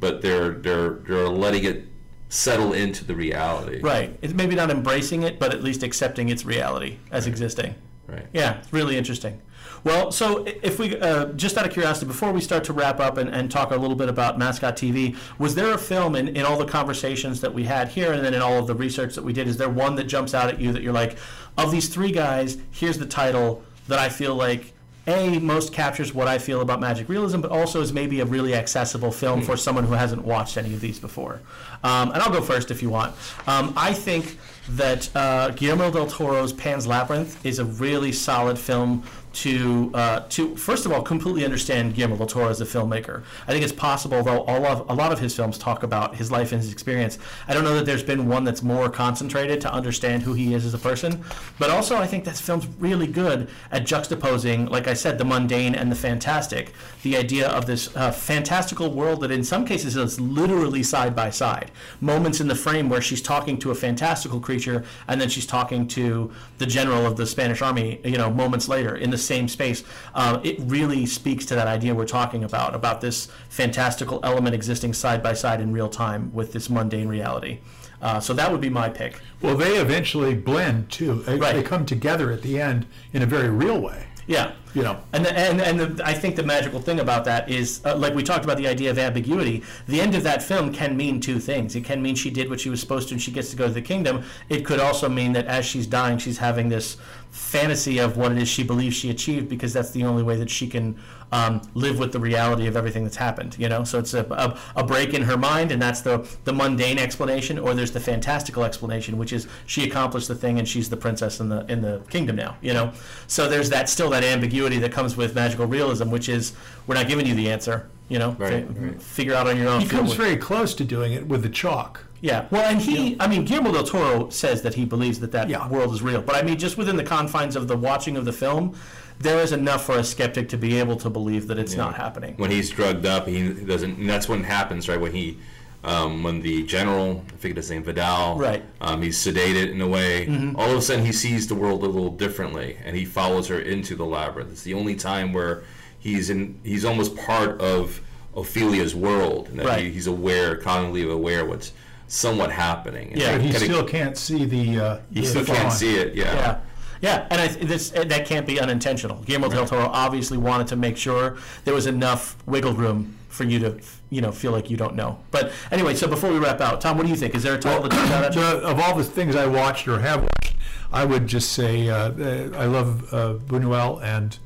but 0.01 0.23
they're 0.23 0.51
they're 0.51 0.91
they're 0.91 1.29
letting 1.29 1.65
it 1.65 1.89
settle 2.29 2.73
into 2.73 3.05
the 3.05 3.15
reality. 3.15 3.81
Right. 3.81 4.17
It's 4.21 4.35
maybe 4.35 4.57
not 4.57 4.71
embracing 4.71 5.23
it, 5.23 5.39
but 5.39 5.55
at 5.55 5.63
least 5.63 5.83
accepting 5.83 6.29
its 6.29 6.45
reality 6.45 6.99
as 7.11 7.27
existing. 7.27 7.75
Right. 8.09 8.27
Yeah, 8.33 8.59
it's 8.59 8.73
really 8.73 8.97
interesting. 8.97 9.41
Well, 9.85 10.11
so 10.11 10.45
if 10.45 10.79
we, 10.79 10.99
uh, 10.99 11.27
just 11.35 11.57
out 11.57 11.67
of 11.67 11.73
curiosity, 11.73 12.07
before 12.07 12.33
we 12.33 12.41
start 12.41 12.65
to 12.65 12.73
wrap 12.73 12.99
up 12.99 13.19
and, 13.19 13.29
and 13.31 13.51
talk 13.51 13.71
a 13.71 13.77
little 13.77 13.97
bit 13.97 14.09
about 14.09 14.39
Mascot 14.39 14.77
TV, 14.77 15.17
was 15.39 15.55
there 15.55 15.73
a 15.73 15.79
film 15.79 16.17
in, 16.17 16.29
in 16.29 16.45
all 16.45 16.59
the 16.59 16.65
conversations 16.65 17.41
that 17.41 17.55
we 17.55 17.65
had 17.65 17.89
here 17.89 18.13
and 18.13 18.25
then 18.25 18.35
in 18.35 18.43
all 18.43 18.59
of 18.59 18.67
the 18.67 18.75
research 18.75 19.15
that 19.15 19.23
we 19.23 19.33
did, 19.33 19.47
is 19.47 19.57
there 19.59 19.69
one 19.69 19.95
that 19.95 20.05
jumps 20.05 20.35
out 20.35 20.49
at 20.49 20.61
you 20.61 20.73
that 20.73 20.83
you're 20.83 20.93
like, 20.93 21.17
of 21.57 21.71
these 21.71 21.89
three 21.89 22.11
guys, 22.11 22.59
here's 22.73 22.99
the 22.99 23.07
title 23.07 23.63
that 23.87 23.99
I 23.99 24.09
feel 24.09 24.35
like 24.35 24.73
a 25.07 25.39
most 25.39 25.73
captures 25.73 26.13
what 26.13 26.27
I 26.27 26.39
feel 26.39 26.61
about 26.61 26.81
magic 26.81 27.09
realism, 27.09 27.41
but 27.41 27.51
also 27.51 27.81
is 27.81 27.93
maybe 27.93 28.21
a 28.21 28.25
really 28.25 28.55
accessible 28.55 29.13
film 29.13 29.43
for 29.43 29.57
someone 29.57 29.85
who 29.85 29.93
hasn't 29.93 30.25
watched 30.25 30.57
any 30.57 30.75
of 30.75 30.81
these 30.81 30.99
before. 30.99 31.41
Um, 31.85 32.11
and 32.11 32.23
I'll 32.23 32.33
go 32.33 32.41
first 32.41 32.71
if 32.71 32.83
you 32.83 32.91
want. 32.91 33.15
Um, 33.47 33.73
I 33.77 33.93
think 33.93 34.39
that 34.71 35.15
uh, 35.15 35.51
Guillermo 35.51 35.91
del 35.91 36.07
Toro's 36.07 36.53
Pan's 36.53 36.87
Labyrinth 36.87 37.45
is 37.47 37.59
a 37.59 37.65
really 37.65 38.11
solid 38.11 38.59
film 38.59 39.05
to 39.37 39.91
uh, 39.93 40.21
to 40.31 40.57
first 40.57 40.87
of 40.87 40.93
all 40.93 41.03
completely 41.03 41.45
understand 41.45 41.95
Guillermo 41.95 42.17
del 42.17 42.27
Toro 42.27 42.49
as 42.49 42.63
a 42.63 42.65
filmmaker. 42.65 43.23
I 43.47 43.53
think 43.53 43.63
it's 43.63 43.73
possible, 43.73 44.23
though 44.23 44.43
all 44.45 44.65
of 44.65 44.89
a 44.89 44.95
lot 44.95 45.13
of 45.13 45.19
his 45.19 45.37
films 45.37 45.59
talk 45.59 45.83
about 45.83 46.17
his 46.17 46.31
life 46.31 46.53
and 46.53 46.61
his 46.61 46.73
experience. 46.73 47.19
I 47.47 47.53
don't 47.53 47.63
know 47.63 47.75
that 47.75 47.85
there's 47.85 48.03
been 48.03 48.29
one 48.29 48.45
that's 48.45 48.63
more 48.63 48.89
concentrated 48.89 49.61
to 49.61 49.73
understand 49.73 50.23
who 50.23 50.33
he 50.33 50.55
is 50.55 50.65
as 50.65 50.73
a 50.73 50.79
person, 50.79 51.23
but 51.59 51.69
also 51.69 51.97
I 51.97 52.07
think 52.07 52.25
that 52.25 52.37
film's 52.39 52.67
really 52.79 53.07
good 53.07 53.49
at 53.71 53.85
juxtaposing, 53.85 54.71
like 54.71 54.89
I 54.89 54.95
said, 54.95 55.19
the 55.19 55.25
mundane 55.25 55.75
and 55.75 55.93
the 55.93 55.97
fantastic. 55.97 56.73
The 57.03 57.19
idea 57.19 57.49
of 57.49 57.67
this 57.67 57.95
uh, 57.95 58.13
fantastical 58.13 58.91
world 58.91 59.21
that 59.21 59.31
in 59.31 59.45
some 59.45 59.67
cases 59.67 59.97
is 59.97 60.19
literally 60.19 60.83
side 60.83 61.15
by 61.15 61.29
side. 61.29 61.71
Moments 62.01 62.41
in 62.41 62.49
the 62.49 62.55
frame 62.55 62.89
where 62.89 63.03
she's 63.03 63.21
talking 63.21 63.59
to 63.59 63.71
a 63.71 63.75
fantastical 63.75 64.41
creature 64.41 64.83
and 65.09 65.21
then 65.21 65.29
she's 65.29 65.47
talking 65.47 65.87
to 65.89 66.33
the 66.57 66.67
general 66.67 67.05
of 67.05 67.19
the 67.19 67.27
Spanish 67.27 67.61
army, 67.61 68.01
you 68.03 68.17
know, 68.17 68.31
moments 68.31 68.67
later 68.67 68.97
in 68.97 69.11
the 69.11 69.26
same 69.27 69.49
space. 69.49 69.85
Uh, 70.15 70.41
it 70.43 70.57
really 70.61 71.05
speaks 71.07 71.45
to 71.47 71.55
that 71.55 71.67
idea 71.67 71.95
we're 71.95 72.07
talking 72.07 72.45
about, 72.45 72.75
about 72.75 73.01
this 73.01 73.29
fantastical 73.49 74.21
element 74.23 74.55
existing 74.55 74.95
side 74.95 75.23
by 75.23 75.33
side 75.35 75.61
in 75.61 75.73
real 75.73 75.89
time 75.89 76.33
with 76.33 76.53
this 76.53 76.71
mundane 76.71 77.09
reality. 77.09 77.59
Uh, 78.01 78.21
so 78.21 78.33
that 78.35 78.53
would 78.53 78.61
be 78.61 78.69
my 78.71 78.89
pick. 78.89 79.21
Well, 79.41 79.57
they 79.57 79.77
eventually 79.79 80.35
blend 80.35 80.91
too. 80.91 81.23
They, 81.23 81.37
Right. 81.37 81.55
they 81.57 81.63
come 81.63 81.87
together 81.87 82.31
at 82.31 82.43
the 82.43 82.61
end 82.61 82.87
in 83.13 83.23
a 83.23 83.27
very 83.27 83.49
real 83.49 83.81
way. 83.81 84.05
Yeah. 84.27 84.53
You 84.75 84.83
know. 84.83 84.99
And 85.13 85.25
the, 85.25 85.33
and 85.33 85.61
and 85.61 85.81
the, 85.81 86.07
I 86.07 86.13
think 86.13 86.35
the 86.37 86.43
magical 86.43 86.81
thing 86.81 86.99
about 87.01 87.25
that 87.25 87.49
is, 87.49 87.81
uh, 87.87 87.97
like 87.97 88.13
we 88.15 88.23
talked 88.25 88.45
about 88.45 88.57
the 88.59 88.67
idea 88.69 88.91
of 88.91 88.99
ambiguity. 88.99 89.63
The 89.87 90.01
end 90.01 90.15
of 90.17 90.25
that 90.25 90.43
film 90.43 90.73
can 90.73 90.97
mean 90.97 91.21
two 91.21 91.39
things. 91.39 91.77
It 91.77 91.85
can 91.85 92.03
mean 92.03 92.17
she 92.17 92.31
did 92.31 92.51
what 92.51 92.61
she 92.61 92.69
was 92.69 92.81
supposed 92.81 93.09
to, 93.09 93.15
and 93.15 93.23
she 93.23 93.31
gets 93.31 93.51
to 93.51 93.57
go 93.57 93.69
to 93.69 93.73
the 93.73 93.81
kingdom. 93.81 94.25
It 94.49 94.67
could 94.67 94.81
also 94.81 95.09
mean 95.09 95.33
that 95.35 95.47
as 95.47 95.65
she's 95.65 95.87
dying, 95.87 96.19
she's 96.19 96.39
having 96.39 96.69
this 96.69 96.97
fantasy 97.37 97.99
of 97.99 98.17
what 98.17 98.33
it 98.33 98.39
is 98.39 98.49
she 98.49 98.63
believes 98.63 98.97
she 98.97 99.11
achieved, 99.11 99.49
because 99.49 99.73
that's 99.73 99.91
the 99.91 100.05
only 100.05 100.23
way 100.23 100.37
that 100.37 100.51
she 100.51 100.67
can 100.67 100.97
um, 101.33 101.61
live 101.75 101.99
with 101.99 102.13
the 102.13 102.19
reality 102.21 102.67
of 102.67 102.77
everything 102.77 103.05
that's 103.05 103.17
happened. 103.17 103.57
You 103.59 103.69
know, 103.69 103.85
so 103.85 103.99
it's 103.99 104.15
a, 104.15 104.25
a, 104.31 104.59
a 104.81 104.85
break 104.85 105.13
in 105.13 105.23
her 105.23 105.37
mind, 105.37 105.71
and 105.71 105.81
that's 105.81 106.01
the 106.01 106.27
the 106.45 106.53
mundane 106.53 106.99
explanation, 106.99 107.59
or 107.59 107.75
there's 107.75 107.93
the 107.93 108.01
fantastical 108.01 108.65
explanation, 108.65 109.19
which 109.19 109.33
is 109.33 109.47
she 109.67 109.85
accomplished 109.85 110.29
the 110.29 110.35
thing 110.35 110.59
and 110.59 110.67
she's 110.69 110.89
the 110.89 110.97
princess 110.97 111.39
in 111.41 111.49
the 111.49 111.65
in 111.71 111.83
the 111.83 112.01
kingdom 112.09 112.37
now. 112.37 112.57
You 112.63 112.73
know, 112.75 112.93
so 113.27 113.49
there's 113.49 113.71
that 113.71 113.89
still 113.89 114.11
that 114.11 114.25
ambiguity 114.25 114.79
that 114.79 114.93
comes 114.93 115.17
with 115.17 115.35
magical 115.35 115.67
realism, 115.67 116.11
which 116.11 116.29
is 116.29 116.55
we're 116.87 116.95
not 116.95 117.07
giving 117.09 117.27
you 117.27 117.35
the 117.35 117.51
answer. 117.51 117.89
You 118.09 118.21
know, 118.21 118.37
Right, 118.39 118.65
Fi- 118.69 118.81
right. 118.81 119.03
figure 119.03 119.35
out 119.35 119.49
on 119.49 119.57
your 119.59 119.69
own. 119.69 119.81
He 119.81 119.89
comes 119.89 120.11
with- 120.11 120.19
very 120.19 120.37
close 120.37 120.75
to 120.77 120.85
doing 120.85 121.13
it 121.13 121.27
with 121.27 121.43
the 121.43 121.49
chalk. 121.49 122.05
Yeah, 122.21 122.47
well, 122.51 122.63
and 122.63 122.81
he, 122.81 123.17
I 123.21 123.27
mean, 123.27 123.45
Guillermo 123.45 123.73
del 123.73 123.85
Toro 123.85 124.31
says 124.31 124.63
that 124.63 124.75
he 124.75 124.85
believes 124.85 125.21
that 125.21 125.33
that 125.33 125.49
Yeah. 125.49 125.69
world 125.69 125.93
is 125.95 126.03
real. 126.03 126.23
But 126.23 126.37
I 126.37 126.43
mean, 126.43 126.59
just 126.59 126.77
within 126.79 126.97
the 126.97 127.05
confines 127.05 127.57
of 127.57 127.69
the 127.69 127.77
watching 127.77 128.17
of 128.17 128.25
the 128.25 128.33
film, 128.33 128.75
there 129.19 129.39
is 129.41 129.53
enough 129.53 129.85
for 129.87 129.97
a 129.99 130.05
skeptic 130.05 130.49
to 130.51 130.57
be 130.59 130.79
able 130.79 130.97
to 130.97 131.09
believe 131.11 131.47
that 131.49 131.59
it's 131.59 131.75
not 131.75 131.95
happening. 131.95 132.35
when 132.37 132.51
he's 132.51 132.71
drugged 132.71 133.07
up, 133.07 133.27
he 133.27 133.49
doesn't. 133.53 133.99
And 133.99 134.09
that's 134.09 134.29
when 134.29 134.41
it 134.41 134.45
happens, 134.47 134.89
right? 134.89 135.01
When 135.01 135.13
he, 135.13 135.39
um, 135.85 136.23
when 136.23 136.41
the 136.43 136.65
general, 136.65 137.25
I 137.33 137.37
forget 137.37 137.57
his 137.59 137.71
name, 137.71 137.83
Vidal, 137.85 138.39
Right. 138.39 138.63
Um, 138.81 139.03
he's 139.03 139.17
sedated 139.19 139.71
in 139.71 139.81
a 139.81 139.87
way. 139.89 140.27
All 140.57 140.71
of 140.71 140.77
a 140.79 140.83
sudden, 140.83 141.05
he 141.07 141.13
sees 141.13 141.47
the 141.47 141.55
world 141.55 141.83
a 141.83 141.87
little 141.87 142.11
differently, 142.11 142.77
and 142.85 142.97
he 142.97 143.05
follows 143.05 143.49
her 143.49 143.59
into 143.61 143.95
the 143.95 144.05
labyrinth. 144.05 144.51
It's 144.53 144.63
the 144.63 144.75
only 144.75 144.97
time 144.97 145.33
where 145.33 145.63
he's 145.99 146.29
in. 146.29 146.59
He's 146.65 146.85
almost 146.85 147.17
part 147.17 147.61
of 147.61 148.01
Ophelia's 148.37 148.95
world, 148.95 149.49
and 149.49 149.59
that 149.61 149.67
Right. 149.67 149.85
he, 149.85 149.91
he's 149.93 150.07
aware, 150.07 150.57
cognitively 150.57 151.11
aware, 151.11 151.45
what's 151.47 151.73
somewhat 152.09 152.51
happening. 152.53 153.13
And 153.13 153.21
Yeah. 153.21 153.33
But 153.33 153.41
he 153.43 153.51
kinda- 153.53 153.65
still 153.67 153.85
can't 153.85 154.17
see 154.17 154.45
the. 154.45 154.79
Uh, 154.81 154.99
he 155.13 155.21
the 155.23 155.27
still 155.27 155.45
can't 155.45 155.59
faun. 155.59 155.71
see 155.71 155.97
it. 155.97 156.15
Yeah. 156.15 156.35
Yeah. 156.35 156.57
Yeah, 157.03 157.27
and 157.31 157.41
I, 157.43 157.49
this 157.49 157.91
that 157.91 158.25
can't 158.25 158.47
be 158.47 158.59
unintentional. 158.59 159.23
Guillermo 159.27 159.51
del 159.51 159.67
Toro 159.67 159.87
obviously 159.93 160.39
wanted 160.39 160.67
to 160.69 160.77
make 160.77 160.97
sure 160.97 161.37
there 161.67 161.75
was 161.75 161.87
enough 161.87 162.37
wiggle 162.47 162.73
room 162.73 163.15
for 163.29 163.45
you 163.45 163.59
to, 163.59 163.79
you 164.09 164.23
know, 164.23 164.33
feel 164.33 164.51
like 164.51 164.71
you 164.71 164.79
don't 164.79 164.95
know. 164.97 165.19
But 165.31 165.53
anyway, 165.71 165.95
so 165.95 166.09
before 166.09 166.33
we 166.33 166.39
wrap 166.39 166.63
out, 166.63 166.81
Tom, 166.81 166.97
what 166.97 167.05
do 167.05 167.11
you 167.11 167.17
think? 167.17 167.35
Is 167.35 167.43
there 167.43 167.55
a 167.55 167.59
title 167.59 167.83
that 167.83 167.93
jumps 167.93 168.11
out 168.13 168.25
at 168.25 168.35
you? 168.35 168.41
The- 168.41 168.61
of 168.67 168.81
all 168.81 168.97
the 168.97 169.05
things 169.05 169.37
I 169.37 169.47
watched 169.47 169.87
or 169.87 170.01
have 170.01 170.23
watched, 170.23 170.55
I 170.91 171.05
would 171.05 171.27
just 171.27 171.53
say 171.53 171.91
uh, 171.91 172.13
uh, 172.13 172.51
I 172.57 172.65
love 172.65 173.13
uh, 173.13 173.35
Buñuel 173.47 174.03
and 174.03 174.39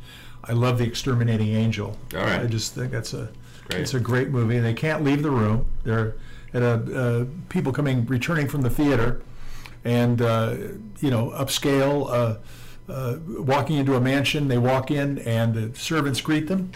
I 0.43 0.53
love 0.53 0.79
The 0.79 0.85
Exterminating 0.85 1.55
Angel. 1.55 1.97
All 2.17 2.21
right. 2.21 2.41
I 2.41 2.47
just 2.47 2.75
think 2.75 2.91
that's 2.91 3.15
a 3.15 3.29
Great. 3.69 3.83
it's 3.83 3.95
a 3.95 4.01
great 4.01 4.31
movie. 4.31 4.59
They 4.59 4.75
can't 4.75 5.05
leave 5.05 5.23
the 5.23 5.31
room. 5.31 5.67
They're 5.85 6.17
at 6.53 6.62
a 6.62 6.74
uh, 6.74 7.24
people 7.48 7.72
coming 7.72 8.07
returning 8.07 8.48
from 8.48 8.62
the 8.62 8.70
theater, 8.70 9.22
and 9.84 10.20
uh, 10.22 10.57
you 11.01 11.11
know 11.11 11.30
upscale. 11.30 12.11
Uh, 12.11 12.38
uh, 12.88 13.18
walking 13.28 13.76
into 13.76 13.94
a 13.94 14.01
mansion, 14.01 14.48
they 14.48 14.59
walk 14.59 14.90
in 14.90 15.18
and 15.20 15.55
the 15.55 15.78
servants 15.78 16.20
greet 16.20 16.48
them. 16.48 16.72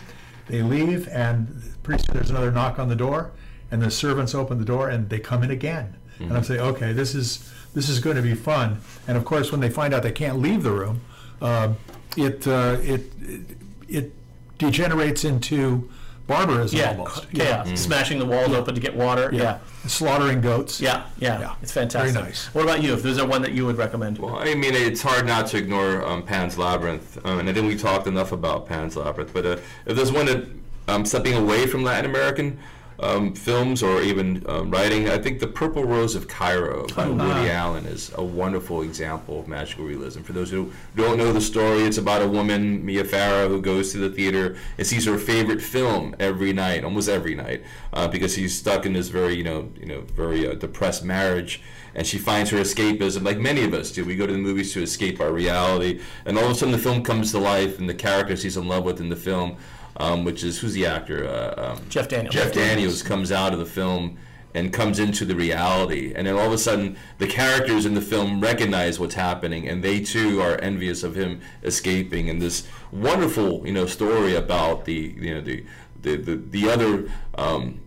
They 0.47 0.63
leave, 0.63 1.09
and 1.09 1.75
pretty 1.83 2.05
soon 2.05 2.15
there's 2.15 2.31
another 2.31 2.53
knock 2.53 2.79
on 2.79 2.89
the 2.89 2.95
door, 2.95 3.33
and 3.73 3.83
the 3.83 3.91
servants 3.91 4.33
open 4.33 4.59
the 4.59 4.65
door 4.65 4.89
and 4.91 5.09
they 5.09 5.19
come 5.19 5.43
in 5.43 5.51
again. 5.51 5.97
And 6.21 6.33
I 6.39 6.43
say, 6.43 6.61
okay, 6.61 6.93
this 6.93 7.15
is 7.15 7.53
this 7.75 7.89
is 7.89 7.99
going 7.99 8.15
to 8.17 8.23
be 8.23 8.35
fun. 8.35 8.81
And 9.09 9.17
of 9.17 9.25
course, 9.25 9.51
when 9.51 9.61
they 9.61 9.71
find 9.71 9.93
out 9.93 10.05
they 10.05 10.13
can't 10.13 10.39
leave 10.39 10.63
the 10.63 10.71
room, 10.71 11.01
uh, 11.43 11.75
it, 12.17 12.47
uh, 12.47 12.79
it 12.81 13.11
it 13.21 13.43
it 13.89 14.13
degenerates 14.59 15.25
into 15.25 15.91
barbarism 16.27 16.79
Yeah, 16.79 16.91
almost. 16.91 17.23
c- 17.23 17.27
chaos, 17.39 17.81
smashing 17.81 18.19
the 18.19 18.25
walls 18.27 18.49
open 18.51 18.75
to 18.75 18.81
get 18.81 18.97
water. 18.97 19.31
Yeah. 19.33 19.59
slaughtering 19.87 20.41
goats. 20.41 20.81
yeah, 20.81 21.03
yeah, 21.19 21.41
Yeah. 21.41 21.53
it's 21.63 21.73
fantastic. 21.73 22.13
Very 22.15 22.25
nice. 22.27 22.47
What 22.55 22.63
about 22.65 22.83
you? 22.83 22.95
If 22.95 23.03
there's 23.03 23.19
a 23.19 23.27
one 23.27 23.43
that 23.43 23.53
you 23.53 23.67
would 23.67 23.77
recommend? 23.77 24.19
Well, 24.19 24.37
I 24.37 24.55
mean, 24.55 24.75
it's 24.75 25.03
hard 25.03 25.27
not 25.27 25.47
to 25.49 25.59
ignore 25.59 26.05
um, 26.07 26.23
Pan's 26.23 26.57
Labyrinth, 26.57 27.19
um, 27.27 27.39
and 27.41 27.49
I 27.51 27.53
think 27.53 27.67
we 27.67 27.77
talked 27.77 28.07
enough 28.07 28.33
about 28.33 28.67
Pan's 28.67 28.97
Labyrinth. 28.97 29.33
But 29.35 29.45
uh, 29.45 29.57
if 29.87 29.97
there's 29.97 30.11
one 30.13 30.27
that 30.27 30.47
um, 30.89 31.05
stepping 31.05 31.35
away 31.35 31.67
from 31.67 31.83
Latin 31.83 32.09
American 32.11 32.59
um, 33.01 33.35
films 33.35 33.83
or 33.83 34.03
even 34.03 34.45
um, 34.49 34.71
writing. 34.71 35.09
I 35.09 35.19
think 35.19 35.41
The 35.41 35.47
Purple 35.47 35.85
Rose 35.85 36.15
of 36.15 36.29
Cairo 36.29 36.87
by 36.95 37.09
Woody 37.09 37.51
Allen 37.51 37.87
is 37.87 38.13
a 38.15 38.23
wonderful 38.25 38.83
example 38.83 39.41
of 39.41 39.49
magical 39.49 39.85
realism. 39.85 40.23
For 40.23 40.33
those 40.33 40.51
who 40.51 40.73
don't 40.97 41.19
know 41.19 41.33
the 41.33 41.41
story, 41.41 41.83
it's 41.83 41.99
about 41.99 42.23
a 42.23 42.29
woman, 42.29 42.85
Mia 42.85 43.05
Farrow, 43.05 43.49
who 43.49 43.61
goes 43.61 43.93
to 43.93 43.99
the 43.99 44.11
theater 44.11 44.57
and 44.79 44.87
sees 44.87 45.05
her 45.07 45.19
favorite 45.19 45.63
film 45.63 46.15
every 46.19 46.53
night, 46.53 46.85
almost 46.85 47.09
every 47.09 47.35
night, 47.35 47.65
uh, 47.93 48.09
because 48.09 48.35
she's 48.35 48.57
stuck 48.57 48.87
in 48.87 48.93
this 48.93 49.09
very, 49.09 49.35
you 49.35 49.45
know, 49.45 49.71
you 49.79 49.87
know, 49.87 50.03
very 50.03 50.47
uh, 50.47 50.55
depressed 50.55 51.05
marriage 51.05 51.63
and 51.95 52.07
she 52.07 52.19
finds 52.19 52.51
her 52.51 52.59
escapism, 52.59 53.25
like 53.25 53.39
many 53.39 53.63
of 53.63 53.73
us 53.73 53.93
do. 53.93 54.05
We 54.05 54.17
go 54.17 54.27
to 54.27 54.33
the 54.33 54.39
movies 54.39 54.73
to 54.73 54.83
escape 54.83 55.21
our 55.21 55.33
reality, 55.33 56.01
and 56.25 56.37
all 56.37 56.47
of 56.47 56.51
a 56.51 56.55
sudden 56.55 56.73
the 56.73 56.79
film 56.79 57.05
comes 57.05 57.31
to 57.33 57.39
life, 57.39 57.79
and 57.79 57.89
the 57.89 57.95
character 57.95 58.37
she's 58.37 58.57
in 58.57 58.67
love 58.67 58.85
with 58.85 59.01
in 59.01 59.09
the 59.09 59.17
film 59.17 59.57
um, 59.97 60.25
which 60.25 60.43
is 60.43 60.59
who's 60.61 60.75
the 60.75 60.87
actor? 60.87 61.27
Uh, 61.27 61.73
um, 61.73 61.89
Jeff 61.89 62.09
Daniels. 62.09 62.35
Jeff 62.35 62.53
Daniels 62.53 63.03
comes 63.03 63.31
out 63.33 63.53
of 63.53 63.59
the 63.59 63.67
film 63.67 64.19
and 64.55 64.73
comes 64.73 65.01
into 65.01 65.25
the 65.25 65.35
reality, 65.35 66.13
and 66.15 66.27
then 66.27 66.35
all 66.35 66.47
of 66.47 66.53
a 66.53 66.59
sudden 66.59 66.97
the 67.19 67.27
characters 67.27 67.87
in 67.87 67.95
the 67.95 68.01
film 68.01 68.41
recognize 68.41 69.01
what's 69.01 69.15
happening, 69.15 69.69
and 69.69 69.83
they 69.83 70.01
too 70.01 70.41
are 70.41 70.59
envious 70.61 71.03
of 71.03 71.17
him 71.17 71.41
escaping. 71.63 72.31
And 72.31 72.41
this 72.41 72.67
wonderful, 72.93 73.67
you 73.67 73.73
know, 73.73 73.87
story 73.87 74.35
about 74.35 74.85
the 74.85 75.15
you 75.19 75.35
know 75.35 75.41
the 75.41 75.65
the 76.01 76.17
the, 76.17 76.37
the 76.37 76.71
other. 76.71 77.11
Um, 77.37 77.81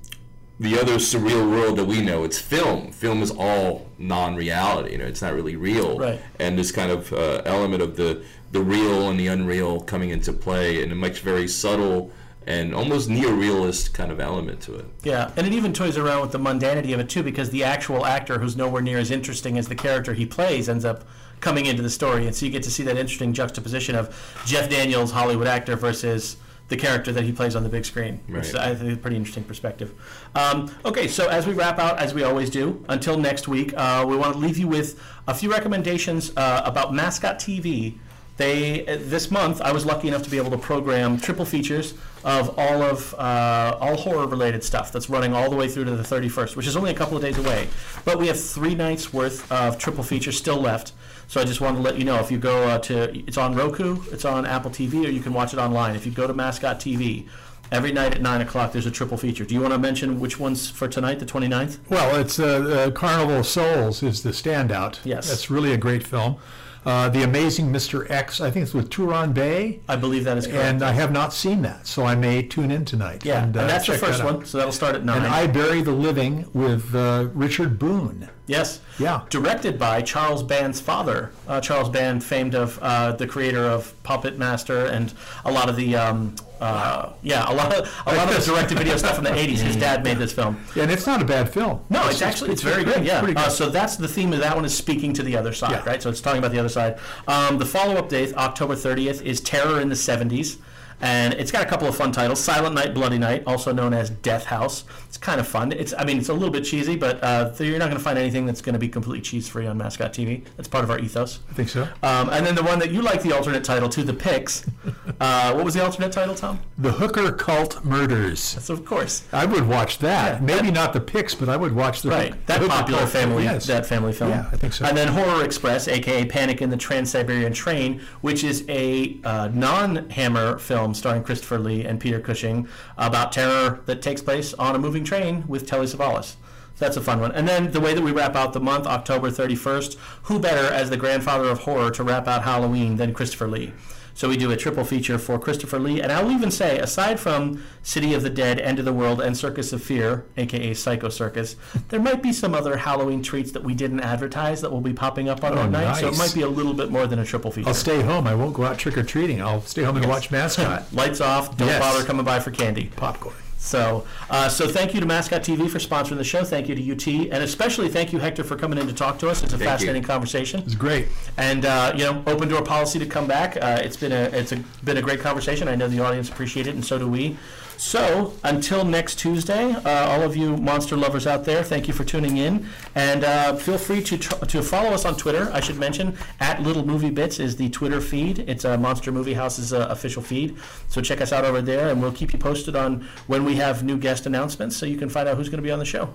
the 0.59 0.79
other 0.79 0.95
surreal 0.95 1.49
world 1.49 1.77
that 1.77 1.85
we 1.85 2.01
know. 2.01 2.23
It's 2.23 2.39
film. 2.39 2.91
Film 2.91 3.21
is 3.21 3.31
all 3.31 3.87
non-reality. 3.97 4.91
You 4.93 4.97
know, 4.97 5.05
it's 5.05 5.21
not 5.21 5.33
really 5.33 5.55
real. 5.55 5.99
Right. 5.99 6.19
And 6.39 6.57
this 6.57 6.71
kind 6.71 6.91
of 6.91 7.13
uh, 7.13 7.41
element 7.45 7.81
of 7.81 7.95
the 7.95 8.23
the 8.51 8.61
real 8.61 9.09
and 9.09 9.19
the 9.19 9.27
unreal 9.27 9.81
coming 9.81 10.09
into 10.09 10.31
play 10.31 10.81
in 10.81 10.91
a 10.91 10.95
much 10.95 11.19
very 11.19 11.47
subtle 11.47 12.11
and 12.45 12.73
almost 12.73 13.09
neo-realist 13.09 13.93
kind 13.93 14.09
of 14.09 14.21
element 14.21 14.61
to 14.61 14.75
it. 14.75 14.85
Yeah, 15.03 15.31
and 15.35 15.45
it 15.45 15.51
even 15.51 15.73
toys 15.73 15.97
around 15.97 16.21
with 16.21 16.31
the 16.31 16.39
mundanity 16.39 16.93
of 16.93 17.01
it 17.01 17.09
too, 17.09 17.21
because 17.21 17.49
the 17.49 17.65
actual 17.65 18.05
actor, 18.05 18.39
who's 18.39 18.55
nowhere 18.55 18.81
near 18.81 18.99
as 18.99 19.11
interesting 19.11 19.57
as 19.57 19.67
the 19.67 19.75
character 19.75 20.13
he 20.13 20.25
plays, 20.25 20.69
ends 20.69 20.85
up 20.85 21.03
coming 21.41 21.65
into 21.65 21.83
the 21.83 21.89
story, 21.89 22.25
and 22.25 22.33
so 22.33 22.45
you 22.45 22.51
get 22.51 22.63
to 22.63 22.71
see 22.71 22.83
that 22.83 22.95
interesting 22.95 23.33
juxtaposition 23.33 23.95
of 23.95 24.15
Jeff 24.45 24.69
Daniels, 24.69 25.11
Hollywood 25.11 25.45
actor, 25.45 25.75
versus 25.75 26.37
the 26.69 26.75
character 26.75 27.11
that 27.13 27.23
he 27.23 27.31
plays 27.31 27.55
on 27.55 27.63
the 27.63 27.69
big 27.69 27.85
screen, 27.85 28.19
which 28.27 28.53
I 28.53 28.75
think 28.75 28.91
is 28.91 28.97
a 28.97 28.99
pretty 28.99 29.15
interesting 29.15 29.43
perspective. 29.43 29.93
Um, 30.35 30.69
okay, 30.83 31.07
so 31.07 31.29
as 31.29 31.47
we 31.47 31.53
wrap 31.53 31.79
out, 31.79 31.97
as 31.99 32.13
we 32.13 32.23
always 32.23 32.49
do, 32.49 32.83
until 32.89 33.17
next 33.17 33.47
week, 33.47 33.73
uh, 33.77 34.05
we 34.07 34.17
want 34.17 34.33
to 34.33 34.39
leave 34.39 34.57
you 34.57 34.67
with 34.67 35.01
a 35.27 35.33
few 35.33 35.49
recommendations 35.51 36.33
uh, 36.35 36.61
about 36.65 36.93
Mascot 36.93 37.39
TV. 37.39 37.97
They 38.35 38.85
uh, 38.85 38.97
this 38.99 39.31
month, 39.31 39.61
I 39.61 39.71
was 39.71 39.85
lucky 39.85 40.09
enough 40.09 40.23
to 40.23 40.29
be 40.29 40.37
able 40.37 40.51
to 40.51 40.57
program 40.57 41.17
triple 41.19 41.45
features 41.45 41.93
of 42.23 42.57
all 42.59 42.83
of 42.83 43.13
uh, 43.15 43.77
all 43.79 43.95
horror 43.95 44.27
related 44.27 44.63
stuff 44.63 44.91
that's 44.91 45.09
running 45.09 45.33
all 45.33 45.49
the 45.49 45.55
way 45.55 45.67
through 45.67 45.85
to 45.85 45.95
the 45.95 46.03
31st, 46.03 46.55
which 46.55 46.67
is 46.67 46.75
only 46.75 46.91
a 46.91 46.93
couple 46.93 47.15
of 47.15 47.23
days 47.23 47.37
away. 47.37 47.67
But 48.05 48.19
we 48.19 48.27
have 48.27 48.39
three 48.39 48.75
nights 48.75 49.13
worth 49.13 49.49
of 49.51 49.77
triple 49.77 50.03
features 50.03 50.37
still 50.37 50.59
left. 50.59 50.91
So 51.27 51.41
I 51.41 51.43
just 51.43 51.59
wanted 51.59 51.77
to 51.77 51.83
let 51.83 51.97
you 51.97 52.05
know 52.05 52.15
if 52.19 52.31
you 52.31 52.37
go 52.37 52.63
uh, 52.67 52.79
to 52.79 53.13
it's 53.27 53.37
on 53.37 53.53
Roku, 53.53 54.01
it's 54.11 54.23
on 54.25 54.45
Apple 54.45 54.71
TV, 54.71 55.05
or 55.05 55.09
you 55.09 55.19
can 55.19 55.33
watch 55.33 55.53
it 55.53 55.59
online. 55.59 55.95
If 55.95 56.05
you 56.05 56.11
go 56.11 56.25
to 56.25 56.33
Mascot 56.33 56.79
TV, 56.79 57.27
every 57.71 57.91
night 57.91 58.15
at 58.15 58.21
nine 58.21 58.39
o'clock 58.41 58.71
there's 58.71 58.85
a 58.85 58.91
triple 58.91 59.17
feature. 59.17 59.43
Do 59.43 59.53
you 59.53 59.59
want 59.61 59.73
to 59.73 59.77
mention 59.77 60.19
which 60.21 60.39
ones 60.39 60.69
for 60.69 60.87
tonight, 60.87 61.19
the 61.19 61.25
29th? 61.25 61.79
Well, 61.89 62.15
it's 62.15 62.39
uh, 62.39 62.45
uh, 62.87 62.91
Carnival 62.91 63.37
of 63.39 63.45
Souls 63.45 64.01
is 64.03 64.23
the 64.23 64.29
standout. 64.29 64.99
Yes. 65.03 65.27
That's 65.29 65.49
really 65.49 65.73
a 65.73 65.77
great 65.77 66.03
film. 66.07 66.37
Uh, 66.85 67.09
the 67.09 67.21
Amazing 67.23 67.73
Mr. 67.73 68.09
X, 68.09 68.39
I 68.39 68.49
think 68.49 68.63
it's 68.63 68.73
with 68.73 68.89
Turhan 68.89 69.33
Bey, 69.33 69.81
I 69.89 69.97
believe 69.97 70.23
that 70.23 70.37
is 70.37 70.47
correct. 70.47 70.63
and 70.63 70.81
I 70.81 70.93
have 70.93 71.11
not 71.11 71.33
seen 71.33 71.61
that, 71.63 71.85
so 71.85 72.05
I 72.05 72.15
may 72.15 72.41
tune 72.41 72.71
in 72.71 72.85
tonight. 72.85 73.25
yeah, 73.25 73.43
and, 73.43 73.57
uh, 73.57 73.67
that's 73.67 73.87
the 73.87 73.97
first 73.97 74.19
that 74.19 74.25
one, 74.25 74.45
so 74.45 74.57
that'll 74.57 74.71
start 74.71 74.95
at 74.95 75.03
nine. 75.03 75.17
And 75.17 75.27
I 75.27 75.47
Bury 75.47 75.81
the 75.81 75.91
Living 75.91 76.49
with 76.53 76.95
uh, 76.95 77.27
Richard 77.33 77.77
Boone. 77.77 78.29
Yes. 78.47 78.79
Yeah. 78.97 79.21
Directed 79.29 79.77
by 79.77 80.01
Charles 80.01 80.41
Band's 80.41 80.79
father. 80.81 81.31
Uh, 81.47 81.61
Charles 81.61 81.89
Band, 81.89 82.23
famed 82.23 82.55
of 82.55 82.79
uh, 82.81 83.11
the 83.11 83.27
creator 83.27 83.63
of 83.63 83.93
Puppet 84.03 84.37
Master 84.37 84.85
and 84.85 85.13
a 85.45 85.51
lot 85.51 85.69
of 85.69 85.75
the 85.75 85.95
um, 85.95 86.35
uh, 86.59 87.11
yeah, 87.21 87.45
a 87.51 87.53
lot 87.53 87.71
of 87.73 88.03
a 88.07 88.15
lot 88.15 88.29
of 88.31 88.35
the 88.35 88.51
direct-to-video 88.51 88.97
stuff 88.97 89.17
in 89.17 89.23
the 89.23 89.29
'80s. 89.43 89.57
His 89.59 89.75
dad 89.75 90.03
made 90.03 90.17
this 90.17 90.31
film. 90.33 90.59
And 90.75 90.89
it's 90.89 91.05
not 91.05 91.21
a 91.21 91.25
bad 91.25 91.49
film. 91.53 91.83
No, 91.89 92.07
it's, 92.07 92.21
actually 92.21 92.51
it's 92.51 92.63
very 92.63 92.83
good. 92.83 93.05
Yeah. 93.05 93.23
good. 93.23 93.37
Uh, 93.37 93.49
so 93.49 93.69
that's 93.69 93.95
the 93.97 94.07
theme 94.07 94.33
of 94.33 94.39
that 94.39 94.55
one 94.55 94.65
is 94.65 94.75
speaking 94.75 95.13
to 95.13 95.23
the 95.23 95.37
other 95.37 95.53
side, 95.53 95.71
Yeah. 95.71 95.83
right? 95.85 96.01
So 96.01 96.09
it's 96.09 96.21
talking 96.21 96.39
about 96.39 96.51
the 96.51 96.59
other 96.59 96.69
side. 96.69 96.97
Um, 97.27 97.57
the 97.59 97.65
follow-up 97.65 98.09
date, 98.09 98.33
October 98.35 98.75
30th, 98.75 99.21
is 99.21 99.39
Terror 99.41 99.79
in 99.81 99.89
the 99.89 99.95
70s. 99.95 100.57
And 101.01 101.33
it's 101.35 101.51
got 101.51 101.61
a 101.63 101.65
couple 101.67 101.87
of 101.87 101.95
fun 101.95 102.11
titles: 102.11 102.39
Silent 102.39 102.73
Night, 102.75 102.93
Bloody 102.93 103.17
Night, 103.19 103.43
also 103.45 103.71
known 103.71 103.93
as 103.93 104.09
Death 104.09 104.45
House. 104.45 104.83
It's 105.07 105.17
kind 105.17 105.39
of 105.39 105.47
fun. 105.47 105.71
It's, 105.71 105.93
I 105.97 106.03
mean, 106.05 106.17
it's 106.17 106.29
a 106.29 106.33
little 106.33 106.49
bit 106.49 106.63
cheesy, 106.63 106.95
but 106.95 107.23
uh, 107.23 107.51
you're 107.59 107.77
not 107.79 107.85
going 107.85 107.97
to 107.97 108.03
find 108.03 108.17
anything 108.17 108.45
that's 108.45 108.61
going 108.61 108.73
to 108.73 108.79
be 108.79 108.89
completely 108.89 109.21
cheese-free 109.21 109.67
on 109.67 109.77
Mascot 109.77 110.11
TV. 110.13 110.43
That's 110.57 110.67
part 110.67 110.83
of 110.83 110.89
our 110.91 110.99
ethos. 110.99 111.39
I 111.49 111.53
think 111.53 111.69
so. 111.69 111.83
Um, 112.03 112.29
and 112.29 112.45
then 112.45 112.55
the 112.55 112.63
one 112.63 112.79
that 112.79 112.91
you 112.91 113.01
like 113.01 113.21
the 113.21 113.31
alternate 113.31 113.63
title 113.63 113.89
to, 113.89 114.03
The 114.03 114.13
Pyx. 114.13 114.65
Uh, 115.19 115.51
what 115.53 115.65
was 115.65 115.73
the 115.73 115.83
alternate 115.83 116.11
title, 116.11 116.35
Tom? 116.35 116.59
The 116.77 116.91
Hooker 116.91 117.31
Cult 117.31 117.83
Murders. 117.83 118.39
So 118.39 118.71
of 118.75 118.85
course, 118.85 119.23
I 119.33 119.45
would 119.45 119.67
watch 119.67 119.97
that. 119.99 120.39
Yeah, 120.41 120.45
Maybe 120.45 120.69
not 120.69 120.93
the 120.93 120.99
Pyx, 121.01 121.33
but 121.33 121.49
I 121.49 121.57
would 121.57 121.73
watch 121.73 122.03
the 122.03 122.09
right. 122.09 122.45
That 122.45 122.59
Hooker 122.59 122.69
popular 122.71 122.99
Cult- 122.99 123.11
family, 123.11 123.43
Yes. 123.45 123.65
that 123.65 123.87
family 123.87 124.13
film. 124.13 124.29
Yeah, 124.29 124.47
I 124.51 124.57
think 124.57 124.73
so. 124.73 124.85
And 124.85 124.95
then 124.95 125.07
Horror 125.07 125.43
Express, 125.43 125.87
aka 125.87 126.23
Panic 126.25 126.61
in 126.61 126.69
the 126.69 126.77
Trans-Siberian 126.77 127.51
Train, 127.51 127.99
which 128.21 128.43
is 128.43 128.63
a 128.69 129.17
uh, 129.23 129.49
non-Hammer 129.51 130.59
film 130.59 130.86
starring 130.93 131.23
Christopher 131.23 131.59
Lee 131.59 131.85
and 131.85 131.99
Peter 131.99 132.19
Cushing 132.19 132.67
about 132.97 133.31
terror 133.31 133.81
that 133.85 134.01
takes 134.01 134.21
place 134.21 134.53
on 134.55 134.75
a 134.75 134.79
moving 134.79 135.03
train 135.03 135.43
with 135.47 135.65
Telly 135.67 135.87
Savalas. 135.87 136.35
So 136.75 136.85
that's 136.85 136.97
a 136.97 137.01
fun 137.01 137.19
one. 137.19 137.31
And 137.31 137.47
then 137.47 137.71
the 137.71 137.79
way 137.79 137.93
that 137.93 138.03
we 138.03 138.11
wrap 138.11 138.35
out 138.35 138.53
the 138.53 138.59
month, 138.59 138.85
October 138.85 139.31
31st, 139.31 139.97
who 140.23 140.39
better 140.39 140.71
as 140.71 140.89
the 140.89 140.97
grandfather 140.97 141.49
of 141.49 141.59
horror 141.59 141.89
to 141.91 142.03
wrap 142.03 142.27
out 142.27 142.43
Halloween 142.43 142.97
than 142.97 143.13
Christopher 143.13 143.47
Lee? 143.47 143.73
So 144.17 144.27
we 144.27 144.35
do 144.35 144.49
a 144.49 144.57
triple 144.57 144.83
feature 144.83 145.19
for 145.19 145.37
Christopher 145.37 145.77
Lee, 145.77 146.01
and 146.01 146.11
I'll 146.11 146.31
even 146.31 146.49
say, 146.49 146.79
aside 146.79 147.19
from 147.19 147.63
City 147.83 148.15
of 148.15 148.23
the 148.23 148.31
Dead, 148.31 148.59
End 148.59 148.79
of 148.79 148.85
the 148.85 148.91
World, 148.91 149.21
and 149.21 149.37
Circus 149.37 149.71
of 149.73 149.83
Fear, 149.83 150.25
aka 150.37 150.73
Psycho 150.73 151.09
Circus, 151.09 151.55
there 151.89 151.99
might 151.99 152.23
be 152.23 152.33
some 152.33 152.55
other 152.55 152.77
Halloween 152.77 153.21
treats 153.21 153.51
that 153.51 153.63
we 153.63 153.75
didn't 153.75 153.99
advertise 153.99 154.61
that 154.61 154.71
will 154.71 154.81
be 154.81 154.91
popping 154.91 155.29
up 155.29 155.43
on 155.43 155.53
Oh, 155.53 155.55
that 155.57 155.69
night. 155.69 155.97
So 155.99 156.07
it 156.07 156.17
might 156.17 156.33
be 156.33 156.41
a 156.41 156.49
little 156.49 156.73
bit 156.73 156.89
more 156.89 157.05
than 157.05 157.19
a 157.19 157.25
triple 157.25 157.51
feature. 157.51 157.67
I'll 157.67 157.75
stay 157.75 158.01
home. 158.01 158.25
I 158.25 158.33
won't 158.33 158.55
go 158.55 158.63
out 158.63 158.79
trick 158.79 158.97
or 158.97 159.03
treating. 159.03 159.39
I'll 159.39 159.61
stay 159.61 159.83
home 159.83 159.97
and 159.97 160.07
watch 160.07 160.31
Mascot. 160.31 160.91
Lights 160.93 161.21
off. 161.21 161.55
Don't 161.55 161.67
Yes. 161.67 161.79
bother 161.79 162.03
coming 162.03 162.25
by 162.25 162.39
for 162.39 162.49
candy. 162.49 162.89
Popcorn. 162.95 163.35
So, 163.67 164.05
uh, 164.29 164.47
so 164.47 164.67
thank 164.67 164.93
you 164.93 165.01
to 165.01 165.05
Mascot 165.05 165.41
TV 165.41 165.69
for 165.69 165.79
sponsoring 165.79 166.17
the 166.17 166.23
show. 166.23 166.43
Thank 166.43 166.69
you 166.69 166.75
to 166.75 166.91
UT, 166.91 167.07
and 167.31 167.43
especially 167.43 167.89
thank 167.89 168.13
you, 168.13 168.19
Hector, 168.19 168.43
for 168.43 168.55
coming 168.55 168.79
in 168.79 168.87
to 168.87 168.93
talk 168.93 169.19
to 169.19 169.29
us. 169.29 169.43
It's 169.43 169.53
a 169.53 169.57
you. 169.57 169.65
fascinating 169.65 170.03
conversation. 170.03 170.61
It's 170.61 170.75
great. 170.75 171.09
and 171.37 171.65
uh, 171.65 171.93
you 171.95 172.05
know, 172.05 172.23
open 172.27 172.47
door 172.47 172.63
policy 172.63 172.97
to 172.99 173.05
come 173.05 173.27
back. 173.27 173.57
Uh, 173.57 173.81
it's 173.83 173.97
been 173.97 174.13
a 174.13 174.23
it's 174.31 174.53
a, 174.53 174.57
been 174.83 174.97
a 174.97 175.01
great 175.01 175.19
conversation. 175.19 175.67
I 175.67 175.75
know 175.75 175.87
the 175.87 175.99
audience 175.99 176.29
appreciate 176.29 176.67
it, 176.67 176.75
and 176.75 176.83
so 176.83 176.97
do 176.97 177.07
we. 177.07 177.37
So 177.77 178.33
until 178.43 178.83
next 178.83 179.19
Tuesday, 179.19 179.71
uh, 179.71 180.07
all 180.07 180.23
of 180.23 180.35
you 180.35 180.57
monster 180.57 180.97
lovers 180.97 181.27
out 181.27 181.45
there, 181.45 181.63
thank 181.63 181.87
you 181.87 181.93
for 181.93 182.03
tuning 182.03 182.37
in, 182.37 182.67
and 182.95 183.23
uh, 183.23 183.55
feel 183.55 183.77
free 183.77 184.01
to 184.01 184.17
tr- 184.17 184.45
to 184.45 184.63
follow 184.63 184.89
us 184.89 185.05
on 185.05 185.15
Twitter. 185.15 185.49
I 185.53 185.59
should 185.59 185.77
mention 185.77 186.17
at 186.39 186.63
Little 186.63 186.85
Movie 186.85 187.11
Bits 187.11 187.39
is 187.39 187.55
the 187.55 187.69
Twitter 187.69 188.01
feed. 188.01 188.39
It's 188.39 188.65
a 188.65 188.77
Monster 188.79 189.11
Movie 189.11 189.35
House's 189.35 189.73
uh, 189.73 189.87
official 189.89 190.23
feed. 190.23 190.57
So 190.89 191.01
check 191.01 191.21
us 191.21 191.31
out 191.31 191.45
over 191.45 191.61
there, 191.61 191.89
and 191.89 192.01
we'll 192.01 192.11
keep 192.11 192.33
you 192.33 192.39
posted 192.39 192.75
on 192.75 193.07
when 193.27 193.45
we 193.45 193.55
have 193.57 193.83
new 193.83 193.97
guest 193.97 194.25
announcements, 194.25 194.75
so 194.75 194.87
you 194.87 194.97
can 194.97 195.07
find 195.07 195.29
out 195.29 195.37
who's 195.37 195.49
going 195.49 195.61
to 195.61 195.63
be 195.63 195.71
on 195.71 195.79
the 195.79 195.85
show. 195.85 196.13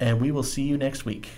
And 0.00 0.20
we 0.20 0.32
will 0.32 0.42
see 0.42 0.62
you 0.62 0.76
next 0.76 1.04
week. 1.04 1.28